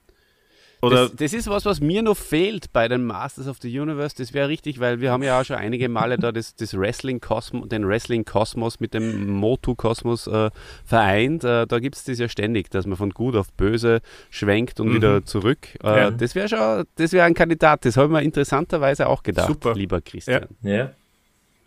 Oder 0.82 1.08
Das, 1.08 1.16
das 1.16 1.32
ist 1.34 1.48
was, 1.48 1.64
was 1.66 1.80
mir 1.80 2.02
noch 2.02 2.16
fehlt 2.16 2.72
bei 2.72 2.88
den 2.88 3.04
Masters 3.04 3.48
of 3.48 3.58
the 3.60 3.78
Universe. 3.80 4.14
Das 4.16 4.32
wäre 4.32 4.48
richtig, 4.48 4.80
weil 4.80 5.00
wir 5.00 5.12
haben 5.12 5.22
ja 5.22 5.40
auch 5.40 5.44
schon 5.44 5.56
einige 5.56 5.88
Male 5.88 6.18
da 6.18 6.32
das, 6.32 6.54
das 6.56 6.76
Wrestling 6.76 7.20
Kosmos, 7.20 7.68
den 7.68 7.86
Wrestling 7.86 8.24
Kosmos 8.24 8.80
mit 8.80 8.94
dem 8.94 9.28
Motu 9.30 9.74
Kosmos 9.74 10.26
äh, 10.26 10.50
vereint. 10.84 11.44
Äh, 11.44 11.66
da 11.66 11.78
gibt 11.78 11.96
es 11.96 12.04
das 12.04 12.18
ja 12.18 12.28
ständig, 12.28 12.70
dass 12.70 12.86
man 12.86 12.96
von 12.96 13.10
gut 13.10 13.36
auf 13.36 13.52
böse 13.52 14.00
schwenkt 14.30 14.80
und 14.80 14.94
wieder 14.94 15.24
zurück. 15.24 15.68
Äh, 15.82 16.00
Ja. 16.00 16.10
Das 16.10 16.34
wäre 16.34 16.48
schon, 16.48 16.84
das 16.96 17.12
wäre 17.12 17.26
ein 17.26 17.34
Kandidat. 17.34 17.84
Das 17.84 17.96
habe 17.96 18.06
ich 18.06 18.12
mir 18.12 18.22
interessanterweise 18.22 19.06
auch 19.08 19.22
gedacht, 19.22 19.48
Super. 19.48 19.74
lieber 19.74 20.00
Christian. 20.00 20.46
Ja. 20.62 20.92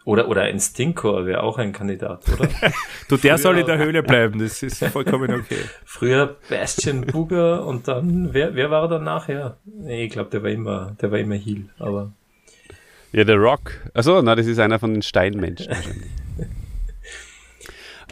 Oder, 0.06 0.28
oder 0.28 0.42
ein 0.42 0.60
Stinkor 0.60 1.26
wäre 1.26 1.44
auch 1.44 1.58
ein 1.58 1.72
Kandidat, 1.72 2.26
oder? 2.34 2.50
du, 3.08 3.16
der 3.16 3.38
soll 3.38 3.60
in 3.60 3.66
der 3.66 3.78
Höhle 3.78 4.04
bleiben, 4.04 4.40
das 4.40 4.62
ist 4.62 4.84
vollkommen 4.86 5.32
okay. 5.34 5.60
Früher 5.86 6.36
Bastian 6.50 7.02
Booger 7.02 7.66
und 7.66 7.88
dann, 7.88 8.34
wer, 8.34 8.54
wer 8.54 8.70
war 8.70 8.84
er 8.84 8.88
dann 8.90 9.06
nachher? 9.06 9.58
Nee, 9.64 10.06
ich 10.06 10.12
glaube, 10.12 10.30
der 10.30 10.44
war 10.44 10.50
immer, 10.50 10.96
der 11.02 11.12
war 11.12 11.20
immer 11.20 11.36
Heel, 11.36 11.70
aber. 11.80 12.12
Ja, 13.14 13.24
der 13.24 13.38
Rock. 13.38 13.80
Achso, 13.94 14.22
na, 14.22 14.36
das 14.36 14.48
ist 14.48 14.60
einer 14.60 14.80
von 14.80 14.92
den 14.92 15.04
Steinmenschen 15.04 15.70
wahrscheinlich. 15.70 16.10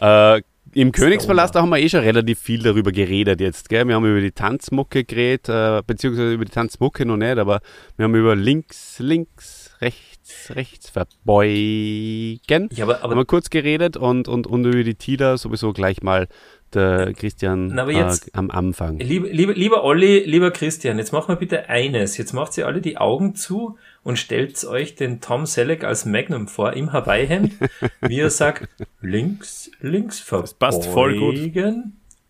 äh, 0.00 0.80
Im 0.80 0.92
Königspalast, 0.92 1.54
da 1.54 1.60
haben 1.60 1.68
wir 1.68 1.78
eh 1.78 1.90
schon 1.90 2.00
relativ 2.00 2.38
viel 2.38 2.62
darüber 2.62 2.92
geredet 2.92 3.40
jetzt. 3.42 3.68
Gell? 3.68 3.86
Wir 3.86 3.96
haben 3.96 4.06
über 4.06 4.20
die 4.20 4.32
Tanzmucke 4.32 5.04
geredet, 5.04 5.50
äh, 5.50 5.82
beziehungsweise 5.86 6.32
über 6.32 6.46
die 6.46 6.52
Tanzmucke 6.52 7.04
noch 7.04 7.18
nicht, 7.18 7.36
aber 7.36 7.60
wir 7.96 8.04
haben 8.04 8.14
über 8.14 8.34
links, 8.34 8.98
links, 8.98 9.76
rechts, 9.82 10.11
rechts 10.50 10.90
verbeugen. 10.90 12.68
Ja, 12.72 12.84
aber, 12.84 12.94
haben 13.02 13.10
wir 13.10 13.12
aber 13.16 13.24
kurz 13.24 13.50
geredet 13.50 13.96
und, 13.96 14.28
und, 14.28 14.46
und 14.46 14.64
über 14.64 14.82
die 14.84 14.94
Tila 14.94 15.36
sowieso 15.36 15.72
gleich 15.72 16.02
mal 16.02 16.28
der 16.74 17.12
Christian 17.12 17.66
Na, 17.74 17.82
aber 17.82 17.92
jetzt- 17.92 18.28
äh, 18.28 18.30
am 18.32 18.50
Anfang. 18.50 18.98
lieber, 18.98 19.28
lieber, 19.28 19.52
lieber 19.52 19.84
Olli, 19.84 20.20
lieber 20.20 20.50
Christian, 20.50 20.96
jetzt 20.98 21.12
macht 21.12 21.28
mal 21.28 21.36
bitte 21.36 21.68
eines. 21.68 22.16
Jetzt 22.16 22.32
macht 22.32 22.56
ihr 22.56 22.66
alle 22.66 22.80
die 22.80 22.96
Augen 22.96 23.34
zu 23.34 23.76
und 24.02 24.18
stellt 24.18 24.62
euch 24.64 24.94
den 24.94 25.20
Tom 25.20 25.44
Selleck 25.44 25.84
als 25.84 26.06
Magnum 26.06 26.48
vor, 26.48 26.72
im 26.72 26.92
Hawaii-Hemd, 26.92 27.52
wie 28.00 28.20
er 28.20 28.30
sagt, 28.30 28.68
links, 29.02 29.70
links 29.80 30.20
verbeugen. 30.20 30.54
passt 30.58 30.86
voll 30.86 31.18
gut. 31.18 31.36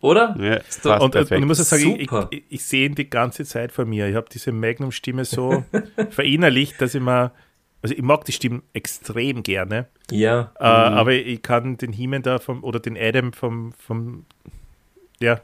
Oder? 0.01 0.35
Ja, 0.41 0.55
Ist 0.57 0.85
doch- 0.85 0.91
passt 0.91 1.03
Und, 1.03 1.03
und, 1.03 1.11
perfekt. 1.13 1.33
und 1.37 1.43
ich 1.43 1.47
muss 1.47 1.59
sagen, 1.69 2.01
ich, 2.01 2.11
Super. 2.11 2.27
ich, 2.33 2.43
ich 2.49 2.65
sehe 2.65 2.87
ihn 2.87 2.97
die 2.97 3.09
ganze 3.09 3.45
Zeit 3.45 3.71
vor 3.71 3.85
mir. 3.85 4.09
Ich 4.09 4.17
habe 4.17 4.27
diese 4.33 4.51
Magnum-Stimme 4.51 5.25
so 5.25 5.63
verinnerlicht, 6.11 6.81
dass 6.81 6.97
ich 6.97 7.01
mir, 7.01 7.31
also 7.83 7.95
ich 7.95 8.03
mag 8.03 8.25
die 8.25 8.33
Stimmen 8.33 8.63
extrem 8.73 9.43
gerne, 9.43 9.87
Ja. 10.11 10.53
äh, 10.59 10.65
aber 10.65 11.13
ich 11.13 11.43
kann 11.43 11.77
den 11.77 11.93
He-Man 11.93 12.23
da 12.23 12.39
vom, 12.39 12.63
oder 12.65 12.81
den 12.81 12.97
Adam 12.97 13.33
vom, 13.33 13.73
vom, 13.73 14.25
ja, 15.21 15.41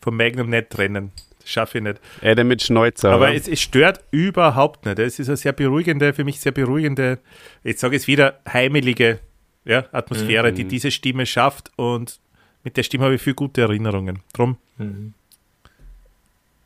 vom 0.00 0.16
Magnum 0.16 0.48
nicht 0.50 0.70
trennen. 0.70 1.12
Das 1.40 1.50
schaffe 1.50 1.78
ich 1.78 1.84
nicht. 1.84 2.00
Adam 2.22 2.46
mit 2.48 2.62
Schnäuzer. 2.62 3.10
Aber 3.10 3.34
es, 3.34 3.48
es 3.48 3.60
stört 3.60 4.02
überhaupt 4.12 4.86
nicht. 4.86 4.98
Es 5.00 5.18
ist 5.18 5.28
eine 5.28 5.36
sehr 5.36 5.52
beruhigende, 5.52 6.12
für 6.12 6.24
mich 6.24 6.40
sehr 6.40 6.52
beruhigende, 6.52 7.18
jetzt 7.64 7.80
sage 7.80 7.96
ich 7.96 8.02
es 8.02 8.08
wieder, 8.08 8.38
heimelige 8.50 9.18
ja, 9.64 9.84
Atmosphäre, 9.92 10.52
die 10.52 10.64
diese 10.64 10.90
Stimme 10.90 11.26
schafft 11.26 11.72
und 11.76 12.18
mit 12.64 12.76
der 12.76 12.82
Stimme 12.84 13.04
habe 13.04 13.14
ich 13.16 13.22
viel 13.22 13.34
gute 13.34 13.60
Erinnerungen. 13.62 14.20
Drum 14.32 14.56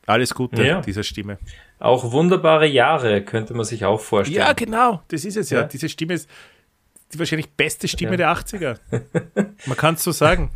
alles 0.05 0.33
Gute 0.33 0.63
Ja. 0.63 0.81
dieser 0.81 1.03
Stimme. 1.03 1.37
Auch 1.79 2.11
wunderbare 2.11 2.65
Jahre 2.65 3.21
könnte 3.21 3.53
man 3.53 3.65
sich 3.65 3.85
auch 3.85 3.99
vorstellen. 4.01 4.39
Ja, 4.39 4.53
genau, 4.53 5.01
das 5.09 5.25
ist 5.25 5.37
es 5.37 5.49
ja. 5.51 5.61
Ja. 5.61 5.67
Diese 5.67 5.89
Stimme 5.89 6.13
ist 6.15 6.29
die 7.13 7.19
wahrscheinlich 7.19 7.49
beste 7.51 7.87
Stimme 7.87 8.11
Ja. 8.11 8.17
der 8.17 8.29
80er. 8.31 8.77
Man 9.67 9.77
kann 9.77 9.93
es 9.95 10.03
so 10.03 10.11
sagen. 10.11 10.51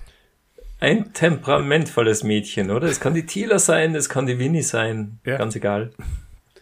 Ein 0.80 1.13
temperamentvolles 1.13 2.24
Mädchen, 2.24 2.72
oder? 2.72 2.88
Es 2.88 2.99
kann 2.99 3.13
die 3.13 3.26
Tila 3.28 3.59
sein, 3.59 3.93
es 3.93 4.09
kann 4.09 4.26
die 4.26 4.39
Winnie 4.39 4.63
sein, 4.63 5.19
Ja. 5.26 5.38
ganz 5.38 5.55
egal. 5.55 5.91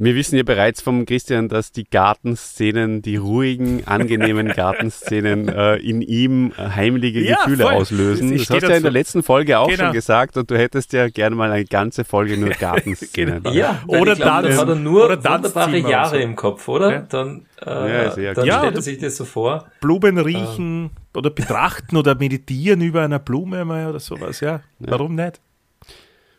Wir 0.00 0.14
wissen 0.14 0.36
ja 0.36 0.44
bereits 0.44 0.80
vom 0.80 1.04
Christian, 1.06 1.48
dass 1.48 1.72
die 1.72 1.82
Gartenszenen, 1.82 3.02
die 3.02 3.16
ruhigen, 3.16 3.82
angenehmen 3.86 4.46
Gartenszenen 4.54 5.48
äh, 5.48 5.74
in 5.76 6.02
ihm 6.02 6.52
äh, 6.56 6.68
heimliche 6.70 7.18
Ja, 7.18 7.38
Gefühle 7.38 7.64
voll. 7.64 7.74
auslösen. 7.74 8.32
Ich 8.32 8.46
Das 8.46 8.50
hast 8.56 8.62
du 8.62 8.70
ja 8.70 8.76
in 8.76 8.82
der 8.84 8.92
letzten 8.92 9.24
Folge 9.24 9.58
auch 9.58 9.66
Genau. 9.68 9.84
schon 9.86 9.92
gesagt 9.92 10.36
und 10.36 10.50
du 10.52 10.56
hättest 10.56 10.92
ja 10.92 11.08
gerne 11.08 11.34
mal 11.34 11.50
eine 11.50 11.64
ganze 11.64 12.04
Folge 12.04 12.36
nur 12.38 12.50
Gartenszenen. 12.60 13.42
Genau. 13.42 13.50
Ja, 13.54 13.82
Oder 13.88 14.14
dann 14.14 14.56
hat 14.56 14.68
er 14.68 14.74
nur 14.76 15.06
Oder 15.06 15.16
wunderbare 15.24 15.78
Jahre 15.78 16.10
so. 16.16 16.22
im 16.22 16.36
Kopf, 16.36 16.68
oder? 16.68 16.90
Ja. 16.92 17.00
Dann, 17.00 17.46
äh, 17.66 18.04
Ja, 18.04 18.10
sehr 18.12 18.34
dann. 18.34 18.46
Ja, 18.46 18.58
stellt 18.60 18.76
er 18.76 18.82
sich 18.82 18.98
das 18.98 19.16
so 19.16 19.24
vor. 19.24 19.66
Blumen 19.80 20.16
riechen 20.18 20.90
oder 21.12 21.30
betrachten 21.30 21.96
oder 21.96 22.14
meditieren 22.14 22.82
über 22.82 23.02
einer 23.02 23.18
Blume 23.18 23.64
mal 23.64 23.88
oder 23.88 23.98
sowas, 23.98 24.38
ja. 24.40 24.60
Warum 24.78 25.16
nicht? 25.16 25.40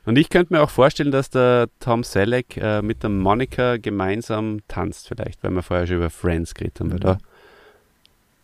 Und 0.05 0.17
ich 0.17 0.29
könnte 0.29 0.53
mir 0.53 0.61
auch 0.61 0.69
vorstellen, 0.69 1.11
dass 1.11 1.29
der 1.29 1.69
Tom 1.79 2.03
Selleck 2.03 2.57
äh, 2.57 2.81
mit 2.81 3.03
der 3.03 3.09
Monika 3.09 3.77
gemeinsam 3.77 4.61
tanzt 4.67 5.07
vielleicht, 5.07 5.43
weil 5.43 5.51
wir 5.51 5.63
vorher 5.63 5.87
schon 5.87 5.97
über 5.97 6.09
Friends 6.09 6.53
geredet 6.53 6.79
haben, 6.79 6.91
weil 6.91 6.99
da, 6.99 7.17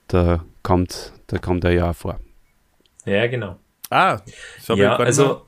da 0.07 0.45
kommt, 0.63 1.13
da 1.27 1.37
kommt 1.37 1.63
er 1.63 1.71
ja 1.71 1.89
auch 1.89 1.95
vor. 1.95 2.19
Ja, 3.05 3.27
genau. 3.27 3.57
Ah, 3.89 4.19
ja, 4.67 4.95
also 4.97 5.45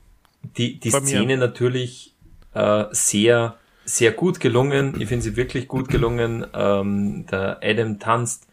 die, 0.56 0.78
die 0.78 0.90
vor 0.90 1.00
mir. 1.00 1.06
Szene 1.06 1.36
natürlich 1.36 2.14
äh, 2.54 2.84
sehr, 2.92 3.56
sehr 3.84 4.12
gut 4.12 4.40
gelungen. 4.40 5.00
Ich 5.00 5.08
finde 5.08 5.22
sie 5.22 5.36
wirklich 5.36 5.68
gut 5.68 5.88
gelungen. 5.88 6.46
Ähm, 6.54 7.26
der 7.30 7.60
Adam 7.62 7.98
tanzt. 7.98 8.46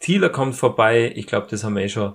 Thieler 0.00 0.28
kommt 0.28 0.54
vorbei. 0.54 1.12
Ich 1.14 1.26
glaube, 1.26 1.46
das 1.50 1.64
haben 1.64 1.76
wir 1.76 1.84
eh 1.84 1.88
schon 1.88 2.14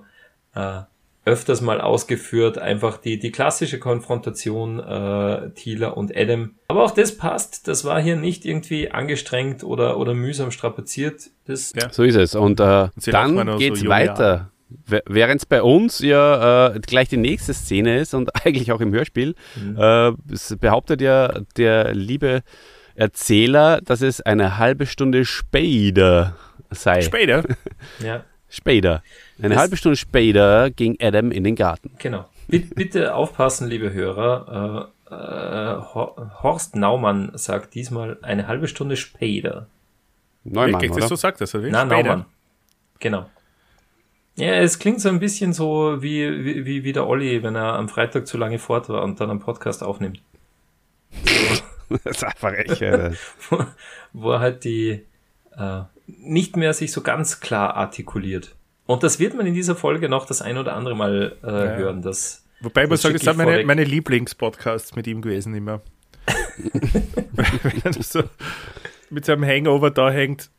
äh, 0.54 0.82
öfters 1.30 1.60
mal 1.60 1.80
ausgeführt. 1.80 2.58
Einfach 2.58 2.98
die, 2.98 3.18
die 3.18 3.30
klassische 3.30 3.78
Konfrontation 3.78 4.80
äh, 4.80 5.50
Thieler 5.50 5.96
und 5.96 6.16
Adam. 6.16 6.56
Aber 6.68 6.84
auch 6.84 6.90
das 6.90 7.16
passt. 7.16 7.68
Das 7.68 7.84
war 7.84 8.02
hier 8.02 8.16
nicht 8.16 8.44
irgendwie 8.44 8.90
angestrengt 8.90 9.62
oder, 9.62 9.96
oder 9.98 10.14
mühsam 10.14 10.50
strapaziert. 10.50 11.30
Das 11.46 11.72
Ja. 11.74 11.92
So 11.92 12.02
ist 12.02 12.16
es. 12.16 12.34
Und 12.34 12.58
äh, 12.58 12.88
dann 13.06 13.58
geht's 13.58 13.80
so 13.80 13.88
weiter 13.88 14.50
Während 14.86 15.40
es 15.40 15.46
bei 15.46 15.64
uns 15.64 15.98
ja 15.98 16.68
äh, 16.68 16.78
gleich 16.78 17.08
die 17.08 17.16
nächste 17.16 17.52
Szene 17.54 17.98
ist 17.98 18.14
und 18.14 18.30
eigentlich 18.46 18.70
auch 18.70 18.80
im 18.80 18.92
Hörspiel, 18.92 19.34
äh, 19.76 20.12
es 20.32 20.56
behauptet 20.60 21.00
ja 21.00 21.40
der 21.56 21.92
liebe 21.92 22.42
Erzähler, 22.94 23.80
dass 23.80 24.00
es 24.00 24.20
eine 24.20 24.58
halbe 24.58 24.86
Stunde 24.86 25.24
später 25.24 26.36
sei. 26.70 27.02
Später. 27.02 27.42
Ja, 27.98 28.24
Später. 28.50 29.04
Eine 29.42 29.56
halbe 29.56 29.76
Stunde 29.76 29.96
später 29.96 30.70
ging 30.70 30.96
Adam 31.00 31.30
in 31.32 31.44
den 31.44 31.54
Garten. 31.56 31.90
genau. 31.98 32.26
Bitte, 32.48 33.14
aufpassen, 33.14 33.68
liebe 33.68 33.92
Hörer. 33.92 34.90
Äh, 35.08 35.14
äh, 35.14 35.80
Hor- 35.94 36.32
Horst 36.42 36.74
Naumann 36.74 37.30
sagt 37.34 37.74
diesmal 37.76 38.18
eine 38.22 38.48
halbe 38.48 38.66
Stunde 38.66 38.96
später. 38.96 39.68
Neumann, 40.42 40.72
Wirklich, 40.72 40.90
oder? 40.90 41.00
das 41.00 41.08
so 41.10 41.14
sagt 41.14 41.40
das, 41.40 41.54
oder? 41.54 41.64
wie? 41.64 41.70
Na, 41.70 41.82
Später. 41.86 42.02
Naumann. 42.02 42.24
Genau. 42.98 43.26
Ja, 44.34 44.54
es 44.54 44.80
klingt 44.80 45.00
so 45.00 45.08
ein 45.10 45.20
bisschen 45.20 45.52
so 45.52 46.02
wie, 46.02 46.44
wie, 46.44 46.64
wie, 46.64 46.82
wie 46.82 46.92
der 46.92 47.06
Olli, 47.06 47.42
wenn 47.44 47.54
er 47.54 47.74
am 47.74 47.88
Freitag 47.88 48.26
zu 48.26 48.36
lange 48.36 48.58
fort 48.58 48.88
war 48.88 49.02
und 49.04 49.20
dann 49.20 49.30
einen 49.30 49.38
Podcast 49.40 49.84
aufnimmt. 49.84 50.20
das 51.88 52.16
ist 52.16 52.24
einfach 52.24 52.52
echt. 52.54 52.82
Äh, 52.82 53.12
wo, 53.50 53.64
wo 54.12 54.32
er 54.32 54.40
halt 54.40 54.64
die 54.64 55.04
äh, 55.56 55.82
nicht 56.06 56.56
mehr 56.56 56.72
sich 56.74 56.90
so 56.90 57.00
ganz 57.02 57.38
klar 57.40 57.74
artikuliert. 57.76 58.56
Und 58.90 59.04
das 59.04 59.20
wird 59.20 59.36
man 59.36 59.46
in 59.46 59.54
dieser 59.54 59.76
Folge 59.76 60.08
noch 60.08 60.26
das 60.26 60.42
ein 60.42 60.58
oder 60.58 60.74
andere 60.74 60.96
Mal 60.96 61.36
äh, 61.44 61.46
hören. 61.46 62.02
Das, 62.02 62.44
Wobei 62.60 62.88
man 62.88 62.98
sagt, 62.98 63.14
das 63.14 63.22
sind 63.22 63.36
meine, 63.36 63.64
meine 63.64 63.84
Lieblingspodcasts 63.84 64.96
mit 64.96 65.06
ihm 65.06 65.22
gewesen 65.22 65.54
immer. 65.54 65.80
Wenn 67.32 67.82
er 67.84 68.02
so 68.02 68.24
mit 69.08 69.24
seinem 69.26 69.44
Hangover 69.44 69.92
da 69.92 70.10
hängt, 70.10 70.50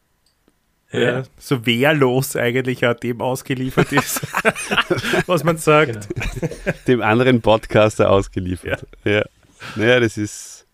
ja, 0.94 1.20
äh, 1.20 1.24
so 1.38 1.66
wehrlos 1.66 2.38
eigentlich 2.38 2.86
auch 2.86 2.94
dem 2.94 3.20
ausgeliefert 3.20 3.92
ist, 3.92 4.22
was 5.28 5.44
man 5.44 5.58
sagt. 5.58 6.08
Genau. 6.16 6.78
dem 6.88 7.02
anderen 7.02 7.42
Podcaster 7.42 8.10
ausgeliefert. 8.10 8.88
Ja. 9.04 9.26
Naja, 9.76 10.00
das 10.00 10.18
ist 10.18 10.68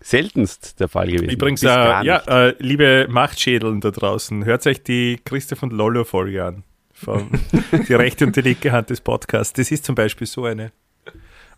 seltenst 0.00 0.80
der 0.80 0.88
Fall 0.88 1.08
gewesen. 1.08 1.28
Übrigens, 1.28 1.62
äh, 1.62 1.66
gar 1.66 2.04
ja, 2.04 2.16
nicht. 2.16 2.28
äh, 2.28 2.54
liebe 2.58 3.06
Machtschädeln 3.10 3.82
da 3.82 3.90
draußen, 3.90 4.46
hört 4.46 4.66
euch 4.66 4.82
die 4.82 5.20
Christoph 5.22 5.62
und 5.62 5.74
Lollo 5.74 6.04
Folge 6.04 6.42
an. 6.42 6.64
Vom 7.04 7.30
die 7.88 7.94
rechte 7.94 8.26
und 8.26 8.36
die 8.36 8.40
linke 8.42 8.72
Hand 8.72 8.90
des 8.90 9.00
Podcasts. 9.00 9.52
Das 9.52 9.70
ist 9.70 9.84
zum 9.84 9.94
Beispiel 9.94 10.26
so 10.26 10.44
eine. 10.44 10.72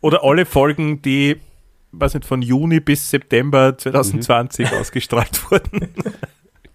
Oder 0.00 0.22
alle 0.24 0.44
Folgen, 0.46 1.00
die, 1.02 1.36
weiß 1.92 2.14
nicht, 2.14 2.26
von 2.26 2.42
Juni 2.42 2.80
bis 2.80 3.10
September 3.10 3.76
2020 3.76 4.70
Mhm. 4.70 4.78
ausgestrahlt 4.78 5.40
wurden. 5.50 5.88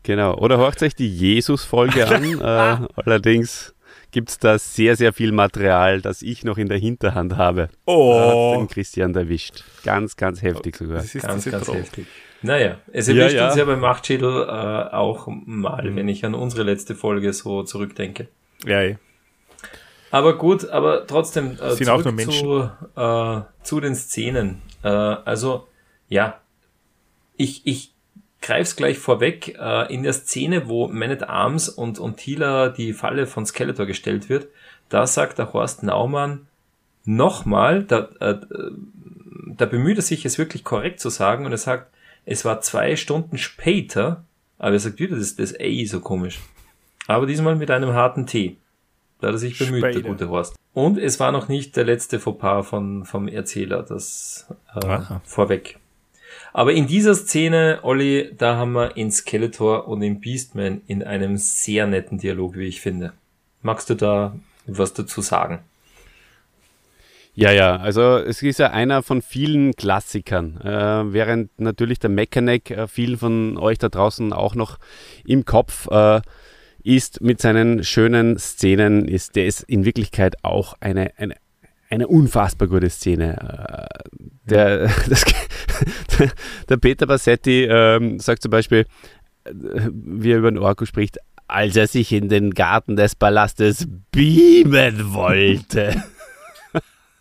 Genau. 0.04 0.36
Oder 0.38 0.58
hört 0.58 0.82
euch 0.82 0.96
die 0.96 1.08
Jesus-Folge 1.10 2.08
an. 2.08 2.24
äh, 2.42 2.88
allerdings 3.06 3.76
gibt 4.12 4.30
es 4.30 4.40
da 4.40 4.58
sehr, 4.58 4.96
sehr 4.96 5.14
viel 5.14 5.32
Material, 5.32 6.02
das 6.02 6.22
ich 6.24 6.44
noch 6.44 6.58
in 6.58 6.68
der 6.68 6.80
Hinterhand 6.80 7.38
habe. 7.38 7.70
Da 7.86 7.94
Oh, 7.94 8.56
den 8.58 8.68
Christian 8.68 9.14
erwischt. 9.14 9.64
Ganz, 9.84 10.16
ganz 10.16 10.42
heftig 10.42 10.78
sogar. 10.78 10.98
das 10.98 11.14
ist 11.14 11.26
ganz, 11.28 11.46
ganz 11.46 11.68
heftig. 11.72 12.08
Naja, 12.42 12.78
es 12.92 13.08
Ja, 13.08 13.16
erwischt 13.16 13.36
ja. 13.36 13.48
uns 13.48 13.56
ja 13.58 13.66
beim 13.66 13.82
Machtschädel 13.82 14.44
äh, 14.48 14.96
auch 14.96 15.28
mal, 15.28 15.94
wenn 15.96 16.08
ich 16.08 16.26
an 16.26 16.34
unsere 16.34 16.64
letzte 16.64 16.96
Folge 16.96 17.34
so 17.34 17.64
zurückdenke. 17.64 18.30
Ja, 18.66 18.82
eh. 18.82 18.98
Aber 20.12 20.38
gut, 20.38 20.70
aber 20.70 21.06
trotzdem 21.06 21.58
äh, 21.60 21.72
Sind 21.72 21.90
auch 21.90 22.04
nur 22.04 22.18
zu, 22.18 22.70
äh, 22.96 23.64
zu 23.64 23.80
den 23.80 23.96
Szenen. 23.96 24.62
Äh, 24.84 24.88
also, 24.88 25.68
ja, 26.08 26.40
ich, 27.38 27.66
ich 27.66 27.94
greif's 28.42 28.76
gleich 28.76 28.98
vorweg. 28.98 29.56
Äh, 29.60 29.94
in 29.94 30.04
der 30.04 30.14
Szene, 30.14 30.68
wo 30.68 30.88
Man 30.88 31.12
at 31.12 31.30
Arms 31.30 31.70
und, 31.70 32.00
und 32.00 32.18
Tila 32.18 32.70
die 32.70 32.94
Falle 32.94 33.28
von 33.28 33.46
Skeletor 33.46 33.86
gestellt 33.86 34.30
wird, 34.30 34.48
da 34.90 35.06
sagt 35.06 35.38
der 35.38 35.54
Horst 35.54 35.84
Naumann 35.84 36.48
nochmal, 37.06 37.84
da, 37.84 38.10
äh, 38.20 38.40
da 39.48 39.66
bemüht 39.66 39.98
er 39.98 40.04
sich, 40.04 40.26
es 40.26 40.38
wirklich 40.38 40.64
korrekt 40.64 41.00
zu 41.00 41.10
sagen 41.10 41.46
und 41.46 41.52
er 41.52 41.58
sagt, 41.58 41.94
es 42.26 42.46
war 42.46 42.62
zwei 42.62 42.96
Stunden 42.96 43.38
später, 43.38 44.24
aber 44.58 44.74
er 44.74 44.80
sagt 44.80 45.00
wieder, 45.00 45.18
das, 45.18 45.36
das 45.36 45.54
A 45.60 45.86
so 45.86 46.00
komisch. 46.00 46.40
Aber 47.10 47.26
diesmal 47.26 47.56
mit 47.56 47.72
einem 47.72 47.94
harten 47.94 48.28
T. 48.28 48.58
Da 49.20 49.28
hat 49.30 49.34
er 49.34 49.40
sich 49.40 49.58
bemüht, 49.58 49.84
der 49.84 49.94
Später. 49.94 50.10
gute 50.10 50.30
Horst. 50.30 50.56
Und 50.74 51.00
es 51.00 51.20
war 51.20 51.32
noch 51.32 51.48
nicht 51.48 51.76
der 51.76 51.84
letzte 51.84 52.20
Fauxpas 52.20 52.68
von, 52.68 53.04
vom 53.04 53.28
Erzähler, 53.28 53.82
das 53.82 54.48
äh, 54.76 55.00
vorweg. 55.24 55.80
Aber 56.54 56.72
in 56.72 56.86
dieser 56.86 57.16
Szene, 57.16 57.80
Olli, 57.82 58.36
da 58.38 58.58
haben 58.58 58.74
wir 58.74 58.96
in 58.96 59.12
Skeletor 59.12 59.88
und 59.88 60.04
in 60.04 60.22
Beastman 60.22 60.82
in 60.86 61.02
einem 61.02 61.38
sehr 61.38 61.88
netten 61.88 62.20
Dialog, 62.20 62.56
wie 62.56 62.68
ich 62.68 62.80
finde. 62.80 63.14
Magst 63.64 63.90
du 63.90 63.96
da 63.96 64.36
was 64.68 64.94
dazu 64.94 65.22
sagen? 65.22 65.64
Ja, 67.34 67.52
ja, 67.52 67.78
also 67.78 68.18
es 68.18 68.44
ist 68.44 68.60
ja 68.60 68.70
einer 68.70 69.02
von 69.02 69.24
vielen 69.24 69.74
Klassikern, 69.74 70.62
äh, 70.62 71.14
während 71.14 71.60
natürlich 71.60 71.98
der 71.98 72.10
Mechanic 72.12 72.70
äh, 72.70 72.88
vielen 72.88 73.18
von 73.18 73.58
euch 73.58 73.80
da 73.80 73.90
draußen 73.90 74.32
auch 74.32 74.54
noch 74.54 74.78
im 75.26 75.46
Kopf 75.46 75.88
äh, 75.88 76.22
ist 76.84 77.22
mit 77.22 77.42
seinen 77.42 77.84
schönen 77.84 78.38
Szenen, 78.38 79.08
ist 79.08 79.36
der 79.36 79.46
ist 79.46 79.64
in 79.64 79.86
Wirklichkeit 79.86 80.44
auch 80.44 80.76
eine, 80.80 81.12
eine, 81.18 81.36
eine 81.90 82.08
unfassbar 82.08 82.68
gute 82.68 82.90
Szene. 82.90 83.90
Äh, 83.90 84.10
der, 84.46 84.88
das, 85.10 85.26
der, 86.70 86.78
Peter 86.78 87.08
Bassetti 87.08 87.66
ähm, 87.66 88.20
sagt 88.20 88.42
zum 88.42 88.52
Beispiel, 88.52 88.86
äh, 89.46 89.52
wie 89.92 90.32
er 90.32 90.40
über 90.40 90.52
den 90.52 90.60
Orko 90.60 90.86
spricht, 90.86 91.18
als 91.48 91.76
er 91.76 91.88
sich 91.88 92.12
in 92.12 92.30
den 92.30 92.52
Garten 92.52 92.96
des 92.96 93.16
Palastes 93.16 93.88
beamen 94.12 95.14
wollte. 95.14 96.04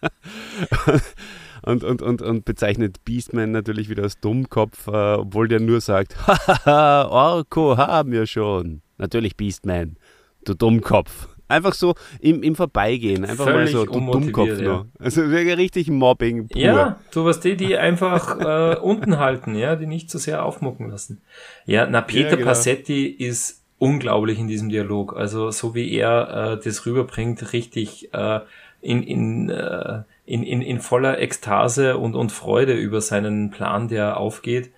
und, 1.63 1.83
und, 1.83 2.03
und, 2.03 2.23
und 2.23 2.45
bezeichnet 2.45 3.05
Beastman 3.05 3.53
natürlich 3.53 3.89
wieder 3.89 4.03
als 4.05 4.21
Dummkopf, 4.21 4.87
äh, 4.87 5.15
obwohl 5.15 5.49
der 5.49 5.61
nur 5.61 5.81
sagt, 5.81 6.17
hahaha, 6.27 7.09
Orko 7.09 7.77
haben 7.77 8.13
wir 8.13 8.27
schon. 8.27 8.83
Natürlich 8.99 9.37
Beastman, 9.37 9.97
du 10.45 10.55
Dummkopf. 10.55 11.29
Einfach 11.51 11.73
so 11.73 11.95
im, 12.21 12.43
im 12.43 12.55
Vorbeigehen, 12.55 13.25
einfach 13.25 13.47
Völlig 13.47 13.73
mal 13.73 13.87
so, 13.87 13.87
du 13.87 14.13
Dummkopf 14.13 14.61
ja. 14.61 14.85
Also 14.99 15.31
wirklich 15.31 15.57
richtig 15.57 15.89
Mobbing 15.89 16.49
pur. 16.49 16.61
Ja, 16.61 17.01
du 17.11 17.25
weißt 17.25 17.43
die, 17.43 17.57
die 17.57 17.79
einfach 17.79 18.39
äh, 18.75 18.77
unten 18.77 19.19
halten, 19.19 19.55
ja, 19.55 19.75
die 19.75 19.87
nicht 19.87 20.11
so 20.11 20.19
sehr 20.19 20.45
aufmucken 20.45 20.91
lassen. 20.91 21.23
Ja, 21.65 21.87
na, 21.87 22.03
Peter 22.03 22.31
Ja, 22.31 22.37
genau. 22.37 22.49
Passetti 22.49 23.07
ist 23.07 23.65
unglaublich 23.79 24.39
in 24.39 24.47
diesem 24.47 24.69
Dialog. 24.69 25.17
Also 25.17 25.51
so 25.51 25.75
wie 25.75 25.91
er 25.91 26.59
äh, 26.59 26.63
das 26.63 26.85
rüberbringt, 26.85 27.53
richtig 27.55 28.13
äh, 28.13 28.41
in, 28.83 29.03
in, 29.03 29.49
äh, 29.49 30.03
in, 30.27 30.43
in, 30.43 30.61
in 30.61 30.81
voller 30.81 31.19
Ekstase 31.19 31.97
und, 31.97 32.15
und 32.15 32.31
Freude 32.31 32.75
über 32.75 33.01
seinen 33.01 33.51
Plan, 33.51 33.89
der 33.89 34.19
aufgeht, 34.19 34.71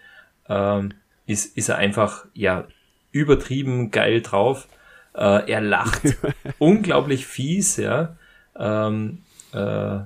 ähm, 0.49 0.95
ist, 1.27 1.57
ist 1.57 1.69
er 1.69 1.77
einfach, 1.77 2.27
ja, 2.35 2.67
übertrieben 3.13 3.91
geil 3.91 4.23
drauf. 4.23 4.69
Äh, 5.15 5.51
er 5.51 5.61
lacht 5.61 6.17
unglaublich 6.59 7.27
fies, 7.27 7.77
ja. 7.77 8.17
Ähm, 8.57 9.19
äh, 9.53 9.99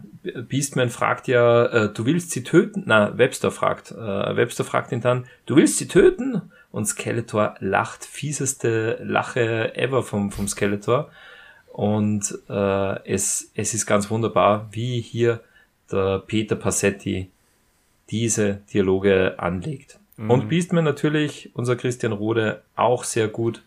Beastman 0.49 0.89
fragt 0.89 1.29
ja, 1.29 1.67
äh, 1.67 1.93
du 1.93 2.07
willst 2.07 2.31
sie 2.31 2.45
töten? 2.45 2.85
Na, 2.87 3.17
Webster 3.19 3.51
fragt. 3.51 3.91
Äh, 3.93 4.37
Webster 4.37 4.65
fragt 4.65 4.93
ihn 4.93 5.01
dann, 5.01 5.27
du 5.47 5.57
willst 5.57 5.79
sie 5.79 5.89
töten? 5.89 6.51
Und 6.71 6.87
Skeletor 6.87 7.55
lacht, 7.61 8.05
fieseste 8.05 8.99
Lache 9.01 9.77
ever 9.77 10.03
vom, 10.03 10.33
vom 10.33 10.49
Skeletor. 10.49 11.11
Und 11.73 12.37
äh, 12.49 13.13
es, 13.13 13.53
es 13.55 13.75
ist 13.75 13.87
ganz 13.87 14.11
wunderbar, 14.11 14.69
wie 14.73 15.01
hier 15.01 15.41
der 15.93 16.21
Peter 16.21 16.57
Passetti 16.57 17.31
diese 18.11 18.61
Dialoge 18.73 19.35
anlegt. 19.39 19.99
Und 20.17 20.49
Beastman 20.49 20.85
natürlich, 20.85 21.51
unser 21.55 21.77
Christian 21.77 22.13
Rode, 22.13 22.63
auch 22.77 23.05
sehr 23.05 23.29
gut. 23.29 23.63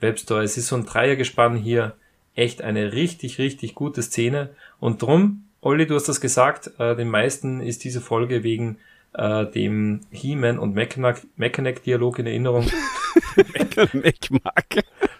Webstore, 0.00 0.42
es 0.44 0.56
ist 0.56 0.68
so 0.68 0.76
ein 0.76 0.86
Dreiergespann 0.86 1.56
hier. 1.56 1.94
Echt 2.36 2.62
eine 2.62 2.92
richtig, 2.92 3.38
richtig 3.38 3.74
gute 3.74 4.02
Szene. 4.02 4.50
Und 4.78 5.02
drum, 5.02 5.44
Olli, 5.60 5.86
du 5.86 5.96
hast 5.96 6.08
das 6.08 6.20
gesagt, 6.20 6.70
äh, 6.78 6.94
den 6.94 7.08
meisten 7.08 7.60
ist 7.60 7.82
diese 7.82 8.00
Folge 8.00 8.44
wegen 8.44 8.78
äh, 9.14 9.44
dem 9.46 10.00
He-Man 10.12 10.60
und 10.60 10.74
Mechanic-Dialog 10.74 12.20
in 12.20 12.26
Erinnerung. 12.26 12.66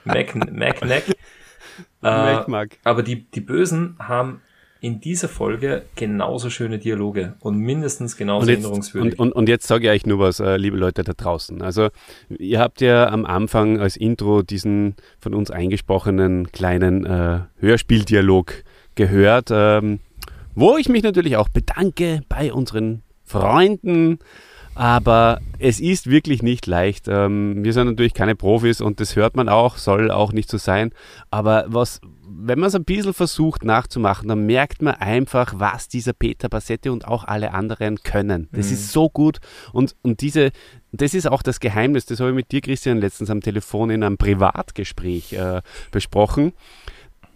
Mech- 0.04 0.52
Mechanic. 0.52 1.04
Äh, 2.02 2.06
aber 2.84 3.02
die, 3.02 3.22
die 3.24 3.40
Bösen 3.40 3.96
haben 3.98 4.42
in 4.80 5.00
dieser 5.00 5.28
Folge 5.28 5.82
genauso 5.96 6.50
schöne 6.50 6.78
Dialoge 6.78 7.34
und 7.40 7.58
mindestens 7.58 8.16
genauso 8.16 8.42
Und 8.42 8.48
jetzt, 8.48 8.62
erinnerungswürdig. 8.62 9.18
und, 9.18 9.30
und, 9.30 9.32
und 9.32 9.48
jetzt 9.48 9.66
sage 9.66 9.86
ich 9.86 9.90
euch 9.90 10.06
nur 10.06 10.20
was, 10.20 10.40
äh, 10.40 10.56
liebe 10.56 10.76
Leute 10.76 11.02
da 11.02 11.12
draußen. 11.12 11.62
Also, 11.62 11.88
ihr 12.28 12.60
habt 12.60 12.80
ja 12.80 13.08
am 13.08 13.24
Anfang 13.24 13.80
als 13.80 13.96
Intro 13.96 14.42
diesen 14.42 14.94
von 15.18 15.34
uns 15.34 15.50
eingesprochenen 15.50 16.52
kleinen 16.52 17.04
äh, 17.06 17.40
Hörspieldialog 17.58 18.52
gehört, 18.94 19.48
ähm, 19.50 20.00
wo 20.54 20.76
ich 20.76 20.88
mich 20.88 21.02
natürlich 21.02 21.36
auch 21.36 21.48
bedanke 21.48 22.20
bei 22.28 22.52
unseren 22.52 23.02
Freunden. 23.24 24.18
Aber 24.74 25.40
es 25.58 25.80
ist 25.80 26.08
wirklich 26.08 26.40
nicht 26.44 26.66
leicht. 26.66 27.08
Ähm, 27.08 27.64
wir 27.64 27.72
sind 27.72 27.88
natürlich 27.88 28.14
keine 28.14 28.36
Profis 28.36 28.80
und 28.80 29.00
das 29.00 29.16
hört 29.16 29.34
man 29.34 29.48
auch, 29.48 29.76
soll 29.76 30.12
auch 30.12 30.32
nicht 30.32 30.48
so 30.48 30.56
sein. 30.56 30.92
Aber 31.32 31.64
was, 31.66 32.00
wenn 32.30 32.58
man 32.58 32.68
es 32.68 32.74
ein 32.74 32.84
bisschen 32.84 33.14
versucht 33.14 33.64
nachzumachen, 33.64 34.28
dann 34.28 34.44
merkt 34.46 34.82
man 34.82 34.94
einfach, 34.94 35.54
was 35.56 35.88
dieser 35.88 36.12
Peter 36.12 36.48
Bassetti 36.48 36.88
und 36.90 37.06
auch 37.06 37.24
alle 37.24 37.54
anderen 37.54 38.02
können. 38.02 38.48
Das 38.52 38.66
Mhm. 38.66 38.72
ist 38.74 38.92
so 38.92 39.08
gut. 39.08 39.38
Und, 39.72 39.96
und 40.02 40.20
diese, 40.20 40.50
das 40.92 41.14
ist 41.14 41.26
auch 41.26 41.42
das 41.42 41.60
Geheimnis, 41.60 42.06
das 42.06 42.20
habe 42.20 42.30
ich 42.30 42.36
mit 42.36 42.52
dir, 42.52 42.60
Christian, 42.60 42.98
letztens 42.98 43.30
am 43.30 43.40
Telefon 43.40 43.90
in 43.90 44.02
einem 44.02 44.18
Privatgespräch 44.18 45.32
äh, 45.32 45.62
besprochen, 45.90 46.52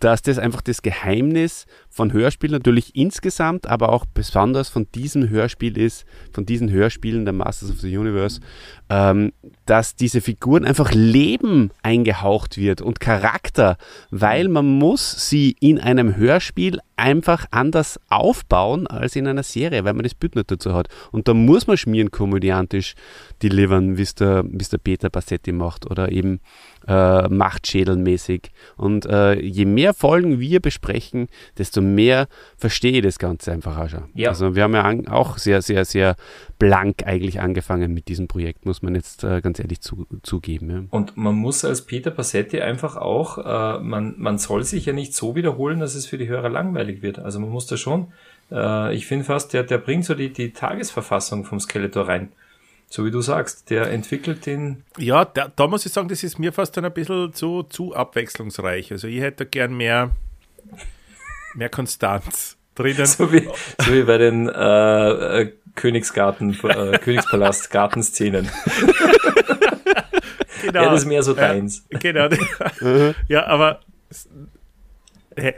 dass 0.00 0.20
das 0.22 0.38
einfach 0.38 0.62
das 0.62 0.82
Geheimnis 0.82 1.66
von 1.92 2.12
Hörspiel 2.12 2.50
natürlich 2.50 2.96
insgesamt, 2.96 3.66
aber 3.66 3.90
auch 3.90 4.06
besonders 4.06 4.70
von 4.70 4.86
diesem 4.94 5.28
Hörspiel 5.28 5.76
ist, 5.76 6.06
von 6.32 6.46
diesen 6.46 6.70
Hörspielen 6.70 7.26
der 7.26 7.34
Masters 7.34 7.70
of 7.70 7.80
the 7.80 7.96
Universe, 7.96 8.40
ähm, 8.88 9.32
dass 9.66 9.94
diese 9.94 10.22
Figuren 10.22 10.64
einfach 10.64 10.92
Leben 10.92 11.70
eingehaucht 11.82 12.56
wird 12.56 12.80
und 12.80 12.98
Charakter, 12.98 13.76
weil 14.10 14.48
man 14.48 14.66
muss 14.66 15.28
sie 15.28 15.54
in 15.60 15.78
einem 15.78 16.16
Hörspiel 16.16 16.80
einfach 16.96 17.46
anders 17.50 18.00
aufbauen 18.08 18.86
als 18.86 19.16
in 19.16 19.26
einer 19.26 19.42
Serie, 19.42 19.84
weil 19.84 19.92
man 19.92 20.04
das 20.04 20.14
Bild 20.14 20.36
nicht 20.36 20.50
dazu 20.50 20.72
hat. 20.72 20.88
Und 21.10 21.28
da 21.28 21.34
muss 21.34 21.66
man 21.66 21.76
schmieren 21.76 22.10
komödiantisch 22.10 22.94
delivern, 23.42 23.98
wie 23.98 24.02
es 24.02 24.14
der, 24.14 24.44
der 24.44 24.78
Peter 24.78 25.10
Bassetti 25.10 25.52
macht 25.52 25.90
oder 25.90 26.12
eben 26.12 26.40
äh, 26.86 27.28
Machtschädelmäßig. 27.28 28.52
Und 28.76 29.06
äh, 29.06 29.34
je 29.40 29.64
mehr 29.64 29.94
Folgen 29.94 30.38
wir 30.40 30.60
besprechen, 30.60 31.26
desto 31.58 31.81
mehr 31.82 32.28
verstehe 32.56 32.92
ich 32.92 33.02
das 33.02 33.18
Ganze 33.18 33.52
einfach 33.52 33.78
auch 33.78 33.88
schon. 33.88 34.04
Ja. 34.14 34.30
Also 34.30 34.54
wir 34.54 34.62
haben 34.62 34.74
ja 34.74 34.82
an, 34.82 35.08
auch 35.08 35.38
sehr, 35.38 35.62
sehr, 35.62 35.84
sehr 35.84 36.16
blank 36.58 37.06
eigentlich 37.06 37.40
angefangen 37.40 37.92
mit 37.92 38.08
diesem 38.08 38.28
Projekt, 38.28 38.66
muss 38.66 38.82
man 38.82 38.94
jetzt 38.94 39.24
äh, 39.24 39.40
ganz 39.40 39.58
ehrlich 39.58 39.80
zu, 39.80 40.06
zugeben. 40.22 40.70
Ja. 40.70 40.82
Und 40.90 41.16
man 41.16 41.34
muss 41.34 41.64
als 41.64 41.82
Peter 41.82 42.10
Passetti 42.10 42.60
einfach 42.60 42.96
auch, 42.96 43.38
äh, 43.38 43.80
man, 43.80 44.14
man 44.18 44.38
soll 44.38 44.64
sich 44.64 44.86
ja 44.86 44.92
nicht 44.92 45.14
so 45.14 45.34
wiederholen, 45.34 45.80
dass 45.80 45.94
es 45.94 46.06
für 46.06 46.18
die 46.18 46.28
Hörer 46.28 46.48
langweilig 46.48 47.02
wird. 47.02 47.18
Also 47.18 47.40
man 47.40 47.50
muss 47.50 47.66
da 47.66 47.76
schon, 47.76 48.12
äh, 48.50 48.94
ich 48.94 49.06
finde 49.06 49.24
fast, 49.24 49.52
der, 49.52 49.64
der 49.64 49.78
bringt 49.78 50.04
so 50.04 50.14
die, 50.14 50.32
die 50.32 50.52
Tagesverfassung 50.52 51.44
vom 51.44 51.60
Skeletor 51.60 52.08
rein. 52.08 52.32
So 52.92 53.06
wie 53.06 53.10
du 53.10 53.22
sagst, 53.22 53.70
der 53.70 53.90
entwickelt 53.90 54.44
den, 54.44 54.84
Ja, 54.98 55.24
da, 55.24 55.50
da 55.54 55.66
muss 55.66 55.86
ich 55.86 55.92
sagen, 55.92 56.08
das 56.08 56.22
ist 56.22 56.38
mir 56.38 56.52
fast 56.52 56.76
dann 56.76 56.84
ein 56.84 56.92
bisschen 56.92 57.32
zu, 57.32 57.62
zu 57.62 57.94
abwechslungsreich. 57.94 58.92
Also 58.92 59.08
ich 59.08 59.20
hätte 59.20 59.46
gern 59.46 59.74
mehr, 59.74 60.10
mehr 61.54 61.68
Konstanz 61.68 62.56
drinnen. 62.74 63.06
so 63.06 63.32
wie, 63.32 63.48
so 63.78 63.92
wie 63.92 64.02
bei 64.02 64.18
den 64.18 64.48
äh, 64.48 65.40
äh, 65.40 65.52
Königsgarten, 65.74 66.58
äh, 66.64 66.98
Königspalast 66.98 67.70
Gartenszenen. 67.70 68.48
Genau. 70.62 70.82
Ja, 70.84 70.90
das 70.90 71.00
ist 71.00 71.08
mehr 71.08 71.24
so 71.24 71.34
deins. 71.34 71.84
Genau. 71.90 72.28
ja, 73.26 73.46
aber 73.46 73.80
hä, 75.36 75.54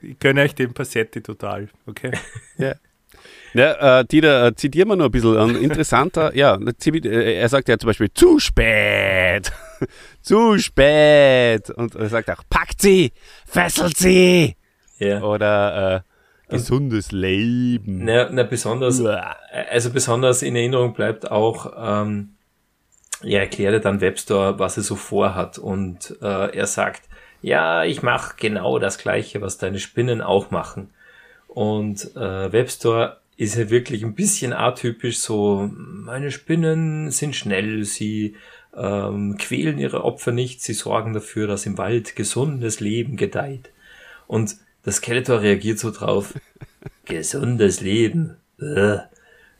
ich 0.00 0.20
gönne 0.20 0.42
euch 0.42 0.54
den 0.54 0.72
Passetti 0.72 1.20
total, 1.20 1.68
okay? 1.84 2.12
Ja, 2.56 4.00
äh, 4.00 4.04
Dieter, 4.04 4.48
äh, 4.48 4.54
zitieren 4.54 4.88
wir 4.88 4.96
noch 4.96 5.06
ein 5.06 5.10
bisschen. 5.10 5.36
Ein 5.36 5.56
interessanter, 5.56 6.34
ja, 6.36 6.58
äh, 6.58 7.34
er 7.34 7.48
sagt 7.48 7.68
ja 7.68 7.78
zum 7.78 7.88
Beispiel, 7.88 8.12
zu 8.12 8.38
spät, 8.38 9.50
zu 10.22 10.58
spät. 10.58 11.70
Und 11.70 11.94
er 11.94 12.08
sagt 12.08 12.30
auch, 12.30 12.42
packt 12.50 12.82
sie, 12.82 13.12
fesselt 13.46 13.96
sie. 13.96 14.55
Ja. 14.98 15.22
Oder 15.22 16.04
äh, 16.48 16.52
gesundes 16.52 17.12
Leben. 17.12 18.04
Na, 18.04 18.28
na 18.30 18.42
besonders, 18.42 19.00
Uah. 19.00 19.36
also 19.70 19.90
besonders 19.90 20.42
in 20.42 20.56
Erinnerung 20.56 20.94
bleibt 20.94 21.30
auch, 21.30 21.72
ähm, 21.76 22.30
er 23.22 23.40
erklärte 23.40 23.80
dann 23.80 24.00
Webstore, 24.00 24.58
was 24.58 24.76
er 24.76 24.82
so 24.82 24.96
vorhat 24.96 25.58
und 25.58 26.16
äh, 26.20 26.56
er 26.56 26.66
sagt, 26.66 27.02
ja, 27.42 27.84
ich 27.84 28.02
mache 28.02 28.36
genau 28.38 28.78
das 28.78 28.98
gleiche, 28.98 29.40
was 29.40 29.58
deine 29.58 29.78
Spinnen 29.78 30.20
auch 30.20 30.50
machen. 30.50 30.90
Und 31.48 32.14
äh, 32.16 32.52
Webstore 32.52 33.18
ist 33.36 33.56
ja 33.56 33.70
wirklich 33.70 34.02
ein 34.02 34.14
bisschen 34.14 34.52
atypisch, 34.52 35.18
so 35.18 35.70
meine 35.72 36.30
Spinnen 36.30 37.10
sind 37.10 37.36
schnell, 37.36 37.84
sie 37.84 38.36
ähm, 38.74 39.36
quälen 39.38 39.78
ihre 39.78 40.04
Opfer 40.04 40.32
nicht, 40.32 40.62
sie 40.62 40.74
sorgen 40.74 41.12
dafür, 41.12 41.46
dass 41.46 41.66
im 41.66 41.78
Wald 41.78 42.16
gesundes 42.16 42.80
Leben 42.80 43.16
gedeiht. 43.16 43.70
Und 44.26 44.56
das 44.86 44.96
Skeletor 44.96 45.42
reagiert 45.42 45.78
so 45.78 45.90
drauf, 45.90 46.32
gesundes 47.04 47.82
Leben. 47.82 48.36
Äh. 48.58 48.98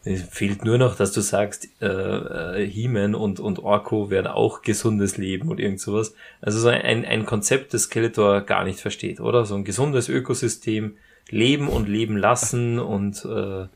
Es 0.08 0.22
fehlt 0.22 0.64
nur 0.64 0.78
noch, 0.78 0.94
dass 0.94 1.10
du 1.10 1.20
sagst, 1.20 1.68
äh, 1.82 1.86
äh, 1.86 2.64
He-Man 2.64 3.16
und, 3.16 3.40
und 3.40 3.58
Orko 3.58 4.08
werden 4.08 4.28
auch 4.28 4.62
gesundes 4.62 5.16
Leben 5.16 5.48
und 5.48 5.58
irgend 5.58 5.80
sowas. 5.80 6.14
Also 6.40 6.60
so 6.60 6.68
ein, 6.68 7.04
ein 7.04 7.26
Konzept, 7.26 7.74
das 7.74 7.82
Skeletor 7.82 8.42
gar 8.42 8.62
nicht 8.62 8.78
versteht, 8.78 9.18
oder? 9.18 9.44
So 9.44 9.56
ein 9.56 9.64
gesundes 9.64 10.08
Ökosystem, 10.08 10.96
leben 11.28 11.66
und 11.66 11.88
leben 11.88 12.16
lassen 12.16 12.78
und 12.78 13.24
äh, 13.24 13.66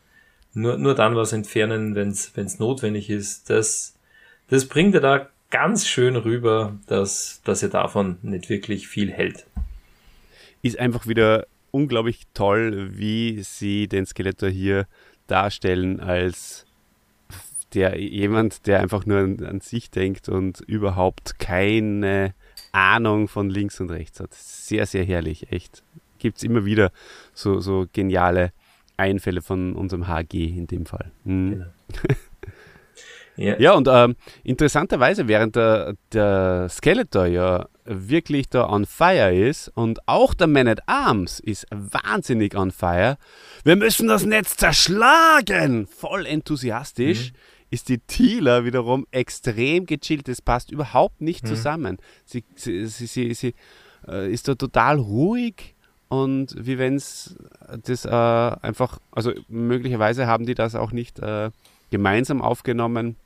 nur, 0.55 0.79
nur 0.79 0.95
dann 0.95 1.17
was 1.17 1.33
entfernen, 1.33 1.97
wenn 1.97 2.11
es 2.11 2.59
notwendig 2.61 3.11
ist. 3.11 3.51
Das, 3.51 3.97
das 4.49 4.67
bringt 4.67 4.95
er 4.95 5.01
da 5.01 5.29
ganz 5.51 5.89
schön 5.89 6.15
rüber, 6.15 6.79
dass, 6.87 7.41
dass 7.45 7.65
er 7.65 7.71
davon 7.71 8.19
nicht 8.23 8.49
wirklich 8.49 8.87
viel 8.87 9.11
hält. 9.11 9.47
Ist 10.63 10.79
einfach 10.79 11.07
wieder 11.07 11.47
unglaublich 11.71 12.23
toll, 12.35 12.91
wie 12.93 13.43
sie 13.43 13.89
den 13.89 14.07
Skeletor 14.07 14.49
hier 14.49 14.87
darstellen 15.27 16.01
als 16.01 16.67
der 17.75 18.01
jemand, 18.01 18.67
der 18.67 18.81
einfach 18.81 19.07
nur 19.07 19.19
an, 19.19 19.45
an 19.45 19.61
sich 19.61 19.91
denkt 19.91 20.29
und 20.29 20.61
überhaupt 20.61 21.39
keine 21.39 22.35
Ahnung 22.73 23.29
von 23.29 23.49
links 23.49 23.81
und 23.81 23.91
rechts 23.91 24.21
hat. 24.21 24.35
Sehr, 24.35 24.87
sehr 24.87 25.05
herrlich, 25.05 25.53
echt. 25.53 25.85
Gibt 26.19 26.39
es 26.39 26.43
immer 26.43 26.65
wieder 26.65 26.91
so, 27.33 27.61
so 27.61 27.87
geniale 27.93 28.53
Einfälle 28.97 29.41
von 29.41 29.75
unserem 29.75 30.09
HG 30.09 30.47
in 30.47 30.67
dem 30.67 30.85
Fall. 30.85 31.13
Mhm. 31.25 31.67
Ja, 33.41 33.59
Ja, 33.59 33.73
und 33.73 33.89
ähm, 33.91 34.17
interessanterweise, 34.45 35.27
während 35.27 35.57
der, 35.57 35.95
der 36.13 36.69
Skeletor 36.69 37.27
ja 37.27 37.69
wirklich 37.85 38.49
da 38.49 38.69
on 38.69 38.85
fire 38.85 39.35
ist 39.35 39.69
und 39.75 40.07
auch 40.07 40.35
der 40.35 40.47
Man 40.47 40.69
at 40.69 40.81
Arms 40.87 41.41
ist 41.41 41.67
wahnsinnig 41.71 42.55
on 42.55 42.71
fire, 42.71 43.17
wir 43.65 43.77
müssen 43.77 44.09
das 44.09 44.25
Netz 44.25 44.57
zerschlagen, 44.57 45.87
voll 45.87 46.27
enthusiastisch, 46.27 47.33
ist 47.71 47.89
die 47.89 47.99
Thieler 47.99 48.65
wiederum 48.65 49.07
extrem 49.11 49.87
gechillt. 49.87 50.29
Das 50.29 50.43
passt 50.43 50.71
überhaupt 50.71 51.21
nicht 51.21 51.47
zusammen. 51.47 51.99
Sie, 52.25 52.45
sie, 52.57 52.87
sie, 52.87 53.33
sie, 53.33 53.55
äh, 54.07 54.31
ist 54.31 54.49
da 54.49 54.55
total 54.55 54.99
ruhig 54.99 55.77
und 56.09 56.55
wie 56.59 56.79
wenn 56.79 56.97
es 56.97 57.37
das 57.85 58.05
äh, 58.05 58.09
einfach, 58.09 58.99
also 59.13 59.33
möglicherweise 59.49 60.27
haben 60.27 60.47
die 60.47 60.55
das 60.55 60.75
auch 60.75 60.91
nicht 60.91 61.21
äh, 61.21 61.51
gemeinsam 61.91 62.43
aufgenommen. 62.43 63.17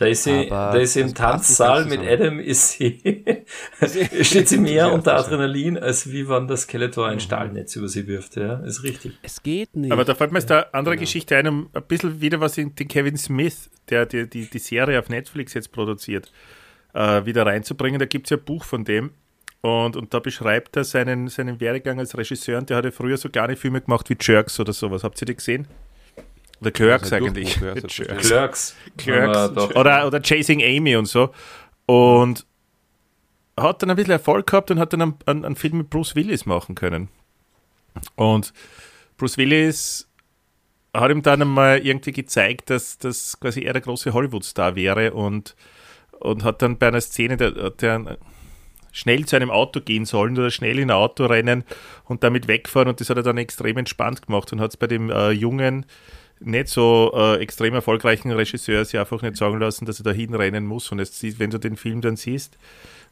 Da 0.00 0.06
ist 0.06 0.24
sie, 0.24 0.50
Aber 0.50 0.72
da 0.72 0.78
ist 0.78 0.94
sie 0.94 1.00
im 1.00 1.14
Tanzsaal 1.14 1.84
mit. 1.84 2.00
Adam, 2.00 2.40
ist 2.40 2.70
sie, 2.72 3.00
steht 4.22 4.48
sie 4.48 4.56
mehr 4.58 4.72
Ja, 4.72 4.86
unter 4.88 5.14
Adrenalin, 5.14 5.76
als 5.76 6.10
wie 6.10 6.26
wenn 6.26 6.48
das 6.48 6.62
Skeletor 6.62 7.06
Mhm. 7.06 7.12
ein 7.12 7.20
Stahlnetz 7.20 7.76
über 7.76 7.86
sie 7.86 8.06
wirft, 8.06 8.36
ja, 8.36 8.54
ist 8.60 8.82
richtig. 8.82 9.18
Es 9.22 9.42
geht 9.42 9.76
nicht. 9.76 9.92
Aber 9.92 10.06
da 10.06 10.14
fällt 10.14 10.32
mir 10.32 10.38
jetzt 10.38 10.50
eine 10.50 10.72
andere 10.72 10.94
Genau. 10.94 11.02
Geschichte 11.02 11.36
ein, 11.36 11.46
um 11.46 11.68
ein 11.74 11.82
bisschen 11.86 12.18
wieder 12.22 12.40
was 12.40 12.56
in 12.56 12.74
den 12.74 12.88
Kevin 12.88 13.18
Smith, 13.18 13.68
der 13.90 14.06
die, 14.06 14.26
die, 14.28 14.48
die 14.48 14.58
Serie 14.58 14.98
auf 14.98 15.10
Netflix 15.10 15.52
jetzt 15.52 15.70
produziert, 15.70 16.32
äh, 16.94 17.26
wieder 17.26 17.44
reinzubringen. 17.44 17.98
Da 17.98 18.06
gibt 18.06 18.26
es 18.26 18.30
ja 18.30 18.38
ein 18.38 18.44
Buch 18.44 18.64
von 18.64 18.84
dem. 18.84 19.10
Und, 19.60 19.96
und 19.96 20.14
da 20.14 20.20
beschreibt 20.20 20.74
er 20.78 20.84
seinen, 20.84 21.28
seinen 21.28 21.60
Werdegang 21.60 21.98
als 21.98 22.16
Regisseur. 22.16 22.56
Und 22.56 22.70
der 22.70 22.78
hatte 22.78 22.90
früher 22.92 23.18
so 23.18 23.28
gar 23.28 23.48
nicht 23.48 23.58
Filme 23.60 23.82
gemacht 23.82 24.08
wie 24.08 24.16
Jerks 24.18 24.58
oder 24.58 24.72
sowas. 24.72 25.04
Habt 25.04 25.20
ihr 25.20 25.26
die 25.26 25.36
gesehen? 25.36 25.68
Oder 26.62 26.70
Clerks 26.70 27.12
eigentlich. 27.12 27.54
Clerks. 27.54 28.76
Clerks 28.98 29.74
oder, 29.74 30.06
oder 30.06 30.20
Chasing 30.20 30.62
Amy 30.62 30.94
und 30.94 31.06
so. 31.06 31.30
Und 31.86 32.46
hat 33.58 33.82
dann 33.82 33.90
ein 33.90 33.96
bisschen 33.96 34.12
Erfolg 34.12 34.46
gehabt 34.46 34.70
und 34.70 34.78
hat 34.78 34.92
dann 34.92 35.02
einen, 35.02 35.14
einen, 35.26 35.44
einen 35.46 35.56
Film 35.56 35.78
mit 35.78 35.90
Bruce 35.90 36.14
Willis 36.16 36.44
machen 36.44 36.74
können. 36.74 37.08
Und 38.16 38.52
Bruce 39.16 39.38
Willis 39.38 40.08
hat 40.94 41.10
ihm 41.10 41.22
dann 41.22 41.42
einmal 41.42 41.78
irgendwie 41.78 42.12
gezeigt, 42.12 42.70
dass, 42.70 42.98
dass 42.98 43.38
quasi 43.40 43.62
er 43.62 43.72
der 43.72 43.82
große 43.82 44.12
Hollywood-Star 44.12 44.76
wäre 44.76 45.12
und, 45.12 45.56
und 46.18 46.44
hat 46.44 46.62
dann 46.62 46.78
bei 46.78 46.88
einer 46.88 47.00
Szene, 47.00 47.36
der, 47.36 47.54
hat 47.54 47.82
der 47.82 48.18
schnell 48.92 49.24
zu 49.24 49.36
einem 49.36 49.50
Auto 49.50 49.80
gehen 49.80 50.04
sollen 50.04 50.36
oder 50.36 50.50
schnell 50.50 50.78
in 50.78 50.90
ein 50.90 50.96
Auto 50.96 51.26
rennen 51.26 51.64
und 52.04 52.24
damit 52.24 52.48
wegfahren 52.48 52.88
und 52.88 53.00
das 53.00 53.08
hat 53.08 53.16
er 53.16 53.22
dann 53.22 53.38
extrem 53.38 53.76
entspannt 53.76 54.26
gemacht 54.26 54.52
und 54.52 54.60
hat 54.60 54.70
es 54.70 54.76
bei 54.76 54.88
dem 54.88 55.10
äh, 55.10 55.30
jungen, 55.30 55.86
nicht 56.40 56.68
so 56.68 57.12
äh, 57.14 57.36
extrem 57.36 57.74
erfolgreichen 57.74 58.30
Regisseur 58.30 58.84
sich 58.84 58.98
einfach 58.98 59.22
nicht 59.22 59.36
sagen 59.36 59.60
lassen, 59.60 59.84
dass 59.84 60.00
er 60.00 60.04
da 60.04 60.10
hinrennen 60.10 60.66
muss 60.66 60.90
und 60.90 60.98
jetzt, 60.98 61.22
wenn 61.38 61.50
du 61.50 61.58
den 61.58 61.76
Film 61.76 62.00
dann 62.00 62.16
siehst, 62.16 62.58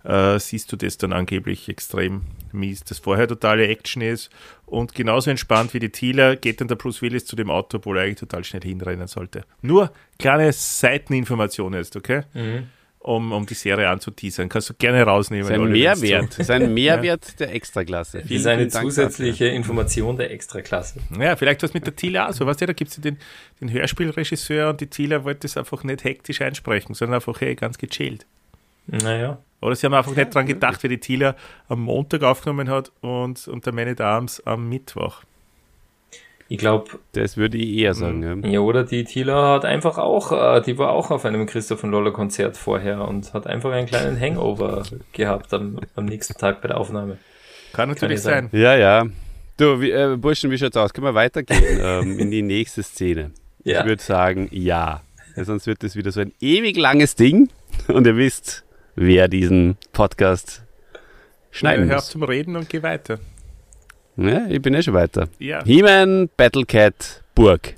äh, 0.05 0.39
siehst 0.39 0.73
du 0.73 0.77
das 0.77 0.97
dann 0.99 1.13
angeblich 1.13 1.69
extrem 1.69 2.23
mies, 2.53 2.85
dass 2.85 2.99
vorher 2.99 3.29
totale 3.29 3.67
Action 3.69 4.03
ist 4.03 4.31
und 4.67 4.95
genauso 4.95 5.31
entspannt 5.31 5.75
wie 5.75 5.81
die 5.81 5.91
Thieler 5.91 6.37
geht 6.37 6.61
dann 6.61 6.69
der 6.69 6.77
Bruce 6.77 7.03
Willis 7.03 7.27
zu 7.27 7.37
dem 7.37 7.51
Auto, 7.51 7.79
obwohl 7.79 7.99
er 7.99 8.05
eigentlich 8.05 8.21
total 8.21 8.45
schnell 8.45 8.63
hinrennen 8.63 9.09
sollte. 9.09 9.45
Nur 9.61 9.93
kleine 10.19 10.53
Seiteninformation 10.53 11.75
jetzt, 11.75 11.97
okay? 11.97 12.23
Um, 13.01 13.33
um 13.33 13.47
die 13.47 13.55
Serie 13.55 13.89
anzuteasern. 13.89 14.49
Kannst 14.49 14.71
du 14.71 14.75
gerne 14.75 15.03
rausnehmen. 15.03 15.47
Sein 15.47 15.61
Olli, 15.61 15.85
wenn's 15.85 16.01
Mehrwert, 16.01 16.33
sein 16.35 16.75
Mehrwert 16.75 17.41
der 17.41 17.55
Extraklasse. 17.55 18.19
Das 18.19 18.29
Vielen, 18.29 18.41
ist 18.41 18.47
eine 18.47 18.59
vielen 18.59 18.71
Dank 18.71 18.85
zusätzliche 18.85 19.47
Information 19.47 20.17
der 20.17 20.31
Extraklasse. 20.31 21.01
Ja, 21.19 21.37
vielleicht 21.37 21.63
was 21.63 21.75
mit 21.75 21.87
der 21.87 21.97
Tila 21.97 22.29
auch 22.29 22.33
so. 22.33 22.47
Weißt 22.47 22.61
du, 22.61 22.67
da 22.67 22.73
gibt 22.73 22.91
es 22.91 23.01
den, 23.01 23.19
den 23.61 23.73
Hörspielregisseur 23.73 24.71
und 24.71 24.81
die 24.81 24.89
Tila 24.89 25.25
wollte 25.25 25.41
das 25.41 25.57
einfach 25.57 25.85
nicht 25.85 26.05
hektisch 26.05 26.41
einsprechen, 26.41 26.95
sondern 26.95 27.17
einfach, 27.17 27.41
hey, 27.41 27.55
ganz 27.55 27.79
gechillt. 27.79 28.27
Naja. 28.87 29.39
Oder 29.61 29.75
sie 29.75 29.87
haben 29.87 29.95
einfach 29.95 30.15
nicht 30.15 30.35
dran 30.35 30.47
gedacht, 30.47 30.83
wie 30.83 30.89
die 30.89 30.99
Tila 30.99 31.37
am 31.69 31.81
Montag 31.83 32.23
aufgenommen 32.23 32.69
hat 32.69 32.93
und, 33.01 33.47
und 33.49 33.67
der 33.67 33.73
Man 33.73 33.89
at 33.89 34.01
Arms 34.01 34.41
am 34.47 34.69
Mittwoch. 34.69 35.23
Ich 36.51 36.57
glaube. 36.57 36.99
Das 37.13 37.37
würde 37.37 37.59
ich 37.59 37.77
eher 37.77 37.93
sagen. 37.93 38.43
Ja. 38.43 38.49
ja, 38.51 38.61
oder 38.61 38.85
die 38.85 39.05
Tila 39.05 39.55
hat 39.55 39.67
einfach 39.67 39.99
auch, 39.99 40.33
äh, 40.33 40.63
die 40.63 40.79
war 40.79 40.91
auch 40.93 41.11
auf 41.11 41.27
einem 41.27 41.45
Christoph 41.47 41.83
Loller 41.83 42.11
Konzert 42.11 42.57
vorher 42.57 43.07
und 43.07 43.35
hat 43.35 43.47
einfach 43.47 43.71
einen 43.71 43.87
kleinen 43.87 44.19
Hangover 44.19 44.83
gehabt 45.13 45.53
am, 45.53 45.79
am 45.95 46.07
nächsten 46.07 46.35
Tag 46.39 46.63
bei 46.63 46.69
der 46.69 46.79
Aufnahme. 46.79 47.19
Kann 47.75 47.91
natürlich 47.91 48.19
ja 48.19 48.23
sein. 48.23 48.49
sein. 48.51 48.61
Ja, 48.61 48.77
ja. 48.77 49.07
Du, 49.59 49.81
wie, 49.81 49.91
äh, 49.91 50.17
Burschen, 50.17 50.51
wie 50.51 50.57
schaut's 50.57 50.77
aus? 50.77 50.95
Können 50.95 51.07
wir 51.07 51.15
weitergehen 51.15 51.81
ähm, 51.83 52.19
in 52.19 52.31
die 52.31 52.43
nächste 52.43 52.83
Szene? 52.83 53.33
Ja. 53.65 53.81
Ich 53.81 53.87
würde 53.87 54.03
sagen, 54.03 54.49
ja. 54.51 55.03
ja. 55.37 55.45
Sonst 55.45 55.67
wird 55.67 55.83
das 55.83 55.97
wieder 55.97 56.13
so 56.13 56.21
ein 56.21 56.33
ewig 56.41 56.79
langes 56.79 57.15
Ding. 57.15 57.51
Und 57.89 58.07
ihr 58.07 58.17
wisst, 58.17 58.65
wer 58.95 59.29
diesen 59.29 59.77
Podcast 59.93 60.63
schneiden 61.51 61.89
Hör 61.89 61.97
auf 61.97 62.05
muss. 62.05 62.11
zum 62.11 62.23
Reden 62.23 62.57
und 62.57 62.69
geh 62.71 62.83
weiter. 62.83 63.19
Ja, 64.19 64.47
ich 64.49 64.61
bin 64.61 64.75
eh 64.75 64.83
schon 64.83 64.95
weiter. 64.95 65.29
Ja. 65.39 65.65
He-Man, 65.65 66.29
Battlecat, 66.37 67.23
Burg. 67.37 67.75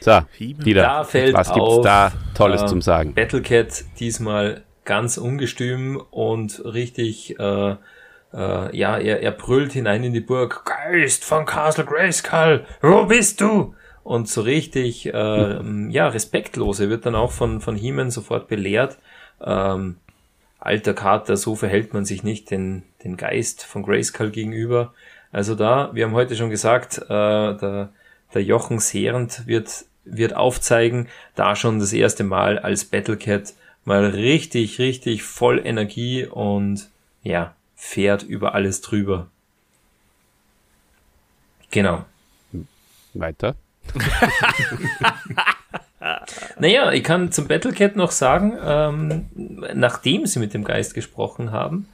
So. 0.00 0.20
Dieter, 0.38 0.82
Da 0.82 1.04
fällt 1.04 1.32
was 1.32 1.52
gibt's 1.52 1.60
auf, 1.60 1.84
da 1.84 2.12
Tolles 2.34 2.62
äh, 2.62 2.66
zum 2.66 2.82
Sagen? 2.82 3.14
Battlecat 3.14 3.84
diesmal 4.00 4.62
ganz 4.84 5.16
ungestüm 5.16 6.02
und 6.10 6.60
richtig, 6.64 7.38
äh, 7.38 7.70
äh, 7.70 7.76
ja, 8.76 8.98
er, 8.98 9.22
er 9.22 9.30
brüllt 9.30 9.72
hinein 9.72 10.02
in 10.02 10.12
die 10.12 10.20
Burg, 10.20 10.64
Geist 10.64 11.24
von 11.24 11.46
Castle 11.46 11.84
Grayskull, 11.84 12.64
wo 12.82 13.06
bist 13.06 13.40
du? 13.40 13.74
Und 14.02 14.28
so 14.28 14.40
richtig, 14.40 15.06
äh, 15.06 15.10
ja, 15.90 16.08
respektlos. 16.08 16.80
Er 16.80 16.90
wird 16.90 17.06
dann 17.06 17.14
auch 17.14 17.30
von, 17.30 17.60
von 17.60 17.76
He-Man 17.76 18.10
sofort 18.10 18.48
belehrt. 18.48 18.98
Ähm, 19.40 19.98
alter 20.58 20.94
Kater, 20.94 21.36
so 21.36 21.54
verhält 21.54 21.94
man 21.94 22.04
sich 22.04 22.24
nicht 22.24 22.50
den, 22.50 22.82
den 23.04 23.16
Geist 23.16 23.64
von 23.64 23.84
Grayskull 23.84 24.30
gegenüber. 24.30 24.94
Also 25.32 25.54
da, 25.54 25.90
wir 25.92 26.04
haben 26.04 26.14
heute 26.14 26.36
schon 26.36 26.50
gesagt, 26.50 26.98
äh, 26.98 27.06
der, 27.08 27.90
der 28.34 28.42
Jochen 28.42 28.78
Sehrend 28.78 29.46
wird, 29.46 29.84
wird 30.04 30.34
aufzeigen, 30.34 31.08
da 31.34 31.56
schon 31.56 31.78
das 31.78 31.92
erste 31.92 32.24
Mal 32.24 32.58
als 32.58 32.84
Battlecat 32.84 33.54
mal 33.84 34.06
richtig, 34.06 34.78
richtig 34.78 35.22
voll 35.22 35.60
Energie 35.64 36.26
und 36.26 36.88
ja, 37.22 37.54
fährt 37.74 38.22
über 38.22 38.54
alles 38.54 38.80
drüber. 38.80 39.28
Genau. 41.70 42.04
Weiter. 43.14 43.54
Naja, 46.58 46.92
ich 46.92 47.02
kann 47.02 47.32
zum 47.32 47.48
Battlecat 47.48 47.96
noch 47.96 48.12
sagen, 48.12 48.56
ähm, 48.64 49.26
nachdem 49.74 50.26
sie 50.26 50.38
mit 50.38 50.54
dem 50.54 50.64
Geist 50.64 50.94
gesprochen 50.94 51.50
haben, 51.50 51.88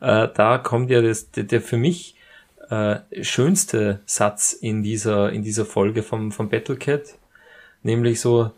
äh, 0.00 0.28
da 0.34 0.58
kommt 0.58 0.90
ja 0.90 1.00
das, 1.00 1.30
der, 1.30 1.44
der 1.44 1.60
für 1.60 1.76
mich 1.76 2.13
äh, 3.12 3.24
schönste 3.24 4.00
Satz 4.06 4.52
in 4.52 4.82
dieser, 4.82 5.32
in 5.32 5.42
dieser 5.42 5.64
Folge 5.66 6.02
vom, 6.02 6.32
vom 6.32 6.48
Battlecat, 6.48 7.14
nämlich 7.82 8.20
so, 8.20 8.50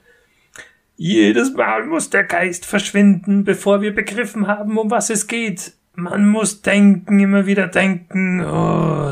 jedes 0.97 1.53
Mal 1.53 1.85
muss 1.85 2.09
der 2.11 2.25
Geist 2.25 2.65
verschwinden, 2.65 3.45
bevor 3.45 3.83
wir 3.83 3.95
begriffen 3.95 4.47
haben, 4.47 4.79
um 4.79 4.91
was 4.91 5.11
es 5.11 5.27
geht. 5.27 5.73
Man 5.95 6.29
muss 6.29 6.63
denken, 6.63 7.21
immer 7.21 7.47
wieder 7.47 7.69
denken, 7.69 8.41
oh, 8.41 8.45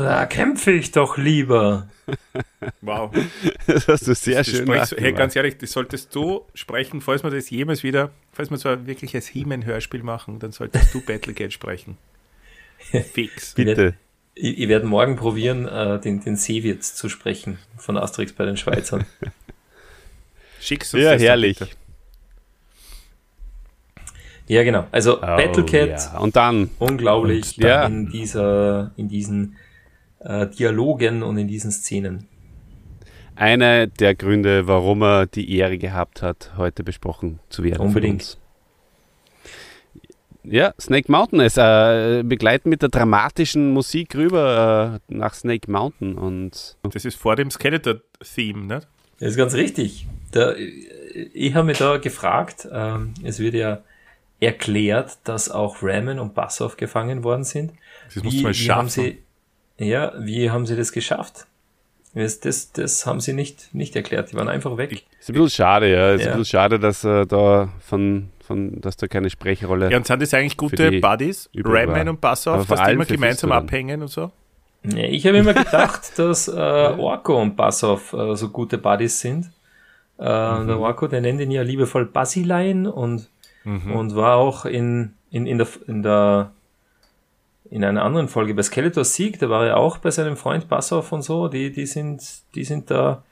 da 0.03 0.25
kämpfe 0.27 0.71
ich 0.71 0.91
doch 0.91 1.17
lieber. 1.17 1.87
Wow. 2.81 3.11
Das 3.65 3.87
hast 3.87 4.07
du 4.07 4.13
sehr 4.13 4.37
Das 4.37 4.47
schön 4.47 4.65
du- 4.67 4.73
hey, 4.97 5.13
ganz 5.13 5.35
ehrlich, 5.35 5.57
das 5.57 5.71
solltest 5.71 6.13
du 6.13 6.45
sprechen, 6.53 7.01
falls 7.01 7.23
wir 7.23 7.31
das 7.31 7.49
jemals 7.49 7.81
wieder, 7.83 8.11
falls 8.31 8.51
wir 8.51 8.57
so 8.57 8.69
ein 8.69 8.85
wirkliches 8.85 9.27
He-Man-Hörspiel 9.27 10.03
machen, 10.03 10.37
dann 10.37 10.51
solltest 10.51 10.93
du 10.93 11.01
Battlecat 11.01 11.51
sprechen. 11.53 11.97
Fix. 13.13 13.53
Bitte. 13.55 13.95
Ich, 14.35 14.59
ich 14.59 14.67
werde 14.67 14.85
morgen 14.85 15.15
probieren, 15.15 15.67
äh, 15.67 15.99
den, 15.99 16.21
den 16.21 16.35
Seewitz 16.35 16.93
zu 16.95 17.07
sprechen 17.09 17.57
von 17.77 17.97
Asterix 17.97 18.33
bei 18.33 18.45
den 18.45 18.57
Schweizern. 18.57 19.05
Schickst 20.59 20.93
uns 20.93 21.03
Ja, 21.03 21.11
dann 21.11 21.19
herrlich. 21.19 21.59
bitte. 21.59 21.71
ja, 24.47 24.63
genau. 24.63 24.87
Also 24.91 25.17
Oh, 25.17 25.21
Battlecat, 25.21 25.89
ja. 26.13 26.17
Und 26.19 26.35
dann, 26.35 26.69
unglaublich 26.79 27.57
Und, 27.57 27.63
ja. 27.63 27.85
in 27.85 28.09
dieser, 28.09 28.91
in 28.97 29.07
diesen 29.07 29.55
äh, 30.19 30.47
Dialogen 30.47 31.23
und 31.23 31.37
in 31.37 31.47
diesen 31.47 31.71
Szenen. 31.71 32.27
einer 33.35 33.87
der 33.87 34.15
Gründe, 34.15 34.67
warum 34.67 35.01
er 35.03 35.27
die 35.27 35.55
Ehre 35.57 35.77
gehabt 35.77 36.21
hat, 36.21 36.51
heute 36.57 36.83
besprochen 36.83 37.39
zu 37.49 37.63
werden. 37.63 37.77
von 37.77 37.87
Unbedingt. 37.87 38.37
Ja, 40.47 40.73
Snake 40.79 41.11
Mountain 41.11 41.39
ist 41.39 41.57
äh, 41.57 42.23
begleiten 42.23 42.69
mit 42.69 42.81
der 42.81 42.89
dramatischen 42.89 43.71
Musik 43.73 44.15
rüber 44.15 44.99
äh, 45.09 45.13
nach 45.13 45.33
Snake 45.33 45.69
Mountain 45.71 46.15
und 46.17 46.77
Das 46.83 47.05
ist 47.05 47.15
vor 47.17 47.35
dem 47.35 47.49
Skeletor-Theme, 47.51 48.65
ne? 48.65 48.81
Das 49.19 49.31
ist 49.31 49.37
ganz 49.37 49.53
richtig. 49.53 50.07
Da, 50.31 50.53
ich 51.33 51.53
habe 51.55 51.67
mich 51.67 51.77
da 51.77 51.97
gefragt, 51.97 52.67
ähm, 52.71 53.13
es 53.23 53.39
wird 53.39 53.53
ja 53.55 53.81
erklärt, 54.39 55.17
dass 55.23 55.49
auch 55.49 55.77
Ramen 55.81 56.19
und 56.19 56.33
Bassoff 56.35 56.77
gefangen 56.77 57.23
worden 57.23 57.43
sind. 57.43 57.71
Das 58.13 58.23
musst 58.23 58.37
du 58.39 58.43
mal 58.43 58.53
haben 58.53 58.89
sie, 58.89 59.19
ja, 59.77 60.13
wie 60.19 60.51
haben 60.51 60.65
sie 60.65 60.75
das 60.75 60.91
geschafft? 60.91 61.47
Das, 62.13 62.39
das, 62.39 62.71
das 62.71 63.05
haben 63.05 63.19
sie 63.19 63.33
nicht, 63.33 63.73
nicht 63.73 63.95
erklärt. 63.95 64.31
Die 64.31 64.35
waren 64.35 64.47
einfach 64.47 64.77
weg. 64.77 65.03
ist 65.19 65.29
ein 65.29 65.33
bisschen 65.33 65.49
schade, 65.49 65.91
ja. 65.91 66.11
Ist 66.11 66.21
Ja. 66.21 66.31
ein 66.31 66.37
bisschen 66.39 66.45
schade, 66.51 66.79
dass 66.79 67.03
äh, 67.03 67.25
da 67.25 67.69
von, 67.79 68.29
von, 68.45 68.79
dass 68.81 68.97
da 68.97 69.07
keine 69.07 69.29
Sprechrolle. 69.29 69.91
Ja, 69.91 69.97
und 69.97 70.07
sind 70.07 70.21
das 70.21 70.33
eigentlich 70.33 70.57
gute 70.57 70.91
die 70.91 70.99
Buddies? 70.99 71.49
war. 72.05 72.11
und 72.13 72.21
Bassoff, 72.21 72.67
dass 72.67 72.83
die 72.83 72.91
immer 72.91 73.05
gemeinsam 73.05 73.51
abhängen 73.51 74.01
und 74.01 74.09
so? 74.09 74.31
Nee, 74.83 75.07
ich 75.07 75.25
habe 75.25 75.37
immer 75.37 75.53
gedacht, 75.53 76.11
dass 76.17 76.47
äh, 76.47 76.51
Orko 76.51 77.41
und 77.41 77.55
Bassoff 77.55 78.13
äh, 78.13 78.35
so 78.35 78.49
gute 78.49 78.77
Buddies 78.77 79.19
sind. 79.19 79.45
Äh, 80.17 80.23
Der 80.23 80.79
Orko, 80.79 81.07
der 81.07 81.21
nennt 81.21 81.41
ihn 81.41 81.51
ja 81.51 81.63
liebevoll 81.63 82.05
Basilein 82.05 82.87
und, 82.87 83.29
und 83.93 84.15
war 84.15 84.35
auch 84.37 84.65
in, 84.65 85.13
in, 85.31 85.47
in, 85.47 85.57
der, 85.57 85.67
in 85.87 86.03
der 86.03 86.51
in 87.69 87.83
einer 87.83 88.03
anderen 88.03 88.27
Folge 88.27 88.53
bei 88.53 88.61
Skeletor 88.61 89.03
Sieg, 89.03 89.39
da 89.39 89.49
war 89.49 89.65
er 89.65 89.77
auch 89.77 89.97
bei 89.97 90.11
seinem 90.11 90.37
Freund 90.37 90.69
Bassoff 90.69 91.11
und 91.11 91.23
so, 91.23 91.47
die, 91.47 91.71
die 91.71 91.87
sind, 91.87 92.21
die 92.53 92.63
sind 92.63 92.91
da 92.91 93.23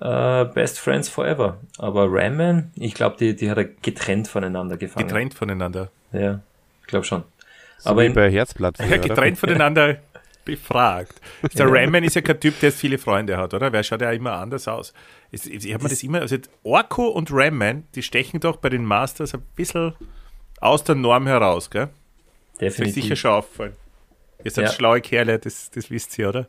äh, 0.00 0.44
Best 0.46 0.78
Friends 0.80 1.08
Forever. 1.08 1.58
Aber 1.78 2.06
Ramman, 2.10 2.70
ich 2.76 2.94
glaube, 2.94 3.16
die, 3.18 3.34
die 3.36 3.50
hat 3.50 3.58
er 3.58 3.64
getrennt 3.64 4.28
voneinander 4.28 4.76
gefangen. 4.76 5.06
Getrennt 5.06 5.34
voneinander. 5.34 5.90
Ja, 6.12 6.40
ich 6.82 6.86
glaube 6.88 7.04
schon. 7.04 7.24
so 7.78 7.90
aber 7.90 8.02
wie 8.02 8.06
in- 8.06 8.14
bei 8.14 8.30
Herzblatt. 8.30 8.78
Ja, 8.78 8.96
getrennt 8.98 9.38
voneinander 9.38 9.98
befragt. 10.44 11.20
Der 11.58 11.70
Rayman 11.70 12.04
ist 12.04 12.14
ja 12.16 12.22
kein 12.22 12.40
Typ, 12.40 12.58
der 12.60 12.70
jetzt 12.70 12.80
viele 12.80 12.96
Freunde 12.96 13.36
hat, 13.36 13.52
oder? 13.52 13.70
Wer 13.70 13.82
schaut 13.82 14.00
ja 14.00 14.10
immer 14.12 14.32
anders 14.32 14.66
aus. 14.66 14.94
Ich, 15.30 15.44
ich 15.52 15.74
habe 15.74 15.82
mir 15.84 15.90
das 15.90 16.02
immer, 16.02 16.20
also 16.22 16.36
Orko 16.62 17.08
und 17.08 17.28
Rayman, 17.30 17.84
die 17.94 18.02
stechen 18.02 18.40
doch 18.40 18.56
bei 18.56 18.70
den 18.70 18.82
Masters 18.84 19.34
ein 19.34 19.42
bisschen 19.56 19.92
aus 20.60 20.84
der 20.84 20.94
Norm 20.94 21.26
heraus, 21.26 21.68
gell? 21.68 21.88
Das 22.58 22.68
ist 22.68 22.78
Definitiv. 22.78 23.02
sicher 23.04 23.16
schon 23.16 23.30
auffallen. 23.32 23.72
Ihr 24.42 24.50
seid 24.50 24.64
Ja. 24.66 24.72
schlaue 24.72 25.00
Kerle, 25.02 25.38
das, 25.38 25.70
das 25.70 25.90
wisst 25.90 26.18
ihr, 26.18 26.30
oder? 26.30 26.48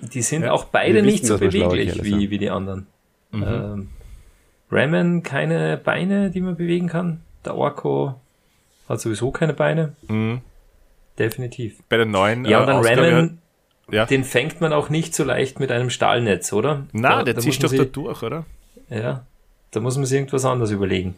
Die 0.00 0.22
sind 0.22 0.42
Ja, 0.42 0.52
auch 0.52 0.64
beide 0.64 1.02
nicht 1.02 1.24
wissen, 1.24 1.26
so 1.26 1.38
beweglich 1.38 2.02
wie, 2.04 2.30
wie 2.30 2.38
die 2.38 2.50
anderen. 2.50 2.86
Mhm. 3.32 3.42
Ähm, 3.42 3.88
Ramen 4.70 5.22
keine 5.22 5.76
Beine, 5.78 6.30
die 6.30 6.40
man 6.40 6.56
bewegen 6.56 6.88
kann. 6.88 7.20
Der 7.44 7.54
Orko 7.56 8.14
hat 8.88 9.00
sowieso 9.00 9.30
keine 9.30 9.54
Beine. 9.54 9.94
Mhm. 10.08 10.40
Definitiv. 11.18 11.78
Bei 11.88 11.96
der 11.96 12.06
neuen 12.06 12.44
Ja, 12.44 12.58
äh, 12.58 12.60
und 12.60 12.66
dann 12.68 12.76
Ausgabe- 12.76 13.10
Ramen, 13.12 13.38
Ja. 13.90 14.06
den 14.06 14.24
fängt 14.24 14.60
man 14.60 14.72
auch 14.72 14.88
nicht 14.88 15.14
so 15.14 15.24
leicht 15.24 15.58
mit 15.58 15.72
einem 15.72 15.90
Stahlnetz, 15.90 16.52
oder? 16.52 16.86
Na, 16.92 17.16
Da- 17.18 17.22
der 17.24 17.34
da 17.34 17.40
zischt 17.40 17.64
doch 17.64 17.72
da 17.72 17.84
durch, 17.84 18.22
oder? 18.22 18.44
Ja, 18.90 19.24
da 19.72 19.80
muss 19.80 19.96
man 19.96 20.06
sich 20.06 20.16
irgendwas 20.18 20.44
anderes 20.44 20.70
überlegen. 20.70 21.14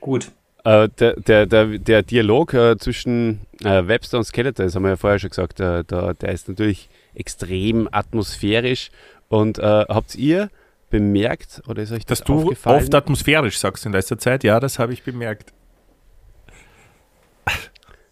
Gut. 0.00 0.30
Äh, 0.64 0.88
der, 0.98 1.14
der, 1.14 1.46
der, 1.46 1.66
der 1.78 2.02
Dialog 2.02 2.52
äh, 2.54 2.76
zwischen 2.78 3.40
äh, 3.64 3.86
Webster 3.86 4.18
und 4.18 4.24
Skeletor, 4.24 4.64
das 4.66 4.74
haben 4.74 4.82
wir 4.82 4.90
ja 4.90 4.96
vorher 4.96 5.18
schon 5.18 5.30
gesagt, 5.30 5.60
äh, 5.60 5.84
da, 5.86 6.12
der 6.14 6.32
ist 6.32 6.48
natürlich 6.48 6.88
extrem 7.18 7.88
atmosphärisch. 7.90 8.90
Und 9.28 9.58
äh, 9.58 9.62
habt 9.62 10.14
ihr 10.14 10.50
bemerkt, 10.90 11.62
oder 11.68 11.82
ist 11.82 11.92
euch 11.92 12.06
das 12.06 12.20
Dass 12.20 12.26
du 12.26 12.40
aufgefallen? 12.40 12.82
oft 12.82 12.94
atmosphärisch 12.94 13.58
sagst 13.58 13.84
in 13.86 13.92
letzter 13.92 14.18
Zeit, 14.18 14.42
ja, 14.44 14.58
das 14.60 14.78
habe 14.78 14.92
ich 14.92 15.02
bemerkt. 15.02 15.52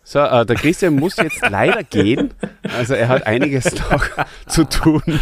So, 0.02 0.20
äh, 0.20 0.46
der 0.46 0.54
Christian 0.56 0.94
muss 0.94 1.16
jetzt 1.16 1.40
leider 1.50 1.82
gehen. 1.82 2.32
Also 2.62 2.94
er 2.94 3.08
hat 3.08 3.26
einiges 3.26 3.74
noch 3.90 4.06
zu 4.46 4.64
tun. 4.68 5.02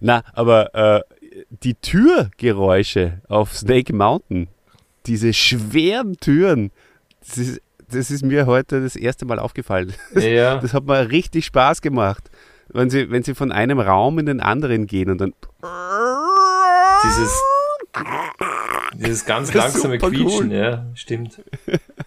Na, 0.00 0.22
aber 0.34 0.74
äh, 0.74 1.00
die 1.48 1.74
Türgeräusche 1.74 3.22
auf 3.28 3.56
Snake 3.56 3.94
Mountain, 3.94 4.48
diese 5.06 5.32
schweren 5.32 6.16
Türen, 6.18 6.70
das 7.20 7.38
ist, 7.38 7.62
das 7.90 8.10
ist 8.10 8.24
mir 8.24 8.46
heute 8.46 8.82
das 8.82 8.96
erste 8.96 9.24
Mal 9.24 9.38
aufgefallen. 9.38 9.92
Ja. 10.14 10.56
Das 10.60 10.74
hat 10.74 10.84
mir 10.84 11.10
richtig 11.10 11.46
Spaß 11.46 11.80
gemacht, 11.82 12.30
wenn 12.68 12.90
sie, 12.90 13.10
wenn 13.10 13.22
sie 13.22 13.34
von 13.34 13.52
einem 13.52 13.78
Raum 13.78 14.18
in 14.18 14.26
den 14.26 14.40
anderen 14.40 14.86
gehen 14.86 15.10
und 15.10 15.20
dann. 15.20 15.32
Dieses, 17.04 17.42
dieses 18.94 19.24
ganz 19.24 19.50
Das 19.50 19.74
langsame 19.74 19.98
Quietschen, 19.98 20.50
cool. 20.50 20.52
ja, 20.52 20.86
stimmt. 20.94 21.40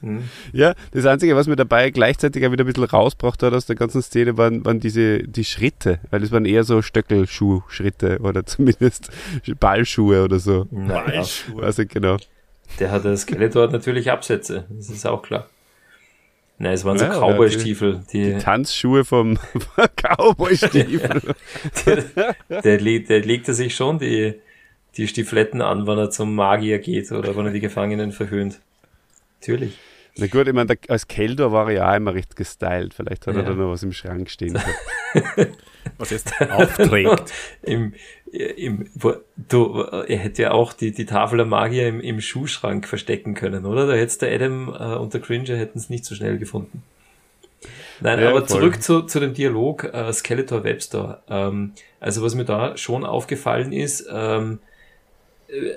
Hm. 0.01 0.23
Ja, 0.51 0.73
das 0.91 1.05
Einzige, 1.05 1.35
was 1.35 1.47
mir 1.47 1.55
dabei 1.55 1.89
gleichzeitig 1.91 2.45
auch 2.45 2.51
wieder 2.51 2.63
ein 2.63 2.67
bisschen 2.67 2.83
rausgebracht 2.83 3.41
hat 3.43 3.53
aus 3.53 3.65
der 3.65 3.75
ganzen 3.75 4.01
Szene, 4.01 4.37
waren, 4.37 4.65
waren 4.65 4.79
diese 4.79 5.19
die 5.19 5.45
Schritte, 5.45 5.99
weil 6.09 6.23
es 6.23 6.31
waren 6.31 6.45
eher 6.45 6.63
so 6.63 6.81
Stöckelschuh-Schritte 6.81 8.19
oder 8.19 8.45
zumindest 8.45 9.09
Ballschuhe 9.59 10.23
oder 10.23 10.39
so. 10.39 10.67
Weiß 10.71 11.79
ich 11.79 11.89
genau. 11.89 12.17
der 12.79 12.91
hat 12.91 13.05
das 13.05 13.21
Skeletor 13.21 13.63
hat 13.63 13.71
natürlich 13.71 14.11
Absätze, 14.11 14.65
das 14.69 14.89
ist 14.89 15.05
auch 15.05 15.21
klar. 15.21 15.47
Nein, 16.61 16.73
es 16.73 16.83
waren 16.83 16.97
so 16.97 17.05
Ja, 17.05 17.11
Cowboy-Stiefel, 17.19 18.01
die, 18.11 18.37
Tanzschuhe 18.37 19.05
vom 19.05 19.39
Cowboy-Stiefel. 19.95 21.21
der, 21.85 22.03
der, 22.63 22.77
der 22.77 23.19
legte 23.21 23.53
sich 23.53 23.75
schon 23.75 23.97
die, 23.97 24.35
die 24.97 25.07
Stiefeletten 25.07 25.61
an, 25.61 25.87
wenn 25.87 25.97
er 25.97 26.09
zum 26.09 26.35
Magier 26.35 26.79
geht 26.79 27.11
oder 27.13 27.35
wenn 27.37 27.45
er 27.45 27.53
die 27.53 27.61
Gefangenen 27.61 28.11
verhöhnt. 28.11 28.59
Natürlich. 29.39 29.77
Na 30.17 30.27
gut, 30.27 30.47
ich 30.49 30.53
meine, 30.53 30.75
als 30.89 31.07
Keldor 31.07 31.53
war 31.53 31.69
er 31.69 31.75
ja 31.75 31.91
auch 31.91 31.95
immer 31.95 32.13
recht 32.13 32.35
gestylt. 32.35 32.93
Vielleicht 32.93 33.25
hat 33.25 33.35
er 33.35 33.43
Ja. 33.43 33.49
da 33.49 33.55
noch 33.55 33.71
was 33.71 33.83
im 33.83 33.93
Schrank 33.93 34.29
stehen. 34.29 34.53
gehabt. 35.13 35.49
Was 35.99 36.09
jetzt 36.09 36.33
aufträgt. 36.51 37.31
Im, 37.61 37.93
im, 38.31 38.87
du, 39.35 39.81
er 39.81 40.17
hätte 40.17 40.41
ja 40.41 40.51
auch 40.51 40.73
die, 40.73 40.91
die 40.91 41.05
Tafel 41.05 41.37
der 41.37 41.45
Magier 41.45 41.87
im, 41.87 41.99
im 41.99 42.21
Schuhschrank 42.21 42.87
verstecken 42.87 43.35
können, 43.35 43.65
oder? 43.65 43.85
Da 43.85 43.93
hätte 43.93 44.17
der 44.19 44.33
Adam 44.33 44.69
äh, 44.69 44.95
und 44.95 45.13
der 45.13 45.21
Cringer 45.21 45.57
hätten 45.57 45.77
es 45.77 45.89
nicht 45.89 46.05
so 46.05 46.15
schnell 46.15 46.37
gefunden. 46.37 46.81
Nein, 47.99 48.19
Ja, 48.21 48.29
aber 48.29 48.39
voll. 48.39 48.47
zurück 48.47 48.81
zu, 48.81 49.01
zu 49.03 49.19
dem 49.19 49.33
Dialog 49.33 49.83
äh, 49.83 50.11
Skeletor 50.13 50.63
Webster. 50.63 51.21
Ähm, 51.29 51.73
also 51.99 52.23
was 52.23 52.33
mir 52.33 52.45
da 52.45 52.77
schon 52.77 53.03
aufgefallen 53.05 53.73
ist, 53.73 54.07
ähm, 54.09 54.59
äh, 55.49 55.71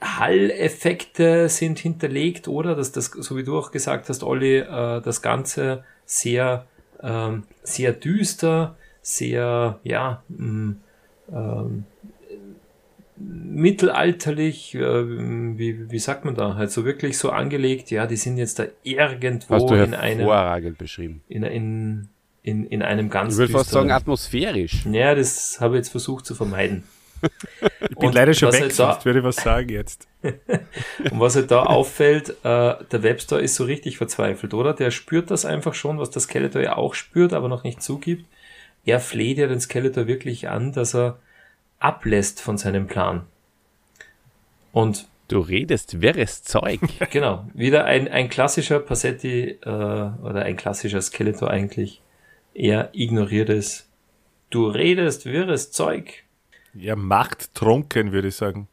Hall-Effekte 0.00 1.50
sind 1.50 1.78
hinterlegt, 1.78 2.48
oder? 2.48 2.74
Dass 2.74 2.92
das, 2.92 3.06
so 3.06 3.36
wie 3.36 3.44
du 3.44 3.58
auch 3.58 3.70
gesagt 3.70 4.08
hast, 4.08 4.22
Olli, 4.22 4.58
äh, 4.58 5.02
das 5.02 5.20
Ganze 5.20 5.84
sehr, 6.06 6.64
ähm, 7.02 7.42
sehr 7.62 7.92
düster, 7.92 8.76
sehr, 9.02 9.78
ja, 9.82 10.22
mh, 10.28 10.74
ähm, 11.32 11.84
mittelalterlich, 13.16 14.74
äh, 14.74 14.78
wie, 15.58 15.90
wie 15.90 15.98
sagt 15.98 16.24
man 16.24 16.34
da, 16.34 16.54
halt 16.54 16.70
so 16.70 16.84
wirklich 16.84 17.18
so 17.18 17.30
angelegt, 17.30 17.90
ja, 17.90 18.06
die 18.06 18.16
sind 18.16 18.38
jetzt 18.38 18.58
da 18.58 18.64
irgendwo 18.82 19.54
Hast 19.54 19.70
du 19.70 19.74
in 19.74 19.94
einem, 19.94 20.76
beschrieben. 20.76 21.22
in, 21.28 21.42
in, 21.42 22.08
in, 22.42 22.66
in 22.66 22.82
einem 22.82 23.10
ganz 23.10 23.34
Ich 23.34 23.38
würde 23.38 23.52
fast 23.52 23.70
sagen 23.70 23.90
atmosphärisch. 23.90 24.86
ja, 24.86 25.14
das 25.14 25.60
habe 25.60 25.74
ich 25.74 25.80
jetzt 25.80 25.90
versucht 25.90 26.26
zu 26.26 26.34
vermeiden. 26.34 26.84
Ich 27.90 27.96
bin 27.96 28.12
leider 28.12 28.32
schon 28.32 28.50
weg, 28.52 28.62
halt 28.62 28.72
sonst 28.72 29.04
würde 29.04 29.18
ich 29.18 29.24
was 29.26 29.36
sagen 29.36 29.68
jetzt. 29.68 30.08
und 30.22 31.20
was 31.20 31.36
halt 31.36 31.50
da 31.50 31.64
auffällt, 31.64 32.30
äh, 32.30 32.34
der 32.44 33.02
Webster 33.02 33.40
ist 33.40 33.56
so 33.56 33.64
richtig 33.64 33.98
verzweifelt, 33.98 34.54
oder? 34.54 34.72
Der 34.72 34.90
spürt 34.90 35.30
das 35.30 35.44
einfach 35.44 35.74
schon, 35.74 35.98
was 35.98 36.08
der 36.10 36.22
Skeletor 36.22 36.62
ja 36.62 36.76
auch 36.76 36.94
spürt, 36.94 37.34
aber 37.34 37.48
noch 37.48 37.62
nicht 37.62 37.82
zugibt. 37.82 38.24
Er 38.84 39.00
fleht 39.00 39.38
ja 39.38 39.46
den 39.46 39.60
Skeletor 39.60 40.06
wirklich 40.06 40.48
an, 40.48 40.72
dass 40.72 40.94
er 40.94 41.18
ablässt 41.78 42.40
von 42.40 42.58
seinem 42.58 42.86
Plan. 42.86 43.26
Und 44.72 45.08
Du 45.30 45.38
redest 45.38 46.02
wirres 46.02 46.42
Zeug. 46.42 46.80
genau, 47.12 47.46
wieder 47.54 47.84
ein, 47.84 48.08
ein 48.08 48.28
klassischer 48.28 48.80
Passetti 48.80 49.60
äh, 49.62 49.68
oder 49.68 50.42
ein 50.42 50.56
klassischer 50.56 51.00
Skeletor 51.00 51.48
eigentlich. 51.48 52.02
Er 52.52 52.90
ignoriert 52.92 53.48
es. 53.48 53.88
Du 54.50 54.66
redest 54.66 55.26
wirres 55.26 55.70
Zeug. 55.70 56.24
Ja, 56.74 56.96
macht 56.96 57.54
trunken, 57.54 58.10
würde 58.10 58.26
ich 58.26 58.34
sagen. 58.34 58.66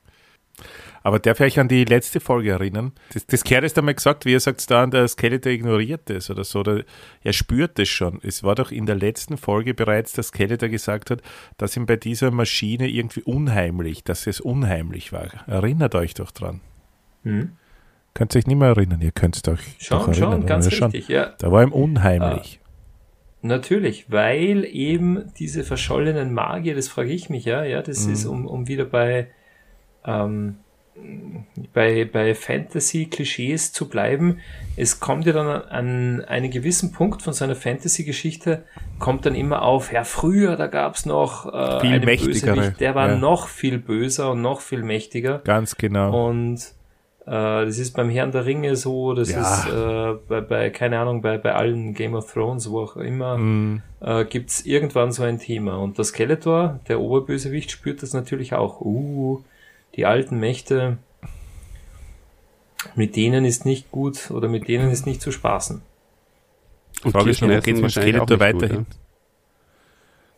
Aber 1.08 1.20
darf 1.20 1.40
ich 1.40 1.46
euch 1.46 1.60
an 1.62 1.70
die 1.70 1.86
letzte 1.86 2.20
Folge 2.20 2.52
erinnern? 2.52 2.92
Das, 3.14 3.26
das 3.26 3.46
Kerl 3.46 3.64
ist 3.64 3.78
einmal 3.78 3.94
gesagt, 3.94 4.26
wie 4.26 4.34
ihr 4.34 4.42
sagt, 4.42 4.70
da 4.70 4.86
der 4.88 5.08
Skeletor 5.08 5.54
ignoriert 5.54 6.10
es 6.10 6.30
oder 6.30 6.44
so. 6.44 6.60
Oder 6.60 6.84
er 7.24 7.32
spürt 7.32 7.80
es 7.80 7.88
schon. 7.88 8.20
Es 8.24 8.44
war 8.44 8.56
doch 8.56 8.74
in 8.74 8.86
der 8.86 8.98
letzten 8.98 9.38
Folge 9.38 9.74
bereits, 9.74 10.12
dass 10.12 10.28
Skeletor 10.28 10.68
gesagt 10.68 11.10
hat, 11.10 11.22
dass 11.56 11.78
ihm 11.78 11.86
bei 11.86 11.96
dieser 11.96 12.30
Maschine 12.32 12.90
irgendwie 12.90 13.22
unheimlich, 13.22 14.04
dass 14.04 14.28
es 14.28 14.42
unheimlich 14.42 15.14
war. 15.14 15.30
Erinnert 15.48 15.96
euch 15.96 16.14
doch 16.14 16.32
dran. 16.32 16.60
Hm? 17.24 17.52
Könnt 18.14 18.36
ihr 18.36 18.40
euch 18.40 18.48
nicht 18.48 18.58
mehr 18.58 18.68
erinnern? 18.68 19.00
Ihr 19.00 19.14
könnt 19.14 19.38
es 19.38 19.44
doch, 19.44 19.60
Schon, 19.78 20.00
doch 20.00 20.08
erinnern. 20.10 20.32
schon, 20.32 20.46
ganz? 20.46 20.74
Schon. 20.74 20.92
richtig, 20.92 21.08
ja. 21.08 21.36
Da 21.38 21.50
war 21.54 21.64
ihm 21.64 21.72
unheimlich. 21.72 22.60
Natürlich, 23.42 24.12
weil 24.12 24.66
eben 24.66 25.32
diese 25.40 25.64
verschollenen 25.64 26.34
Magier, 26.34 26.76
das 26.76 26.90
frage 26.90 27.12
ich 27.12 27.30
mich 27.30 27.46
ja, 27.46 27.64
ja, 27.64 27.82
das 27.82 28.06
ist, 28.08 28.26
um, 28.26 28.46
um 28.46 28.68
wieder 28.68 28.84
bei, 28.84 29.30
ähm, 30.04 30.58
bei, 31.74 32.06
bei 32.06 32.36
Fantasy-Klischees 32.36 33.72
zu 33.74 33.88
bleiben. 33.88 34.40
Es 34.76 34.99
kommt 34.99 35.26
ja 35.26 35.34
dann 35.34 35.48
an 35.48 36.24
einen 36.26 36.52
gewissen 36.52 36.91
Punkt 36.91 37.22
von 37.22 37.34
seiner 37.34 37.56
Fantasy-Geschichte, 37.56 38.64
kommt 38.99 39.26
dann 39.26 39.36
immer 39.36 39.61
auf, 39.61 39.91
ja, 39.91 40.03
früher, 40.03 40.56
da 40.56 40.68
gab's 40.68 41.06
noch 41.06 41.45
äh, 41.48 41.80
Viel 41.80 41.94
einen 41.94 42.06
mächtigere, 42.06 42.56
Bösewicht, 42.56 42.80
der 42.80 42.95
war 42.95 43.10
ja. 43.10 43.15
noch 43.18 43.48
viel 43.48 43.80
böser 43.80 44.32
und 44.32 44.41
noch 44.41 44.61
viel 44.61 44.84
mächtiger. 44.84 45.40
Ganz 45.44 45.76
genau. 45.78 46.28
Und 46.30 46.60
äh, 47.26 47.65
das 47.65 47.78
ist 47.78 47.95
beim 47.95 48.10
Herrn 48.10 48.32
der 48.32 48.45
Ringe 48.45 48.76
so, 48.76 49.14
das 49.14 49.32
Ja. 49.32 49.41
ist 49.41 49.68
äh, 49.68 50.19
bei, 50.28 50.41
bei, 50.41 50.69
keine 50.69 50.99
Ahnung, 50.99 51.22
bei, 51.22 51.38
bei 51.38 51.53
allen 51.53 51.94
Game 51.94 52.14
of 52.15 52.32
Thrones, 52.32 52.69
wo 52.69 52.82
auch 52.82 52.95
immer, 52.98 53.38
Mm, 53.38 53.82
äh, 53.99 54.26
gibt's 54.26 54.65
irgendwann 54.65 55.11
so 55.11 55.24
ein 55.24 55.40
Thema. 55.40 55.78
Und 55.78 55.98
der 55.98 56.06
Skeletor, 56.06 56.80
der 56.88 56.99
Oberbösewicht, 56.99 57.72
spürt 57.72 58.02
das 58.02 58.14
natürlich 58.14 58.53
auch. 58.53 58.82
Uh, 58.82 59.44
die 59.98 60.06
alten 60.06 60.40
Mächte, 60.40 60.98
mit 62.95 63.15
denen 63.15 63.44
ist 63.44 63.65
nicht 63.65 63.91
gut 63.91 64.32
oder 64.32 64.48
mit 64.48 64.68
denen 64.68 64.91
ist 64.91 65.06
nicht 65.06 65.22
zu 65.22 65.32
spaßen. 65.32 65.82
Und 67.03 67.11
Frage 67.11 67.30
ist 67.32 67.41
nur, 67.41 67.49
wo 67.49 67.53
Kirschen 67.56 67.65
geht's 67.65 67.78
essen 67.78 67.84
mit 67.84 67.91
Skeletor 67.91 68.28
gut, 68.28 68.40
weiterhin? 68.40 68.86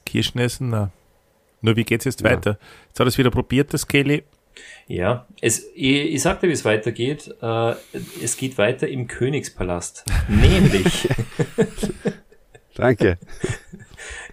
Kirschen 0.05 0.39
essen? 0.39 0.69
Na. 0.69 0.91
Nur 1.61 1.75
wie 1.75 1.83
geht's 1.83 2.05
jetzt 2.05 2.23
weiter? 2.23 2.57
Jetzt 2.87 2.99
hat 2.99 3.05
er 3.05 3.07
es 3.07 3.17
wieder 3.17 3.31
probiert, 3.31 3.73
das 3.73 3.87
Kelly. 3.87 4.23
Ja, 4.87 5.25
es, 5.41 5.67
ich, 5.75 6.13
ich 6.13 6.21
sagte, 6.21 6.47
wie 6.47 6.53
es 6.53 6.65
weitergeht. 6.65 7.33
Äh, 7.41 7.75
es 8.23 8.35
geht 8.37 8.57
weiter 8.57 8.87
im 8.87 9.07
Königspalast. 9.07 10.05
Nämlich. 10.27 11.03
ja? 11.03 11.15
Danke. 12.75 13.17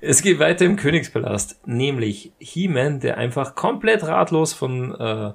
Es 0.01 0.23
geht 0.23 0.39
weiter 0.39 0.65
im 0.65 0.77
Königspalast, 0.77 1.67
nämlich 1.67 2.33
He-Man, 2.39 3.01
der 3.01 3.17
einfach 3.19 3.55
komplett 3.55 4.05
ratlos 4.05 4.53
von, 4.53 4.95
äh, 4.95 5.33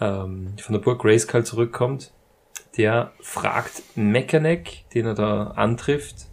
ähm, 0.00 0.54
von 0.58 0.72
der 0.72 0.80
Burg 0.80 1.00
Grayskull 1.02 1.44
zurückkommt. 1.44 2.12
Der 2.76 3.12
fragt 3.20 3.82
Mechanic, 3.96 4.84
den 4.94 5.06
er 5.06 5.14
da 5.14 5.48
antrifft, 5.56 6.26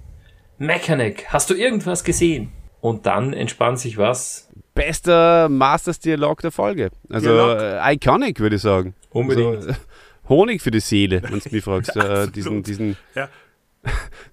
Mechanic, 0.60 1.28
hast 1.30 1.50
du 1.50 1.54
irgendwas 1.54 2.04
gesehen? 2.04 2.52
Und 2.82 3.06
dann 3.06 3.34
entspannt 3.34 3.80
sich 3.80 3.98
was. 3.98 4.50
Bester 4.74 5.50
Masters-Dialog 5.50 6.42
der 6.42 6.52
Folge. 6.52 6.92
Also 7.10 7.30
äh, 7.32 7.94
iconic, 7.94 8.40
würde 8.40 8.56
ich 8.58 8.62
sagen. 8.62 8.94
Unbedingt. 9.10 9.56
Also, 9.56 9.70
äh, 9.70 9.76
Honig 10.30 10.62
für 10.62 10.72
die 10.72 10.80
Seele, 10.80 11.22
wenn 11.24 11.40
du 11.40 11.50
mich 11.50 11.64
fragst. 11.64 11.96
äh, 11.96 12.28
diesen, 12.28 12.64
diesen, 12.64 12.98
Ja. 13.16 13.30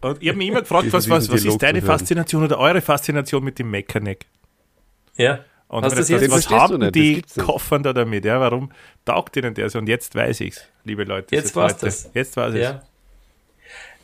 Und 0.00 0.22
ich 0.22 0.28
habe 0.28 0.38
mich 0.38 0.48
immer 0.48 0.60
gefragt, 0.60 0.92
was, 0.92 1.08
was, 1.08 1.30
was 1.30 1.44
ist 1.44 1.62
deine. 1.62 1.80
Faszination 1.82 2.44
oder 2.44 2.58
eure 2.58 2.80
Faszination 2.80 3.42
mit 3.44 3.58
dem 3.58 3.70
Mechaneck? 3.70 4.26
Ja, 5.16 5.40
Und 5.68 5.84
Hast 5.84 6.10
ihr 6.10 6.18
jetzt- 6.20 6.30
was 6.30 6.48
haben 6.50 6.80
das 6.80 6.92
die. 6.92 7.22
Koffern 7.38 7.82
da 7.82 7.92
damit? 7.92 8.24
Ja, 8.24 8.38
warum 8.40 8.70
taugt 9.04 9.36
ihnen 9.36 9.54
der 9.54 9.70
so? 9.70 9.78
Und 9.78 9.88
jetzt 9.88 10.14
weiß 10.14 10.40
ich's, 10.40 10.62
liebe 10.84 11.04
Leute. 11.04 11.28
das 11.30 11.44
Jetzt 11.44 11.56
war's 11.56 11.72
heute. 11.74 11.86
das. 11.86 12.10
Jetzt 12.14 12.36
weiß 12.36 12.54
ich's. 12.54 12.62
ja. 12.62 12.82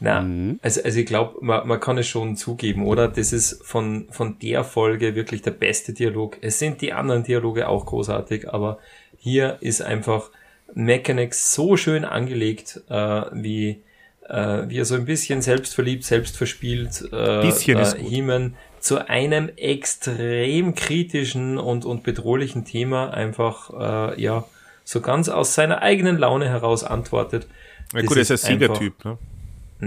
Na, 0.02 0.26
also, 0.62 0.82
also 0.82 0.98
ich 0.98 1.04
glaube, 1.04 1.36
man, 1.44 1.68
man 1.68 1.78
kann 1.78 1.98
es 1.98 2.08
schon 2.08 2.34
zugeben, 2.34 2.86
oder? 2.86 3.06
Das 3.08 3.34
ist 3.34 3.62
von, 3.66 4.06
von 4.10 4.38
der 4.38 4.64
Folge 4.64 5.14
wirklich 5.14 5.42
der 5.42 5.50
beste 5.50 5.92
Dialog. 5.92 6.38
Es 6.40 6.58
sind 6.58 6.80
die 6.80 6.94
anderen 6.94 7.22
Dialoge 7.22 7.68
auch 7.68 7.84
großartig, 7.84 8.48
aber 8.48 8.78
hier 9.18 9.58
ist 9.60 9.82
einfach 9.82 10.30
Mechanics 10.72 11.52
so 11.54 11.76
schön 11.76 12.06
angelegt, 12.06 12.80
äh, 12.88 13.22
wie, 13.32 13.82
äh, 14.30 14.68
wie 14.68 14.78
er 14.78 14.84
so 14.84 14.94
ein 14.94 15.04
bisschen 15.04 15.42
selbstverliebt, 15.42 16.04
selbstverspielt, 16.04 17.08
äh, 17.12 17.42
Bisschen 17.42 17.78
äh. 17.78 17.98
He-Man 17.98 18.54
zu 18.78 19.08
einem 19.08 19.50
extrem 19.56 20.74
kritischen 20.74 21.58
und, 21.58 21.84
und 21.84 22.02
bedrohlichen 22.02 22.64
Thema 22.64 23.12
einfach, 23.12 24.14
äh, 24.14 24.22
ja, 24.22 24.44
so 24.84 25.00
ganz 25.00 25.28
aus 25.28 25.54
seiner 25.54 25.82
eigenen 25.82 26.16
Laune 26.16 26.48
heraus 26.48 26.84
antwortet. 26.84 27.46
Ja, 27.92 28.00
Das 28.00 28.06
gut, 28.06 28.16
er 28.16 28.22
ist 28.22 28.30
ein 28.30 28.38
Siegertyp. 28.38 29.04
Ne? 29.04 29.18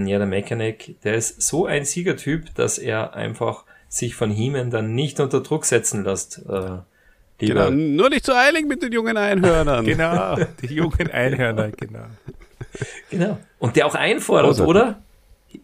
Ja, 0.06 0.18
der 0.18 0.26
Mechanic, 0.26 1.00
der 1.02 1.14
ist 1.14 1.42
so 1.42 1.66
ein 1.66 1.84
Siegertyp, 1.84 2.54
dass 2.54 2.78
er 2.78 3.14
einfach 3.14 3.64
sich 3.88 4.14
von 4.14 4.30
He-Man 4.30 4.70
dann 4.70 4.94
nicht 4.94 5.20
unter 5.20 5.40
Druck 5.40 5.64
setzen 5.64 6.04
lässt. 6.04 6.42
Äh, 6.48 6.78
Genau, 7.38 7.68
nur 7.68 8.10
nicht 8.10 8.24
zu 8.24 8.32
eilig 8.32 8.64
mit 8.64 8.80
den 8.82 8.92
jungen 8.92 9.16
Einhörnern. 9.16 9.84
Genau, 9.94 10.36
die 10.62 10.74
jungen 10.74 11.10
Einhörner, 11.10 11.70
genau. 11.72 12.06
Genau. 13.10 13.38
Und 13.58 13.76
der 13.76 13.86
auch 13.86 13.94
einfordert, 13.94 14.46
Großartig. 14.46 14.70
oder? 14.70 15.02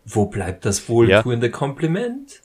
Wo 0.04 0.26
bleibt 0.26 0.64
das 0.64 0.88
wohltuende 0.88 1.50
Kompliment? 1.50 2.42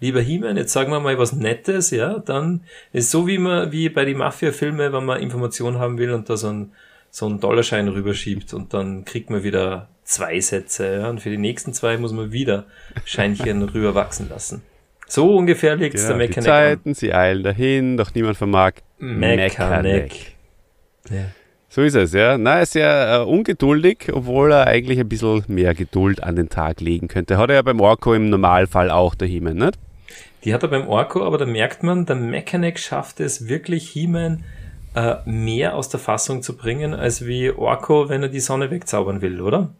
Lieber 0.00 0.20
He-Man, 0.20 0.56
jetzt 0.56 0.72
sagen 0.72 0.90
wir 0.90 0.98
mal 0.98 1.18
was 1.18 1.32
Nettes, 1.32 1.90
ja, 1.90 2.18
dann 2.18 2.62
ist 2.92 3.10
so 3.10 3.26
wie 3.26 3.38
man, 3.38 3.70
wie 3.70 3.88
bei 3.90 4.04
den 4.04 4.16
Mafia-Filmen, 4.16 4.92
wenn 4.92 5.04
man 5.04 5.20
Informationen 5.20 5.78
haben 5.78 5.98
will 5.98 6.12
und 6.12 6.28
da 6.30 6.36
so 6.36 6.48
ein, 6.48 6.72
so 7.10 7.26
einen 7.26 7.38
Dollarschein 7.38 7.86
rüberschiebt 7.86 8.54
und 8.54 8.72
dann 8.72 9.04
kriegt 9.04 9.30
man 9.30 9.44
wieder 9.44 9.88
zwei 10.04 10.40
Sätze, 10.40 11.00
ja, 11.00 11.10
und 11.10 11.20
für 11.20 11.30
die 11.30 11.38
nächsten 11.38 11.74
zwei 11.74 11.98
muss 11.98 12.12
man 12.12 12.32
wieder 12.32 12.64
Scheinchen 13.04 13.62
rüberwachsen 13.68 14.28
lassen. 14.28 14.62
So 15.06 15.36
ungefähr 15.36 15.76
liegt's 15.76 16.06
Genau, 16.06 16.18
der 16.18 16.26
die 16.26 16.28
Mechaneck 16.28 16.50
an. 16.50 16.54
Zeiten, 16.54 16.94
sie 16.94 17.12
eilen 17.12 17.42
dahin, 17.42 17.96
doch 17.96 18.14
niemand 18.14 18.36
vermag 18.36 18.72
Mechaneck. 18.98 20.34
Ja. 21.10 21.26
So 21.72 21.82
ist 21.82 21.94
es, 21.94 22.12
ja. 22.12 22.36
Na, 22.36 22.56
er 22.56 22.62
ist 22.62 22.72
sehr 22.72 23.20
äh, 23.20 23.24
ungeduldig, 23.24 24.10
obwohl 24.12 24.50
er 24.50 24.66
eigentlich 24.66 24.98
ein 24.98 25.08
bisschen 25.08 25.44
mehr 25.46 25.72
Geduld 25.74 26.20
an 26.22 26.34
den 26.34 26.48
Tag 26.48 26.80
legen 26.80 27.06
könnte. 27.06 27.38
Hat 27.38 27.48
er 27.48 27.54
ja 27.56 27.62
beim 27.62 27.80
Orko 27.80 28.12
im 28.12 28.28
Normalfall 28.28 28.90
auch 28.90 29.14
der 29.14 29.28
He-Man, 29.28 29.56
nicht? 29.56 29.78
Die 30.44 30.52
hat 30.52 30.64
er 30.64 30.68
beim 30.68 30.88
Orko, 30.88 31.24
aber 31.24 31.38
da 31.38 31.46
merkt 31.46 31.84
man, 31.84 32.06
der 32.06 32.16
Mechanic 32.16 32.80
schafft 32.80 33.20
es 33.20 33.46
wirklich, 33.46 33.88
He-Man 33.90 34.42
äh, 34.96 35.16
mehr 35.26 35.76
aus 35.76 35.88
der 35.88 36.00
Fassung 36.00 36.42
zu 36.42 36.56
bringen, 36.56 36.92
als 36.92 37.24
wie 37.24 37.50
Orko, 37.52 38.08
wenn 38.08 38.24
er 38.24 38.28
die 38.30 38.40
Sonne 38.40 38.70
wegzaubern 38.72 39.22
will, 39.22 39.40
oder? 39.40 39.70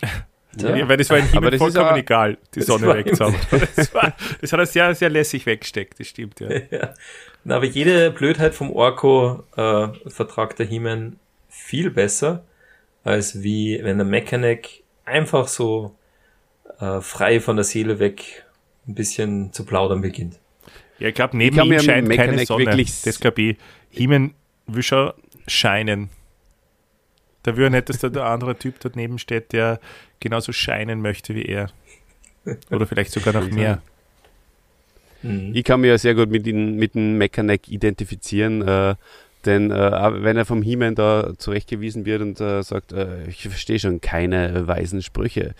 Ja, 0.54 0.86
weil 0.86 0.98
das 0.98 1.08
war 1.08 1.16
in 1.16 1.24
Aber 1.24 1.32
Himmel 1.32 1.50
das 1.52 1.54
ist 1.54 1.60
vollkommen 1.62 1.88
aber- 1.88 1.98
egal, 1.98 2.36
die 2.54 2.60
Sonne 2.60 2.88
wegzaubern. 2.94 3.40
Das, 3.74 3.94
war, 3.94 4.12
das 4.38 4.52
hat 4.52 4.60
er 4.60 4.66
sehr, 4.66 4.94
sehr 4.94 5.08
lässig 5.08 5.46
weggesteckt, 5.46 5.98
das 5.98 6.08
stimmt, 6.08 6.40
ja. 6.40 6.48
ja. 6.70 6.94
Na, 7.42 7.56
aber 7.56 7.64
jede 7.64 8.10
Blödheit 8.10 8.54
vom 8.54 8.70
Orko 8.70 9.44
äh, 9.56 9.88
vertragt 10.10 10.58
der 10.58 10.66
He-Man 10.66 11.16
viel 11.72 11.90
besser, 11.90 12.44
als 13.02 13.42
wie 13.42 13.80
wenn 13.82 13.96
der 13.96 14.04
Mechanic 14.04 14.82
einfach 15.06 15.48
so 15.48 15.96
äh, 16.78 17.00
frei 17.00 17.40
von 17.40 17.56
der 17.56 17.64
Seele 17.64 17.98
weg 17.98 18.44
ein 18.86 18.94
bisschen 18.94 19.54
zu 19.54 19.64
plaudern 19.64 20.02
beginnt. 20.02 20.38
Ja, 20.98 21.08
ich 21.08 21.14
glaube, 21.14 21.34
neben 21.34 21.56
mir 21.66 21.76
ihm 21.76 21.80
scheint 21.82 22.10
keine 22.10 22.44
Sonne. 22.44 22.66
wirklich- 22.66 23.00
das 23.00 23.18
glaube 23.18 23.40
ich. 23.40 23.56
Himen 23.88 24.34
will 24.66 24.82
schon 24.82 25.14
scheinen. 25.46 26.10
Da 27.42 27.56
er 27.56 27.70
nicht, 27.70 27.88
dass 27.88 28.00
da 28.00 28.10
der 28.10 28.26
andere 28.26 28.54
Typ 28.54 28.78
dort 28.80 28.94
neben 28.94 29.18
steht, 29.18 29.54
der 29.54 29.80
genauso 30.20 30.52
scheinen 30.52 31.00
möchte 31.00 31.34
wie 31.34 31.46
er. 31.46 31.70
Oder 32.70 32.86
vielleicht 32.86 33.12
sogar 33.12 33.32
noch 33.32 33.50
mehr. 33.50 33.80
Mhm. 35.22 35.52
Ich 35.54 35.64
kann 35.64 35.80
mich 35.80 35.88
ja 35.88 35.96
sehr 35.96 36.14
gut 36.14 36.28
mit, 36.30 36.44
den, 36.44 36.76
mit 36.76 36.94
dem 36.94 37.16
Mechaneck 37.16 37.66
identifizieren, 37.68 38.60
äh, 38.60 38.94
denn 39.46 39.70
äh, 39.70 40.22
wenn 40.22 40.36
er 40.36 40.44
vom 40.44 40.62
He-Man 40.62 40.94
da 40.94 41.32
zurechtgewiesen 41.36 42.04
wird 42.04 42.22
und 42.22 42.40
äh, 42.40 42.62
sagt, 42.62 42.92
äh, 42.92 43.24
ich 43.28 43.42
verstehe 43.48 43.78
schon 43.78 44.00
keine 44.00 44.66
weisen 44.66 45.02
Sprüche, 45.02 45.54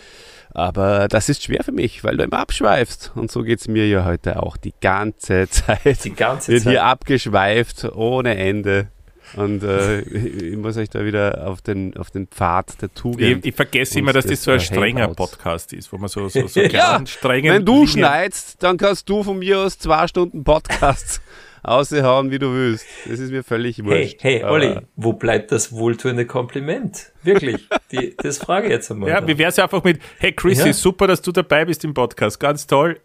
aber 0.54 1.08
das 1.08 1.28
ist 1.28 1.42
schwer 1.44 1.64
für 1.64 1.72
mich, 1.72 2.04
weil 2.04 2.16
du 2.16 2.24
immer 2.24 2.38
abschweifst. 2.38 3.12
Und 3.14 3.30
so 3.30 3.42
geht's 3.42 3.68
mir 3.68 3.88
ja 3.88 4.04
heute 4.04 4.42
auch 4.42 4.56
die 4.56 4.74
ganze 4.80 5.48
Zeit. 5.50 6.04
Die 6.04 6.14
ganze 6.14 6.52
wird 6.52 6.62
Zeit. 6.64 6.70
hier 6.72 6.84
abgeschweift 6.84 7.84
ohne 7.94 8.36
Ende. 8.36 8.88
Und 9.34 9.62
äh, 9.62 10.00
ich 10.00 10.56
muss 10.58 10.76
euch 10.76 10.90
da 10.90 11.04
wieder 11.06 11.46
auf 11.48 11.62
den, 11.62 11.96
auf 11.96 12.10
den 12.10 12.26
Pfad 12.26 12.82
der 12.82 12.92
Tugend. 12.92 13.22
Ich, 13.22 13.46
ich 13.46 13.54
vergesse 13.54 13.98
immer, 13.98 14.12
dass 14.12 14.24
das, 14.26 14.32
das 14.40 14.44
so 14.44 14.50
ein 14.50 14.60
strenger 14.60 15.04
Hangouts. 15.04 15.30
Podcast 15.32 15.72
ist, 15.72 15.90
wo 15.90 15.96
man 15.96 16.08
so, 16.08 16.28
so, 16.28 16.46
so 16.46 16.60
Ja, 16.60 16.68
klaren, 16.68 17.06
strengen 17.06 17.54
Wenn 17.54 17.64
du 17.64 17.84
Linien- 17.84 17.88
schneidest, 17.88 18.62
dann 18.62 18.76
kannst 18.76 19.08
du 19.08 19.22
von 19.22 19.38
mir 19.38 19.60
aus 19.60 19.78
zwei 19.78 20.06
Stunden 20.06 20.44
Podcasts 20.44 21.22
aushauen, 21.62 22.30
wie 22.30 22.38
du 22.38 22.52
willst. 22.52 22.86
Das 23.08 23.18
ist 23.20 23.30
mir 23.30 23.42
völlig 23.44 23.78
Hey, 23.78 23.84
wurscht. 23.84 24.16
hey, 24.22 24.42
Aber- 24.42 24.52
Olli, 24.54 24.76
wo 24.96 25.12
bleibt 25.12 25.52
das 25.52 25.72
wohltuende 25.72 26.26
Kompliment? 26.26 27.12
Wirklich, 27.22 27.68
die, 27.92 28.16
das 28.16 28.38
frage 28.38 28.66
ich 28.66 28.72
jetzt 28.72 28.90
einmal. 28.90 29.08
Ja, 29.10 29.26
wie 29.26 29.38
wär's 29.38 29.58
einfach 29.58 29.82
mit, 29.84 30.00
hey 30.18 30.32
Chris, 30.32 30.64
Ja. 30.64 30.72
super, 30.72 31.06
dass 31.06 31.22
du 31.22 31.30
dabei 31.32 31.64
bist 31.64 31.84
im 31.84 31.94
Podcast. 31.94 32.38
Ganz 32.40 32.66
toll. 32.66 32.98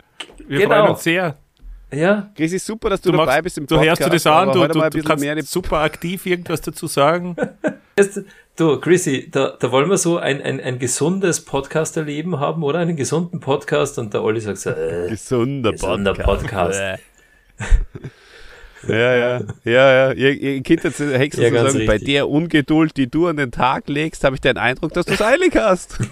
Wir 0.47 0.59
Genau. 0.61 0.75
freuen 0.75 0.89
uns 0.91 1.03
sehr. 1.03 1.38
ja, 1.91 2.31
Chris, 2.35 2.53
ist 2.53 2.65
super, 2.65 2.89
dass 2.89 3.01
du, 3.01 3.11
Du, 3.11 3.17
dabei 3.17 3.31
machst, 3.34 3.43
bist 3.43 3.57
im 3.59 3.67
du 3.67 3.75
Podcast. 3.75 4.01
hörst 4.01 4.09
du 4.11 4.15
das 4.15 4.25
an, 4.27 4.51
du, 4.51 4.67
du, 4.67 4.89
du 4.89 5.03
kannst 5.03 5.23
mehr 5.23 5.41
super 5.43 5.77
aktiv 5.81 6.25
irgendwas 6.25 6.61
dazu 6.61 6.88
sagen. 6.88 7.35
Du, 8.55 8.79
Chrissy, 8.79 9.29
da, 9.29 9.55
da 9.59 9.71
wollen 9.71 9.88
wir 9.88 9.97
so 9.97 10.17
ein, 10.17 10.41
ein, 10.41 10.59
ein 10.59 10.79
gesundes 10.79 11.45
Podcasterleben 11.45 12.39
haben, 12.39 12.63
oder? 12.63 12.79
Einen 12.79 12.95
gesunden 12.95 13.39
Podcast 13.39 13.99
und 13.99 14.15
der 14.15 14.23
Olli 14.23 14.39
sagt 14.41 14.57
so, 14.57 14.71
äh, 14.71 15.09
gesunder, 15.09 15.71
gesunder 15.73 16.13
Podcast. 16.15 16.81
Ja, 18.87 19.15
ja, 19.15 19.41
ja, 19.63 20.11
ja. 20.11 20.11
Ihr, 20.11 20.31
ihr 20.33 20.63
könnt 20.63 20.83
jetzt 20.83 20.99
Hexen 20.99 21.41
Ja, 21.43 21.69
sagen, 21.69 21.85
bei 21.85 21.97
der 21.97 22.29
Ungeduld, 22.29 22.95
die 22.97 23.07
du 23.07 23.27
an 23.27 23.37
den 23.37 23.51
Tag 23.51 23.87
legst, 23.89 24.23
habe 24.23 24.35
ich 24.35 24.41
den 24.41 24.57
Eindruck, 24.57 24.93
dass 24.93 25.05
du 25.05 25.13
es 25.13 25.21
eilig 25.21 25.55
hast. 25.55 25.99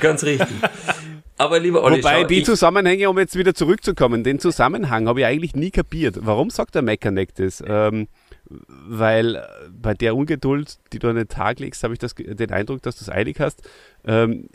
Ganz 0.00 0.24
richtig. 0.24 0.48
Aber 1.38 1.58
lieber 1.58 1.82
Olli, 1.82 1.98
Wobei 1.98 2.22
schau, 2.22 2.26
die 2.26 2.42
Zusammenhänge, 2.42 3.10
um 3.10 3.18
jetzt 3.18 3.36
wieder 3.36 3.54
zurückzukommen, 3.54 4.24
den 4.24 4.38
Zusammenhang 4.38 5.06
habe 5.06 5.20
ich 5.20 5.26
eigentlich 5.26 5.54
nie 5.54 5.70
kapiert. 5.70 6.18
Warum 6.20 6.50
sagt 6.50 6.74
der 6.74 6.82
Mechaneck 6.82 7.34
das? 7.34 7.62
Ähm, 7.66 8.08
weil 8.48 9.36
äh, 9.36 9.42
bei 9.70 9.92
der 9.94 10.16
Ungeduld, 10.16 10.78
die 10.92 10.98
du 10.98 11.08
an 11.08 11.16
den 11.16 11.28
Tag 11.28 11.58
legst, 11.60 11.82
habe 11.82 11.92
ich 11.94 11.98
das, 11.98 12.14
den 12.14 12.50
Eindruck, 12.50 12.82
dass 12.82 12.96
du 12.96 13.02
es 13.02 13.10
eilig 13.10 13.38
hast. 13.40 13.68
Ähm, 14.06 14.48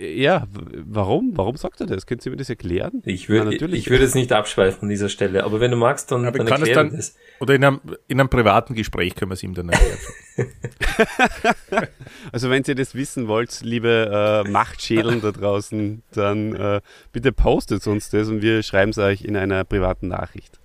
ja, 0.00 0.46
warum? 0.86 1.32
Warum 1.36 1.56
sagt 1.56 1.80
er 1.80 1.86
das? 1.86 2.06
Können 2.06 2.20
Sie 2.20 2.30
mir 2.30 2.36
das 2.36 2.48
erklären? 2.50 3.02
ich, 3.04 3.28
würde, 3.28 3.50
natürlich. 3.50 3.80
ich 3.80 3.90
würde 3.90 4.04
es 4.04 4.14
nicht 4.14 4.32
abschweifen 4.32 4.82
an 4.82 4.88
dieser 4.88 5.08
Stelle, 5.08 5.44
aber 5.44 5.60
wenn 5.60 5.70
du 5.70 5.76
magst, 5.76 6.10
dann, 6.10 6.24
Aber 6.24 6.38
dann 6.38 6.46
ich 6.46 6.52
kann 6.52 6.62
es 6.62 6.68
erkläre 6.68 6.88
dann- 6.88 6.96
das. 6.96 7.16
Oder 7.40 7.54
in 7.54 7.64
einem, 7.64 7.80
in 8.08 8.20
einem 8.20 8.28
privaten 8.28 8.74
Gespräch 8.74 9.14
können 9.14 9.30
wir 9.30 9.34
es 9.34 9.42
ihm 9.42 9.54
dann 9.54 9.68
erklären. 9.68 9.98
Also 12.32 12.50
wenn 12.50 12.62
ihr 12.66 12.74
das 12.74 12.94
wissen 12.94 13.28
wollt, 13.28 13.60
liebe 13.62 14.42
äh, 14.46 14.48
Machtschädeln 14.50 15.20
da 15.20 15.32
draußen, 15.32 16.02
dann 16.12 16.54
äh, 16.54 16.80
bitte 17.12 17.32
postet 17.32 17.86
uns 17.86 18.10
das 18.10 18.28
und 18.28 18.42
wir 18.42 18.62
schreiben 18.62 18.90
es 18.90 18.98
euch 18.98 19.22
in 19.22 19.36
einer 19.36 19.64
privaten 19.64 20.08
Nachricht. 20.08 20.58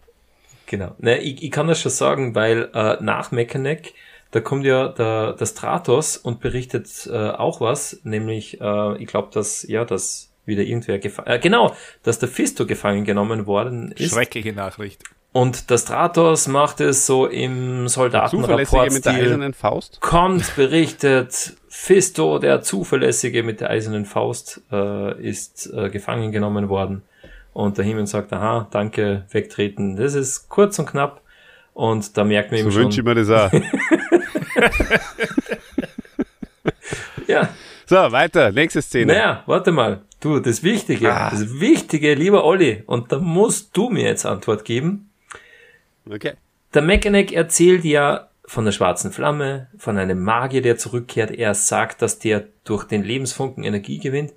Genau. 0.67 0.95
Ne, 0.99 1.19
ich, 1.19 1.41
ich 1.43 1.51
kann 1.51 1.67
das 1.67 1.81
schon 1.81 1.91
sagen, 1.91 2.35
weil 2.35 2.69
äh, 2.73 2.97
nach 3.01 3.31
Mechaneck, 3.31 3.93
da 4.31 4.39
kommt 4.41 4.65
ja 4.65 4.89
der, 4.89 5.33
der 5.33 5.45
Stratos 5.45 6.17
und 6.17 6.39
berichtet 6.39 7.09
äh, 7.11 7.29
auch 7.31 7.61
was, 7.61 7.99
nämlich, 8.03 8.61
äh, 8.61 8.97
ich 8.97 9.07
glaube, 9.07 9.29
dass, 9.33 9.63
ja, 9.67 9.85
dass 9.85 10.31
wieder 10.45 10.63
irgendwer 10.63 10.99
gefangen, 10.99 11.27
äh, 11.27 11.39
genau, 11.39 11.75
dass 12.03 12.19
der 12.19 12.29
Fisto 12.29 12.65
gefangen 12.65 13.05
genommen 13.05 13.45
worden 13.45 13.91
ist. 13.93 14.11
Schreckliche 14.13 14.53
Nachricht. 14.53 15.03
Und 15.31 15.69
der 15.69 15.77
Stratos 15.77 16.47
macht 16.47 16.81
es 16.81 17.05
so 17.05 17.27
im 17.27 17.87
Zuverlässige 17.87 18.91
mit 18.91 19.05
der 19.05 19.13
eisernen 19.13 19.53
Faust. 19.53 20.01
Kommt, 20.01 20.55
berichtet, 20.55 21.53
Fisto, 21.67 22.39
der 22.39 22.61
Zuverlässige 22.61 23.43
mit 23.43 23.61
der 23.61 23.69
eisernen 23.69 24.05
Faust, 24.05 24.61
äh, 24.71 25.21
ist 25.21 25.71
äh, 25.71 25.89
gefangen 25.89 26.31
genommen 26.31 26.67
worden. 26.69 27.03
Und 27.53 27.77
der 27.77 27.85
Himmel 27.85 28.07
sagt, 28.07 28.33
aha, 28.33 28.67
danke, 28.71 29.25
wegtreten. 29.29 29.95
Das 29.97 30.15
ist 30.15 30.49
kurz 30.49 30.79
und 30.79 30.87
knapp. 30.87 31.21
Und 31.73 32.17
da 32.17 32.23
merkt 32.23 32.51
man 32.51 32.59
So 32.59 32.65
eben 32.65 32.71
schon. 32.71 32.83
wünsche 32.83 33.01
ich 33.01 33.05
mir 33.05 33.15
das 33.15 33.29
auch. 33.29 33.51
Ja, 37.27 37.49
So, 37.85 37.95
weiter, 37.95 38.51
nächste 38.51 38.81
Szene. 38.81 39.13
naja, 39.13 39.43
warte 39.47 39.71
mal. 39.71 40.01
Du, 40.19 40.39
das 40.39 40.63
Wichtige, 40.63 41.11
Ah. 41.13 41.29
das 41.31 41.59
Wichtige, 41.59 42.13
lieber 42.13 42.43
Olli, 42.43 42.83
und 42.85 43.11
da 43.11 43.19
musst 43.19 43.75
du 43.75 43.89
mir 43.89 44.03
jetzt 44.05 44.25
Antwort 44.25 44.65
geben. 44.65 45.09
Okay. 46.09 46.33
Der 46.73 46.81
Mechaneck 46.81 47.31
erzählt 47.31 47.83
ja 47.85 48.29
von 48.45 48.65
der 48.65 48.71
schwarzen 48.73 49.11
Flamme, 49.11 49.67
von 49.77 49.97
einem 49.97 50.21
Magier, 50.23 50.61
der 50.61 50.77
zurückkehrt. 50.77 51.31
Er 51.31 51.53
sagt, 51.55 52.01
dass 52.01 52.19
der 52.19 52.45
durch 52.63 52.83
den 52.83 53.03
Lebensfunken 53.03 53.63
Energie 53.63 53.99
gewinnt. 53.99 54.33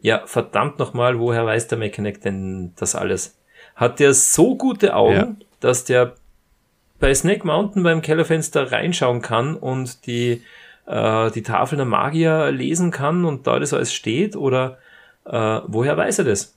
Ja, 0.00 0.22
verdammt 0.26 0.78
nochmal, 0.78 1.18
woher 1.18 1.44
weiß 1.44 1.68
der 1.68 1.78
Mechaneck 1.78 2.20
denn 2.20 2.72
das 2.76 2.94
alles? 2.94 3.36
Hat 3.74 3.98
der 3.98 4.14
so 4.14 4.56
gute 4.56 4.94
Augen, 4.94 5.14
Ja. 5.16 5.36
dass 5.60 5.84
der 5.84 6.14
bei 6.98 7.14
Snake 7.14 7.46
Mountain 7.46 7.82
beim 7.82 8.02
Kellerfenster 8.02 8.72
reinschauen 8.72 9.22
kann 9.22 9.56
und 9.56 10.06
die, 10.06 10.42
äh, 10.86 11.30
die 11.30 11.42
Tafeln 11.42 11.78
der 11.78 11.86
Magier 11.86 12.50
lesen 12.50 12.90
kann 12.90 13.24
und 13.24 13.46
da 13.46 13.58
das 13.58 13.72
alles 13.72 13.92
steht? 13.92 14.36
Oder 14.36 14.78
äh, 15.24 15.60
woher 15.66 15.96
weiß 15.96 16.20
er 16.20 16.24
das? 16.24 16.56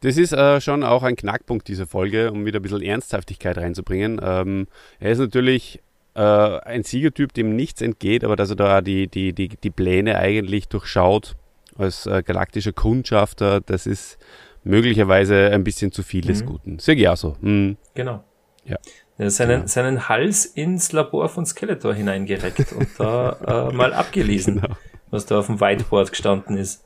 Das 0.00 0.16
ist 0.16 0.32
äh, 0.32 0.60
schon 0.60 0.84
auch 0.84 1.02
ein 1.02 1.16
Knackpunkt 1.16 1.66
dieser 1.66 1.86
Folge, 1.86 2.30
um 2.30 2.46
wieder 2.46 2.60
ein 2.60 2.62
bisschen 2.62 2.82
Ernsthaftigkeit 2.82 3.58
reinzubringen. 3.58 4.20
Ähm, 4.22 4.68
er 5.00 5.10
ist 5.10 5.18
natürlich 5.18 5.80
äh, 6.14 6.20
ein 6.20 6.84
Siegertyp, 6.84 7.34
dem 7.34 7.56
nichts 7.56 7.82
entgeht, 7.82 8.22
aber 8.22 8.36
dass 8.36 8.50
er 8.50 8.56
da 8.56 8.80
die, 8.80 9.08
die, 9.08 9.32
die, 9.32 9.48
die 9.48 9.70
Pläne 9.70 10.18
eigentlich 10.18 10.68
durchschaut 10.68 11.34
als 11.76 12.06
äh, 12.06 12.22
galaktischer 12.22 12.72
Kundschafter, 12.72 13.60
das 13.60 13.86
ist 13.86 14.18
möglicherweise 14.64 15.50
ein 15.50 15.64
bisschen 15.64 15.92
zu 15.92 16.02
viel 16.02 16.24
des 16.24 16.42
Mhm. 16.42 16.46
Guten. 16.46 16.78
Sehe 16.78 16.94
ich 16.94 17.08
auch 17.08 17.16
so. 17.16 17.36
Mhm. 17.40 17.76
Genau. 17.94 18.22
Ja. 18.64 18.76
Ja, 19.18 19.28
seinen, 19.30 19.50
Genau. 19.60 19.66
seinen 19.66 20.08
Hals 20.08 20.46
ins 20.46 20.92
Labor 20.92 21.28
von 21.28 21.44
Skeletor 21.44 21.92
hineingereckt 21.94 22.72
und 22.72 22.88
da 22.98 23.68
äh, 23.70 23.74
mal 23.74 23.92
abgelesen, 23.92 24.60
Genau. 24.60 24.76
was 25.10 25.26
da 25.26 25.38
auf 25.40 25.46
dem 25.46 25.60
Whiteboard 25.60 26.10
gestanden 26.10 26.56
ist. 26.56 26.84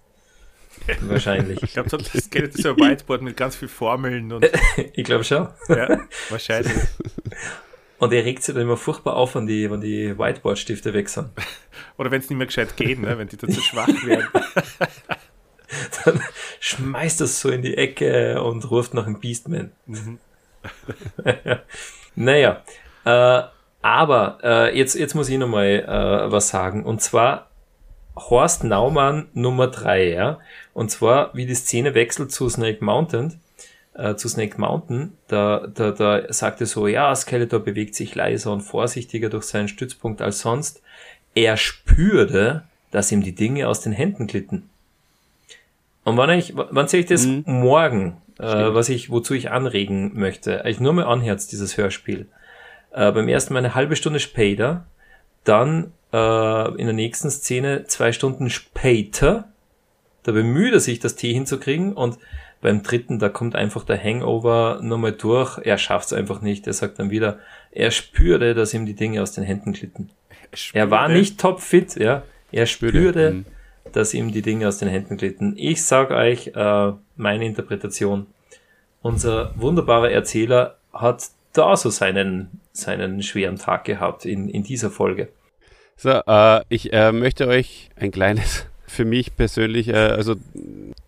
Wahrscheinlich. 1.02 1.62
Ich 1.62 1.74
glaube, 1.74 1.90
das 1.90 2.30
geht 2.30 2.54
so 2.54 2.70
ein 2.70 2.76
Whiteboard 2.76 3.22
mit 3.22 3.36
ganz 3.36 3.54
vielen 3.54 3.68
Formeln 3.68 4.32
und 4.32 4.44
Ich 4.94 5.04
glaube 5.04 5.22
schon. 5.24 5.46
ja, 5.68 6.00
wahrscheinlich. 6.30 6.72
Und 7.98 8.12
er 8.12 8.24
regt 8.24 8.42
sich 8.42 8.52
dann 8.52 8.64
immer 8.64 8.76
furchtbar 8.76 9.14
auf, 9.14 9.36
wenn 9.36 9.46
die, 9.46 9.70
wenn 9.70 9.80
die 9.80 10.18
Whiteboard-Stifte 10.18 10.92
weg 10.92 11.08
sind. 11.08 11.28
Oder 11.98 12.10
wenn 12.10 12.18
es 12.20 12.28
nicht 12.28 12.36
mehr 12.36 12.48
gescheit 12.48 12.76
geht, 12.76 12.98
ne? 12.98 13.16
wenn 13.16 13.28
die 13.28 13.36
da 13.36 13.46
zu 13.46 13.60
schwach 13.60 13.86
werden. 14.04 14.26
Dann 16.04 16.20
schmeißt 16.58 17.20
das 17.20 17.40
so 17.40 17.48
in 17.50 17.62
die 17.62 17.76
Ecke 17.76 18.42
und 18.42 18.68
ruft 18.72 18.92
nach 18.94 19.04
dem 19.04 19.20
Beastman. 19.20 19.70
Naja, 22.14 22.62
äh, 23.04 23.42
aber 23.82 24.38
äh, 24.42 24.78
jetzt, 24.78 24.94
jetzt 24.94 25.14
muss 25.14 25.28
ich 25.28 25.38
noch 25.38 25.48
mal 25.48 25.66
äh, 25.66 26.30
was 26.30 26.48
sagen. 26.48 26.84
Und 26.84 27.02
zwar 27.02 27.48
Horst 28.16 28.64
Naumann 28.64 29.28
Nummer 29.34 29.68
drei, 29.68 30.10
ja. 30.10 30.38
Und 30.72 30.90
zwar, 30.90 31.34
wie 31.34 31.46
die 31.46 31.54
Szene 31.54 31.94
wechselt 31.94 32.30
zu 32.30 32.48
Snake 32.48 32.84
Mountain, 32.84 33.40
äh, 33.94 34.14
zu 34.14 34.28
Snake 34.28 34.60
Mountain, 34.60 35.16
da, 35.28 35.66
da, 35.66 35.90
da 35.90 36.32
sagt 36.32 36.60
er 36.60 36.66
so, 36.66 36.86
ja, 36.86 37.14
Skeletor 37.14 37.60
bewegt 37.60 37.94
sich 37.94 38.14
leiser 38.14 38.52
und 38.52 38.60
vorsichtiger 38.60 39.28
durch 39.28 39.44
seinen 39.44 39.68
Stützpunkt 39.68 40.22
als 40.22 40.40
sonst. 40.40 40.80
Er 41.34 41.56
spürte, 41.56 42.62
dass 42.90 43.10
ihm 43.10 43.22
die 43.22 43.34
Dinge 43.34 43.68
aus 43.68 43.80
den 43.80 43.92
Händen 43.92 44.26
glitten. 44.26 44.68
Und 46.04 46.16
wann 46.16 46.30
ich, 46.30 46.54
wann 46.56 46.88
sehe 46.88 47.00
ich 47.00 47.06
das 47.06 47.26
morgen, 47.26 48.21
äh, 48.42 48.74
was 48.74 48.88
ich, 48.88 49.10
wozu 49.10 49.34
ich 49.34 49.50
anregen 49.50 50.12
möchte, 50.14 50.62
ich 50.66 50.80
nur 50.80 50.92
mal 50.92 51.04
anherz 51.04 51.46
dieses 51.46 51.76
Hörspiel. 51.76 52.26
Äh, 52.92 53.12
beim 53.12 53.28
ersten 53.28 53.54
Mal 53.54 53.60
eine 53.60 53.74
halbe 53.74 53.96
Stunde 53.96 54.20
später, 54.20 54.86
dann 55.44 55.92
äh, 56.12 56.68
in 56.78 56.86
der 56.86 56.92
nächsten 56.92 57.30
Szene 57.30 57.84
zwei 57.86 58.12
Stunden 58.12 58.50
später, 58.50 59.48
da 60.24 60.32
bemüht 60.32 60.72
er 60.72 60.80
sich, 60.80 61.00
das 61.00 61.16
Tee 61.16 61.32
hinzukriegen 61.32 61.94
und 61.94 62.18
beim 62.60 62.82
dritten, 62.84 63.18
da 63.18 63.28
kommt 63.28 63.56
einfach 63.56 63.84
der 63.84 64.02
Hangover 64.02 64.78
nochmal 64.82 65.12
durch, 65.12 65.58
er 65.58 65.78
schafft's 65.78 66.12
einfach 66.12 66.42
nicht, 66.42 66.66
er 66.68 66.72
sagt 66.74 66.98
dann 67.00 67.10
wieder, 67.10 67.38
er 67.72 67.90
spürte, 67.90 68.54
dass 68.54 68.72
ihm 68.72 68.86
die 68.86 68.94
Dinge 68.94 69.20
aus 69.20 69.32
den 69.32 69.42
Händen 69.42 69.72
glitten. 69.72 70.10
Er 70.72 70.90
war 70.90 71.04
Spürte. 71.06 71.18
nicht 71.18 71.40
topfit, 71.40 71.96
ja, 71.96 72.22
er 72.52 72.66
spürte, 72.66 73.30
Mhm. 73.32 73.44
dass 73.92 74.14
ihm 74.14 74.30
die 74.30 74.42
Dinge 74.42 74.68
aus 74.68 74.78
den 74.78 74.88
Händen 74.88 75.16
glitten. 75.16 75.54
Ich 75.56 75.82
sag 75.82 76.10
euch 76.12 76.52
äh, 76.54 76.92
meine 77.16 77.46
Interpretation. 77.46 78.26
Unser 79.02 79.52
wunderbarer 79.56 80.10
Erzähler 80.10 80.76
hat 80.92 81.28
da 81.52 81.76
so 81.76 81.90
seinen, 81.90 82.60
seinen 82.72 83.22
schweren 83.22 83.56
Tag 83.56 83.84
gehabt 83.84 84.24
in, 84.24 84.48
in 84.48 84.62
dieser 84.62 84.90
Folge. 84.90 85.28
So, 85.96 86.10
äh, 86.10 86.62
ich 86.68 86.92
äh, 86.92 87.12
möchte 87.12 87.46
euch 87.46 87.90
ein 87.96 88.10
kleines, 88.10 88.66
für 88.86 89.04
mich 89.04 89.36
persönlich, 89.36 89.88
äh, 89.88 89.96
also 89.96 90.36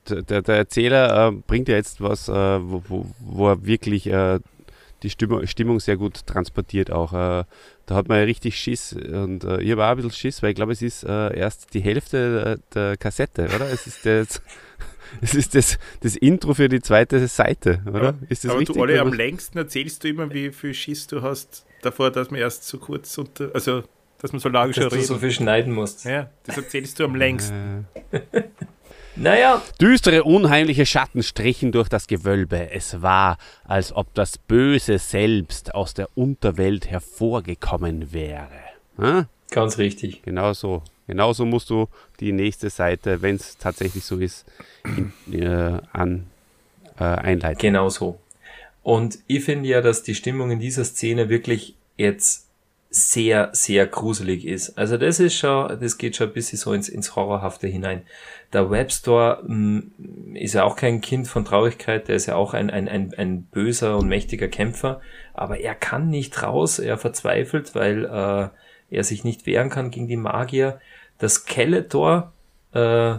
der, 0.09 0.43
der 0.43 0.57
Erzähler 0.57 1.29
äh, 1.29 1.33
bringt 1.33 1.69
ja 1.69 1.77
jetzt 1.77 2.01
was, 2.01 2.29
äh, 2.29 2.33
wo, 2.33 2.83
wo, 2.89 3.07
wo 3.21 3.49
er 3.49 3.65
wirklich 3.65 4.07
äh, 4.07 4.41
die 5.03 5.11
Stimmung, 5.11 5.47
Stimmung 5.47 5.81
sehr 5.81 5.97
gut 5.97 6.27
transportiert 6.27 6.91
auch. 6.91 7.13
Da 7.13 7.95
hat 7.95 8.09
man 8.09 8.17
ja 8.17 8.25
richtig 8.25 8.57
Schiss 8.57 8.95
und 8.95 9.45
ich 9.45 9.71
habe 9.71 9.85
auch 9.85 9.91
ein 9.91 9.97
bisschen 9.97 10.13
Schiss, 10.13 10.43
weil 10.43 10.51
ich 10.51 10.57
glaube, 10.57 10.73
es 10.73 10.81
ist 10.81 11.03
erst 11.03 11.75
die 11.75 11.83
Hälfte 11.83 12.59
der, 12.75 12.97
Kassette, 12.97 13.51
oder? 13.55 13.71
Es 13.71 13.87
ist 13.87 14.07
das, 15.21 15.31
es 15.31 15.35
ist 15.35 15.55
das, 15.55 15.79
das 16.01 16.17
Intro 16.17 16.55
für 16.55 16.69
die 16.69 16.81
zweite 16.81 17.27
Seite, 17.29 17.81
oder? 17.87 18.09
Aber, 18.09 18.15
ist 18.29 18.45
das 18.45 18.51
aber 18.51 18.61
richtig? 18.61 18.77
du, 18.77 18.83
alle 18.83 19.01
am 19.01 19.13
längsten 19.13 19.59
erzählst 19.59 20.05
du 20.05 20.09
immer, 20.09 20.33
wie 20.33 20.51
viel 20.51 20.75
Schiss 20.75 21.07
du 21.07 21.23
hast 21.23 21.65
davor, 21.83 22.11
dass 22.11 22.31
man 22.31 22.41
erst 22.41 22.67
so 22.67 22.79
kurz 22.79 23.17
unter, 23.19 23.51
also, 23.55 23.83
dass 24.19 24.33
man 24.33 24.41
so 24.41 24.49
lange 24.49 24.73
Dass 24.73 24.77
schon 24.77 24.89
du 24.91 24.95
reden. 24.97 25.07
so 25.07 25.19
viel 25.19 25.31
schneiden 25.31 25.73
musst. 25.73 26.05
ja, 26.05 26.31
das 26.45 26.57
erzählst 26.57 26.99
du 26.99 27.05
am 27.05 27.15
längsten. 27.15 27.87
Naja, 29.17 29.63
Düstere, 29.81 30.25
unheimliche 30.25 30.87
Schatten 30.87 31.23
strichen 31.23 31.71
durch 31.71 31.89
das 31.89 32.09
Gewölbe. 32.09 32.73
Es 32.73 33.01
war, 33.01 33.39
als 33.63 33.95
ob 33.95 34.13
das 34.15 34.39
Böse 34.39 34.99
selbst 34.99 35.73
aus 35.73 35.95
der 35.95 36.09
Unterwelt 36.17 36.91
hervorgekommen 36.91 38.13
wäre. 38.13 38.49
Hm? 38.97 39.27
ganz 39.51 39.79
richtig. 39.79 40.23
Genau 40.23 40.53
so. 40.53 40.83
Genauso 41.07 41.45
musst 41.45 41.71
du 41.71 41.89
die 42.21 42.33
nächste 42.33 42.71
Seite, 42.71 43.21
wenn 43.23 43.37
es 43.37 43.59
tatsächlich 43.59 44.05
so 44.05 44.19
ist, 44.19 44.47
in, 44.85 45.13
äh, 45.33 45.81
an, 45.93 46.27
äh, 46.99 47.05
einleiten. 47.05 47.61
Genau 47.61 47.89
so. 47.89 48.19
Und 48.83 49.19
ich 49.27 49.45
finde 49.45 49.69
ja, 49.69 49.81
dass 49.81 50.03
die 50.03 50.15
Stimmung 50.15 50.51
in 50.51 50.61
dieser 50.61 50.85
Szene 50.85 51.29
wirklich 51.29 51.75
jetzt 51.97 52.45
sehr, 52.91 53.49
sehr 53.53 53.89
gruselig 53.89 54.47
ist. 54.47 54.79
Also 54.79 54.97
das 54.97 55.19
ist 55.19 55.35
schon, 55.35 55.81
das 55.81 55.99
geht 55.99 56.15
schon 56.15 56.29
ein 56.29 56.33
bisschen 56.33 56.59
so 56.59 56.73
ins, 56.73 56.89
ins 56.89 57.17
Horrorhafte 57.17 57.67
hinein. 57.67 58.03
Der 58.53 58.71
Webstore 58.71 59.43
mh, 59.45 59.83
ist 60.35 60.55
ja 60.55 60.63
auch 60.63 60.77
kein 60.77 61.01
Kind 61.01 61.27
von 61.27 61.45
Traurigkeit, 61.45 62.07
der 62.07 62.15
ist 62.15 62.27
ja 62.27 62.37
auch 62.37 62.55
ein, 62.55 62.71
ein, 62.71 62.89
ein, 62.89 63.13
ein 63.17 63.43
böser 63.43 63.97
und 63.97 64.07
mächtiger 64.07 64.47
Kämpfer, 64.47 65.01
aber 65.33 65.59
er 65.59 65.75
kann 65.75 66.09
nicht 66.09 66.41
raus, 66.41 66.79
er 66.79 66.97
verzweifelt, 66.97 67.75
weil 67.75 68.05
äh, 68.05 68.49
er 68.91 69.05
sich 69.05 69.25
nicht 69.25 69.47
wehren 69.47 69.71
kann 69.71 69.91
gegen 69.91 70.09
die 70.09 70.17
Magier. 70.17 70.81
Das 71.19 71.35
Skeletor, 71.35 72.33
äh, 72.75 73.15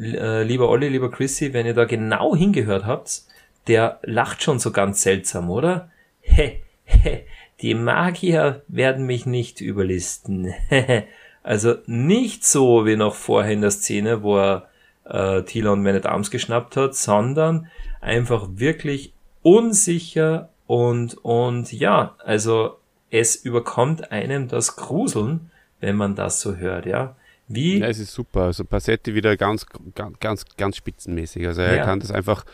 äh, 0.00 0.42
lieber 0.42 0.68
Olli, 0.68 0.88
lieber 0.88 1.10
Chrissy, 1.10 1.52
wenn 1.52 1.66
ihr 1.66 1.74
da 1.74 1.84
genau 1.84 2.34
hingehört 2.34 2.86
habt, 2.86 3.22
der 3.66 4.00
lacht 4.02 4.42
schon 4.42 4.58
so 4.58 4.72
ganz 4.72 5.02
seltsam, 5.02 5.50
oder? 5.50 5.90
He, 6.20 6.60
he, 6.84 7.20
die 7.60 7.74
Magier 7.74 8.62
werden 8.68 9.06
mich 9.06 9.26
nicht 9.26 9.60
überlisten. 9.60 10.52
also 11.42 11.76
nicht 11.86 12.44
so 12.44 12.86
wie 12.86 12.96
noch 12.96 13.14
vorher 13.14 13.52
in 13.52 13.60
der 13.60 13.70
Szene, 13.70 14.22
wo 14.22 14.38
er 14.38 14.68
äh, 15.04 15.42
Tila 15.42 15.72
und 15.72 15.82
Man 15.82 15.96
at 15.96 16.06
Arms 16.06 16.30
geschnappt 16.30 16.76
hat, 16.76 16.94
sondern 16.94 17.68
einfach 18.00 18.48
wirklich 18.54 19.12
unsicher 19.42 20.48
und, 20.66 21.14
und 21.24 21.72
ja, 21.72 22.14
also 22.24 22.78
es 23.12 23.36
überkommt 23.36 24.10
einem 24.10 24.48
das 24.48 24.74
Gruseln, 24.74 25.50
wenn 25.80 25.96
man 25.96 26.16
das 26.16 26.40
so 26.40 26.56
hört, 26.56 26.86
ja. 26.86 27.14
Wie 27.46 27.78
Ja, 27.78 27.86
es 27.88 27.98
ist 27.98 28.12
super. 28.12 28.44
Also 28.44 28.64
Passetti 28.64 29.14
wieder 29.14 29.36
ganz, 29.36 29.66
ganz, 29.94 30.18
ganz, 30.18 30.44
ganz 30.56 30.76
spitzenmäßig. 30.76 31.46
Also 31.46 31.60
er 31.60 31.76
Ja. 31.76 31.84
kann 31.84 32.00
das 32.00 32.10
einfach 32.10 32.44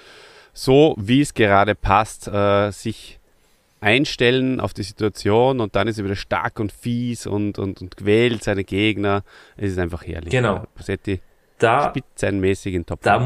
so, 0.52 0.97
wie 0.98 1.20
es 1.20 1.32
gerade 1.32 1.74
passt, 1.76 2.26
äh, 2.26 2.72
sich 2.72 3.20
einstellen 3.80 4.59
auf 4.59 4.74
die 4.74 4.82
Situation 4.82 5.60
und 5.60 5.76
dann 5.76 5.86
ist 5.86 5.98
er 5.98 6.05
wieder 6.05 6.16
stark 6.16 6.59
und 6.59 6.72
fies 6.72 7.28
und, 7.28 7.60
und, 7.60 7.80
und 7.80 7.97
quält 7.97 8.43
seine 8.43 8.64
Gegner. 8.64 9.22
Es 9.56 9.70
ist 9.70 9.78
einfach 9.78 10.05
herrlich. 10.05 10.30
Genau. 10.30 10.66
Passetti 10.74 11.20
da 11.59 11.90
spitzenmäßig 11.90 12.74
in 12.74 12.85
Top. 12.85 13.01
Da, 13.02 13.20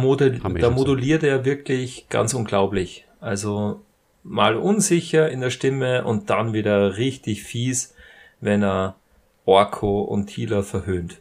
wir 0.54 0.60
da 0.60 0.68
schon 0.68 0.76
so. 0.76 0.84
moduliert 0.84 1.22
er 1.22 1.46
wirklich 1.46 2.06
ganz 2.10 2.34
unglaublich. 2.34 3.06
Also 3.20 3.80
mal 4.22 4.56
unsicher 4.56 5.30
in 5.30 5.40
der 5.40 5.50
Stimme 5.50 6.04
und 6.04 6.30
dann 6.30 6.52
wieder 6.52 6.96
richtig 6.96 7.42
fies, 7.42 7.94
wenn 8.40 8.62
er 8.62 8.96
Orko 9.44 10.02
und 10.02 10.26
Tila 10.26 10.62
verhöhnt. 10.62 11.20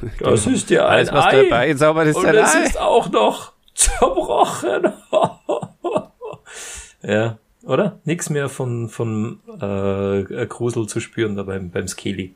Das 0.18 0.46
ist 0.46 0.70
ja 0.70 0.88
ein 0.88 1.08
Alles, 1.08 1.12
was 1.12 1.26
Ei. 1.26 1.42
dabei 1.42 1.68
ist 1.68 1.82
und 1.82 2.26
es 2.26 2.54
Ei. 2.54 2.64
ist 2.64 2.80
auch 2.80 3.10
noch 3.10 3.52
zerbrochen. 3.74 4.92
ja, 7.02 7.38
oder? 7.62 8.00
Nix 8.04 8.28
mehr 8.30 8.48
von, 8.48 8.88
von 8.88 9.40
äh, 9.60 10.46
Grusel 10.46 10.86
zu 10.88 11.00
spüren 11.00 11.36
da 11.36 11.44
beim, 11.44 11.70
beim 11.70 11.86
Skelly. 11.86 12.34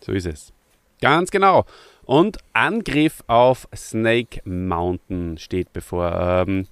So 0.00 0.12
ist 0.12 0.26
es. 0.26 0.52
Ganz 1.00 1.30
genau. 1.30 1.66
Und 2.04 2.38
Angriff 2.52 3.22
auf 3.26 3.68
Snake 3.74 4.40
Mountain 4.44 5.38
steht 5.38 5.72
bevor. 5.72 6.44
Ähm, 6.46 6.66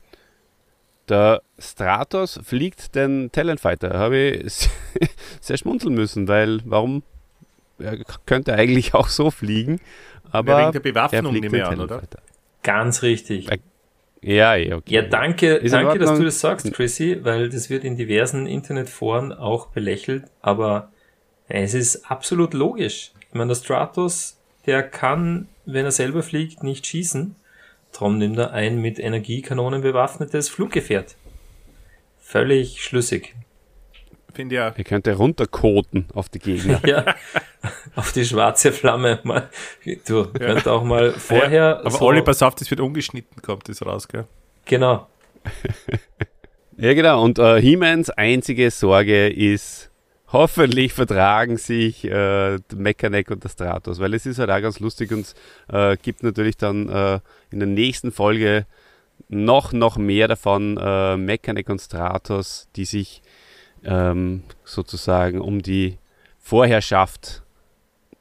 der 1.10 1.42
Stratos 1.58 2.40
fliegt 2.42 2.94
den 2.94 3.30
Talonfighter. 3.32 3.98
Habe 3.98 4.18
ich 4.18 4.68
sehr 5.40 5.56
schmunzeln 5.56 5.94
müssen, 5.94 6.28
weil 6.28 6.60
warum? 6.64 7.02
Er 7.78 7.98
könnte 8.26 8.54
eigentlich 8.54 8.94
auch 8.94 9.08
so 9.08 9.30
fliegen. 9.30 9.80
Aber 10.30 10.58
wegen 10.58 10.72
der 10.72 10.80
Bewaffnung 10.80 11.34
er 11.34 11.44
ich 11.44 11.50
den 11.50 11.62
an, 11.62 11.80
oder? 11.80 12.02
Ganz 12.62 13.02
richtig. 13.02 13.48
Ja, 14.22 14.54
ja, 14.54 14.76
okay. 14.76 14.94
Ja, 14.94 15.02
danke, 15.02 15.54
Ist 15.54 15.72
danke, 15.72 15.98
dass 15.98 16.18
du 16.18 16.24
das 16.24 16.40
sagst, 16.40 16.72
Chrissy, 16.72 17.20
weil 17.22 17.48
das 17.48 17.70
wird 17.70 17.84
in 17.84 17.96
diversen 17.96 18.46
Internetforen 18.46 19.32
auch 19.32 19.68
belächelt, 19.68 20.24
aber 20.42 20.90
es 21.48 21.74
ist 21.74 22.10
absolut 22.10 22.52
logisch. 22.52 23.12
Ich 23.28 23.34
meine, 23.34 23.48
der 23.48 23.54
Stratos, 23.54 24.38
der 24.66 24.82
kann, 24.82 25.48
wenn 25.64 25.86
er 25.86 25.90
selber 25.90 26.22
fliegt, 26.22 26.62
nicht 26.62 26.86
schießen. 26.86 27.34
Darum 27.92 28.18
nimmt 28.18 28.38
er 28.38 28.52
ein 28.52 28.80
mit 28.80 28.98
Energiekanonen 28.98 29.82
bewaffnetes 29.82 30.48
Fluggefährt. 30.48 31.16
Völlig 32.20 32.82
schlüssig. 32.82 33.34
Finde 34.32 34.54
ja, 34.54 34.68
Er 34.76 34.84
könnte 34.84 35.14
runterkoten 35.14 36.06
auf 36.14 36.28
die 36.28 36.38
Gegner. 36.38 36.80
Ja, 36.86 37.16
auf 37.96 38.12
die 38.12 38.24
schwarze 38.24 38.72
Flamme. 38.72 39.18
Mal, 39.24 39.50
du 40.06 40.26
könnt 40.32 40.66
auch 40.68 40.84
mal 40.84 41.12
vorher. 41.12 41.50
ja, 41.50 41.80
aber 41.80 41.90
so, 41.90 42.00
Olli, 42.02 42.22
pass 42.22 42.42
auf, 42.42 42.54
das 42.54 42.70
wird 42.70 42.80
ungeschnitten, 42.80 43.42
kommt 43.42 43.68
das 43.68 43.84
raus, 43.84 44.06
gell? 44.08 44.26
Genau. 44.64 45.06
Ja, 46.76 46.94
genau. 46.94 47.22
Und 47.22 47.38
äh, 47.38 47.60
He-Mans 47.60 48.08
einzige 48.08 48.70
Sorge 48.70 49.28
ist 49.28 49.89
hoffentlich 50.32 50.92
vertragen 50.92 51.56
sich 51.56 52.04
äh, 52.04 52.58
Mechanic 52.74 53.30
und 53.30 53.44
der 53.44 53.48
Stratos, 53.48 53.98
weil 53.98 54.14
es 54.14 54.26
ist 54.26 54.38
halt 54.38 54.50
auch 54.50 54.60
ganz 54.60 54.80
lustig 54.80 55.12
und 55.12 55.34
äh, 55.68 55.96
gibt 55.96 56.22
natürlich 56.22 56.56
dann 56.56 56.88
äh, 56.88 57.20
in 57.50 57.58
der 57.58 57.68
nächsten 57.68 58.12
Folge 58.12 58.66
noch, 59.28 59.72
noch 59.72 59.96
mehr 59.96 60.28
davon, 60.28 60.76
äh, 60.76 61.16
Mechanic 61.16 61.68
und 61.68 61.80
Stratos, 61.80 62.68
die 62.76 62.84
sich 62.84 63.22
ähm, 63.84 64.42
sozusagen 64.64 65.40
um 65.40 65.62
die 65.62 65.98
Vorherrschaft 66.38 67.42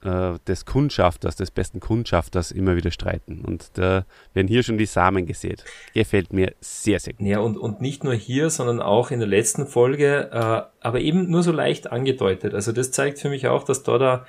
äh, 0.04 0.40
des 0.48 0.66
Kundschafters, 0.66 1.36
des 1.36 1.52
besten 1.52 1.80
Kundschafters 1.80 2.52
immer 2.52 2.76
wieder 2.76 2.92
streiten. 2.92 3.44
Und 3.46 3.78
da 3.78 4.06
werden 4.34 4.48
hier 4.48 4.64
schon 4.64 4.78
die 4.78 4.86
Samen 4.86 5.26
gesät. 5.26 5.66
Gefällt 5.94 6.32
mir 6.32 6.54
sehr, 6.62 7.00
sehr 7.00 7.14
gut. 7.14 7.28
Ja, 7.28 7.40
und, 7.40 7.58
und 7.58 7.82
nicht 7.82 8.04
nur 8.04 8.14
hier, 8.14 8.50
sondern 8.50 8.82
auch 8.82 9.12
in 9.12 9.20
der 9.20 9.28
letzten 9.28 9.68
Folge, 9.68 10.30
äh, 10.32 10.62
aber 10.86 11.02
eben 11.02 11.30
nur 11.30 11.44
so 11.44 11.52
leicht 11.52 11.92
angedeutet. 11.92 12.54
Also 12.54 12.72
das 12.72 12.92
zeigt 12.92 13.20
für 13.20 13.30
mich 13.30 13.48
auch, 13.48 13.64
dass 13.64 13.84
da 13.84 13.98
der, 13.98 14.26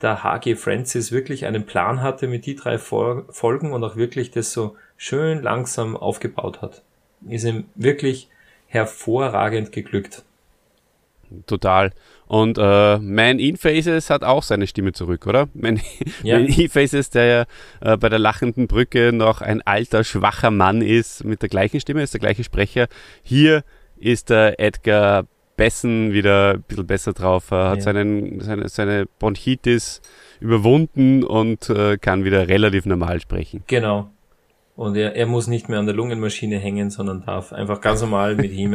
der 0.00 0.24
HG 0.24 0.56
Francis 0.56 1.12
wirklich 1.12 1.44
einen 1.44 1.66
Plan 1.66 2.00
hatte 2.02 2.26
mit 2.26 2.46
die 2.46 2.54
drei 2.54 2.78
Fol 2.78 3.26
Folgen 3.28 3.72
und 3.72 3.84
auch 3.84 3.96
wirklich 3.96 4.30
das 4.30 4.52
so 4.52 4.76
schön 4.96 5.42
langsam 5.42 5.96
aufgebaut 5.96 6.62
hat. 6.62 6.82
Ist 7.28 7.44
ihm 7.44 7.64
wirklich 7.74 8.28
hervorragend 8.68 9.72
geglückt. 9.72 10.24
Total. 11.46 11.92
Und 12.30 12.58
äh, 12.58 12.98
Man 12.98 13.40
in 13.40 13.56
Faces 13.56 14.08
hat 14.08 14.22
auch 14.22 14.44
seine 14.44 14.68
Stimme 14.68 14.92
zurück, 14.92 15.26
oder? 15.26 15.48
Man, 15.54 15.80
Ja. 16.22 16.38
Man 16.38 16.46
in 16.46 16.68
Faces, 16.70 17.10
der 17.10 17.24
ja 17.24 17.44
äh, 17.94 17.96
bei 17.96 18.08
der 18.08 18.20
lachenden 18.20 18.68
Brücke 18.68 19.12
noch 19.12 19.40
ein 19.40 19.62
alter, 19.62 20.04
schwacher 20.04 20.52
Mann 20.52 20.80
ist, 20.80 21.24
mit 21.24 21.42
der 21.42 21.48
gleichen 21.48 21.80
Stimme, 21.80 22.02
ist 22.04 22.14
der 22.14 22.20
gleiche 22.20 22.44
Sprecher. 22.44 22.86
Hier 23.24 23.64
ist 23.98 24.30
der 24.30 24.60
Edgar 24.60 25.26
Bessen 25.56 26.12
wieder 26.12 26.54
ein 26.54 26.62
bisschen 26.62 26.86
besser 26.86 27.12
drauf, 27.14 27.50
er 27.50 27.70
hat 27.70 27.78
Ja. 27.78 27.82
seinen, 27.82 28.40
seine, 28.40 28.68
seine 28.68 29.06
Bronchitis 29.18 30.00
überwunden 30.38 31.24
und 31.24 31.68
äh, 31.68 31.98
kann 31.98 32.22
wieder 32.24 32.46
relativ 32.46 32.86
normal 32.86 33.20
sprechen. 33.20 33.64
Genau. 33.66 34.08
Und 34.76 34.94
er, 34.96 35.16
er 35.16 35.26
muss 35.26 35.48
nicht 35.48 35.68
mehr 35.68 35.80
an 35.80 35.86
der 35.86 35.96
Lungenmaschine 35.96 36.58
hängen, 36.60 36.90
sondern 36.90 37.24
darf 37.26 37.52
einfach 37.52 37.80
ganz 37.80 38.00
normal 38.02 38.36
mit 38.36 38.52
ihm 38.52 38.72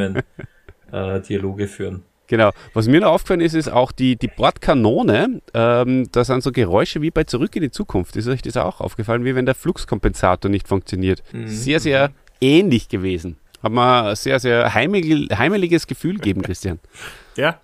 äh, 0.92 1.20
Dialoge 1.22 1.68
führen. 1.68 2.02
Genau. 2.28 2.50
Was 2.74 2.88
mir 2.88 3.00
noch 3.00 3.12
aufgefallen 3.12 3.40
ist, 3.40 3.54
ist 3.54 3.68
auch 3.68 3.92
die, 3.92 4.16
die 4.16 4.28
Bordkanone. 4.28 5.40
Ähm, 5.54 6.08
da 6.10 6.24
sind 6.24 6.42
so 6.42 6.50
Geräusche 6.52 7.00
wie 7.02 7.10
bei 7.10 7.24
Zurück 7.24 7.54
in 7.56 7.62
die 7.62 7.70
Zukunft. 7.70 8.16
Ist 8.16 8.26
euch 8.28 8.42
das 8.42 8.56
auch 8.56 8.80
aufgefallen, 8.80 9.24
wie 9.24 9.34
wenn 9.34 9.46
der 9.46 9.54
Fluxkompensator 9.54 10.50
nicht 10.50 10.66
funktioniert? 10.68 11.22
Sehr, 11.44 11.80
sehr 11.80 12.10
ähnlich 12.40 12.88
gewesen. 12.88 13.36
Hat 13.62 13.72
mir 13.72 14.04
ein 14.04 14.16
sehr, 14.16 14.40
sehr 14.40 14.74
heimelig, 14.74 15.30
heimeliges 15.36 15.86
Gefühl 15.86 16.14
gegeben, 16.16 16.42
Christian. 16.42 16.78
Ja. 17.36 17.60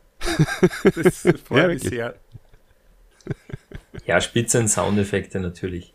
Das 0.95 1.23
freut 1.45 1.63
Ja, 1.63 1.69
mich 1.69 1.83
sehr. 1.83 2.15
Ja, 4.07 4.21
spitzen 4.21 4.69
Soundeffekte 4.69 5.41
natürlich. 5.41 5.95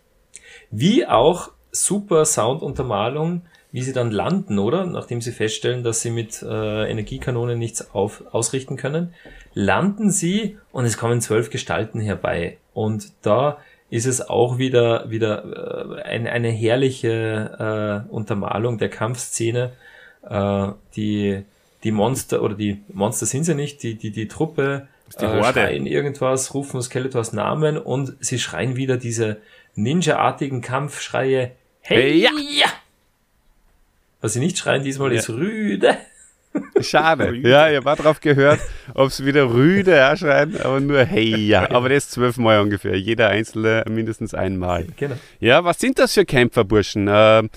Wie 0.72 1.06
auch 1.06 1.52
super 1.72 2.26
Sounduntermalung, 2.26 3.44
wie 3.72 3.82
sie 3.82 3.94
dann 3.94 4.12
landen, 4.12 4.60
oder? 4.60 4.86
Nachdem 4.86 5.22
sie 5.22 5.32
feststellen, 5.32 5.84
dass 5.84 6.02
sie 6.02 6.10
mit 6.10 6.42
äh, 6.42 6.90
Energiekanonen 6.90 7.60
nichts 7.60 7.94
auf, 7.94 8.24
ausrichten 8.32 8.78
können, 8.78 9.14
landen 9.54 10.10
sie 10.10 10.58
und 10.72 10.86
es 10.86 10.98
kommen 10.98 11.22
zwölf 11.22 11.50
Gestalten 11.50 12.00
herbei. 12.00 12.58
Und 12.74 13.12
da 13.22 13.58
ist 13.90 14.06
es 14.06 14.28
auch 14.28 14.58
wieder, 14.58 15.10
wieder 15.10 15.98
äh, 15.98 16.02
ein, 16.04 16.28
eine 16.28 16.50
herrliche 16.50 18.06
äh, 18.10 18.12
Untermalung 18.12 18.78
der 18.78 18.90
Kampfszene. 18.90 19.74
Äh, 20.30 20.68
die, 20.96 21.44
die 21.84 21.92
Monster, 21.92 22.42
oder 22.42 22.56
die 22.56 22.82
Monster 22.92 23.26
sind 23.26 23.44
sie 23.44 23.56
nicht, 23.56 23.84
die, 23.84 23.96
die, 23.96 24.12
die 24.12 24.28
Truppe 24.28 24.88
die 25.20 25.26
äh, 25.26 25.28
Horde. 25.28 25.62
schreien 25.62 25.86
irgendwas, 25.86 26.54
rufen 26.54 26.82
Skeletors 26.82 27.34
Namen 27.34 27.78
und 27.78 28.16
sie 28.20 28.40
schreien 28.40 28.76
wieder 28.76 28.98
diese 28.98 29.38
Ninja-artigen 29.76 30.62
Kampfschreie. 30.62 31.52
Hey, 31.82 32.20
Hey, 32.22 32.22
ja! 32.60 32.68
Was 34.22 34.34
sie 34.34 34.40
nicht 34.40 34.58
schreien 34.58 34.84
diesmal 34.84 35.12
Ja. 35.14 35.20
ist 35.20 35.30
Rüde. 35.30 35.98
Schade. 36.82 37.36
ja, 37.36 37.70
ich 37.70 37.86
war 37.86 37.96
drauf 37.96 38.20
gehört, 38.20 38.60
ob 38.96 39.10
es 39.10 39.24
wieder 39.24 39.54
rüde 39.54 39.92
erscheint, 39.92 40.60
aber 40.66 40.80
nur 40.80 41.04
hey, 41.04 41.36
ja. 41.36 41.70
Aber 41.72 41.90
das 41.90 42.10
zwölfmal 42.10 42.62
ungefähr. 42.62 42.98
Jeder 42.98 43.30
einzelne 43.30 43.84
mindestens 43.88 44.34
einmal. 44.34 44.88
Genau. 44.98 45.16
Ja, 45.40 45.64
was 45.64 45.80
sind 45.80 46.00
das 46.00 46.14
für 46.14 46.26
Kämpfer, 46.26 46.64
Burschen? 46.64 47.08
Ähm, 47.12 47.50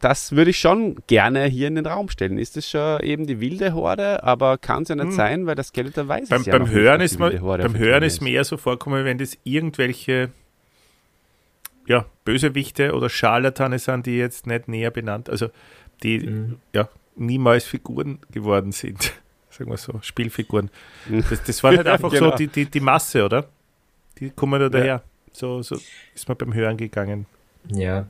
das 0.00 0.32
würde 0.32 0.50
ich 0.50 0.58
schon 0.58 0.96
gerne 1.06 1.44
hier 1.46 1.68
in 1.68 1.76
den 1.76 1.86
Raum 1.86 2.08
stellen. 2.10 2.38
Ist 2.38 2.56
das 2.56 2.68
schon 2.68 3.00
eben 3.00 3.26
die 3.26 3.40
wilde 3.40 3.72
Horde? 3.72 4.22
Aber 4.22 4.58
kann 4.58 4.82
es 4.82 4.90
ja 4.90 4.94
nicht 4.94 5.12
sein, 5.12 5.46
weil 5.46 5.54
der 5.54 5.64
Skeletor 5.64 6.06
weiß 6.06 6.28
Beim, 6.28 6.40
es 6.40 6.46
ja 6.46 6.52
beim 6.52 6.62
noch 6.62 6.70
Hören, 6.70 7.00
nicht, 7.00 7.12
ist, 7.12 7.20
Horde 7.40 7.62
beim 7.62 7.76
Hören 7.78 8.02
ist 8.02 8.20
mir 8.20 8.30
eher 8.30 8.44
so 8.44 8.56
vorkommen, 8.58 9.04
wenn 9.04 9.18
das 9.18 9.38
irgendwelche 9.44 10.30
ja, 11.86 12.06
Bösewichte 12.24 12.94
oder 12.94 13.08
Scharlatane 13.08 13.78
sind, 13.78 14.06
die 14.06 14.16
jetzt 14.18 14.46
nicht 14.46 14.68
näher 14.68 14.90
benannt, 14.90 15.28
also 15.30 15.48
die 16.02 16.18
Mhm. 16.20 16.58
ja 16.72 16.88
niemals 17.16 17.64
Figuren 17.64 18.18
geworden 18.30 18.72
sind. 18.72 19.12
Sagen 19.50 19.70
wir 19.70 19.76
so, 19.76 19.98
Spielfiguren. 20.02 20.70
Das, 21.28 21.42
das 21.44 21.62
war 21.62 21.76
halt 21.76 21.86
einfach 21.86 22.10
Genau. 22.10 22.30
so 22.30 22.36
die, 22.36 22.46
die, 22.46 22.66
die 22.66 22.80
Masse, 22.80 23.24
oder? 23.24 23.46
Die 24.18 24.30
kommen 24.30 24.58
da 24.60 24.68
daher. 24.68 25.02
So, 25.32 25.60
so 25.62 25.76
ist 26.14 26.28
man 26.28 26.36
beim 26.38 26.54
Hören 26.54 26.76
gegangen. 26.76 27.26
Ja. 27.68 28.06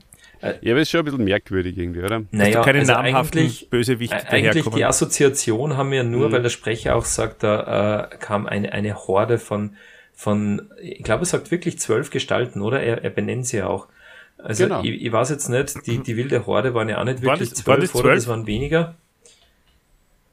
Ja, 0.61 0.73
aber 0.73 0.81
ist 0.81 0.90
schon 0.90 1.01
ein 1.01 1.05
bisschen 1.05 1.23
merkwürdig 1.24 1.78
irgendwie, 1.78 2.03
oder? 2.03 2.23
Naja, 2.32 2.55
da 2.55 2.62
keine 2.65 2.81
also 2.81 2.93
namhaften 2.94 3.40
eigentlich, 3.43 3.70
Bösewichte 3.70 4.16
Äh, 4.16 4.19
Eigentlich 4.28 4.51
daherkommen. 4.51 4.77
die 4.77 4.85
Assoziation 4.85 5.77
haben 5.77 5.93
wir 5.93 6.03
nur, 6.03 6.28
Mhm. 6.28 6.32
weil 6.32 6.43
der 6.43 6.49
Sprecher 6.51 6.97
auch 6.97 7.05
sagt, 7.05 7.44
da 7.44 8.09
äh, 8.12 8.16
kam 8.19 8.47
eine, 8.47 8.73
eine 8.73 8.94
Horde 8.97 9.39
von, 9.39 9.77
von, 10.15 10.63
ich 10.81 11.03
glaube, 11.03 11.23
er 11.23 11.27
sagt 11.27 11.51
wirklich 11.51 11.79
zwölf 11.79 12.11
Gestalten, 12.11 12.61
oder? 12.63 12.81
Er, 12.83 13.03
er 13.03 13.11
benennt 13.11 13.47
sie 13.47 13.59
ja 13.59 13.67
auch. 13.67 13.89
Also 14.39 14.65
Genau. 14.65 14.83
ich, 14.83 15.03
ich 15.05 15.13
weiß 15.13 15.31
jetzt 15.31 15.49
nicht, 15.49 15.87
die, 15.87 15.99
die 15.99 16.17
wilde 16.17 16.47
Horde 16.47 16.75
waren 16.75 16.89
ja 16.89 16.99
auch 17.01 17.05
nicht 17.05 17.23
wirklich 17.23 17.51
das- 17.51 17.67
waren 17.67 17.79
zwölf, 17.81 17.95
oder? 17.95 18.03
zwölf? 18.05 18.15
Das 18.17 18.29
waren 18.29 18.47
weniger. 18.47 18.95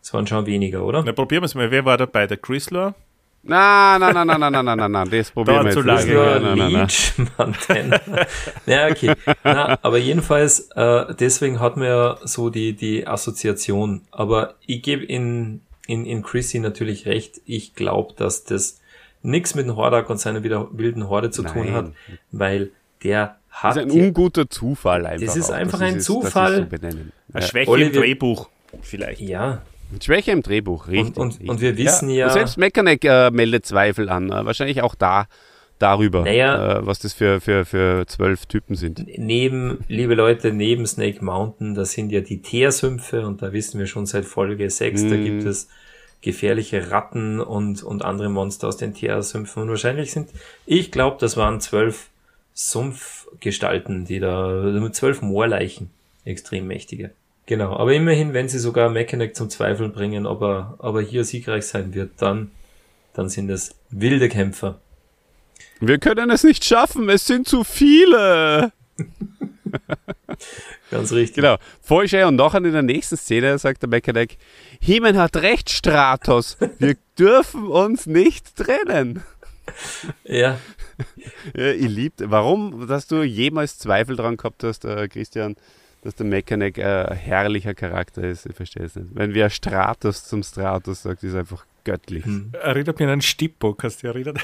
Das 0.01 0.13
waren 0.13 0.25
schon 0.27 0.45
weniger, 0.45 0.83
oder? 0.83 1.03
Na, 1.05 1.11
probieren 1.11 1.41
wir 1.43 1.45
es 1.45 1.55
mal. 1.55 1.69
Wer 1.71 1.85
war 1.85 1.97
dabei? 1.97 2.25
Der 2.25 2.37
Chrysler? 2.37 2.95
Nein, 3.41 4.01
nein, 4.01 4.13
nein, 4.13 4.27
nein, 4.27 4.39
nein, 4.39 4.51
nein, 4.51 4.65
nein, 4.65 4.77
nein, 4.77 4.91
nein, 4.91 5.09
das 5.11 5.31
probieren 5.31 5.65
wir 5.65 5.71
jetzt 5.71 5.85
nicht. 5.85 5.95
Chrysler, 5.97 6.39
Nein, 6.39 6.57
nein, 6.57 6.71
nein. 6.73 6.81
Leech, 6.81 7.13
Montana. 7.37 8.01
ja, 8.65 8.87
okay. 8.87 9.13
Na, 9.43 9.79
aber 9.81 9.97
jedenfalls, 9.97 10.69
äh, 10.75 11.13
deswegen 11.15 11.59
hat 11.59 11.77
man 11.77 11.87
ja 11.87 12.17
so 12.23 12.49
die, 12.49 12.73
die 12.73 13.07
Assoziation. 13.07 14.01
Aber 14.11 14.55
ich 14.65 14.81
gebe 14.81 15.03
in, 15.05 15.61
in, 15.87 16.05
in 16.05 16.21
Chrissy 16.23 16.59
natürlich 16.59 17.05
recht. 17.05 17.39
Ich 17.45 17.75
glaube, 17.75 18.13
dass 18.17 18.43
das 18.43 18.78
nichts 19.21 19.55
mit 19.55 19.65
dem 19.67 19.75
Hordak 19.75 20.09
und 20.09 20.19
seiner 20.19 20.43
wieder 20.43 20.67
wilden 20.71 21.09
Horde 21.09 21.29
zu 21.31 21.43
tun 21.43 21.65
Nein. 21.65 21.73
hat, 21.73 21.91
weil 22.31 22.71
der 23.03 23.37
hat 23.49 23.75
Das 23.75 23.83
ist 23.85 23.91
ein 23.91 23.97
ja- 23.97 24.03
unguter 24.05 24.49
Zufall 24.49 25.05
einfach. 25.05 25.25
Das 25.25 25.35
ist 25.35 25.49
auch, 25.49 25.55
einfach 25.55 25.79
dass 25.79 25.87
ein 25.89 25.97
es 25.97 26.05
Zufall. 26.05 26.55
So 26.57 26.65
benennen. 26.65 27.11
Eine 27.33 27.41
Ja. 27.43 27.47
Schwäche 27.47 27.71
Oliver- 27.71 27.87
im 27.95 28.01
Drehbuch. 28.01 28.49
Vielleicht. 28.81 29.21
ja, 29.21 29.61
Mit 29.91 30.03
Schwäche 30.03 30.31
im 30.31 30.43
Drehbuch, 30.43 30.87
richtig. 30.87 31.17
und, 31.17 31.27
richtig. 31.31 31.49
und 31.49 31.61
wir 31.61 31.75
wissen 31.77 32.09
ja, 32.11 32.27
Und 32.27 32.33
selbst 32.33 32.57
Mechaneck 32.57 33.03
äh, 33.05 33.31
meldet 33.31 33.65
Zweifel 33.65 34.09
an. 34.09 34.29
Äh, 34.31 34.45
wahrscheinlich 34.45 34.81
auch 34.83 34.93
da 34.95 35.25
darüber, 35.79 36.23
Naja. 36.25 36.79
äh, 36.79 36.85
was 36.85 36.99
das 36.99 37.13
für, 37.13 37.39
für, 37.41 37.65
für 37.65 38.05
zwölf 38.05 38.45
Typen 38.45 38.75
sind. 38.75 39.05
neben, 39.17 39.79
liebe 39.87 40.13
Leute, 40.13 40.51
neben 40.53 40.85
Snake 40.85 41.23
Mountain, 41.23 41.73
da 41.73 41.85
sind 41.85 42.11
ja 42.11 42.19
die 42.21 42.41
Teersümpfe 42.41 43.25
und 43.25 43.41
da 43.41 43.53
wissen 43.53 43.79
wir 43.79 43.87
schon 43.87 44.05
seit 44.05 44.25
Folge 44.25 44.69
6, 44.69 45.03
da 45.03 45.15
Mhm. 45.15 45.23
gibt 45.23 45.43
es 45.45 45.69
gefährliche 46.21 46.91
Ratten 46.91 47.39
und, 47.39 47.83
und 47.83 48.03
andere 48.03 48.29
Monster 48.29 48.67
aus 48.67 48.77
den 48.77 48.93
Teersümpfen 48.93 49.63
und 49.63 49.69
wahrscheinlich 49.69 50.11
sind, 50.11 50.29
ich 50.65 50.91
glaube, 50.91 51.17
das 51.19 51.37
waren 51.37 51.61
zwölf 51.61 52.09
Sumpfgestalten, 52.53 54.05
die 54.05 54.19
da, 54.19 54.49
mit 54.49 54.95
zwölf 54.95 55.21
Moorleichen, 55.21 55.89
extrem 56.25 56.67
mächtige. 56.67 57.11
Genau, 57.45 57.75
aber 57.77 57.93
immerhin, 57.93 58.33
wenn 58.33 58.49
sie 58.49 58.59
sogar 58.59 58.89
Mechanic 58.89 59.35
zum 59.35 59.49
Zweifeln 59.49 59.91
bringen, 59.91 60.25
ob 60.25 60.41
er, 60.41 60.75
ob 60.77 60.97
er 60.97 61.01
hier 61.01 61.23
siegreich 61.23 61.65
sein 61.65 61.93
wird, 61.93 62.11
dann, 62.17 62.51
dann 63.13 63.29
sind 63.29 63.49
es 63.49 63.75
wilde 63.89 64.29
Kämpfer. 64.29 64.79
Wir 65.79 65.97
können 65.97 66.29
es 66.29 66.43
nicht 66.43 66.65
schaffen, 66.65 67.09
es 67.09 67.25
sind 67.25 67.47
zu 67.47 67.63
viele. 67.63 68.71
Ganz 70.91 71.11
richtig. 71.11 71.43
Genau. 71.43 71.57
Vollschei 71.81 72.25
und 72.25 72.35
nachher 72.35 72.63
in 72.63 72.71
der 72.71 72.81
nächsten 72.81 73.17
Szene 73.17 73.57
sagt 73.59 73.83
der 73.83 73.89
Mechaneck, 73.89 74.37
Hemen 74.81 75.17
hat 75.17 75.35
recht, 75.37 75.69
Stratos. 75.69 76.57
Wir 76.79 76.95
dürfen 77.19 77.67
uns 77.67 78.05
nicht 78.05 78.55
trennen. 78.55 79.23
Ja, 80.23 80.57
Ja, 81.55 81.71
ich 81.71 81.87
lieb, 81.87 82.13
warum, 82.17 82.87
dass 82.87 83.07
du 83.07 83.21
jemals 83.23 83.77
Zweifel 83.77 84.15
dran 84.15 84.37
gehabt 84.37 84.63
hast, 84.63 84.85
äh, 84.85 85.07
Christian, 85.07 85.55
dass 86.01 86.15
der 86.15 86.25
Mechaneck 86.25 86.77
äh, 86.77 87.05
ein 87.05 87.17
herrlicher 87.17 87.73
Charakter 87.75 88.23
ist? 88.23 88.45
Ich 88.47 88.55
verstehe 88.55 88.85
es 88.85 88.95
nicht. 88.95 89.09
Wenn 89.13 89.33
wer 89.33 89.49
Stratos 89.49 90.25
zum 90.25 90.43
Stratos 90.43 91.03
sagt, 91.03 91.23
ist 91.23 91.35
einfach 91.35 91.65
göttlich. 91.83 92.25
Hm. 92.25 92.51
Erinnert 92.53 92.97
mich 92.99 93.05
an 93.05 93.13
einen 93.13 93.21
Stippo, 93.21 93.73
kannst 93.73 94.01
du 94.03 94.07
dich 94.11 94.15
erinnern? 94.25 94.39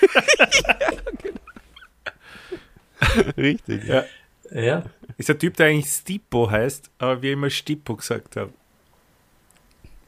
Richtig. 3.36 3.84
Ja. 3.84 4.04
ja, 4.50 4.84
Ist 5.16 5.30
ein 5.30 5.38
Typ, 5.38 5.56
der 5.56 5.66
eigentlich 5.66 5.86
Stippo 5.86 6.50
heißt, 6.50 6.90
aber 6.98 7.22
wir 7.22 7.32
immer 7.32 7.50
Stippo 7.50 7.96
gesagt 7.96 8.36
haben. 8.36 8.52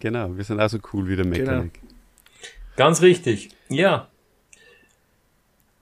Genau, 0.00 0.36
wir 0.36 0.44
sind 0.44 0.60
auch 0.60 0.68
so 0.68 0.78
cool 0.92 1.08
wie 1.08 1.16
der 1.16 1.26
Mechaneck. 1.26 1.80
Ganz 2.76 3.02
richtig. 3.02 3.50
Ja. 3.68 4.08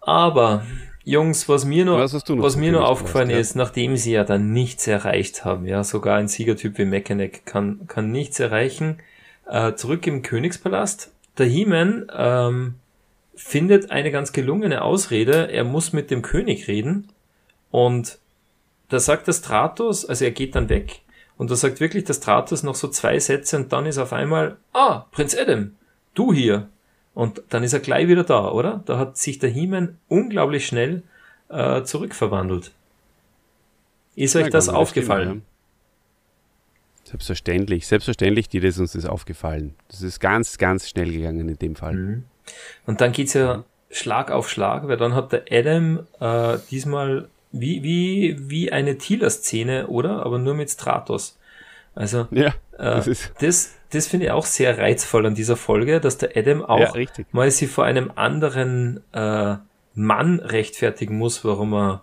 Aber, 0.01 0.65
Jungs, 1.05 1.49
was 1.49 1.65
mir 1.65 1.85
noch, 1.85 1.99
Was 1.99 2.13
hast 2.13 2.29
noch 2.29 2.43
was 2.43 2.57
mir 2.57 2.73
noch 2.73 2.85
aufgefallen 2.85 3.31
ja? 3.31 3.39
ist, 3.39 3.57
nachdem 3.57 3.97
sie 3.97 4.13
ja 4.13 4.25
dann 4.25 4.53
nichts 4.53 4.87
erreicht 4.87 5.45
haben, 5.45 5.67
ja, 5.67 5.83
sogar 5.85 6.19
ein 6.19 6.29
Siegertyp 6.29 6.79
wie 6.79 6.85
Mechanic 6.85 7.47
kann, 7.47 7.87
kann 7.89 8.11
nichts 8.11 8.39
erreichen, 8.41 8.99
äh, 9.47 9.75
zurück 9.75 10.07
im 10.07 10.23
Königspalast. 10.23 11.13
Der 11.39 11.47
He-Man 11.47 12.07
ähm, 12.15 12.75
findet 13.35 13.91
eine 13.91 14.11
ganz 14.11 14.33
gelungene 14.33 14.83
Ausrede, 14.83 15.51
er 15.51 15.65
muss 15.65 15.93
mit 15.93 16.11
dem 16.11 16.23
König 16.23 16.69
reden 16.69 17.09
und 17.71 18.19
da 18.93 19.01
sagt 19.01 19.27
der 19.27 19.33
Stratos, 19.33 20.05
also 20.05 20.27
er 20.27 20.33
geht 20.33 20.55
dann 20.55 20.69
weg 20.69 21.01
und 21.39 21.51
da 21.51 21.57
sagt 21.57 21.81
wirklich 21.81 22.05
der 22.05 22.13
Stratos 22.13 22.63
noch 22.63 22.75
so 22.75 22.89
zwei 22.89 23.19
Sätze 23.19 23.57
und 23.57 23.73
dann 23.73 23.87
ist 23.87 23.97
auf 23.97 24.13
einmal, 24.13 24.59
ah, 24.75 25.07
Prinz 25.13 25.35
Adam, 25.35 25.75
du 26.15 26.35
hier. 26.35 26.69
Und 27.15 27.43
dann 27.49 27.63
ist 27.63 27.73
er 27.73 27.81
gleich 27.81 28.09
wieder 28.09 28.25
da, 28.25 28.51
oder? 28.51 28.83
Da 28.85 28.99
hat 28.99 29.17
sich 29.17 29.39
der 29.39 29.49
He-Man 29.49 29.99
unglaublich 30.09 30.67
schnell 30.67 31.03
äh, 31.49 31.83
zurückverwandelt. 31.85 32.73
Ist 34.15 34.37
euch 34.37 34.45
Ja, 34.45 34.51
das 34.51 34.67
kann, 34.67 34.77
aufgefallen? 34.77 35.29
stimmt, 35.29 35.43
ja. 37.05 37.11
Selbstverständlich, 37.11 37.87
selbstverständlich, 37.87 38.51
dir 38.51 38.63
ist 38.63 38.79
uns 38.79 38.93
das 38.93 39.07
aufgefallen. 39.07 39.75
Das 39.89 40.03
ist 40.03 40.21
ganz, 40.21 40.59
ganz 40.59 40.89
schnell 40.89 41.11
gegangen 41.11 41.49
in 41.49 41.59
dem 41.59 41.77
Fall. 41.77 41.95
Mhm. 41.95 42.25
Und 42.85 43.01
dann 43.01 43.13
geht's 43.13 43.33
ja 43.33 43.65
Schlag 43.91 44.31
auf 44.31 44.51
Schlag, 44.51 44.87
weil 44.87 44.99
dann 44.99 45.15
hat 45.15 45.33
der 45.33 45.45
Adam 45.51 46.07
äh, 46.21 46.59
diesmal 46.71 47.29
wie, 47.53 47.83
wie, 47.83 48.37
wie 48.39 48.73
eine 48.73 48.99
Thieler-Szene, 48.99 49.87
oder? 49.87 50.25
Aber 50.25 50.39
nur 50.39 50.55
mit 50.55 50.71
Stratos. 50.71 51.39
Also, 51.95 52.27
Ja, 52.31 52.49
äh, 52.79 52.97
das 52.97 53.07
ist 53.07 53.33
das, 53.41 53.75
das 53.91 54.07
finde 54.07 54.27
ich 54.27 54.33
auch 54.33 54.47
sehr 54.47 54.79
reizvoll 54.79 55.27
an 55.27 55.35
dieser 55.35 55.57
Folge, 55.57 56.01
dass 56.01 56.19
der 56.19 56.37
Adam 56.37 56.63
auch 56.65 56.97
ja, 56.97 57.07
mal 57.33 57.51
sie 57.51 57.67
vor 57.67 57.85
einem 57.85 58.11
anderen 58.15 59.03
äh, 59.13 59.57
Mann 59.95 60.41
rechtfertigen 60.41 61.19
muss, 61.19 61.45
warum 61.45 61.75
er 61.75 62.03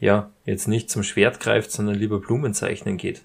ja 0.00 0.30
jetzt 0.44 0.66
nicht 0.66 0.90
zum 0.90 1.04
Schwert 1.04 1.38
greift, 1.38 1.70
sondern 1.70 1.94
lieber 1.94 2.20
Blumen 2.20 2.54
zeichnen 2.54 2.96
geht. 2.96 3.22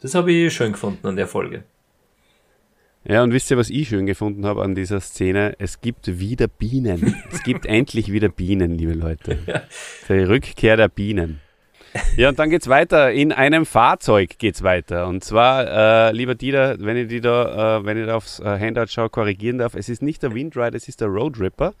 Das 0.00 0.14
habe 0.14 0.32
ich 0.32 0.54
schön 0.54 0.72
gefunden 0.72 1.06
an 1.06 1.16
der 1.16 1.26
Folge. 1.26 1.64
Ja, 3.04 3.22
und 3.22 3.32
wisst 3.32 3.50
ihr, 3.50 3.56
was 3.56 3.70
ich 3.70 3.88
schön 3.88 4.04
gefunden 4.04 4.44
habe 4.44 4.62
an 4.62 4.74
dieser 4.74 5.00
Szene? 5.00 5.54
Es 5.58 5.80
gibt 5.80 6.18
wieder 6.20 6.48
Bienen. 6.48 7.16
es 7.32 7.42
gibt 7.42 7.64
endlich 7.64 8.12
wieder 8.12 8.28
Bienen, 8.28 8.76
liebe 8.76 8.92
Leute. 8.92 9.38
Die 10.08 10.12
Rückkehr 10.12 10.76
der 10.76 10.88
Bienen. 10.88 11.40
Ja, 12.16 12.28
und 12.28 12.38
dann 12.38 12.50
geht's 12.50 12.68
weiter. 12.68 13.10
In 13.10 13.32
einem 13.32 13.66
Fahrzeug 13.66 14.38
geht's 14.38 14.62
weiter. 14.62 15.08
Und 15.08 15.24
zwar, 15.24 16.08
äh, 16.08 16.12
lieber 16.12 16.34
Dieter, 16.34 16.76
wenn 16.78 16.96
ich 16.96 17.08
die 17.08 17.20
da, 17.20 17.78
äh, 17.78 17.84
wenn 17.84 17.96
ich 17.96 18.06
da 18.06 18.16
aufs 18.16 18.38
äh, 18.38 18.58
Handout 18.58 18.88
schaue, 18.88 19.08
korrigieren 19.08 19.58
darf, 19.58 19.74
es 19.74 19.88
ist 19.88 20.02
nicht 20.02 20.22
der 20.22 20.34
Windride, 20.34 20.76
es 20.76 20.86
ist 20.86 21.00
der 21.00 21.08
Road 21.08 21.40
Ripper. 21.40 21.74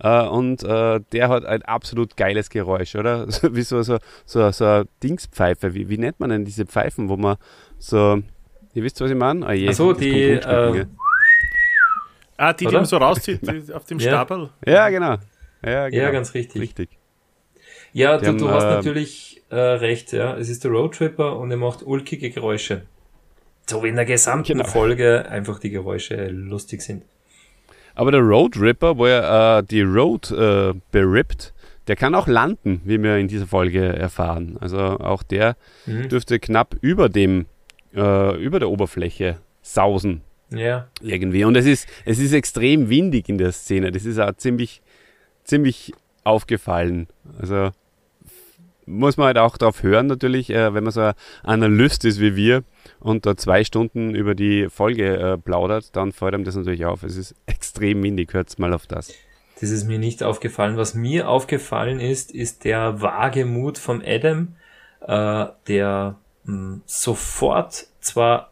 Äh, 0.00 0.22
und 0.26 0.62
äh, 0.62 1.00
der 1.12 1.28
hat 1.28 1.44
ein 1.44 1.62
absolut 1.62 2.16
geiles 2.16 2.50
Geräusch, 2.50 2.94
oder? 2.94 3.26
So, 3.38 3.54
wie 3.54 3.62
so, 3.62 3.82
so, 3.82 3.98
so, 4.26 4.50
so 4.50 4.64
eine 4.64 4.86
Dingspfeife. 5.02 5.74
Wie, 5.74 5.88
wie 5.88 5.98
nennt 5.98 6.20
man 6.20 6.30
denn 6.30 6.44
diese 6.44 6.66
Pfeifen, 6.66 7.08
wo 7.08 7.16
man 7.16 7.36
so, 7.78 8.22
ihr 8.74 8.82
wisst, 8.82 9.00
was 9.00 9.10
ich 9.10 9.16
meine? 9.16 9.46
Oh 9.46 9.50
je, 9.52 9.68
Ach 9.68 9.74
so, 9.74 9.92
das 9.92 10.00
die, 10.00 10.30
äh? 10.30 10.86
Ah, 12.36 12.52
die, 12.52 12.66
die 12.66 12.72
man 12.72 12.84
so 12.84 12.96
rauszieht 12.98 13.40
die 13.42 13.72
auf 13.74 13.84
dem 13.84 13.98
Ja. 13.98 14.10
Stapel. 14.10 14.50
Ja, 14.64 14.88
genau. 14.90 15.16
Ja, 15.64 15.88
genau. 15.88 16.02
Ja, 16.04 16.10
ganz 16.10 16.34
richtig. 16.34 16.62
Richtig. 16.62 16.90
Ja, 17.92 18.16
Die 18.16 18.22
du, 18.24 18.28
haben, 18.28 18.38
du 18.38 18.50
hast 18.50 18.64
äh, 18.64 18.70
natürlich 18.74 19.42
äh, 19.50 19.56
recht, 19.56 20.12
ja. 20.12 20.36
Es 20.36 20.48
ist 20.48 20.62
der 20.62 20.70
Roadtripper 20.70 21.36
und 21.36 21.50
er 21.50 21.56
macht 21.56 21.82
ulkige 21.84 22.30
Geräusche. 22.30 22.82
So 23.66 23.82
wie 23.82 23.88
in 23.88 23.96
der 23.96 24.04
gesamten 24.04 24.58
Genau. 24.58 24.64
Folge 24.68 25.26
einfach 25.28 25.58
die 25.58 25.70
Geräusche 25.70 26.28
lustig 26.28 26.82
sind. 26.82 27.02
Aber 27.94 28.12
der 28.12 28.20
Road 28.20 28.56
Ripper, 28.60 28.96
wo 28.96 29.06
er 29.06 29.58
äh, 29.58 29.62
die 29.64 29.82
Road 29.82 30.30
äh, 30.30 30.74
berippt, 30.92 31.52
der 31.88 31.96
kann 31.96 32.14
auch 32.14 32.28
landen, 32.28 32.82
wie 32.84 33.02
wir 33.02 33.16
in 33.16 33.26
dieser 33.26 33.46
Folge 33.46 33.82
erfahren. 33.84 34.56
Also 34.60 34.78
auch 34.78 35.22
der 35.24 35.56
Mhm. 35.86 36.08
dürfte 36.08 36.38
knapp 36.38 36.76
über 36.82 37.08
dem, 37.08 37.46
äh, 37.94 38.36
über 38.36 38.58
der 38.58 38.70
Oberfläche 38.70 39.38
sausen 39.62 40.22
Ja, 40.50 40.88
irgendwie. 41.00 41.44
Und 41.44 41.56
es 41.56 41.66
ist, 41.66 41.88
es 42.04 42.18
ist 42.18 42.32
extrem 42.32 42.88
windig 42.88 43.28
in 43.28 43.38
der 43.38 43.52
Szene. 43.52 43.90
Das 43.92 44.04
ist 44.04 44.18
auch 44.18 44.32
ziemlich, 44.36 44.82
ziemlich 45.44 45.92
aufgefallen. 46.24 47.08
Also 47.38 47.70
muss 48.88 49.16
man 49.16 49.26
halt 49.26 49.38
auch 49.38 49.56
darauf 49.58 49.82
hören 49.82 50.06
natürlich, 50.06 50.50
äh, 50.50 50.72
wenn 50.74 50.84
man 50.84 50.92
so 50.92 51.00
ein 51.02 51.14
Analyst 51.42 52.04
ist 52.04 52.20
wie 52.20 52.36
wir 52.36 52.64
und 53.00 53.26
da 53.26 53.36
zwei 53.36 53.62
Stunden 53.64 54.14
über 54.14 54.34
die 54.34 54.68
Folge 54.70 55.16
äh, 55.18 55.38
plaudert, 55.38 55.94
dann 55.94 56.12
fällt 56.12 56.34
einem 56.34 56.44
das 56.44 56.56
natürlich 56.56 56.86
auf. 56.86 57.02
Es 57.02 57.16
ist 57.16 57.34
extrem 57.46 58.02
windig, 58.02 58.32
hört's 58.32 58.58
mal 58.58 58.72
auf 58.72 58.86
das. 58.86 59.12
das 59.60 59.70
ist 59.70 59.84
mir 59.84 59.98
nicht 59.98 60.22
aufgefallen. 60.22 60.76
Was 60.76 60.94
mir 60.94 61.28
aufgefallen 61.28 62.00
ist, 62.00 62.32
ist 62.32 62.64
der 62.64 63.02
vage 63.02 63.44
Mut 63.44 63.78
vom 63.78 64.02
Adam, 64.04 64.56
äh, 65.06 65.46
der 65.68 66.16
sofort 66.86 67.86
zwar 68.00 68.50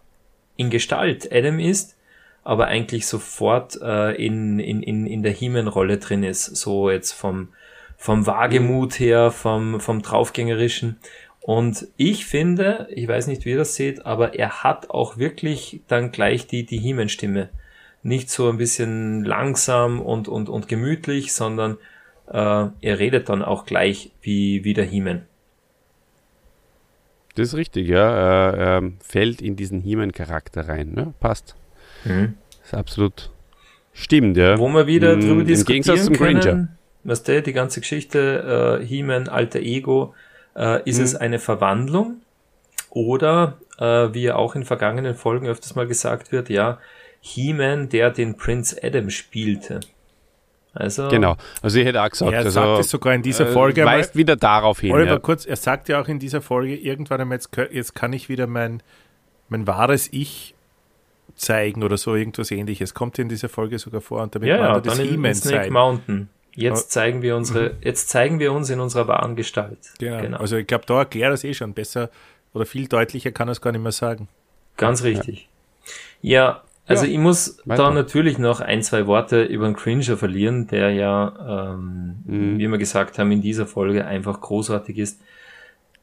in 0.56 0.70
Gestalt 0.70 1.32
Adam 1.32 1.58
ist, 1.58 1.96
aber 2.44 2.66
eigentlich 2.66 3.06
sofort 3.06 3.78
äh, 3.82 4.12
in, 4.12 4.60
in, 4.60 4.82
in, 4.82 5.06
in 5.06 5.22
der 5.22 5.32
He-Man-Rolle 5.32 5.98
drin 5.98 6.22
ist. 6.22 6.44
So 6.56 6.90
jetzt 6.90 7.12
vom, 7.12 7.48
vom 7.96 8.26
Wagemut 8.26 9.00
her, 9.00 9.30
vom, 9.30 9.80
vom 9.80 10.02
Draufgängerischen. 10.02 10.98
Und 11.40 11.88
ich 11.96 12.26
finde, 12.26 12.88
ich 12.90 13.06
weiß 13.08 13.26
nicht, 13.28 13.44
wie 13.44 13.50
ihr 13.50 13.58
das 13.58 13.74
seht, 13.74 14.04
aber 14.04 14.34
er 14.34 14.62
hat 14.62 14.90
auch 14.90 15.16
wirklich 15.16 15.80
dann 15.88 16.12
gleich 16.12 16.46
die, 16.46 16.64
die 16.64 16.78
He-Man-Stimme. 16.78 17.48
Nicht 18.02 18.30
so 18.30 18.48
ein 18.48 18.58
bisschen 18.58 19.24
langsam 19.24 20.00
und, 20.00 20.28
und, 20.28 20.48
und 20.48 20.68
gemütlich, 20.68 21.32
sondern 21.32 21.78
äh, 22.28 22.66
er 22.80 22.98
redet 22.98 23.28
dann 23.28 23.42
auch 23.42 23.64
gleich 23.64 24.12
wie, 24.22 24.64
wie 24.64 24.74
der 24.74 24.84
He-Man. 24.84 25.26
Das 27.36 27.48
ist 27.48 27.54
richtig, 27.54 27.88
ja. 27.88 28.10
Er, 28.50 28.54
er 28.58 28.82
fällt 29.00 29.40
in 29.40 29.54
diesen 29.56 29.80
He-Man-Charakter 29.80 30.68
rein. 30.68 30.94
Ja, 30.96 31.12
passt. 31.20 31.54
ist 32.64 32.74
absolut 32.74 33.30
stimmt, 33.92 34.36
ja. 34.36 34.58
Wo 34.58 34.68
wir 34.68 34.86
wieder 34.86 35.16
Mm, 35.16 35.20
drüber 35.20 35.40
Im 35.42 35.46
diskutieren 35.46 35.82
Gegensatz 35.82 36.04
zum 36.06 36.16
können, 36.16 36.40
Granger. 36.40 36.68
weißt 37.04 37.28
du, 37.28 37.42
die 37.42 37.52
ganze 37.52 37.80
Geschichte, 37.80 38.80
äh, 38.82 38.84
He-Man, 38.84 39.28
alter 39.28 39.60
Ego, 39.60 40.14
äh, 40.56 40.82
ist 40.88 40.98
Mhm. 40.98 41.04
es 41.04 41.14
eine 41.14 41.38
Verwandlung 41.38 42.22
oder, 42.90 43.58
äh, 43.78 43.84
wie 44.12 44.22
ja 44.22 44.36
auch 44.36 44.54
in 44.54 44.64
vergangenen 44.64 45.14
Folgen 45.14 45.46
öfters 45.46 45.74
mal 45.74 45.86
gesagt 45.86 46.32
wird, 46.32 46.48
ja, 46.48 46.78
He-Man, 47.20 47.88
der 47.88 48.10
den 48.10 48.36
Prince 48.36 48.76
Adam 48.82 49.10
spielte. 49.10 49.80
Also, 50.76 51.08
Genau. 51.08 51.36
Also 51.62 51.78
ich 51.78 51.86
hätte 51.86 52.02
auch 52.02 52.10
gesagt, 52.10 52.32
Er 52.32 52.38
also, 52.38 52.50
sagt 52.50 52.80
es 52.80 52.90
sogar 52.90 53.14
in 53.14 53.22
dieser 53.22 53.48
äh, 53.48 53.52
Folge 53.52 53.82
einmal. 53.82 53.98
weist 53.98 54.16
wieder 54.16 54.36
darauf 54.36 54.80
hin. 54.80 54.92
Oliver, 54.92 55.12
Ja. 55.12 55.18
kurz, 55.18 55.46
er 55.46 55.56
sagt 55.56 55.88
ja 55.88 56.00
auch 56.00 56.08
in 56.08 56.18
dieser 56.18 56.40
Folge 56.42 56.76
irgendwann 56.76 57.20
einmal, 57.20 57.36
jetzt, 57.36 57.50
jetzt 57.72 57.94
kann 57.94 58.12
ich 58.12 58.28
wieder 58.28 58.46
mein, 58.46 58.82
mein 59.48 59.66
wahres 59.66 60.08
Ich 60.12 60.54
zeigen 61.34 61.82
oder 61.82 61.96
so, 61.96 62.14
irgendwas 62.14 62.50
ähnliches. 62.50 62.94
Kommt 62.94 63.18
in 63.18 63.28
dieser 63.28 63.48
Folge 63.48 63.78
sogar 63.78 64.00
vor 64.00 64.22
und 64.22 64.34
damit 64.34 64.48
ja, 64.48 64.56
ja, 64.56 64.74
er 64.74 64.80
das 64.80 64.98
He-Man 64.98 65.34
Snake. 65.34 65.70
Mountain. 65.70 66.28
Jetzt 66.54 66.84
Ja. 66.86 66.88
zeigen 67.02 67.20
wir 67.20 67.36
unsere, 67.36 67.74
jetzt 67.82 68.08
zeigen 68.08 68.38
wir 68.38 68.52
uns 68.52 68.70
in 68.70 68.80
unserer 68.80 69.06
wahren 69.08 69.36
Gestalt. 69.36 69.78
Genau. 69.98 70.38
Also 70.38 70.56
ich 70.56 70.66
glaube, 70.66 70.84
da 70.86 71.00
erklärt 71.00 71.30
er 71.30 71.34
es 71.34 71.44
eh 71.44 71.52
schon 71.52 71.74
besser 71.74 72.08
oder 72.54 72.64
viel 72.64 72.88
deutlicher 72.88 73.30
kann 73.32 73.48
er 73.48 73.52
es 73.52 73.60
gar 73.60 73.72
nicht 73.72 73.82
mehr 73.82 73.92
sagen. 73.92 74.28
Ganz 74.78 75.02
richtig. 75.02 75.48
Ja, 76.22 76.62
also 76.86 77.04
Ja, 77.04 77.10
ich 77.12 77.18
muss 77.18 77.58
weiter. 77.64 77.82
da 77.84 77.90
natürlich 77.90 78.38
noch 78.38 78.60
ein, 78.60 78.82
zwei 78.82 79.06
Worte 79.06 79.42
über 79.44 79.66
den 79.66 79.76
Cringer 79.76 80.16
verlieren, 80.16 80.66
der 80.68 80.90
ja, 80.92 81.72
ähm, 81.74 82.16
Mhm. 82.26 82.58
wie 82.58 82.68
wir 82.68 82.78
gesagt 82.78 83.18
haben, 83.18 83.30
in 83.32 83.40
dieser 83.42 83.66
Folge 83.66 84.06
einfach 84.06 84.40
großartig 84.40 84.98
ist. 84.98 85.20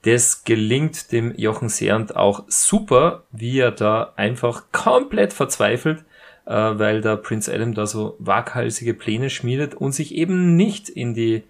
Das 0.03 0.43
gelingt 0.43 1.11
dem 1.13 1.33
Jochen 1.37 1.69
Sernd 1.69 2.15
auch 2.15 2.43
super, 2.47 3.23
wie 3.31 3.59
er 3.59 3.71
da 3.71 4.11
einfach 4.17 4.63
komplett 4.73 5.31
verzweifelt, 5.31 6.03
äh, 6.45 6.51
weil 6.53 6.99
der 7.01 7.15
Prince 7.15 7.53
Adam 7.53 7.73
da 7.73 7.85
so 7.85 8.15
waghalsige 8.19 8.93
Pläne 8.93 9.29
schmiedet 9.29 9.75
und 9.75 9.93
sich 9.93 10.13
eben 10.13 10.55
nicht 10.57 10.89
in 10.89 11.13
die 11.13 11.43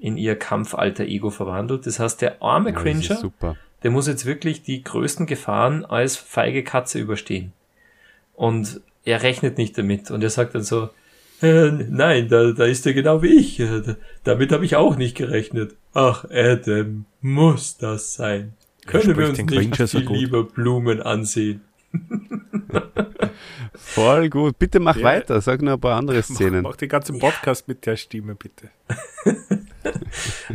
in 0.00 0.16
ihr 0.16 0.36
Kampfalter 0.36 1.04
Ego 1.04 1.28
verwandelt. 1.30 1.84
Das 1.84 1.98
heißt, 1.98 2.22
der 2.22 2.40
arme 2.40 2.70
Ja, 2.70 2.76
Cringer, 2.76 3.32
der 3.82 3.90
muss 3.90 4.06
jetzt 4.06 4.24
wirklich 4.26 4.62
die 4.62 4.84
größten 4.84 5.26
Gefahren 5.26 5.84
als 5.84 6.16
feige 6.16 6.62
Katze 6.62 7.00
überstehen. 7.00 7.52
Und 8.38 8.80
er 9.04 9.22
rechnet 9.24 9.58
nicht 9.58 9.76
damit. 9.76 10.12
Und 10.12 10.22
er 10.22 10.30
sagt 10.30 10.54
dann 10.54 10.62
so, 10.62 10.90
äh, 11.42 11.70
nein, 11.72 12.28
da, 12.28 12.52
da 12.52 12.64
ist 12.66 12.86
er 12.86 12.92
genau 12.94 13.20
wie 13.20 13.34
ich. 13.36 13.58
Äh, 13.58 13.80
da, 13.80 13.96
damit 14.22 14.52
habe 14.52 14.64
ich 14.64 14.76
auch 14.76 14.94
nicht 14.96 15.16
gerechnet. 15.16 15.74
Ach, 15.92 16.24
Adam, 16.30 17.04
muss 17.20 17.76
das 17.78 18.14
sein? 18.14 18.54
Können 18.86 19.16
wir 19.16 19.28
uns 19.28 19.38
den 19.38 19.46
nicht 19.46 19.72
Cringer 19.72 19.88
so 19.88 19.98
viel 19.98 20.10
lieber 20.12 20.44
Blumen 20.44 21.02
ansehen? 21.02 21.62
Voll 23.74 24.30
gut. 24.30 24.56
Bitte 24.58 24.78
mach 24.78 24.96
Ja. 24.96 25.02
weiter. 25.04 25.40
Sag 25.40 25.62
nur 25.62 25.74
ein 25.74 25.80
paar 25.80 25.96
andere 25.96 26.22
Szenen. 26.22 26.62
Mach 26.62 26.76
den 26.76 26.88
ganzen 26.88 27.18
Podcast 27.18 27.66
mit 27.66 27.84
der 27.86 27.96
Stimme, 27.96 28.36
bitte. 28.36 28.68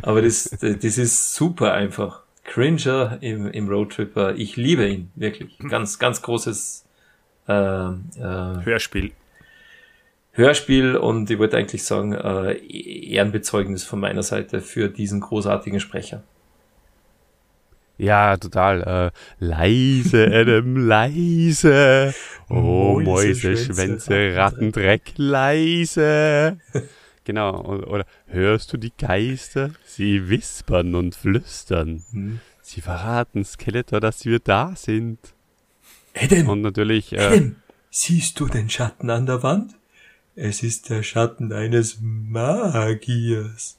Aber 0.02 0.22
das, 0.22 0.50
das 0.62 0.98
ist 0.98 1.36
super 1.36 1.74
einfach. 1.74 2.22
Cringer 2.46 3.18
im, 3.22 3.48
im 3.52 3.68
Roadtripper, 3.68 4.36
ich 4.36 4.56
liebe 4.56 4.88
ihn, 4.88 5.12
wirklich. 5.16 5.58
Ganz, 5.70 5.98
ganz 6.00 6.22
großes 6.22 6.83
äh, 7.48 7.54
äh, 7.54 8.66
Hörspiel. 8.66 9.12
Hörspiel 10.32 10.96
und 10.96 11.30
ich 11.30 11.38
wollte 11.38 11.58
eigentlich 11.58 11.84
sagen, 11.84 12.14
äh, 12.14 12.54
Ehrenbezeugnis 12.56 13.84
von 13.84 14.00
meiner 14.00 14.24
Seite 14.24 14.62
für 14.62 14.90
diesen 14.90 15.20
großartigen 15.20 15.80
Sprecher. 15.80 16.24
Ja, 17.98 18.36
total. 18.38 19.12
Äh, 19.40 19.46
leise, 19.46 20.26
Adam, 20.34 20.88
leise. 20.88 22.14
Oh, 22.50 23.00
Mäuse, 23.00 23.04
Mäuse, 23.04 23.58
Schwänze, 23.58 23.74
Schwänze, 23.74 24.36
Rattendreck, 24.36 25.14
leise. 25.18 26.58
genau. 27.24 27.62
Oder, 27.62 27.88
oder 27.88 28.06
hörst 28.28 28.74
du 28.74 28.78
die 28.78 28.94
Geister? 28.98 29.70
Sie 29.86 30.30
wispern 30.30 30.96
und 30.96 31.16
flüstern. 31.16 32.04
Hm. 32.12 32.40
Sie 32.62 32.82
verraten 32.82 33.46
Skeletor, 33.46 34.00
dass 34.00 34.26
wir 34.26 34.40
da 34.40 34.74
sind. 34.76 35.20
Adam, 36.16 36.50
Und 36.50 36.62
natürlich, 36.62 37.14
äh, 37.14 37.20
Adam, 37.20 37.56
siehst 37.90 38.40
du 38.40 38.48
den 38.48 38.70
Schatten 38.70 39.10
an 39.10 39.26
der 39.26 39.44
Wand? 39.44 39.74
Es 40.36 40.64
ist 40.64 40.90
der 40.90 41.04
Schatten 41.04 41.54
eines 41.54 42.00
Magiers. 42.02 43.78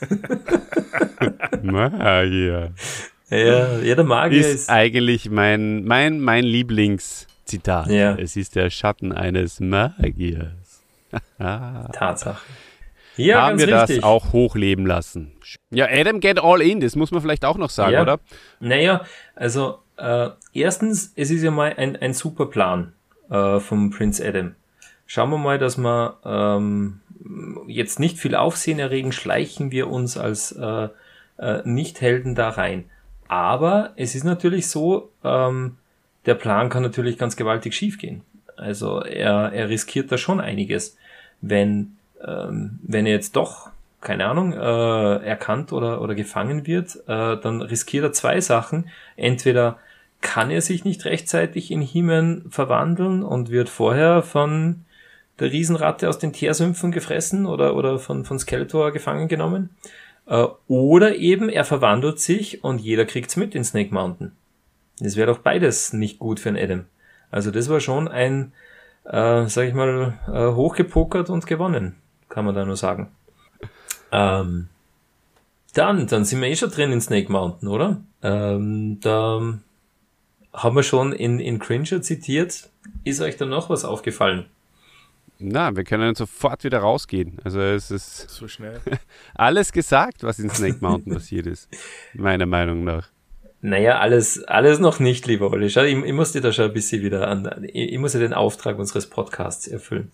Magier. 1.62 2.72
Ja, 3.28 3.78
ja 3.80 3.94
der 3.94 4.04
Magier 4.04 4.40
Ist 4.40 4.54
ist, 4.54 4.70
eigentlich 4.70 5.30
mein, 5.30 5.84
mein, 5.84 6.20
mein 6.20 6.44
Lieblingszitat. 6.44 7.88
Ja. 7.88 8.14
Es 8.14 8.36
ist 8.36 8.54
der 8.54 8.70
Schatten 8.70 9.12
eines 9.12 9.58
Magiers. 9.58 10.82
Tatsache. 11.38 12.40
Ja, 13.16 13.46
haben 13.46 13.58
wir 13.58 13.66
richtig. 13.66 13.96
das 13.96 14.04
auch 14.04 14.32
hochleben 14.32 14.86
lassen. 14.86 15.32
Ja, 15.70 15.86
Adam 15.90 16.20
get 16.20 16.38
all 16.38 16.60
in, 16.60 16.80
das 16.80 16.96
muss 16.96 17.10
man 17.10 17.22
vielleicht 17.22 17.44
auch 17.46 17.56
noch 17.56 17.70
sagen, 17.70 17.94
Ja. 17.94 18.02
oder? 18.02 18.20
Naja, 18.60 19.04
also 19.34 19.78
äh, 19.96 20.30
erstens, 20.52 21.12
es 21.16 21.30
ist 21.30 21.42
ja 21.42 21.50
mal 21.50 21.74
ein, 21.76 21.96
ein 21.96 22.14
super 22.14 22.46
Plan 22.46 22.92
äh, 23.30 23.60
vom 23.60 23.90
Prince 23.90 24.26
Adam. 24.26 24.54
Schauen 25.06 25.30
wir 25.30 25.38
mal, 25.38 25.58
dass 25.58 25.78
wir 25.78 26.18
ähm, 26.24 27.00
jetzt 27.66 28.00
nicht 28.00 28.18
viel 28.18 28.34
Aufsehen 28.34 28.78
erregen, 28.78 29.12
schleichen 29.12 29.70
wir 29.70 29.88
uns 29.88 30.16
als 30.16 30.52
äh, 30.52 30.88
äh, 31.38 31.62
Nicht-Helden 31.64 32.34
da 32.34 32.50
rein. 32.50 32.84
Aber 33.28 33.92
es 33.96 34.14
ist 34.14 34.24
natürlich 34.24 34.68
so, 34.68 35.10
ähm, 35.24 35.76
der 36.26 36.34
Plan 36.34 36.68
kann 36.68 36.82
natürlich 36.82 37.18
ganz 37.18 37.36
gewaltig 37.36 37.74
schiefgehen. 37.74 38.22
Also 38.56 39.00
er, 39.00 39.52
er 39.52 39.68
riskiert 39.68 40.10
da 40.10 40.18
schon 40.18 40.40
einiges. 40.40 40.96
Wenn, 41.40 41.96
ähm, 42.26 42.78
wenn 42.82 43.06
er 43.06 43.12
jetzt 43.12 43.36
doch, 43.36 43.70
keine 44.00 44.26
Ahnung, 44.26 44.52
äh, 44.52 45.26
erkannt 45.26 45.72
oder, 45.72 46.00
oder 46.00 46.14
gefangen 46.14 46.66
wird, 46.66 46.96
äh, 47.06 47.36
dann 47.36 47.62
riskiert 47.62 48.04
er 48.04 48.12
zwei 48.12 48.40
Sachen. 48.40 48.88
Entweder 49.16 49.78
kann 50.26 50.50
er 50.50 50.60
sich 50.60 50.84
nicht 50.84 51.04
rechtzeitig 51.04 51.70
in 51.70 51.80
He-Man 51.80 52.46
verwandeln 52.50 53.22
und 53.22 53.48
wird 53.48 53.68
vorher 53.68 54.22
von 54.22 54.84
der 55.38 55.52
Riesenratte 55.52 56.08
aus 56.08 56.18
den 56.18 56.32
Teersümpfen 56.32 56.90
gefressen 56.90 57.46
oder, 57.46 57.76
oder 57.76 58.00
von, 58.00 58.24
von 58.24 58.36
Skeletor 58.36 58.90
gefangen 58.90 59.28
genommen. 59.28 59.70
Äh, 60.26 60.46
oder 60.66 61.14
eben 61.14 61.48
er 61.48 61.64
verwandelt 61.64 62.18
sich 62.18 62.64
und 62.64 62.80
jeder 62.80 63.04
kriegt's 63.04 63.36
mit 63.36 63.54
in 63.54 63.62
Snake 63.62 63.94
Mountain. 63.94 64.32
Das 64.98 65.14
wäre 65.14 65.28
doch 65.28 65.38
beides 65.38 65.92
nicht 65.92 66.18
gut 66.18 66.40
für 66.40 66.48
einen 66.48 66.58
Adam. 66.58 66.84
Also 67.30 67.52
das 67.52 67.68
war 67.68 67.78
schon 67.78 68.08
ein, 68.08 68.52
äh, 69.04 69.46
sag 69.46 69.68
ich 69.68 69.74
mal, 69.74 70.18
äh, 70.26 70.56
hochgepokert 70.56 71.30
und 71.30 71.46
gewonnen, 71.46 71.94
kann 72.28 72.44
man 72.44 72.56
da 72.56 72.64
nur 72.64 72.76
sagen. 72.76 73.12
Ähm, 74.10 74.66
dann, 75.72 76.08
dann 76.08 76.24
sind 76.24 76.40
wir 76.40 76.48
eh 76.48 76.56
schon 76.56 76.70
drin 76.72 76.90
in 76.90 77.00
Snake 77.00 77.30
Mountain, 77.30 77.68
oder? 77.68 78.00
Ähm, 78.24 78.98
da 79.00 79.60
haben 80.56 80.74
wir 80.74 80.82
schon 80.82 81.12
in, 81.12 81.38
in 81.38 81.58
Cringer 81.58 82.02
zitiert. 82.02 82.70
Ist 83.04 83.20
euch 83.20 83.36
da 83.36 83.46
noch 83.46 83.70
was 83.70 83.84
aufgefallen? 83.84 84.46
Na, 85.38 85.76
wir 85.76 85.84
können 85.84 86.14
sofort 86.14 86.64
wieder 86.64 86.78
rausgehen. 86.78 87.38
Also 87.44 87.60
es 87.60 87.90
ist 87.90 88.30
So 88.30 88.48
schnell. 88.48 88.80
alles 89.34 89.70
gesagt, 89.70 90.22
was 90.22 90.38
in 90.38 90.48
Snake 90.50 90.78
Mountain 90.80 91.12
passiert 91.14 91.46
ist. 91.46 91.68
Meiner 92.14 92.46
Meinung 92.46 92.84
nach. 92.84 93.08
Naja, 93.60 93.98
alles, 93.98 94.42
alles 94.44 94.78
noch 94.78 94.98
nicht, 94.98 95.26
lieber 95.26 95.50
Olli. 95.50 95.68
Schau, 95.70 95.82
ich, 95.82 95.96
ich 95.96 96.12
muss 96.12 96.32
dir 96.32 96.40
da 96.40 96.52
schon 96.52 96.66
ein 96.66 96.72
bisschen 96.72 97.02
wieder 97.02 97.28
an, 97.28 97.64
ich, 97.64 97.92
ich 97.92 97.98
muss 97.98 98.14
ja 98.14 98.20
den 98.20 98.32
Auftrag 98.32 98.78
unseres 98.78 99.08
Podcasts 99.08 99.66
erfüllen. 99.66 100.10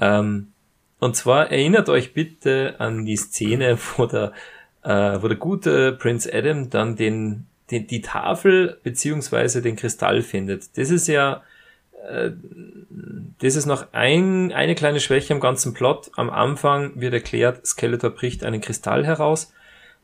Ähm, 0.00 0.48
und 0.98 1.16
zwar 1.16 1.50
erinnert 1.50 1.88
euch 1.88 2.12
bitte 2.12 2.76
an 2.78 3.04
die 3.04 3.16
Szene, 3.16 3.78
wo 3.96 4.06
der, 4.06 4.32
äh, 4.82 5.22
wo 5.22 5.28
der 5.28 5.36
gute 5.36 5.92
Prince 5.92 6.32
Adam 6.32 6.68
dann 6.68 6.96
den, 6.96 7.46
den, 7.70 7.86
die 7.86 8.00
Tafel 8.00 8.78
beziehungsweise 8.82 9.62
den 9.62 9.76
Kristall 9.76 10.22
findet. 10.22 10.76
Das 10.76 10.90
ist 10.90 11.08
ja, 11.08 11.42
äh, 12.08 12.30
das 13.40 13.56
ist 13.56 13.66
noch 13.66 13.92
ein, 13.92 14.52
eine 14.52 14.74
kleine 14.74 15.00
Schwäche 15.00 15.34
am 15.34 15.40
ganzen 15.40 15.74
Plot. 15.74 16.10
Am 16.16 16.30
Anfang 16.30 17.00
wird 17.00 17.14
erklärt, 17.14 17.66
Skeletor 17.66 18.10
bricht 18.10 18.44
einen 18.44 18.60
Kristall 18.60 19.04
heraus 19.04 19.52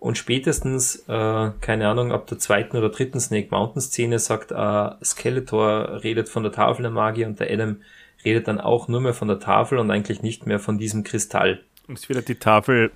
und 0.02 0.18
spätestens, 0.18 1.04
äh, 1.08 1.50
keine 1.60 1.88
Ahnung, 1.88 2.10
ab 2.10 2.26
der 2.26 2.38
zweiten 2.38 2.76
oder 2.76 2.88
dritten 2.88 3.20
Snake 3.20 3.48
Mountain 3.52 3.80
Szene 3.80 4.18
sagt 4.18 4.50
äh, 4.50 5.04
Skeletor 5.04 6.02
redet 6.02 6.28
von 6.28 6.42
der 6.42 6.50
Tafel 6.50 6.82
der 6.82 6.90
Magier 6.90 7.28
und 7.28 7.38
der 7.38 7.52
Adam 7.52 7.76
redet 8.24 8.48
dann 8.48 8.60
auch 8.60 8.88
nur 8.88 9.00
mehr 9.00 9.14
von 9.14 9.28
der 9.28 9.38
Tafel 9.38 9.78
und 9.78 9.90
eigentlich 9.92 10.22
nicht 10.22 10.46
mehr 10.46 10.58
von 10.58 10.78
diesem 10.78 11.04
Kristall. 11.04 11.60
Und 11.86 11.98
es 11.98 12.08
wird 12.08 12.26
die 12.28 12.34
Tafel, 12.34 12.90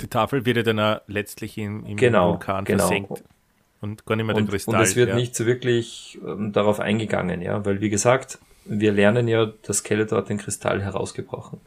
die 0.00 0.08
Tafel 0.08 0.44
wird 0.44 0.56
ja 0.56 0.62
dann 0.64 1.00
letztlich 1.06 1.56
im, 1.56 1.86
im 1.86 1.96
Genau, 1.96 2.32
Vulkan 2.32 2.64
genau. 2.64 2.80
versenkt. 2.80 3.22
Und 3.84 4.06
gar 4.06 4.16
nicht 4.16 4.24
mehr 4.24 4.34
der 4.34 4.44
Und, 4.44 4.48
Kristall. 4.48 4.76
und 4.76 4.80
es 4.80 4.96
wird 4.96 5.10
ja. 5.10 5.14
nicht 5.14 5.36
so 5.36 5.44
wirklich 5.44 6.18
ähm, 6.26 6.52
darauf 6.52 6.80
eingegangen, 6.80 7.42
ja, 7.42 7.66
weil 7.66 7.82
wie 7.82 7.90
gesagt, 7.90 8.38
wir 8.64 8.92
lernen 8.92 9.28
ja, 9.28 9.52
dass 9.62 9.78
Skeletor 9.78 10.16
hat 10.18 10.30
den 10.30 10.38
Kristall 10.38 10.82
herausgebrochen. 10.82 11.60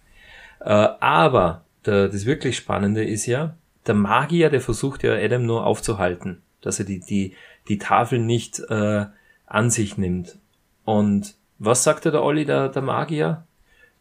Äh, 0.61 0.71
aber 0.71 1.63
der, 1.85 2.07
das 2.07 2.25
wirklich 2.25 2.57
Spannende 2.57 3.03
ist 3.03 3.27
ja, 3.27 3.55
der 3.85 3.93
Magier, 3.93 4.49
der 4.49 4.61
versucht 4.61 5.03
ja 5.03 5.13
Adam 5.13 5.45
nur 5.45 5.67
aufzuhalten, 5.67 6.41
dass 6.61 6.79
er 6.79 6.85
die, 6.85 7.01
die, 7.01 7.35
die 7.67 7.77
Tafel 7.77 8.17
nicht 8.17 8.61
äh, 8.67 9.05
an 9.45 9.69
sich 9.69 9.99
nimmt. 9.99 10.39
Und 10.85 11.35
was 11.59 11.83
sagte 11.83 12.09
der 12.09 12.23
Olli, 12.23 12.45
der, 12.45 12.69
der 12.69 12.81
Magier? 12.81 13.45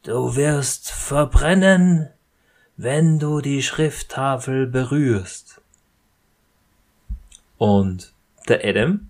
Du 0.04 0.36
wirst 0.36 0.90
verbrennen, 0.90 2.08
wenn 2.78 3.18
du 3.18 3.42
die 3.42 3.62
Schrifttafel 3.62 4.66
berührst. 4.66 5.60
Und 7.58 8.12
der 8.48 8.64
Adam 8.64 9.08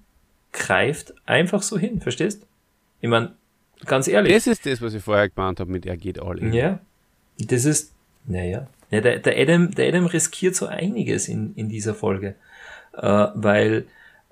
greift 0.53 1.15
einfach 1.27 1.63
so 1.63 1.79
hin, 1.79 2.01
verstehst? 2.01 2.47
Ich 3.01 3.09
meine, 3.09 3.35
ganz 3.85 4.09
ehrlich. 4.09 4.33
Das 4.33 4.47
ist 4.47 4.65
das, 4.67 4.81
was 4.81 4.95
ich 4.95 5.03
vorher 5.03 5.29
gemeint 5.29 5.61
habe 5.61 5.71
mit 5.71 5.87
er 5.87 5.97
geht 5.97 6.21
all 6.21 6.39
in. 6.39 6.53
Ja, 6.53 6.81
das 7.39 7.65
ist, 7.65 7.93
naja, 8.25 8.67
ja, 8.91 9.01
der, 9.01 9.19
der, 9.19 9.37
Adam, 9.39 9.75
der 9.75 9.89
Adam 9.89 10.07
riskiert 10.07 10.55
so 10.55 10.67
einiges 10.67 11.29
in, 11.29 11.55
in 11.55 11.69
dieser 11.69 11.95
Folge, 11.95 12.37
äh, 12.95 13.27
weil 13.35 13.87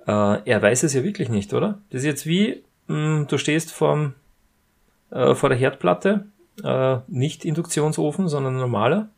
äh, 0.06 0.50
er 0.50 0.62
weiß 0.62 0.84
es 0.84 0.94
ja 0.94 1.02
wirklich 1.02 1.28
nicht, 1.28 1.52
oder? 1.52 1.80
Das 1.90 2.02
ist 2.02 2.06
jetzt 2.06 2.26
wie, 2.26 2.62
mh, 2.86 3.24
du 3.24 3.36
stehst 3.36 3.72
vorm, 3.72 4.14
äh, 5.10 5.34
vor 5.34 5.48
der 5.48 5.58
Herdplatte, 5.58 6.26
äh, 6.62 6.98
nicht 7.08 7.44
Induktionsofen, 7.44 8.28
sondern 8.28 8.56
normaler, 8.56 9.08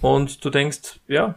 und 0.00 0.44
du 0.44 0.50
denkst, 0.50 1.00
ja, 1.06 1.34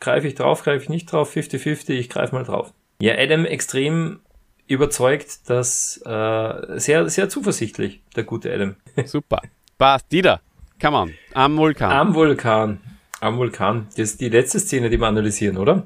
greife 0.00 0.26
ich 0.26 0.34
drauf, 0.34 0.62
greife 0.64 0.82
ich 0.82 0.88
nicht 0.88 1.10
drauf, 1.12 1.34
50-50, 1.34 1.90
ich 1.90 2.08
greife 2.08 2.34
mal 2.34 2.44
drauf. 2.44 2.72
Ja, 3.00 3.14
Adam 3.16 3.44
extrem 3.44 4.20
überzeugt, 4.66 5.48
dass 5.50 6.00
äh, 6.04 6.78
sehr, 6.78 7.08
sehr 7.08 7.28
zuversichtlich, 7.28 8.00
der 8.16 8.24
gute 8.24 8.52
Adam. 8.52 8.76
Super. 9.04 9.40
Passt. 9.78 10.10
Dieter, 10.12 10.40
come 10.80 10.96
on. 10.96 11.14
Am 11.34 11.56
Vulkan. 11.56 11.90
Am 11.90 12.14
Vulkan. 12.14 12.80
Am 13.20 13.36
Vulkan. 13.38 13.86
Das 13.90 13.98
ist 14.10 14.20
die 14.20 14.28
letzte 14.28 14.58
Szene, 14.60 14.90
die 14.90 14.98
wir 15.00 15.06
analysieren, 15.06 15.56
oder? 15.56 15.84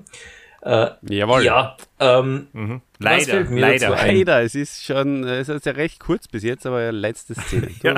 Äh, 0.63 0.89
Jawohl. 1.09 1.45
ja. 1.45 1.77
Ähm, 2.01 2.47
Mhm. 2.53 2.81
Leider, 2.99 3.43
leider. 3.51 3.91
Leider, 3.91 4.43
es 4.43 4.55
ist 4.55 4.85
schon, 4.85 5.25
es 5.25 5.49
ist 5.49 5.67
ja 5.67 5.73
recht 5.73 6.01
kurz 6.01 6.27
bis 6.27 6.43
jetzt, 6.43 6.65
aber 6.65 6.91
letzte 6.91 7.35
Szene. 7.35 7.67
Tut 7.83 7.83
Ja. 7.85 7.95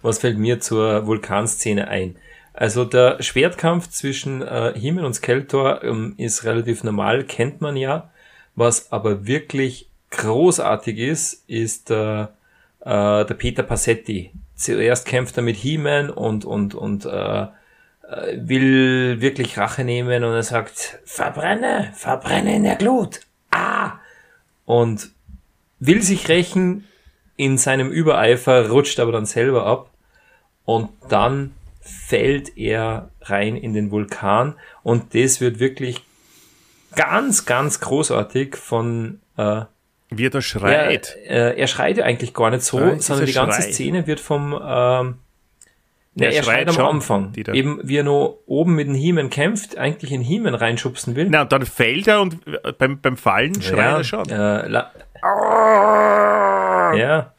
was 0.00 0.18
fällt 0.18 0.38
mir 0.38 0.58
zur 0.60 1.06
Vulkanszene 1.06 1.88
ein? 1.88 2.16
Also 2.54 2.84
der 2.84 3.22
Schwertkampf 3.22 3.88
zwischen 3.88 4.42
äh, 4.42 4.72
Himmel 4.78 5.04
und 5.04 5.14
Skeletor 5.14 5.82
ähm, 5.82 6.14
ist 6.18 6.44
relativ 6.44 6.84
normal, 6.84 7.24
kennt 7.24 7.60
man 7.60 7.76
ja. 7.76 8.10
Was 8.54 8.92
aber 8.92 9.26
wirklich 9.26 9.88
großartig 10.10 10.98
ist, 10.98 11.48
ist 11.48 11.90
äh, 11.90 12.22
äh, 12.22 12.26
der 12.80 13.34
Peter 13.38 13.62
Passetti. 13.62 14.32
Zuerst 14.54 15.06
kämpft 15.06 15.36
er 15.38 15.42
mit 15.42 15.56
He-Man 15.56 16.10
und, 16.10 16.44
und, 16.44 16.74
und 16.74 17.06
äh, 17.06 17.42
äh, 17.42 17.48
will 18.36 19.20
wirklich 19.20 19.56
Rache 19.56 19.84
nehmen 19.84 20.22
und 20.22 20.34
er 20.34 20.42
sagt, 20.42 21.00
verbrenne, 21.04 21.92
verbrenne 21.94 22.54
in 22.54 22.64
der 22.64 22.76
Glut. 22.76 23.20
Ah! 23.50 23.92
Und 24.66 25.10
will 25.80 26.02
sich 26.02 26.28
rächen, 26.28 26.86
in 27.36 27.56
seinem 27.58 27.90
Übereifer 27.90 28.68
rutscht 28.68 29.00
aber 29.00 29.12
dann 29.12 29.26
selber 29.26 29.66
ab 29.66 29.90
und 30.64 30.90
dann 31.08 31.54
fällt 31.82 32.56
er 32.56 33.10
rein 33.20 33.56
in 33.56 33.74
den 33.74 33.90
Vulkan 33.90 34.54
und 34.82 35.14
das 35.14 35.40
wird 35.40 35.58
wirklich 35.58 36.02
ganz, 36.94 37.44
ganz 37.44 37.80
großartig 37.80 38.56
von 38.56 39.20
äh, 39.36 39.62
Wie 40.10 40.26
er 40.26 40.30
da 40.30 40.40
schreit. 40.40 41.16
er, 41.26 41.54
äh, 41.54 41.60
er 41.60 41.66
schreit 41.66 41.96
ja 41.98 42.04
eigentlich 42.04 42.34
gar 42.34 42.50
nicht 42.50 42.62
so, 42.62 42.78
Ja, 42.80 42.98
sondern 42.98 43.26
die 43.26 43.32
ganze 43.32 43.62
Schrei. 43.62 43.72
Szene 43.72 44.06
wird 44.06 44.20
vom 44.20 44.52
ähm, 44.52 44.58
Ja, 46.14 46.28
Der 46.28 46.32
er 46.34 46.42
schreit 46.42 46.68
am 46.68 46.74
schon, 46.74 46.86
Anfang. 46.86 47.32
Dieter. 47.32 47.54
Eben, 47.54 47.80
wie 47.82 47.96
er 47.96 48.04
noch 48.04 48.38
oben 48.46 48.74
mit 48.74 48.86
dem 48.86 48.94
He-Man 48.94 49.30
kämpft, 49.30 49.76
eigentlich 49.78 50.12
in 50.12 50.20
He-Man 50.20 50.54
reinschubsen 50.54 51.16
will. 51.16 51.28
Na, 51.30 51.42
und 51.42 51.52
dann 51.52 51.64
fällt 51.66 52.06
er 52.06 52.20
und 52.20 52.38
äh, 52.46 52.72
beim, 52.72 53.00
beim 53.00 53.16
Fallen 53.16 53.60
schreit 53.60 53.98
er 53.98 54.04
schon. 54.04 54.28
Äh, 54.28 54.68
la 54.68 54.90
ja, 56.96 57.32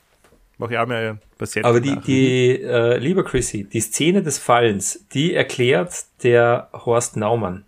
Mach 0.57 0.69
ich 0.71 0.77
auch 0.77 0.87
mal 0.87 1.17
Sätze 1.45 1.67
aber 1.67 1.79
die, 1.81 1.99
die 2.01 2.61
äh, 2.61 2.97
lieber 2.97 3.23
Chrissy, 3.23 3.63
die 3.65 3.81
Szene 3.81 4.23
des 4.23 4.37
Fallens, 4.37 5.05
die 5.13 5.33
erklärt 5.33 5.93
der 6.23 6.69
Horst 6.73 7.17
Naumann. 7.17 7.65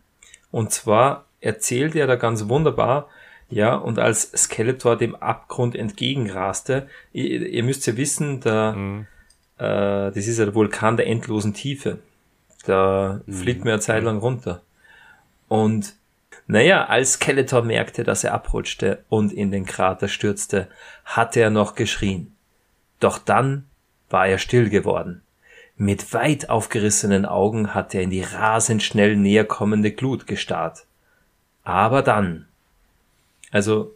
Und 0.51 0.71
zwar 0.71 1.25
erzählt 1.41 1.95
er 1.95 2.07
da 2.07 2.15
ganz 2.15 2.47
wunderbar, 2.47 3.09
ja, 3.49 3.75
und 3.75 3.99
als 3.99 4.31
Skeletor 4.35 4.97
dem 4.97 5.15
Abgrund 5.15 5.75
entgegenraste, 5.75 6.87
ihr, 7.13 7.47
ihr 7.47 7.63
müsst 7.63 7.85
ja 7.85 7.95
wissen, 7.95 8.41
der, 8.41 8.73
Mhm. 8.73 9.07
äh, 9.57 10.11
das 10.11 10.15
ist 10.27 10.39
ja 10.39 10.45
der 10.45 10.55
Vulkan 10.55 10.97
der 10.97 11.07
endlosen 11.07 11.53
Tiefe. 11.53 11.99
Da 12.65 13.21
fliegt 13.29 13.63
mir 13.63 13.73
eine 13.73 13.79
Zeit 13.79 14.03
lang 14.03 14.17
runter. 14.17 14.63
Und 15.47 15.93
naja, 16.47 16.85
als 16.85 17.13
Skeletor 17.13 17.61
merkte, 17.61 18.03
dass 18.03 18.23
er 18.23 18.33
abrutschte 18.33 19.03
und 19.09 19.31
in 19.31 19.51
den 19.51 19.65
Krater 19.65 20.07
stürzte, 20.07 20.67
hatte 21.03 21.39
er 21.39 21.51
noch 21.51 21.75
geschrien. 21.75 22.34
Doch 22.99 23.17
dann 23.17 23.65
war 24.09 24.27
er 24.27 24.37
still 24.37 24.69
geworden. 24.69 25.21
Mit 25.77 26.13
weit 26.13 26.49
aufgerissenen 26.49 27.25
Augen 27.25 27.73
hatte 27.73 27.97
er 27.97 28.03
in 28.03 28.09
die 28.09 28.21
rasend 28.21 28.81
schnell 28.81 29.17
näher 29.17 29.43
kommende 29.43 29.91
Glut 29.91 30.25
gestarrt. 30.25 30.85
Aber 31.63 32.01
dann. 32.01 32.47
Also, 33.51 33.91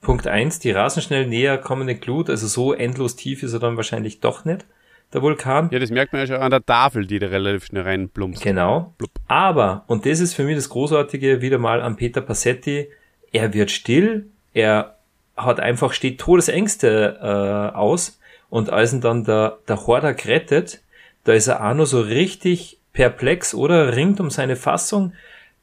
Punkt 0.00 0.28
eins: 0.28 0.60
die 0.60 0.70
rasend 0.70 1.04
schnell 1.04 1.26
näher 1.26 1.58
kommende 1.58 1.96
Glut, 1.96 2.30
also 2.30 2.46
so 2.46 2.72
endlos 2.72 3.16
tief 3.16 3.42
ist 3.42 3.52
er 3.52 3.58
dann 3.58 3.76
wahrscheinlich 3.76 4.20
doch 4.20 4.44
nicht, 4.44 4.64
der 5.12 5.22
Vulkan. 5.22 5.70
Ja, 5.72 5.80
das 5.80 5.90
merkt 5.90 6.12
man 6.12 6.20
ja 6.20 6.26
schon 6.28 6.36
an 6.36 6.52
der 6.52 6.64
Tafel, 6.64 7.04
die 7.04 7.18
da 7.18 7.26
relativ 7.26 7.64
schnell 7.66 7.82
reinplumpst. 7.82 8.42
Genau. 8.42 8.94
Aber, 9.26 9.82
und 9.88 10.06
das 10.06 10.20
ist 10.20 10.34
für 10.34 10.44
mich 10.44 10.54
das 10.54 10.68
Großartige 10.68 11.40
wieder 11.40 11.58
mal 11.58 11.80
an 11.80 11.96
Peter 11.96 12.20
Passetti, 12.20 12.88
er 13.32 13.52
wird 13.54 13.72
still, 13.72 14.26
er 14.54 14.96
hat 15.36 15.58
einfach, 15.58 15.92
steht 15.92 16.20
Todesängste 16.20 17.18
äh, 17.20 17.76
aus 17.76 18.17
und 18.50 18.70
als 18.70 18.92
ihn 18.92 19.00
dann 19.00 19.24
der, 19.24 19.58
der 19.68 19.86
Hordak 19.86 20.26
rettet, 20.26 20.80
da 21.24 21.32
ist 21.32 21.46
er 21.48 21.64
auch 21.68 21.74
nur 21.74 21.86
so 21.86 22.00
richtig 22.00 22.78
perplex 22.92 23.54
oder 23.54 23.94
ringt 23.94 24.20
um 24.20 24.30
seine 24.30 24.56
Fassung, 24.56 25.12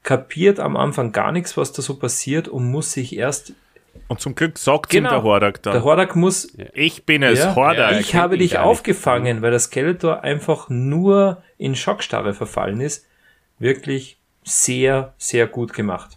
kapiert 0.02 0.60
am 0.60 0.76
Anfang 0.76 1.12
gar 1.12 1.32
nichts, 1.32 1.56
was 1.56 1.72
da 1.72 1.82
so 1.82 1.96
passiert 1.98 2.46
und 2.48 2.70
muss 2.70 2.92
sich 2.92 3.16
erst, 3.16 3.52
Und 4.08 4.20
zum 4.20 4.34
Glück 4.36 4.56
sagt 4.58 4.94
ihm 4.94 4.98
Genau. 4.98 5.10
der 5.10 5.22
Hordak 5.24 5.62
dann. 5.62 5.72
der 5.72 5.82
Hordak 5.82 6.14
muss 6.14 6.56
ich 6.74 7.04
bin 7.04 7.22
es, 7.24 7.40
ja, 7.40 7.56
Hordak. 7.56 8.00
ich 8.00 8.14
habe 8.14 8.38
dich 8.38 8.58
aufgefangen, 8.58 9.42
weil 9.42 9.50
der 9.50 9.58
Skeletor 9.60 10.22
einfach 10.22 10.68
nur 10.68 11.42
in 11.58 11.74
Schockstarre 11.74 12.32
verfallen 12.34 12.80
ist. 12.80 13.06
Wirklich 13.58 14.18
sehr, 14.44 15.14
sehr 15.18 15.46
gut 15.48 15.72
gemacht. 15.72 16.15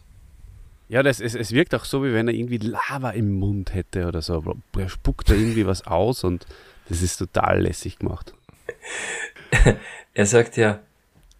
Ja, 0.90 1.04
das, 1.04 1.20
es, 1.22 1.36
es 1.36 1.52
wirkt 1.54 1.74
auch 1.76 1.86
so, 1.86 2.04
wie 2.04 2.14
wenn 2.14 2.28
er 2.28 2.34
irgendwie 2.34 2.58
Lava 2.58 3.12
im 3.12 3.38
Mund 3.40 3.74
hätte 3.74 4.08
oder 4.08 4.22
so. 4.22 4.44
Er 4.78 4.90
spuckt 4.90 5.30
da 5.30 5.34
irgendwie 5.36 5.66
was 5.68 5.86
aus 5.88 6.24
und 6.24 6.46
das 6.90 7.02
ist 7.02 7.18
total 7.18 7.62
lässig 7.62 8.00
gemacht. 8.00 8.34
Er 10.16 10.26
sagt 10.26 10.58
ja, 10.58 10.80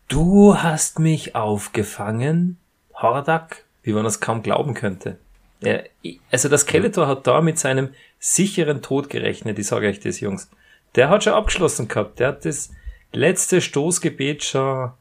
du 0.08 0.56
hast 0.56 1.00
mich 1.00 1.36
aufgefangen, 1.36 2.58
Hordak, 2.94 3.66
wie 3.84 3.92
man 3.94 4.04
das 4.04 4.20
kaum 4.22 4.42
glauben 4.44 4.74
könnte. 4.74 5.18
Er, 5.62 5.84
also 6.32 6.48
das 6.48 6.62
Skeletor 6.62 7.08
hat 7.08 7.28
da 7.28 7.42
mit 7.42 7.60
seinem 7.60 7.90
sicheren 8.20 8.82
Tod 8.82 9.10
gerechnet, 9.10 9.60
ich 9.60 9.68
sage 9.68 9.88
euch 9.88 10.00
das, 10.00 10.20
Jungs. 10.20 10.50
Der 10.96 11.10
hat 11.10 11.24
schon 11.24 11.34
abgeschlossen 11.34 11.88
gehabt, 11.88 12.20
der 12.20 12.30
hat 12.30 12.46
das 12.46 12.72
letzte 13.12 13.60
Stoßgebet 13.60 14.44
schon 14.44 14.92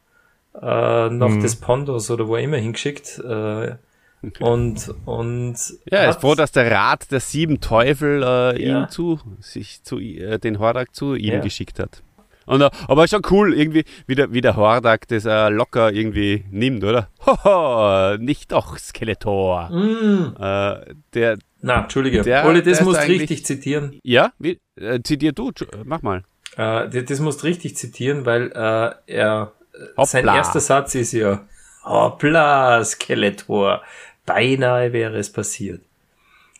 äh, 0.54 0.60
nach 1.10 1.28
Mhm. 1.28 1.40
des 1.40 1.56
Pondos 1.56 2.10
oder 2.10 2.26
wo 2.26 2.34
er 2.36 2.42
immer 2.42 2.56
hingeschickt. 2.56 3.18
Äh, 3.20 3.76
und, 4.40 4.94
und 5.04 5.54
Ja, 5.90 5.98
er 5.98 6.10
ist 6.10 6.20
froh, 6.20 6.34
dass 6.34 6.52
der 6.52 6.70
Rat 6.70 7.10
der 7.10 7.20
sieben 7.20 7.60
Teufel 7.60 8.22
äh, 8.22 8.66
Ja. 8.66 8.82
ihm 8.84 8.88
zu, 8.88 9.20
sich 9.40 9.82
zu, 9.82 9.98
äh, 9.98 10.38
den 10.38 10.58
Hordak 10.58 10.94
zu 10.94 11.14
ihm 11.14 11.34
Ja. 11.34 11.40
geschickt 11.40 11.78
hat. 11.78 12.02
Und, 12.46 12.62
äh, 12.62 12.70
aber 12.88 13.06
schon 13.06 13.20
cool, 13.30 13.52
irgendwie, 13.54 13.84
wie 14.06 14.14
der, 14.14 14.32
wie 14.32 14.40
der 14.40 14.56
Hordak 14.56 15.06
das 15.08 15.26
äh, 15.26 15.48
locker 15.50 15.92
irgendwie 15.92 16.44
nimmt, 16.50 16.82
oder? 16.82 17.08
Hoho, 17.26 18.16
nicht 18.16 18.52
doch, 18.52 18.78
Skeletor. 18.78 19.70
Äh, 19.70 20.94
der, 21.14 21.38
Na, 21.60 21.82
Entschuldige, 21.82 22.22
Der- 22.22 22.46
Ole, 22.46 22.62
das 22.62 22.80
musst 22.80 23.00
richtig 23.06 23.44
zitieren. 23.44 23.98
ja, 24.02 24.32
wie, 24.38 24.58
äh, 24.76 25.00
zitier 25.02 25.32
du, 25.32 25.48
äh, 25.50 25.54
mach 25.84 26.00
mal. 26.02 26.22
Äh, 26.56 26.88
das, 26.88 27.04
das 27.04 27.20
musst 27.20 27.44
richtig 27.44 27.76
zitieren, 27.76 28.24
weil 28.24 28.50
äh, 28.52 28.92
er 29.06 29.52
Hoppla. 29.90 30.06
sein 30.06 30.26
erster 30.26 30.60
Satz 30.60 30.94
ist 30.94 31.12
ja 31.12 31.40
Hoppla, 31.88 32.84
Skeletor. 32.84 33.82
Beinahe 34.26 34.92
wäre 34.92 35.16
es 35.18 35.32
passiert. 35.32 35.80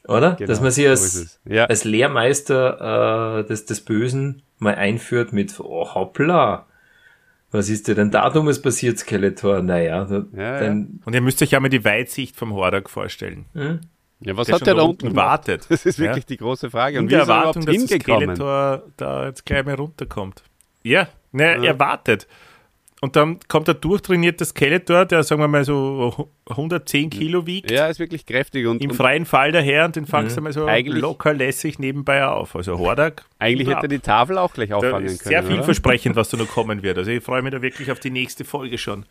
Oder? 0.07 0.37
Genau, 0.37 0.49
Dass 0.49 0.61
man 0.61 0.71
sich 0.71 0.89
als. 0.89 1.39
Ja. 1.45 1.67
als 1.67 1.85
Lehrmeister 1.85 3.41
äh, 3.41 3.45
des, 3.47 3.67
des 3.67 3.83
Bösen 3.83 4.43
mal 4.59 4.75
einführt 4.75 5.33
mit 5.33 5.61
oh, 5.61 5.95
Hoppla. 5.95 6.67
Was 7.51 7.69
ist 7.71 7.89
dir 7.89 7.95
denn 7.95 8.11
da 8.11 8.29
dummes 8.31 8.61
passiert, 8.61 8.99
Skeletor? 8.99 9.63
Naja, 9.63 10.05
da, 10.05 10.25
Ja, 10.37 10.61
dann, 10.61 11.01
Und 11.05 11.15
ihr 11.15 11.21
müsst 11.23 11.43
euch 11.43 11.51
ja 11.53 11.61
mal 11.61 11.69
die 11.71 11.85
Weitsicht 11.85 12.37
vom 12.37 12.53
Hordak 12.55 12.91
vorstellen. 12.91 13.47
Ja, 14.21 14.37
was 14.37 14.47
Der 14.49 14.57
hat 14.57 14.67
der 14.67 14.75
da 14.75 14.83
unten 14.83 14.91
unten 15.07 15.09
gemacht? 15.11 15.27
wartet. 15.27 15.67
Das 15.71 15.87
ist 15.87 15.99
wirklich 15.99 16.25
Ja. 16.25 16.29
die 16.29 16.37
große 16.39 16.71
Frage. 16.71 16.99
Und 16.99 17.05
In 17.05 17.11
wie 17.11 17.15
der 17.15 17.23
ist 17.23 17.29
er 17.29 17.35
Erwartung, 17.37 17.63
überhaupt 17.63 17.81
dass 17.83 17.87
der 17.89 17.99
hingekommen? 17.99 18.37
Skeletor 18.37 18.83
da 18.97 19.27
jetzt 19.27 19.47
gleich 19.47 19.65
mal 19.65 19.75
runterkommt. 19.75 20.43
Ja, 20.83 21.09
ne, 21.33 21.65
er 21.65 21.79
wartet. 21.79 22.27
Und 23.01 23.15
dann 23.15 23.39
kommt 23.47 23.69
der 23.69 23.75
durchtrainierte 23.75 24.45
Skeletor, 24.45 25.07
der, 25.07 25.23
sagen 25.23 25.41
wir 25.41 25.47
mal, 25.47 25.65
so 25.65 26.31
110 26.49 27.11
Kilo 27.11 27.47
wiegt, 27.47 27.71
Ja, 27.71 27.87
ist 27.87 28.01
wirklich 28.01 28.27
kräftig 28.27 28.67
und, 28.67 28.83
im 28.83 28.91
und 28.91 28.97
freien 28.97 29.25
Fall 29.25 29.53
daher 29.53 29.85
und 29.85 29.95
den 29.95 30.07
fangst 30.07 30.37
du 30.37 30.41
mal 30.41 30.53
so 30.53 30.67
locker 30.67 31.33
lässig 31.33 31.79
nebenbei 31.79 32.27
auf. 32.27 32.57
Also 32.57 32.77
Hordak. 32.77 33.25
eigentlich 33.39 33.69
hätte 33.69 33.83
er 33.83 33.89
die 33.89 34.01
Tafel 34.01 34.37
auch 34.37 34.53
gleich 34.53 34.71
da 34.71 34.77
auffangen 34.77 35.05
ist 35.07 35.23
können. 35.23 35.29
sehr 35.29 35.45
vielversprechend, 35.45 36.17
was 36.17 36.31
da 36.31 36.37
noch 36.37 36.49
kommen 36.49 36.83
wird. 36.83 36.99
Also 36.99 37.13
ich 37.13 37.23
freue 37.23 37.43
mich 37.43 37.53
da 37.53 37.63
wirklich 37.63 37.93
auf 37.93 38.01
die 38.01 38.11
nächste 38.11 38.45
Folge 38.45 38.79
schon. 38.79 39.07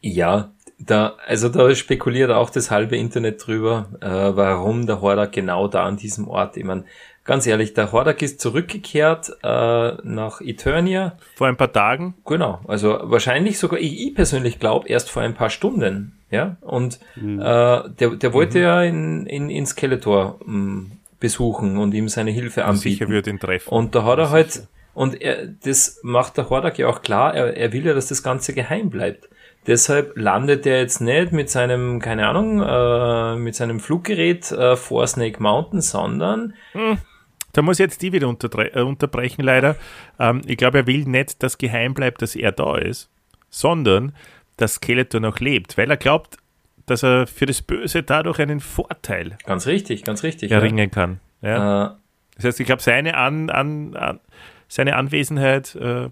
Ja, 0.00 0.52
da, 0.78 1.16
also 1.26 1.48
da 1.48 1.72
spekuliert 1.74 2.30
auch 2.30 2.50
das 2.50 2.70
halbe 2.70 2.96
Internet 2.96 3.46
drüber, 3.46 3.88
äh, 4.00 4.06
warum 4.08 4.86
der 4.86 5.00
Hordak 5.00 5.32
genau 5.32 5.68
da 5.68 5.84
an 5.84 5.96
diesem 5.96 6.28
Ort. 6.28 6.56
Ich 6.56 6.64
mein, 6.64 6.84
ganz 7.28 7.46
ehrlich, 7.46 7.74
der 7.74 7.92
Hordak 7.92 8.22
ist 8.22 8.40
zurückgekehrt 8.40 9.30
äh, 9.44 9.92
nach 10.02 10.40
Eternia. 10.40 11.16
Vor 11.36 11.46
ein 11.46 11.56
paar 11.58 11.72
Tagen. 11.72 12.14
Genau, 12.24 12.60
also 12.66 12.98
wahrscheinlich 13.02 13.58
sogar, 13.58 13.78
ich, 13.78 14.00
ich 14.08 14.14
persönlich 14.14 14.58
glaube, 14.58 14.88
erst 14.88 15.10
vor 15.10 15.22
ein 15.22 15.34
paar 15.34 15.50
Stunden. 15.50 16.18
Ja, 16.30 16.56
und 16.62 16.98
Mhm. 17.16 17.40
äh, 17.40 17.44
der, 18.00 18.10
der 18.16 18.32
wollte 18.32 18.58
ja 18.60 18.82
in, 18.82 19.26
in, 19.26 19.48
in 19.50 19.64
Skeletor 19.66 20.38
mh, 20.44 20.86
besuchen 21.20 21.76
und 21.78 21.94
ihm 21.94 22.08
seine 22.08 22.30
Hilfe 22.30 22.64
anbieten. 22.64 22.80
Sicher 22.98 23.08
wird 23.08 23.26
ihn 23.26 23.38
treffen. 23.38 23.68
Und 23.70 23.94
da 23.94 24.04
hat 24.04 24.18
er 24.18 24.30
halt, 24.30 24.66
und 24.94 25.20
er, 25.20 25.46
das 25.46 26.00
macht 26.02 26.36
der 26.36 26.48
Hordak 26.50 26.78
ja 26.78 26.86
auch 26.88 27.02
klar, 27.02 27.34
er, 27.34 27.56
er 27.56 27.72
will 27.72 27.84
ja, 27.86 27.94
dass 27.94 28.08
das 28.08 28.22
Ganze 28.22 28.52
geheim 28.54 28.88
bleibt. 28.90 29.28
Deshalb 29.66 30.16
landet 30.16 30.64
er 30.66 30.80
jetzt 30.80 31.00
nicht 31.00 31.32
mit 31.32 31.50
seinem, 31.50 31.98
keine 32.00 32.26
Ahnung, 32.28 32.62
äh, 32.62 33.36
mit 33.36 33.54
seinem 33.54 33.80
Fluggerät 33.80 34.50
äh, 34.52 34.76
vor 34.76 35.06
Snake 35.06 35.42
Mountain, 35.42 35.80
sondern 35.82 36.54
Da 37.58 37.62
muss 37.62 37.80
ich 37.80 37.84
jetzt 37.84 38.02
die 38.02 38.12
wieder 38.12 38.28
äh, 38.28 38.82
unterbrechen, 38.82 39.42
leider. 39.42 39.74
Ähm, 40.20 40.42
ich 40.46 40.56
glaube, 40.56 40.78
er 40.78 40.86
will 40.86 41.04
nicht, 41.06 41.42
dass 41.42 41.58
geheim 41.58 41.92
bleibt, 41.92 42.22
dass 42.22 42.36
er 42.36 42.52
da 42.52 42.76
ist, 42.78 43.10
sondern 43.50 44.14
dass 44.58 44.74
Skeletor 44.74 45.20
noch 45.20 45.40
lebt, 45.40 45.76
weil 45.76 45.90
er 45.90 45.96
glaubt, 45.96 46.36
dass 46.86 47.02
er 47.02 47.26
für 47.26 47.46
das 47.46 47.60
Böse 47.62 48.04
dadurch 48.04 48.38
einen 48.38 48.60
Vorteil 48.60 49.36
ganz 49.44 49.66
richtig, 49.66 50.04
ganz 50.04 50.22
richtig. 50.22 50.52
erringen 50.52 50.92
kann. 50.92 51.18
Ja? 51.42 51.48
Ja. 51.48 51.86
Äh, 51.86 51.90
Das 52.36 52.44
heißt, 52.44 52.60
ich 52.60 52.66
glaube, 52.66 52.80
seine, 52.80 53.16
an, 53.16 53.50
an, 53.50 53.96
an, 53.96 54.20
seine 54.68 54.94
Anwesenheit, 54.94 55.74
äh, 55.74 56.10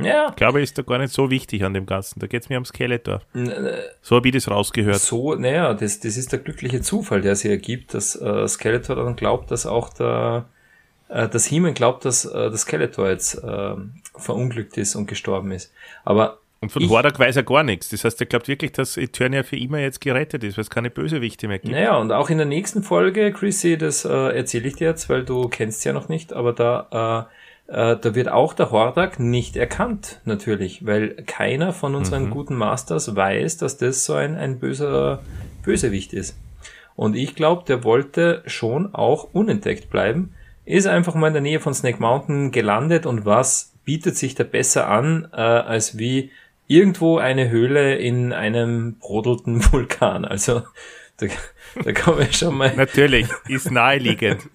ja, 0.00 0.30
glaube 0.36 0.60
ich, 0.60 0.62
ist 0.62 0.78
da 0.78 0.82
gar 0.82 0.98
nicht 0.98 1.12
so 1.12 1.30
wichtig 1.30 1.64
an 1.64 1.74
dem 1.74 1.86
Ganzen. 1.86 2.20
Da 2.20 2.28
geht 2.28 2.44
es 2.44 2.48
mir 2.48 2.58
um 2.58 2.64
Skeletor. 2.64 3.22
äh, 3.34 3.72
So 4.02 4.14
habe 4.14 4.28
ich 4.28 4.34
das 4.34 4.48
rausgehört. 4.48 5.00
so, 5.00 5.34
naja, 5.34 5.74
das, 5.74 5.98
das 5.98 6.16
ist 6.16 6.30
der 6.30 6.38
glückliche 6.38 6.80
Zufall, 6.80 7.22
der 7.22 7.34
sich 7.34 7.50
ergibt, 7.50 7.92
dass 7.92 8.14
äh, 8.14 8.46
Skeletor 8.46 8.94
dann 8.94 9.16
glaubt, 9.16 9.50
dass 9.50 9.66
auch 9.66 9.92
der, 9.92 10.46
äh, 11.10 11.28
dass 11.28 11.46
He-Man 11.46 11.74
glaubt, 11.74 12.04
dass 12.04 12.24
äh, 12.24 12.48
der 12.50 12.56
Skeletor 12.56 13.08
jetzt 13.08 13.34
äh, 13.42 13.74
verunglückt 14.16 14.76
ist 14.78 14.94
und 14.96 15.06
gestorben 15.06 15.52
ist. 15.52 15.72
Aber 16.04 16.38
Und 16.60 16.70
von 16.72 16.82
ich- 16.82 16.90
Hordak 16.90 17.18
weiß 17.18 17.36
er 17.36 17.42
gar 17.42 17.62
nichts. 17.62 17.88
Das 17.88 18.04
heißt, 18.04 18.20
er 18.20 18.26
glaubt 18.26 18.48
wirklich, 18.48 18.72
dass 18.72 18.96
Eternia 18.96 19.42
für 19.42 19.56
immer 19.56 19.78
jetzt 19.78 20.00
gerettet 20.00 20.44
ist, 20.44 20.56
weil 20.56 20.62
es 20.62 20.70
keine 20.70 20.90
Bösewichte 20.90 21.48
mehr 21.48 21.58
gibt. 21.58 21.74
Naja, 21.74 21.96
und 21.96 22.12
auch 22.12 22.30
in 22.30 22.36
der 22.38 22.46
nächsten 22.46 22.82
Folge, 22.82 23.32
Chrissy, 23.32 23.78
das 23.78 24.04
äh, 24.04 24.08
erzähle 24.36 24.68
ich 24.68 24.76
dir 24.76 24.88
jetzt, 24.88 25.08
weil 25.08 25.24
du 25.24 25.48
kennst 25.48 25.84
ja 25.84 25.92
noch 25.92 26.08
nicht, 26.08 26.32
aber 26.32 26.52
da, 26.52 27.28
äh, 27.68 27.92
äh, 27.92 27.96
da 28.00 28.14
wird 28.14 28.28
auch 28.28 28.52
der 28.52 28.70
Hordak 28.70 29.18
nicht 29.18 29.56
erkannt, 29.56 30.20
natürlich, 30.24 30.84
weil 30.84 31.14
keiner 31.26 31.72
von 31.72 31.94
unseren 31.94 32.28
guten 32.30 32.56
Masters 32.56 33.14
weiß, 33.16 33.56
dass 33.56 33.78
das 33.78 34.04
so 34.04 34.14
ein, 34.14 34.36
ein 34.36 34.58
böser 34.58 35.20
Bösewicht 35.64 36.12
ist. 36.12 36.36
Und 36.96 37.16
ich 37.16 37.34
glaube, 37.34 37.64
der 37.66 37.84
wollte 37.84 38.42
schon 38.46 38.94
auch 38.94 39.28
unentdeckt 39.32 39.88
bleiben, 39.88 40.34
ist 40.70 40.86
einfach 40.86 41.14
mal 41.14 41.28
in 41.28 41.32
der 41.34 41.42
Nähe 41.42 41.60
von 41.60 41.74
Snake 41.74 42.00
Mountain 42.00 42.50
gelandet 42.52 43.06
und 43.06 43.24
was 43.24 43.74
bietet 43.84 44.16
sich 44.16 44.34
da 44.34 44.44
besser 44.44 44.88
an, 44.88 45.28
äh, 45.32 45.36
als 45.36 45.98
wie 45.98 46.30
irgendwo 46.66 47.18
eine 47.18 47.50
Höhle 47.50 47.96
in 47.96 48.32
einem 48.32 48.96
brodelnden 48.98 49.64
Vulkan. 49.72 50.24
Also 50.24 50.62
da, 51.16 51.26
da 51.84 51.92
kann 51.92 52.16
man 52.16 52.32
schon 52.32 52.54
mal. 52.56 52.72
Natürlich, 52.76 53.26
ist 53.48 53.70
naheliegend. 53.70 54.42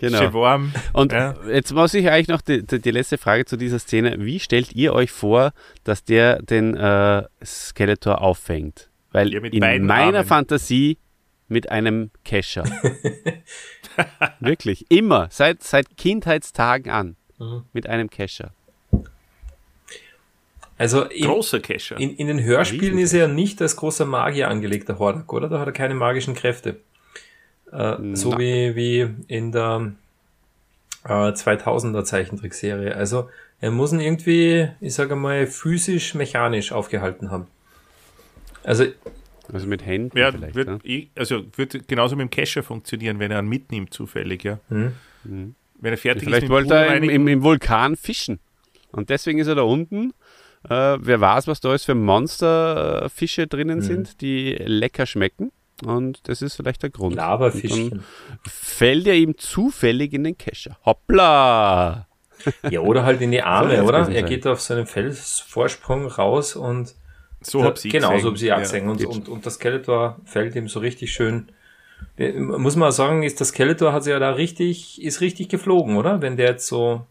Genau. 0.00 0.58
Und 0.94 1.12
Ja. 1.12 1.36
jetzt 1.48 1.72
muss 1.72 1.94
ich 1.94 2.10
eigentlich 2.10 2.26
noch 2.26 2.40
die, 2.40 2.66
die, 2.66 2.80
die 2.80 2.90
letzte 2.90 3.18
Frage 3.18 3.44
zu 3.44 3.56
dieser 3.56 3.78
Szene. 3.78 4.16
Wie 4.18 4.40
stellt 4.40 4.72
ihr 4.74 4.94
euch 4.94 5.12
vor, 5.12 5.52
dass 5.84 6.02
der 6.02 6.42
den 6.42 6.76
äh, 6.76 7.22
Skeletor 7.44 8.20
auffängt? 8.20 8.90
Weil 9.12 9.32
Ja, 9.32 9.38
mit 9.40 9.54
in 9.54 9.60
meiner 9.86 9.94
Armen. 10.18 10.24
Fantasie 10.26 10.98
mit 11.46 11.70
einem 11.70 12.10
Kescher. 12.24 12.64
Wirklich, 14.40 14.90
immer, 14.90 15.28
seit, 15.30 15.62
seit 15.62 15.96
Kindheitstagen 15.96 16.90
an. 16.90 17.16
Mhm. 17.38 17.64
Mit 17.72 17.88
einem 17.88 18.10
Kescher. 18.10 18.52
Also 20.78 21.04
in, 21.04 21.26
Großer 21.26 21.60
Kescher. 21.60 21.96
in, 21.98 22.16
in 22.16 22.26
den 22.26 22.42
Hörspielen 22.42 22.98
ist 22.98 23.12
er 23.12 23.20
ja 23.20 23.28
nicht 23.28 23.62
als 23.62 23.76
großer 23.76 24.04
Magier 24.04 24.48
angelegt, 24.48 24.88
der 24.88 24.98
Hordak, 24.98 25.32
oder? 25.32 25.48
Da 25.48 25.60
hat 25.60 25.66
er 25.66 25.72
keine 25.72 25.94
magischen 25.94 26.34
Kräfte. 26.34 26.80
Äh, 27.70 27.96
so 28.14 28.36
wie, 28.38 28.74
wie 28.74 29.08
in 29.28 29.52
der 29.52 29.92
äh, 31.04 31.08
2000er 31.08 32.04
Zeichentrickserie. 32.04 32.96
Also 32.96 33.28
er 33.60 33.70
muss 33.70 33.92
ihn 33.92 34.00
irgendwie, 34.00 34.68
ich 34.80 34.94
sage 34.94 35.14
mal, 35.14 35.46
physisch, 35.46 36.14
mechanisch 36.14 36.72
aufgehalten 36.72 37.30
haben. 37.30 37.46
Also 38.64 38.86
Also 39.52 39.66
mit 39.66 39.84
Händen 39.84 40.16
ja, 40.16 40.30
vielleicht. 40.30 40.54
wird, 40.54 40.68
ne? 40.68 40.78
ich, 40.82 41.10
also 41.16 41.44
wird 41.56 41.88
genauso 41.88 42.16
mit 42.16 42.22
dem 42.22 42.30
Kescher 42.30 42.62
funktionieren, 42.62 43.18
wenn 43.18 43.30
er 43.30 43.40
ihn 43.40 43.48
mitnimmt, 43.48 43.92
zufällig, 43.92 44.44
ja. 44.44 44.60
hm. 44.68 44.92
Wenn 45.24 45.92
er 45.92 45.98
fertig 45.98 46.24
Vielleicht 46.24 46.44
ist 46.44 46.48
mit 46.48 46.52
wollte 46.52 46.74
er 46.74 46.96
im, 46.96 47.08
im, 47.10 47.26
im 47.28 47.42
Vulkan 47.42 47.96
fischen. 47.96 48.38
Und 48.92 49.10
deswegen 49.10 49.38
ist 49.38 49.48
er 49.48 49.56
da 49.56 49.62
unten. 49.62 50.12
Äh, 50.68 50.96
wer 51.00 51.20
weiß, 51.20 51.48
was 51.48 51.60
da 51.60 51.74
ist 51.74 51.84
für 51.84 51.94
Monsterfische 51.96 53.46
drinnen 53.48 53.78
Mhm. 53.78 53.82
sind, 53.82 54.20
die 54.20 54.52
lecker 54.64 55.06
schmecken. 55.06 55.50
Und 55.84 56.28
das 56.28 56.42
ist 56.42 56.54
vielleicht 56.54 56.82
der 56.84 56.90
Grund. 56.90 57.16
Lavafischchen. 57.16 58.04
fällt 58.46 59.06
er 59.08 59.14
ihm 59.14 59.36
zufällig 59.36 60.12
in 60.12 60.22
den 60.24 60.38
Kescher. 60.38 60.78
Hoppla! 60.84 62.06
Ja, 62.70 62.80
oder 62.80 63.04
halt 63.04 63.20
in 63.20 63.32
die 63.32 63.42
Arme, 63.42 63.82
oder? 63.84 64.08
Er 64.08 64.22
geht 64.22 64.46
auf 64.46 64.60
so 64.60 64.74
einen 64.74 64.86
Felsvorsprung 64.86 66.06
raus 66.06 66.54
und 66.54 66.94
So 67.46 67.64
hab 67.64 67.76
ich 67.84 67.90
genau, 67.92 68.18
so 68.18 68.28
habe 68.28 68.36
ich 68.36 68.42
auch 68.44 68.56
Ja. 68.56 68.58
gesehen. 68.58 68.88
Und, 68.88 69.04
und, 69.04 69.28
und 69.28 69.46
das 69.46 69.54
Skeletor 69.54 70.18
fällt 70.24 70.54
ihm 70.56 70.68
so 70.68 70.80
richtig 70.80 71.12
schön. 71.12 71.48
Äh, 72.16 72.32
Muss 72.32 72.76
man 72.76 72.88
auch 72.88 72.92
sagen, 72.92 73.22
ist 73.22 73.40
das 73.40 73.48
Skeletor 73.48 73.92
hat 73.92 74.04
sich 74.04 74.12
ja 74.12 74.18
da 74.18 74.30
richtig, 74.32 75.02
ist 75.02 75.20
richtig 75.20 75.48
geflogen, 75.48 75.96
oder? 75.96 76.20
Wenn 76.22 76.36
der 76.36 76.50
jetzt 76.50 76.66
so 76.66 77.06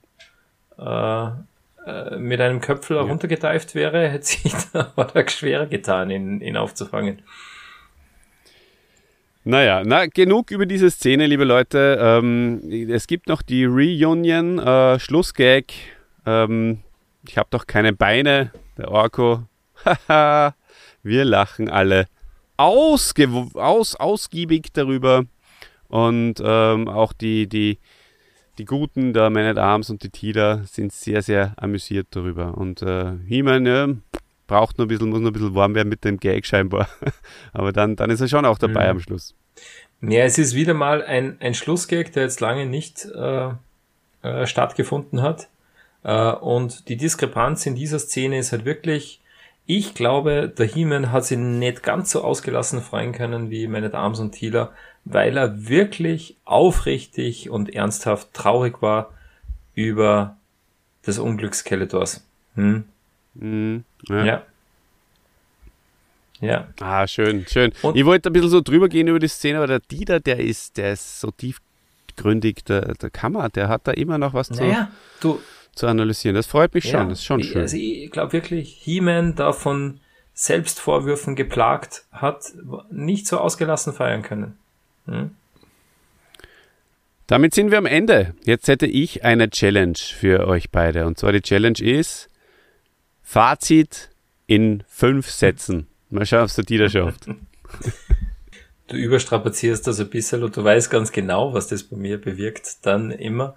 äh, 0.77 1.27
äh, 1.85 2.17
mit 2.17 2.39
einem 2.41 2.61
Köpfel 2.61 2.97
runtergeteift 2.97 3.73
wäre, 3.75 4.07
hätte 4.09 4.25
sich 4.25 4.53
da 4.73 4.91
Hordak 4.95 5.31
schwer 5.31 5.65
getan, 5.65 6.09
ihn, 6.11 6.41
ihn 6.41 6.57
aufzufangen. 6.57 7.21
Naja, 9.43 9.81
na, 9.83 10.05
genug 10.05 10.51
über 10.51 10.67
diese 10.67 10.91
Szene, 10.91 11.25
liebe 11.25 11.45
Leute. 11.45 11.97
Ähm, 11.99 12.61
es 12.91 13.07
gibt 13.07 13.27
noch 13.27 13.41
die 13.41 13.65
Reunion, 13.65 14.59
äh, 14.59 14.99
Schlussgag. 14.99 15.65
Ähm, 16.27 16.79
ich 17.27 17.37
habe 17.39 17.47
doch 17.49 17.65
keine 17.65 17.91
Beine, 17.93 18.51
der 18.77 18.91
Orko. 18.91 19.43
Haha, 19.85 20.55
wir 21.03 21.25
lachen 21.25 21.69
alle 21.69 22.07
ausgew- 22.57 23.55
aus, 23.57 23.95
ausgiebig 23.95 24.67
darüber. 24.73 25.25
Und 25.87 26.35
ähm, 26.43 26.87
auch 26.87 27.11
die, 27.13 27.47
die, 27.47 27.79
die 28.57 28.65
Guten, 28.65 29.13
der 29.13 29.29
Man 29.29 29.45
at 29.45 29.57
Arms 29.57 29.89
und 29.89 30.03
die 30.03 30.09
Tila 30.09 30.63
sind 30.65 30.93
sehr, 30.93 31.21
sehr 31.21 31.53
amüsiert 31.57 32.07
darüber. 32.11 32.57
Und 32.57 32.81
äh, 32.81 33.13
He-Man 33.27 33.65
ja, 33.65 33.87
braucht 34.47 34.77
noch 34.77 34.85
ein 34.85 34.87
bisschen, 34.87 35.09
muss 35.09 35.19
noch 35.19 35.29
ein 35.31 35.33
bisschen 35.33 35.55
warm 35.55 35.75
werden 35.75 35.89
mit 35.89 36.03
dem 36.05 36.17
Gag 36.19 36.45
scheinbar. 36.45 36.87
Aber 37.53 37.73
dann, 37.73 37.95
dann 37.95 38.09
ist 38.09 38.21
er 38.21 38.27
schon 38.27 38.45
auch 38.45 38.57
dabei 38.57 38.85
Mhm. 38.85 38.91
am 38.91 38.99
Schluss. 38.99 39.35
Ja, 40.01 40.23
es 40.23 40.37
ist 40.37 40.55
wieder 40.55 40.73
mal 40.73 41.03
ein, 41.03 41.37
ein 41.41 41.53
Schlussgag, 41.53 42.11
der 42.13 42.23
jetzt 42.23 42.39
lange 42.41 42.65
nicht 42.65 43.05
äh, 43.05 43.49
äh, 44.23 44.47
stattgefunden 44.47 45.21
hat. 45.21 45.47
Äh, 46.03 46.31
und 46.31 46.87
die 46.89 46.97
Diskrepanz 46.97 47.65
in 47.65 47.75
dieser 47.75 47.99
Szene 47.99 48.39
ist 48.39 48.51
halt 48.51 48.65
wirklich, 48.65 49.20
ich 49.65 49.93
glaube, 49.93 50.49
der 50.55 50.65
He-Man 50.65 51.11
hat 51.11 51.25
sich 51.25 51.37
nicht 51.37 51.83
ganz 51.83 52.11
so 52.11 52.23
ausgelassen 52.23 52.81
freuen 52.81 53.11
können 53.13 53.49
wie 53.49 53.67
meine 53.67 53.93
Arms 53.93 54.19
und 54.19 54.31
Tila, 54.33 54.71
weil 55.05 55.37
er 55.37 55.67
wirklich 55.69 56.35
aufrichtig 56.45 57.49
und 57.49 57.73
ernsthaft 57.73 58.33
traurig 58.33 58.81
war 58.81 59.13
über 59.73 60.37
das 61.03 61.17
Unglück 61.19 61.55
Skeletors. 61.55 62.23
Hm? 62.55 62.83
Mhm. 63.35 63.83
Ja. 64.09 64.25
Ja. 64.25 64.43
Ja. 66.41 66.67
Ah, 66.79 67.07
schön, 67.07 67.45
schön. 67.47 67.71
Und- 67.83 67.95
ich 67.95 68.03
wollte 68.05 68.29
ein 68.29 68.33
bisschen 68.33 68.49
so 68.49 68.61
drüber 68.61 68.89
gehen 68.89 69.07
über 69.07 69.19
die 69.19 69.27
Szene, 69.27 69.57
aber 69.59 69.67
der 69.67 69.79
Dieter, 69.79 70.19
der 70.19 70.39
ist, 70.39 70.75
der 70.77 70.93
ist 70.93 71.19
so 71.19 71.29
tiefgründig, 71.31 72.63
der, 72.65 72.95
der 72.95 73.09
Kammer, 73.11 73.49
der 73.49 73.69
hat 73.69 73.87
da 73.87 73.91
immer 73.91 74.17
noch 74.17 74.33
was 74.33 74.49
zu, 74.49 74.63
Naja, 74.63 74.89
du, 75.19 75.39
zu 75.81 75.87
analysieren. 75.87 76.35
Das 76.35 76.45
freut 76.45 76.73
mich 76.73 76.89
schon, 76.89 77.09
das 77.09 77.19
ist 77.19 77.25
schon 77.25 77.39
ich- 77.39 77.49
schön. 77.49 77.61
Also 77.61 77.75
ich 77.75 78.09
glaube 78.11 78.33
wirklich, 78.33 78.79
He-Man 78.81 79.35
da 79.35 79.51
von 79.51 79.99
Selbstvorwürfen 80.33 81.35
geplagt 81.35 82.05
hat, 82.11 82.45
nicht 82.89 83.27
so 83.27 83.39
ausgelassen 83.39 83.91
feiern 83.93 84.21
können. 84.21 84.57
Hm? 85.07 85.31
Damit 87.27 87.53
sind 87.53 87.71
wir 87.71 87.77
am 87.77 87.85
Ende. 87.85 88.35
Jetzt 88.43 88.67
hätte 88.67 88.85
ich 88.85 89.23
eine 89.23 89.49
Challenge 89.49 89.97
für 89.97 90.47
euch 90.47 90.69
beide. 90.69 91.05
Und 91.05 91.17
zwar 91.17 91.31
die 91.31 91.41
Challenge 91.41 91.79
ist 91.79 92.29
Fazit 93.23 94.09
in 94.47 94.83
fünf 94.87 95.29
Sätzen. 95.29 95.87
Mal 96.09 96.25
schauen, 96.25 96.41
ob 96.41 96.47
es 96.47 96.55
der 96.55 96.65
Dieter 96.65 96.89
schafft. 96.89 97.25
Du 98.87 98.97
überstrapazierst 98.97 99.87
das 99.87 100.01
ein 100.01 100.09
bisschen 100.09 100.43
und 100.43 100.57
du 100.57 100.65
weißt 100.65 100.91
ganz 100.91 101.13
genau, 101.13 101.53
was 101.53 101.67
das 101.67 101.83
bei 101.83 101.95
mir 101.95 102.19
bewirkt, 102.19 102.85
dann 102.85 103.09
immer. 103.11 103.55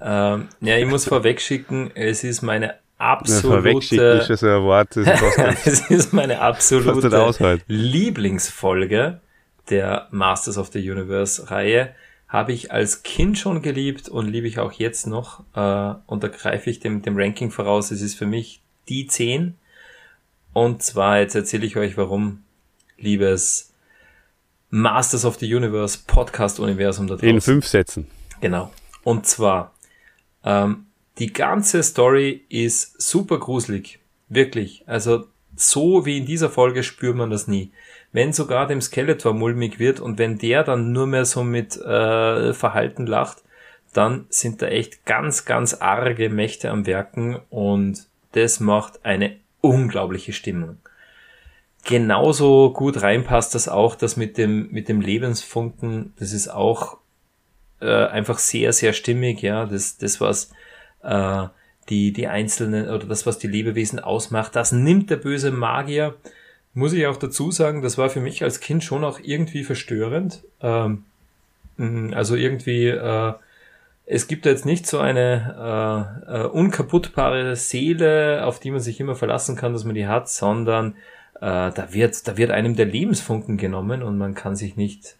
Ähm, 0.00 0.48
ja, 0.60 0.76
ich 0.76 0.86
muss 0.86 1.06
vorwegschicken, 1.06 1.90
es 1.94 2.24
ist 2.24 2.42
meine 2.42 2.66
ist 2.66 2.74
absolute, 2.98 4.24
schon 4.26 4.36
so 4.36 4.46
ein 4.46 4.62
Wort, 4.62 4.96
das 4.96 5.36
ganz 5.36 5.60
es 5.66 5.90
ist 5.90 6.12
meine 6.12 6.40
absolute. 6.40 7.60
Lieblingsfolge 7.66 9.20
der 9.70 10.08
Masters 10.10 10.58
of 10.58 10.68
the 10.72 10.90
Universe 10.90 11.50
Reihe. 11.50 11.94
Habe 12.28 12.52
ich 12.52 12.72
als 12.72 13.02
Kind 13.02 13.38
schon 13.38 13.62
geliebt 13.62 14.08
und 14.08 14.26
liebe 14.26 14.46
ich 14.46 14.58
auch 14.58 14.72
jetzt 14.72 15.06
noch. 15.06 15.40
Äh, 15.54 15.94
und 16.06 16.24
da 16.24 16.28
greife 16.28 16.68
ich 16.70 16.80
dem, 16.80 17.02
dem 17.02 17.16
Ranking 17.16 17.50
voraus. 17.50 17.90
Es 17.90 18.02
ist 18.02 18.16
für 18.16 18.26
mich 18.26 18.60
die 18.88 19.06
10. 19.06 19.56
Und 20.52 20.82
zwar, 20.82 21.20
jetzt 21.20 21.34
erzähle 21.34 21.66
ich 21.66 21.76
euch, 21.76 21.96
warum, 21.96 22.42
liebes 22.96 23.72
Masters 24.70 25.24
of 25.24 25.36
the 25.38 25.54
Universe 25.54 25.98
Podcast-Universum 26.06 27.06
da 27.06 27.14
draußen. 27.14 27.28
In 27.28 27.40
fünf 27.40 27.66
Sätzen. 27.66 28.08
Genau. 28.40 28.72
Und 29.04 29.26
zwar, 29.26 29.73
ähm, 30.44 30.86
die 31.18 31.32
ganze 31.32 31.82
Story 31.82 32.44
ist 32.48 33.00
super 33.00 33.38
gruselig. 33.38 33.98
Wirklich. 34.28 34.82
Also, 34.86 35.26
so 35.56 36.04
wie 36.06 36.18
in 36.18 36.26
dieser 36.26 36.50
Folge 36.50 36.82
spürt 36.82 37.16
man 37.16 37.30
das 37.30 37.46
nie. 37.46 37.70
Wenn 38.12 38.32
sogar 38.32 38.66
dem 38.66 38.80
Skeletor 38.80 39.32
mulmig 39.32 39.78
wird 39.78 40.00
und 40.00 40.18
wenn 40.18 40.38
der 40.38 40.64
dann 40.64 40.92
nur 40.92 41.06
mehr 41.06 41.24
so 41.24 41.44
mit 41.44 41.76
äh, 41.76 42.52
Verhalten 42.52 43.06
lacht, 43.06 43.42
dann 43.92 44.26
sind 44.28 44.60
da 44.60 44.66
echt 44.66 45.04
ganz, 45.06 45.44
ganz 45.44 45.74
arge 45.74 46.28
Mächte 46.28 46.70
am 46.70 46.86
Werken 46.86 47.40
und 47.50 48.06
das 48.32 48.60
macht 48.60 49.04
eine 49.04 49.36
unglaubliche 49.60 50.32
Stimmung. 50.32 50.78
Genauso 51.84 52.72
gut 52.72 53.02
reinpasst 53.02 53.54
das 53.54 53.68
auch, 53.68 53.94
das 53.94 54.16
mit 54.16 54.38
dem, 54.38 54.70
mit 54.70 54.88
dem 54.88 55.00
Lebensfunken, 55.00 56.12
das 56.18 56.32
ist 56.32 56.48
auch 56.48 56.98
äh, 57.84 58.06
einfach 58.06 58.38
sehr, 58.38 58.72
sehr 58.72 58.92
stimmig, 58.92 59.42
ja, 59.42 59.66
das, 59.66 59.98
das 59.98 60.20
was 60.20 60.50
äh, 61.02 61.46
die, 61.88 62.12
die 62.12 62.26
einzelnen 62.26 62.88
oder 62.88 63.06
das, 63.06 63.26
was 63.26 63.38
die 63.38 63.46
Lebewesen 63.46 63.98
ausmacht, 64.00 64.56
das 64.56 64.72
nimmt 64.72 65.10
der 65.10 65.16
böse 65.16 65.50
Magier. 65.50 66.14
Muss 66.72 66.92
ich 66.92 67.06
auch 67.06 67.16
dazu 67.16 67.50
sagen, 67.50 67.82
das 67.82 67.98
war 67.98 68.10
für 68.10 68.20
mich 68.20 68.42
als 68.42 68.60
Kind 68.60 68.82
schon 68.82 69.04
auch 69.04 69.20
irgendwie 69.22 69.62
verstörend. 69.62 70.42
Ähm, 70.60 71.04
mh, 71.76 72.16
also 72.16 72.34
irgendwie, 72.34 72.88
äh, 72.88 73.34
es 74.06 74.26
gibt 74.26 74.44
jetzt 74.44 74.66
nicht 74.66 74.86
so 74.86 74.98
eine 74.98 76.18
äh, 76.28 76.40
äh, 76.40 76.46
unkaputtbare 76.46 77.56
Seele, 77.56 78.44
auf 78.44 78.60
die 78.60 78.70
man 78.70 78.80
sich 78.80 79.00
immer 79.00 79.14
verlassen 79.14 79.56
kann, 79.56 79.72
dass 79.72 79.84
man 79.84 79.94
die 79.94 80.06
hat, 80.06 80.28
sondern 80.28 80.96
äh, 81.36 81.70
da 81.70 81.88
wird, 81.90 82.26
da 82.28 82.36
wird 82.36 82.50
einem 82.50 82.76
der 82.76 82.86
Lebensfunken 82.86 83.56
genommen 83.56 84.02
und 84.02 84.18
man 84.18 84.34
kann 84.34 84.56
sich 84.56 84.76
nicht, 84.76 85.16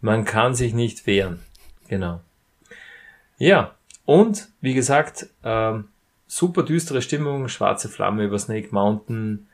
man 0.00 0.24
kann 0.24 0.54
sich 0.54 0.74
nicht 0.74 1.06
wehren. 1.06 1.40
Genau. 1.92 2.20
Ja, 3.36 3.74
und 4.06 4.48
wie 4.62 4.72
gesagt, 4.72 5.26
ähm, 5.44 5.88
super 6.26 6.62
düstere 6.62 7.02
Stimmung, 7.02 7.48
schwarze 7.48 7.90
Flamme 7.90 8.24
über 8.24 8.38
Snake 8.38 8.68
Mountain. 8.70 9.46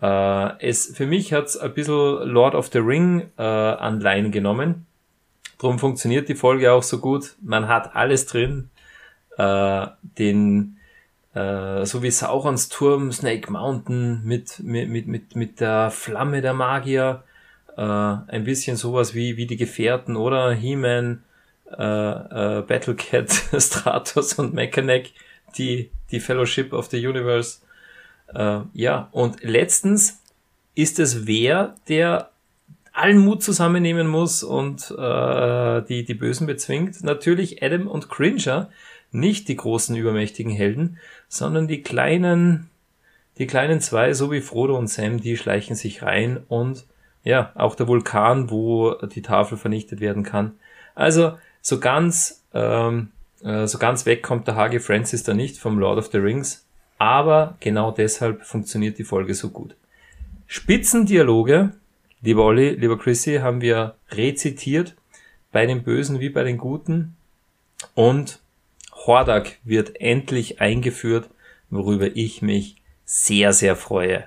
Äh, 0.00 0.66
es, 0.66 0.96
für 0.96 1.04
mich 1.04 1.34
hat's 1.34 1.58
ein 1.58 1.74
bisschen 1.74 2.26
Lord 2.30 2.54
of 2.54 2.68
the 2.72 2.78
Ring 2.78 3.28
äh, 3.36 3.42
Anleihen 3.42 4.32
genommen. 4.32 4.86
Drum 5.58 5.78
funktioniert 5.78 6.30
die 6.30 6.34
Folge 6.34 6.72
auch 6.72 6.82
so 6.82 6.98
gut. 6.98 7.36
Man 7.42 7.68
hat 7.68 7.94
alles 7.94 8.24
drin. 8.24 8.70
Äh, 9.36 9.86
den 10.18 10.78
äh, 11.34 11.84
so 11.84 12.02
wie 12.02 12.10
Saurons 12.10 12.70
Turm, 12.70 13.12
Snake 13.12 13.52
Mountain 13.52 14.22
mit, 14.24 14.60
mit, 14.60 14.88
mit, 14.88 15.08
mit, 15.08 15.36
mit 15.36 15.60
der 15.60 15.90
Flamme 15.90 16.40
der 16.40 16.54
Magier, 16.54 17.22
äh, 17.76 17.82
ein 17.82 18.44
bisschen 18.44 18.78
sowas 18.78 19.14
wie, 19.14 19.36
wie 19.36 19.46
die 19.46 19.58
Gefährten 19.58 20.16
oder 20.16 20.52
He-Man, 20.52 21.22
äh, 21.78 22.58
äh, 22.58 22.62
Battlecat, 22.62 23.30
Stratos 23.58 24.34
und 24.34 24.54
Mechanic, 24.54 25.12
die, 25.56 25.90
die 26.10 26.20
Fellowship 26.20 26.72
of 26.72 26.86
the 26.86 27.06
Universe. 27.06 27.60
Äh, 28.34 28.60
ja, 28.72 29.08
und 29.12 29.42
letztens 29.42 30.20
ist 30.74 30.98
es 30.98 31.26
wer, 31.26 31.74
der 31.88 32.30
allen 32.92 33.18
Mut 33.18 33.42
zusammennehmen 33.42 34.06
muss 34.06 34.42
und 34.42 34.90
äh, 34.90 35.82
die, 35.82 36.04
die 36.04 36.14
Bösen 36.14 36.46
bezwingt. 36.46 37.02
Natürlich 37.02 37.62
Adam 37.62 37.86
und 37.86 38.08
Cringer, 38.08 38.70
nicht 39.10 39.48
die 39.48 39.56
großen 39.56 39.96
übermächtigen 39.96 40.52
Helden, 40.52 40.98
sondern 41.28 41.68
die 41.68 41.82
kleinen, 41.82 42.70
die 43.38 43.46
kleinen 43.46 43.80
zwei, 43.80 44.12
so 44.12 44.30
wie 44.30 44.40
Frodo 44.40 44.76
und 44.76 44.88
Sam, 44.88 45.20
die 45.20 45.36
schleichen 45.36 45.76
sich 45.76 46.02
rein 46.02 46.40
und 46.48 46.86
ja, 47.24 47.52
auch 47.54 47.74
der 47.76 47.88
Vulkan, 47.88 48.50
wo 48.50 48.94
die 48.94 49.22
Tafel 49.22 49.56
vernichtet 49.56 50.00
werden 50.00 50.22
kann. 50.22 50.54
Also 50.94 51.38
so 51.62 51.80
ganz, 51.80 52.44
ähm, 52.52 53.08
äh, 53.42 53.66
so 53.66 53.78
ganz 53.78 54.04
weg 54.04 54.22
kommt 54.22 54.46
der 54.46 54.56
Hage 54.56 54.80
Francis 54.80 55.22
da 55.22 55.32
nicht 55.32 55.56
vom 55.56 55.78
Lord 55.78 55.98
of 55.98 56.10
the 56.12 56.18
Rings, 56.18 56.66
aber 56.98 57.56
genau 57.60 57.90
deshalb 57.90 58.44
funktioniert 58.44 58.98
die 58.98 59.04
Folge 59.04 59.34
so 59.34 59.48
gut. 59.48 59.74
Spitzendialoge, 60.46 61.72
lieber 62.20 62.44
Olli, 62.44 62.70
lieber 62.70 62.98
Chrissy, 62.98 63.36
haben 63.36 63.62
wir 63.62 63.94
rezitiert, 64.10 64.94
bei 65.50 65.64
den 65.66 65.82
Bösen 65.82 66.20
wie 66.20 66.28
bei 66.28 66.44
den 66.44 66.58
Guten. 66.58 67.16
Und 67.94 68.40
Hordak 69.06 69.58
wird 69.64 70.00
endlich 70.00 70.60
eingeführt, 70.60 71.28
worüber 71.70 72.14
ich 72.14 72.42
mich 72.42 72.76
sehr, 73.04 73.52
sehr 73.52 73.76
freue. 73.76 74.24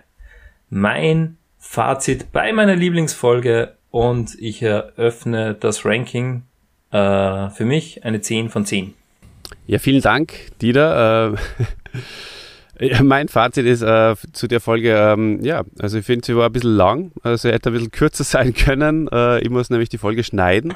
Mein 0.69 1.37
Fazit 1.59 2.31
bei 2.31 2.51
meiner 2.53 2.75
Lieblingsfolge 2.75 3.75
und 3.91 4.35
ich 4.39 4.61
eröffne 4.61 5.55
das 5.55 5.85
Ranking 5.85 6.43
äh, 6.95 7.49
für 7.49 7.65
mich 7.65 8.05
eine 8.05 8.21
10 8.21 8.49
von 8.49 8.65
10. 8.65 8.93
Ja, 9.67 9.79
vielen 9.79 10.01
Dank, 10.01 10.33
Dieter. 10.61 11.35
Äh, 12.79 13.01
mein 13.03 13.27
Fazit 13.27 13.65
ist 13.65 13.81
äh, 13.81 14.15
zu 14.31 14.47
der 14.47 14.61
Folge, 14.61 14.95
ähm, 14.95 15.43
ja, 15.43 15.63
also 15.79 15.97
ich 15.97 16.05
finde, 16.05 16.25
sie 16.25 16.35
war 16.35 16.45
ein 16.45 16.51
bisschen 16.51 16.75
lang, 16.75 17.11
also 17.23 17.49
hätte 17.49 17.69
ein 17.69 17.73
bisschen 17.73 17.91
kürzer 17.91 18.23
sein 18.23 18.53
können. 18.53 19.07
Äh, 19.11 19.39
ich 19.41 19.49
muss 19.49 19.69
nämlich 19.69 19.89
die 19.89 19.97
Folge 19.97 20.23
schneiden, 20.23 20.73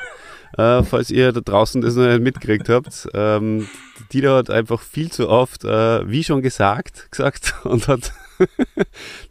äh, 0.57 0.83
falls 0.83 1.09
ihr 1.09 1.31
da 1.31 1.41
draußen 1.41 1.81
das 1.81 1.95
noch 1.95 2.07
nicht 2.07 2.21
mitgekriegt 2.21 2.67
habt. 2.69 3.07
Ähm, 3.13 3.67
Dieter 4.11 4.35
hat 4.35 4.49
einfach 4.49 4.81
viel 4.81 5.11
zu 5.11 5.29
oft, 5.29 5.63
äh, 5.63 6.09
wie 6.09 6.23
schon 6.23 6.41
gesagt, 6.41 7.11
gesagt 7.11 7.53
und 7.63 7.87
hat 7.87 8.11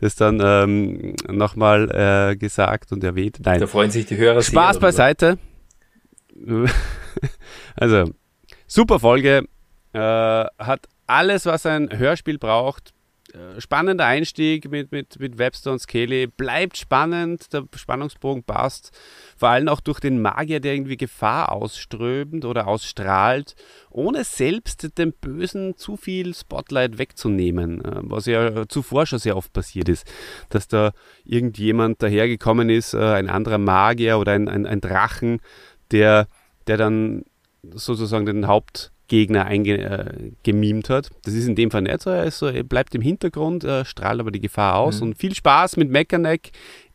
das 0.00 0.14
dann 0.14 0.40
ähm, 0.42 1.16
nochmal 1.30 2.30
äh, 2.32 2.36
gesagt 2.36 2.92
und 2.92 3.04
erwähnt. 3.04 3.40
Nein. 3.44 3.60
Da 3.60 3.66
freuen 3.66 3.90
sich 3.90 4.06
die 4.06 4.16
Hörer 4.16 4.42
Spaß 4.42 4.74
sehr 4.74 4.80
beiseite. 4.80 5.38
also, 7.76 8.12
super 8.66 9.00
Folge. 9.00 9.44
Äh, 9.92 9.98
hat 9.98 10.88
alles, 11.06 11.46
was 11.46 11.66
ein 11.66 11.88
Hörspiel 11.96 12.38
braucht. 12.38 12.92
Äh, 13.34 13.60
spannender 13.60 14.06
Einstieg 14.06 14.70
mit, 14.70 14.90
mit, 14.90 15.20
mit 15.20 15.36
Webster 15.36 15.72
und 15.72 15.80
Skelly. 15.80 16.28
Bleibt 16.28 16.78
spannend, 16.78 17.52
der 17.52 17.64
Spannungsbogen 17.76 18.42
passt. 18.42 18.90
Vor 19.36 19.50
allem 19.50 19.68
auch 19.68 19.80
durch 19.80 20.00
den 20.00 20.22
Magier, 20.22 20.60
der 20.60 20.74
irgendwie 20.74 20.96
Gefahr 20.96 21.52
ausströmt 21.52 22.46
oder 22.46 22.66
ausstrahlt, 22.66 23.54
ohne 23.90 24.24
selbst 24.24 24.96
dem 24.96 25.12
Bösen 25.12 25.76
zu 25.76 25.98
viel 25.98 26.34
Spotlight 26.34 26.96
wegzunehmen. 26.96 27.84
Äh, 27.84 28.00
was 28.04 28.24
ja 28.26 28.66
zuvor 28.66 29.04
schon 29.04 29.18
sehr 29.18 29.36
oft 29.36 29.52
passiert 29.52 29.90
ist. 29.90 30.06
Dass 30.48 30.66
da 30.66 30.92
irgendjemand 31.24 32.02
dahergekommen 32.02 32.70
ist, 32.70 32.94
äh, 32.94 32.98
ein 32.98 33.28
anderer 33.28 33.58
Magier 33.58 34.18
oder 34.18 34.32
ein, 34.32 34.48
ein, 34.48 34.64
ein 34.64 34.80
Drachen, 34.80 35.40
der, 35.90 36.26
der 36.66 36.76
dann 36.76 37.24
sozusagen 37.72 38.26
den 38.26 38.46
Hauptgegner 38.46 39.44
eingemimt 39.44 40.90
äh, 40.90 40.92
hat. 40.92 41.10
Das 41.24 41.34
ist 41.34 41.46
in 41.46 41.56
dem 41.56 41.70
Fall 41.70 41.82
nicht 41.82 42.00
so. 42.02 42.10
Er, 42.10 42.30
so, 42.30 42.46
er 42.46 42.62
bleibt 42.62 42.94
im 42.94 43.02
Hintergrund, 43.02 43.64
äh, 43.64 43.84
strahlt 43.84 44.20
aber 44.20 44.30
die 44.30 44.40
Gefahr 44.40 44.76
aus. 44.76 45.00
Mhm. 45.00 45.08
Und 45.08 45.18
viel 45.18 45.34
Spaß 45.34 45.76
mit 45.76 45.90
Mechaneck, 45.90 46.50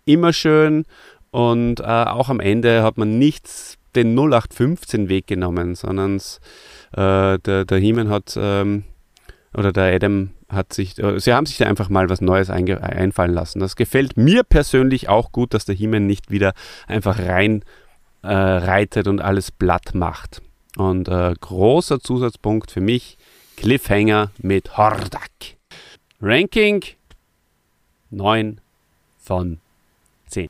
immer 0.06 0.34
schön. 0.34 0.86
Und 1.32 1.80
äh, 1.80 1.84
auch 1.84 2.30
am 2.30 2.40
Ende 2.40 2.84
hat 2.84 2.98
man 2.98 3.18
nicht 3.18 3.78
den 3.96 4.18
0815-Weg 4.18 5.28
genommen, 5.28 5.76
sondern 5.76 6.18
äh, 6.94 7.40
der, 7.40 7.66
der 7.66 7.78
Heeman 7.78 8.10
hat, 8.10 8.38
ähm, 8.38 8.84
oder 9.56 9.72
der 9.72 9.94
Adam 9.96 10.32
hat 10.50 10.74
sich, 10.74 10.98
äh, 11.00 11.20
sie 11.20 11.34
haben 11.34 11.46
sich 11.46 11.58
da 11.58 11.66
einfach 11.66 11.90
mal 11.90 12.10
was 12.10 12.22
Neues 12.22 12.50
einfallen 12.50 13.34
lassen. 13.34 13.60
Das 13.60 13.76
gefällt 13.76 14.18
mir 14.18 14.44
persönlich 14.44 15.10
auch 15.10 15.32
gut, 15.32 15.54
dass 15.54 15.66
der 15.66 15.76
Heeman 15.76 16.06
nicht 16.06 16.32
wieder 16.32 16.54
einfach 16.88 17.20
rein 17.20 17.64
äh, 18.24 18.34
reitet 18.34 19.08
und 19.08 19.22
alles 19.22 19.52
platt 19.52 19.94
macht. 19.94 20.42
Und 20.78 21.08
äh, 21.08 21.34
großer 21.40 22.00
Zusatzpunkt 22.00 22.72
für 22.72 22.82
mich, 22.82 23.18
Cliffhanger 23.58 24.32
mit 24.40 24.78
Hordak. 24.78 25.30
Ranking 26.22 26.84
9 28.10 28.62
von 29.18 29.60
10. 30.28 30.50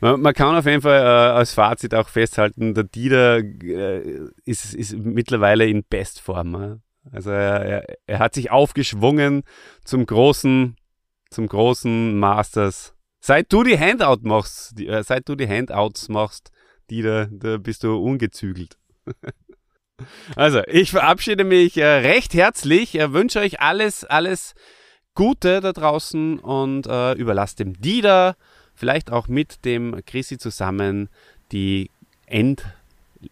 Man, 0.00 0.20
man 0.20 0.32
kann 0.32 0.56
auf 0.56 0.64
jeden 0.64 0.82
Fall 0.82 1.00
äh, 1.00 1.36
als 1.36 1.54
Fazit 1.54 1.94
auch 1.94 2.08
festhalten, 2.08 2.74
der 2.74 2.84
Dieter 2.84 3.38
äh, 3.38 4.20
ist, 4.44 4.74
ist 4.74 4.96
mittlerweile 4.96 5.66
in 5.66 5.84
Bestform. 5.88 6.80
Also 7.10 7.30
er, 7.30 7.84
er, 8.06 8.18
hat 8.18 8.34
sich 8.34 8.50
aufgeschwungen 8.50 9.42
zum 9.84 10.06
großen, 10.06 10.76
zum 11.30 11.46
großen 11.48 12.16
Masters. 12.16 12.94
Seit 13.20 13.52
du 13.52 13.64
die 13.64 13.78
Handout 13.78 14.20
machst, 14.22 14.80
äh, 14.80 15.02
seit 15.02 15.28
du 15.28 15.34
die 15.34 15.48
Handouts 15.48 16.08
machst, 16.08 16.52
die 16.92 17.00
da, 17.02 17.26
da 17.30 17.56
bist 17.56 17.84
du 17.84 17.96
ungezügelt. 17.96 18.76
also, 20.36 20.60
ich 20.66 20.90
verabschiede 20.90 21.42
mich 21.42 21.78
äh, 21.78 21.84
recht 21.84 22.34
herzlich, 22.34 22.94
wünsche 22.94 23.40
euch 23.40 23.60
alles, 23.60 24.04
alles 24.04 24.54
Gute 25.14 25.60
da 25.60 25.72
draußen 25.72 26.38
und 26.38 26.86
äh, 26.86 27.12
überlasst 27.14 27.60
dem 27.60 27.80
Dieter, 27.80 28.36
vielleicht 28.74 29.10
auch 29.10 29.26
mit 29.26 29.64
dem 29.64 30.02
Chrissy 30.06 30.36
zusammen, 30.36 31.08
die 31.50 31.90
end, 32.26 32.64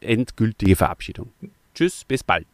endgültige 0.01 0.77
Verabschiedung. 0.77 1.33
Tschüss, 1.75 2.05
bis 2.05 2.25
bald. 2.25 2.47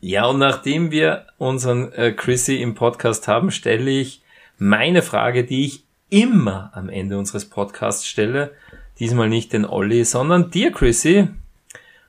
Ja, 0.00 0.26
und 0.26 0.38
nachdem 0.38 0.90
wir 0.90 1.26
unseren 1.38 1.90
äh, 1.92 2.12
Chrissy 2.12 2.56
im 2.56 2.74
Podcast 2.74 3.28
haben, 3.28 3.50
stelle 3.50 3.90
ich 3.90 4.22
meine 4.58 5.02
Frage, 5.02 5.44
die 5.44 5.64
ich 5.64 5.84
immer 6.10 6.70
am 6.74 6.88
Ende 6.88 7.18
unseres 7.18 7.46
Podcasts 7.46 8.06
stelle. 8.06 8.54
Diesmal 8.98 9.28
nicht 9.28 9.52
den 9.52 9.64
Olli, 9.64 10.04
sondern 10.04 10.50
dir, 10.50 10.72
Chrissy. 10.72 11.28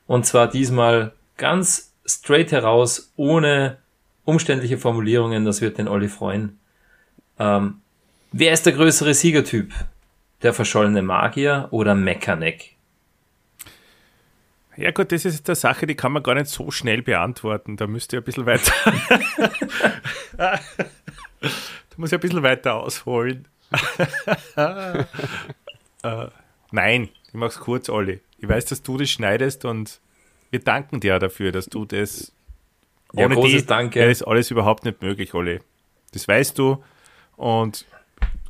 Und 0.08 0.26
zwar 0.26 0.50
diesmal 0.50 1.14
ganz 1.38 1.94
straight 2.06 2.52
heraus, 2.52 3.14
ohne 3.16 3.78
umständliche 4.26 4.78
Formulierungen. 4.78 5.46
Das 5.46 5.62
wird 5.62 5.78
den 5.78 5.88
Olli 5.88 6.08
freuen. 6.08 6.60
Ähm, 7.38 7.82
wer 8.32 8.54
ist 8.54 8.66
der 8.66 8.74
größere 8.74 9.14
Siegertyp? 9.14 9.72
Der 10.42 10.54
verschollene 10.54 11.02
Magier 11.02 11.68
oder 11.72 11.96
Mechaneck? 11.96 12.76
Ja 14.80 14.92
gut, 14.92 15.12
das 15.12 15.26
ist 15.26 15.50
eine 15.50 15.56
Sache, 15.56 15.86
die 15.88 15.96
kann 15.96 16.14
man 16.14 16.24
gar 16.24 16.36
nicht 16.36 16.48
so 16.48 16.72
schnell 16.72 17.02
beantworten. 17.02 17.76
Da 17.76 17.86
müsst 17.86 18.14
ihr 18.14 18.22
ein 18.22 18.24
bisschen 18.24 18.46
weiter. 18.46 18.72
da 20.38 20.58
muss 21.98 22.12
ich 22.12 22.18
ein 22.18 22.22
bisschen 22.22 22.44
weiter 22.44 22.76
ausholen. 22.76 23.46
äh, 24.56 25.04
Nein, 26.72 27.10
ich 27.28 27.34
mach's 27.34 27.60
kurz, 27.60 27.90
Olli. 27.90 28.20
Ich 28.38 28.48
weiß, 28.48 28.66
dass 28.66 28.82
du 28.82 28.98
das 28.98 29.10
schneidest 29.10 29.66
und 29.66 30.00
wir 30.52 30.60
danken 30.60 31.00
dir 31.00 31.20
dafür, 31.20 31.52
dass 31.52 31.68
du 31.68 31.86
das. 31.86 32.32
Ja, 33.14 33.26
ohne 33.26 33.36
großes 33.36 33.62
die, 33.62 33.68
Danke. 33.68 34.04
ist 34.06 34.24
alles 34.24 34.52
überhaupt 34.52 34.86
nicht 34.86 35.02
möglich, 35.02 35.34
Olli. 35.34 35.60
Das 36.14 36.28
weißt 36.28 36.58
du. 36.58 36.84
Und 37.38 37.86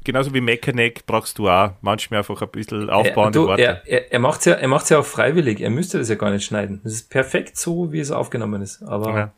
genauso 0.03 0.33
wie 0.33 0.41
Mechaneck 0.41 1.05
brauchst 1.05 1.37
du 1.37 1.49
auch 1.49 1.71
manchmal 1.81 2.19
einfach 2.19 2.41
ein 2.41 2.49
bisschen 2.49 2.89
aufbauende 2.89 3.39
er, 3.39 3.41
du, 3.41 3.47
Worte. 3.47 3.61
Er, 3.61 3.87
er, 3.87 4.13
er 4.13 4.19
macht 4.19 4.39
es 4.39 4.45
ja, 4.45 4.53
er 4.53 4.67
macht's 4.67 4.89
ja 4.89 4.99
auch 4.99 5.05
freiwillig. 5.05 5.61
Er 5.61 5.69
müsste 5.69 5.97
das 5.97 6.09
ja 6.09 6.15
gar 6.15 6.31
nicht 6.31 6.45
schneiden. 6.45 6.81
Das 6.83 6.93
ist 6.93 7.09
perfekt 7.09 7.57
so, 7.57 7.91
wie 7.91 7.99
es 7.99 8.11
aufgenommen 8.11 8.61
ist. 8.61 8.81
Aber 8.83 9.17
ja. 9.17 9.33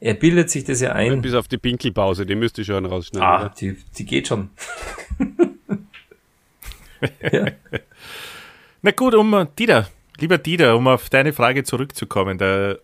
er 0.00 0.14
bildet 0.14 0.50
sich 0.50 0.64
das 0.64 0.80
ja 0.80 0.92
ein. 0.92 1.22
Bis 1.22 1.34
auf 1.34 1.48
die 1.48 1.58
Pinkelpause, 1.58 2.26
die 2.26 2.34
müsste 2.34 2.62
ich 2.62 2.66
schon 2.66 2.86
rausschneiden. 2.86 3.28
Ah, 3.28 3.48
die, 3.48 3.76
die 3.96 4.04
geht 4.04 4.28
schon. 4.28 4.50
ja. 7.32 7.46
Na 8.88 8.92
gut, 8.92 9.14
um 9.14 9.46
Dieter, 9.58 9.86
lieber 10.16 10.38
Dieter, 10.38 10.74
um 10.74 10.88
auf 10.88 11.10
deine 11.10 11.34
Frage 11.34 11.62
zurückzukommen, 11.62 12.38
der, 12.38 12.78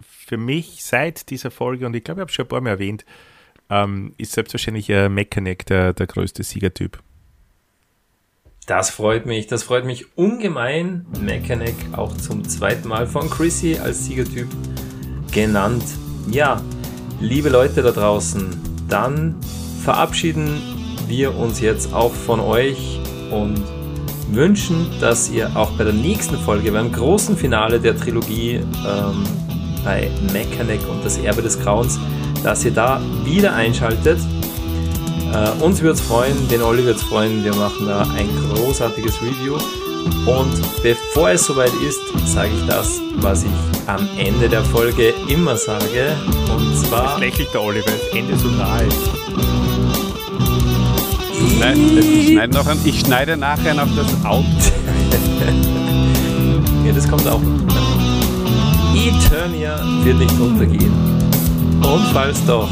für 0.00 0.38
mich 0.38 0.82
seit 0.82 1.28
dieser 1.28 1.50
Folge, 1.50 1.84
und 1.84 1.94
ich 1.94 2.02
glaube, 2.02 2.20
ich 2.20 2.22
habe 2.22 2.30
es 2.30 2.34
schon 2.34 2.46
ein 2.46 2.48
paar 2.48 2.62
Mal 2.62 2.70
erwähnt, 2.70 3.04
ähm, 3.68 4.14
ist 4.16 4.32
selbstverständlich 4.32 4.88
äh, 4.88 5.10
Mechaneck 5.10 5.66
der, 5.66 5.92
der 5.92 6.06
größte 6.06 6.42
Siegertyp. 6.44 7.02
Das 8.66 8.88
freut 8.88 9.26
mich, 9.26 9.46
das 9.46 9.64
freut 9.64 9.84
mich 9.84 10.16
ungemein. 10.16 11.04
Mechaneck 11.20 11.76
auch 11.92 12.16
zum 12.16 12.48
zweiten 12.48 12.88
Mal 12.88 13.06
von 13.06 13.28
Chrissy 13.28 13.76
als 13.78 14.06
Siegertyp 14.06 14.48
genannt. 15.30 15.84
Ja, 16.30 16.62
Liebe 17.20 17.50
Leute 17.50 17.82
da 17.82 17.90
draußen, 17.90 18.58
dann 18.88 19.38
verabschieden 19.82 20.62
wir 21.06 21.36
uns 21.36 21.60
jetzt 21.60 21.92
auch 21.92 22.14
von 22.14 22.40
euch 22.40 22.98
und 23.30 23.77
wünschen, 24.30 24.86
dass 25.00 25.30
ihr 25.30 25.50
auch 25.54 25.70
bei 25.72 25.84
der 25.84 25.92
nächsten 25.92 26.36
Folge, 26.38 26.72
beim 26.72 26.92
großen 26.92 27.36
Finale 27.36 27.80
der 27.80 27.96
Trilogie 27.96 28.56
ähm, 28.56 29.24
bei 29.84 30.10
Mechanic 30.32 30.80
und 30.88 31.04
das 31.04 31.18
Erbe 31.18 31.42
des 31.42 31.58
Grauens, 31.60 31.98
dass 32.42 32.64
ihr 32.64 32.72
da 32.72 33.00
wieder 33.24 33.54
einschaltet. 33.54 34.18
Äh, 35.32 35.62
uns 35.62 35.80
würde 35.80 35.94
es 35.94 36.00
freuen, 36.00 36.48
den 36.48 36.62
Olli 36.62 36.84
wird 36.84 36.96
es 36.96 37.02
freuen, 37.02 37.44
wir 37.44 37.54
machen 37.54 37.86
da 37.86 38.02
ein 38.16 38.28
großartiges 38.54 39.20
Review. 39.22 39.56
Und 40.26 40.82
bevor 40.82 41.30
es 41.30 41.44
soweit 41.44 41.72
ist, 41.86 42.00
sage 42.26 42.50
ich 42.54 42.66
das, 42.66 43.00
was 43.16 43.44
ich 43.44 43.50
am 43.86 44.08
Ende 44.16 44.48
der 44.48 44.62
Folge 44.62 45.12
immer 45.28 45.56
sage. 45.56 46.16
Und 46.50 46.76
zwar. 46.76 47.18
Lächelt 47.18 47.52
der 47.52 47.62
Olli, 47.62 47.82
weil 47.84 47.94
das 47.94 48.16
Ende 48.16 48.36
so 48.36 48.48
nah 48.48 48.78
ist. 48.80 49.47
Nein, 51.58 51.98
ich 51.98 52.32
schneide, 52.32 52.54
noch 52.54 52.66
an, 52.66 52.78
ich 52.84 53.00
schneide 53.00 53.36
nachher 53.36 53.74
noch 53.74 53.88
das 53.96 54.24
Auto. 54.24 54.44
ja, 56.86 56.92
das 56.92 57.08
kommt 57.08 57.26
auch 57.26 57.40
noch. 57.40 57.58
Eternia 58.94 59.80
wird 60.04 60.18
nicht 60.18 60.40
untergehen. 60.40 60.92
Und 61.82 62.06
falls 62.12 62.44
doch, 62.46 62.68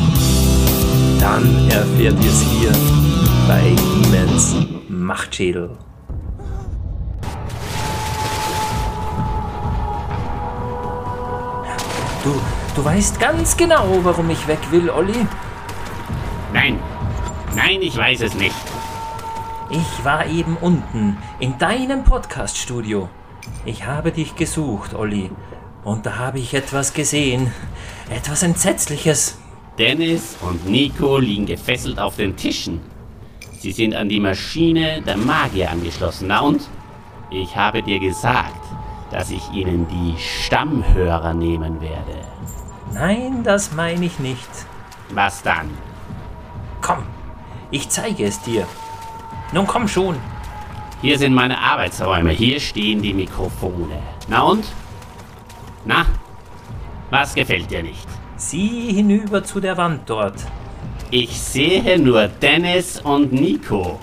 dann 1.20 1.68
erfährt 1.68 2.16
ihr 2.22 2.30
es 2.30 2.42
hier 2.42 2.72
bei 3.46 3.74
Demons 4.12 4.56
Machtschädel. 4.88 5.70
Du, 12.24 12.34
du 12.74 12.84
weißt 12.84 13.20
ganz 13.20 13.56
genau, 13.56 14.00
warum 14.02 14.28
ich 14.30 14.48
weg 14.48 14.58
will, 14.72 14.90
Olli. 14.90 15.26
Nein, 16.52 16.80
nein, 17.54 17.80
ich 17.80 17.96
weiß 17.96 18.22
es 18.22 18.34
nicht. 18.34 18.55
Ich 19.76 20.04
war 20.06 20.26
eben 20.26 20.56
unten 20.56 21.18
in 21.38 21.58
deinem 21.58 22.02
Podcast-Studio. 22.02 23.10
Ich 23.66 23.84
habe 23.84 24.10
dich 24.10 24.34
gesucht, 24.34 24.94
Olli. 24.94 25.30
Und 25.84 26.06
da 26.06 26.16
habe 26.16 26.38
ich 26.38 26.54
etwas 26.54 26.94
gesehen. 26.94 27.52
Etwas 28.08 28.42
Entsetzliches. 28.42 29.38
Dennis 29.78 30.38
und 30.40 30.64
Nico 30.64 31.18
liegen 31.18 31.44
gefesselt 31.44 31.98
auf 31.98 32.16
den 32.16 32.34
Tischen. 32.36 32.80
Sie 33.58 33.70
sind 33.70 33.94
an 33.94 34.08
die 34.08 34.18
Maschine 34.18 35.02
der 35.02 35.18
Magier 35.18 35.70
angeschlossen. 35.70 36.28
Na 36.28 36.40
und? 36.40 36.62
Ich 37.28 37.54
habe 37.54 37.82
dir 37.82 38.00
gesagt, 38.00 38.62
dass 39.10 39.30
ich 39.30 39.46
ihnen 39.52 39.86
die 39.88 40.18
Stammhörer 40.18 41.34
nehmen 41.34 41.82
werde. 41.82 42.24
Nein, 42.94 43.42
das 43.44 43.72
meine 43.74 44.06
ich 44.06 44.18
nicht. 44.20 44.48
Was 45.10 45.42
dann? 45.42 45.68
Komm, 46.80 47.02
ich 47.70 47.90
zeige 47.90 48.24
es 48.24 48.40
dir. 48.40 48.66
Nun 49.52 49.66
komm 49.66 49.86
schon. 49.88 50.16
Hier 51.02 51.18
sind 51.18 51.34
meine 51.34 51.58
Arbeitsräume. 51.58 52.30
Hier 52.30 52.58
stehen 52.58 53.02
die 53.02 53.12
Mikrofone. 53.14 53.98
Na 54.28 54.42
und? 54.42 54.64
Na? 55.84 56.06
Was 57.10 57.34
gefällt 57.34 57.70
dir 57.70 57.82
nicht? 57.82 58.06
Sieh 58.36 58.92
hinüber 58.92 59.44
zu 59.44 59.60
der 59.60 59.76
Wand 59.76 60.08
dort. 60.10 60.34
Ich 61.10 61.40
sehe 61.40 61.98
nur 61.98 62.26
Dennis 62.26 63.00
und 63.00 63.32
Nico. 63.32 64.00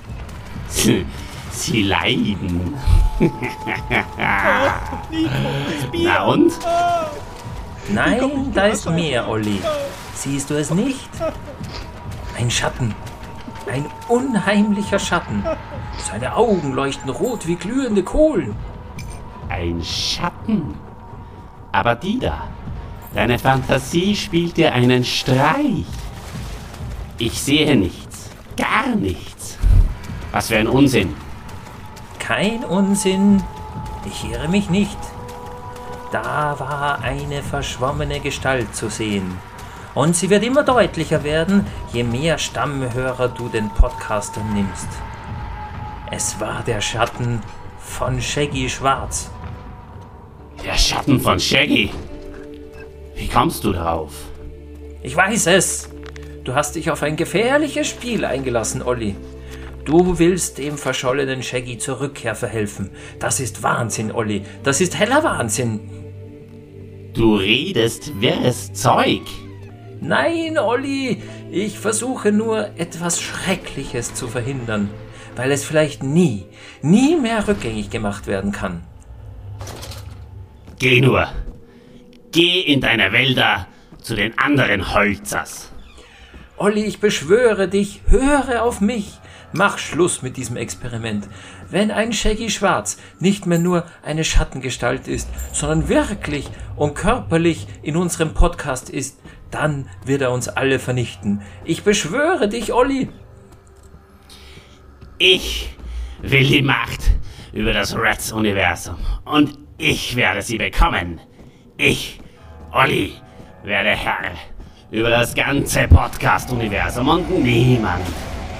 Sie, 0.70 1.84
leiden. 1.84 2.74
Na 5.94 6.24
und? 6.24 6.53
Nein, 7.90 8.52
da 8.53 8.68
ist 8.68 8.90
mehr, 8.90 9.28
Olli. 9.28 9.60
Siehst 10.15 10.49
du 10.49 10.56
es 10.56 10.72
nicht? 10.72 11.10
Ein 12.38 12.49
Schatten. 12.49 12.95
Ein 13.72 13.85
unheimlicher 14.10 14.99
Schatten. 14.99 15.44
Seine 15.98 16.35
Augen 16.35 16.73
leuchten 16.73 17.10
rot 17.10 17.48
wie 17.48 17.56
glühende 17.56 18.03
Kohlen. 18.03 18.56
Ein 19.49 19.81
Schatten? 19.84 20.76
Aber 21.72 21.95
die 21.95 22.19
da, 22.19 22.48
deine 23.15 23.40
Fantasie 23.40 24.15
spielt 24.15 24.57
dir 24.57 24.73
einen 24.73 25.03
Streich. 25.03 25.85
Ich 27.18 27.41
sehe 27.41 27.76
nichts, 27.76 28.30
gar 28.57 28.95
nichts. 28.95 29.57
Was 30.31 30.48
für 30.48 30.57
ein 30.57 30.68
Unsinn. 30.68 31.14
Kein 32.19 32.64
Unsinn. 32.64 33.44
Ich 34.06 34.30
irre 34.30 34.49
mich 34.49 34.69
nicht. 34.69 34.98
Da 36.11 36.60
war 36.60 37.02
eine 37.02 37.41
verschwommene 37.41 38.19
Gestalt 38.19 38.76
zu 38.76 38.90
sehen. 38.90 39.38
Und 39.95 40.15
sie 40.15 40.30
wird 40.30 40.44
immer 40.44 40.64
deutlicher 40.64 41.24
werden, 41.24 41.65
je 41.91 42.03
mehr 42.03 42.38
Stammhörer 42.38 43.28
du 43.28 43.48
den 43.48 43.70
Podcaster 43.70 44.44
nimmst. 44.53 44.88
Es 46.11 46.40
war 46.40 46.64
der 46.64 46.82
Schatten 46.82 47.41
von 47.80 48.22
Shaggy 48.22 48.70
Schwarz. 48.70 49.30
Der 50.64 50.76
Schatten 50.76 51.20
von 51.20 51.40
Shaggy. 51.40 51.91
Wie 53.15 53.28
kommst 53.28 53.64
du 53.64 53.74
darauf? 53.74 54.14
Ich 55.03 55.15
weiß 55.15 55.48
es. 55.48 55.90
Du 56.44 56.56
hast 56.56 56.76
dich 56.76 56.90
auf 56.90 57.03
ein 57.03 57.15
gefährliches 57.15 57.88
Spiel 57.88 58.26
eingelassen, 58.26 58.82
Olli. 58.82 59.15
Du 59.86 60.18
willst 60.18 60.57
dem 60.57 60.78
verschollenen 60.78 61.44
Shaggy 61.44 61.78
zur 61.78 61.99
Rückkehr 61.99 62.36
verhelfen. 62.36 62.91
Das 63.20 63.40
ist 63.40 63.64
Wahnsinn, 63.64 64.11
Olli. 64.11 64.44
Das 64.64 64.82
ist 64.82 64.98
heller 64.98 65.24
Wahnsinn. 65.24 65.82
Du 67.14 67.36
redest 67.36 68.20
wirres 68.20 68.74
Zeug. 68.74 69.22
Nein, 70.03 70.57
Olli, 70.57 71.23
ich 71.49 71.80
versuche 71.80 72.34
nur 72.34 72.77
etwas 72.77 73.21
Schreckliches 73.21 74.13
zu 74.13 74.27
verhindern, 74.27 74.89
weil 75.38 75.49
es 75.49 75.63
vielleicht 75.63 76.03
nie, 76.03 76.43
nie 76.81 77.15
mehr 77.15 77.47
rückgängig 77.47 77.89
gemacht 77.89 78.27
werden 78.27 78.51
kann. 78.51 78.84
Geh 80.77 80.99
nur. 80.99 81.30
Geh 82.34 82.59
in 82.59 82.81
deine 82.81 83.13
Wälder 83.13 83.67
zu 84.01 84.15
den 84.15 84.38
anderen 84.38 84.93
Holzers. 84.93 85.71
Olli, 86.57 86.84
ich 86.84 86.99
beschwöre 86.99 87.69
dich, 87.69 88.01
höre 88.07 88.61
auf 88.61 88.81
mich. 88.81 89.13
Mach 89.53 89.77
Schluss 89.77 90.21
mit 90.21 90.35
diesem 90.35 90.57
Experiment. 90.57 91.30
Wenn 91.69 91.91
ein 91.91 92.11
Shaggy 92.11 92.49
Schwarz 92.49 92.97
nicht 93.19 93.45
mehr 93.45 93.59
nur 93.59 93.85
eine 94.03 94.25
Schattengestalt 94.25 95.07
ist, 95.07 95.30
sondern 95.53 95.88
wirklich 95.88 96.49
und 96.75 96.95
körperlich 96.95 97.67
in 97.84 97.95
unserem 97.95 98.34
Podcast 98.34 98.89
ist, 98.89 99.19
dann 99.53 99.89
wird 100.05 100.21
er 100.21 100.31
uns 100.31 100.47
alle 100.47 100.80
vernichten. 100.80 101.41
Ich 101.63 101.84
beschwöre 101.84 102.47
dich, 102.47 102.73
Olli. 102.73 103.09
Ich 105.17 105.75
will 106.21 106.45
die 106.45 106.61
Macht 106.61 107.01
über 107.53 107.73
das 107.73 107.95
Rats-Universum. 107.95 108.97
Und 109.25 109.57
ich 109.77 110.15
werde 110.15 110.41
sie 110.41 110.57
bekommen. 110.57 111.19
Ich, 111.77 112.19
Olli, 112.71 113.13
werde 113.63 113.89
Herr 113.89 114.31
über 114.91 115.09
das 115.09 115.34
ganze 115.34 115.88
Podcast-Universum 115.88 117.07
und 117.07 117.43
niemand, 117.43 118.05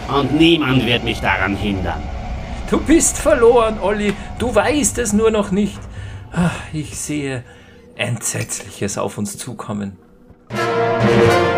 und 0.08 0.34
niemand 0.34 0.86
wird 0.86 1.04
mich 1.04 1.20
daran 1.22 1.56
hindern. 1.56 2.02
Du 2.70 2.80
bist 2.80 3.20
verloren, 3.20 3.80
Olli. 3.80 4.14
Du 4.40 4.54
weißt 4.54 4.98
es 4.98 5.14
nur 5.14 5.30
noch 5.30 5.52
nicht. 5.52 5.80
Ach, 6.32 6.60
ich 6.74 6.98
sehe 6.98 7.44
Entsetzliches 7.96 8.98
auf 8.98 9.20
uns 9.20 9.38
zukommen. 9.38 9.98
Thank 11.04 11.48
you. 11.48 11.53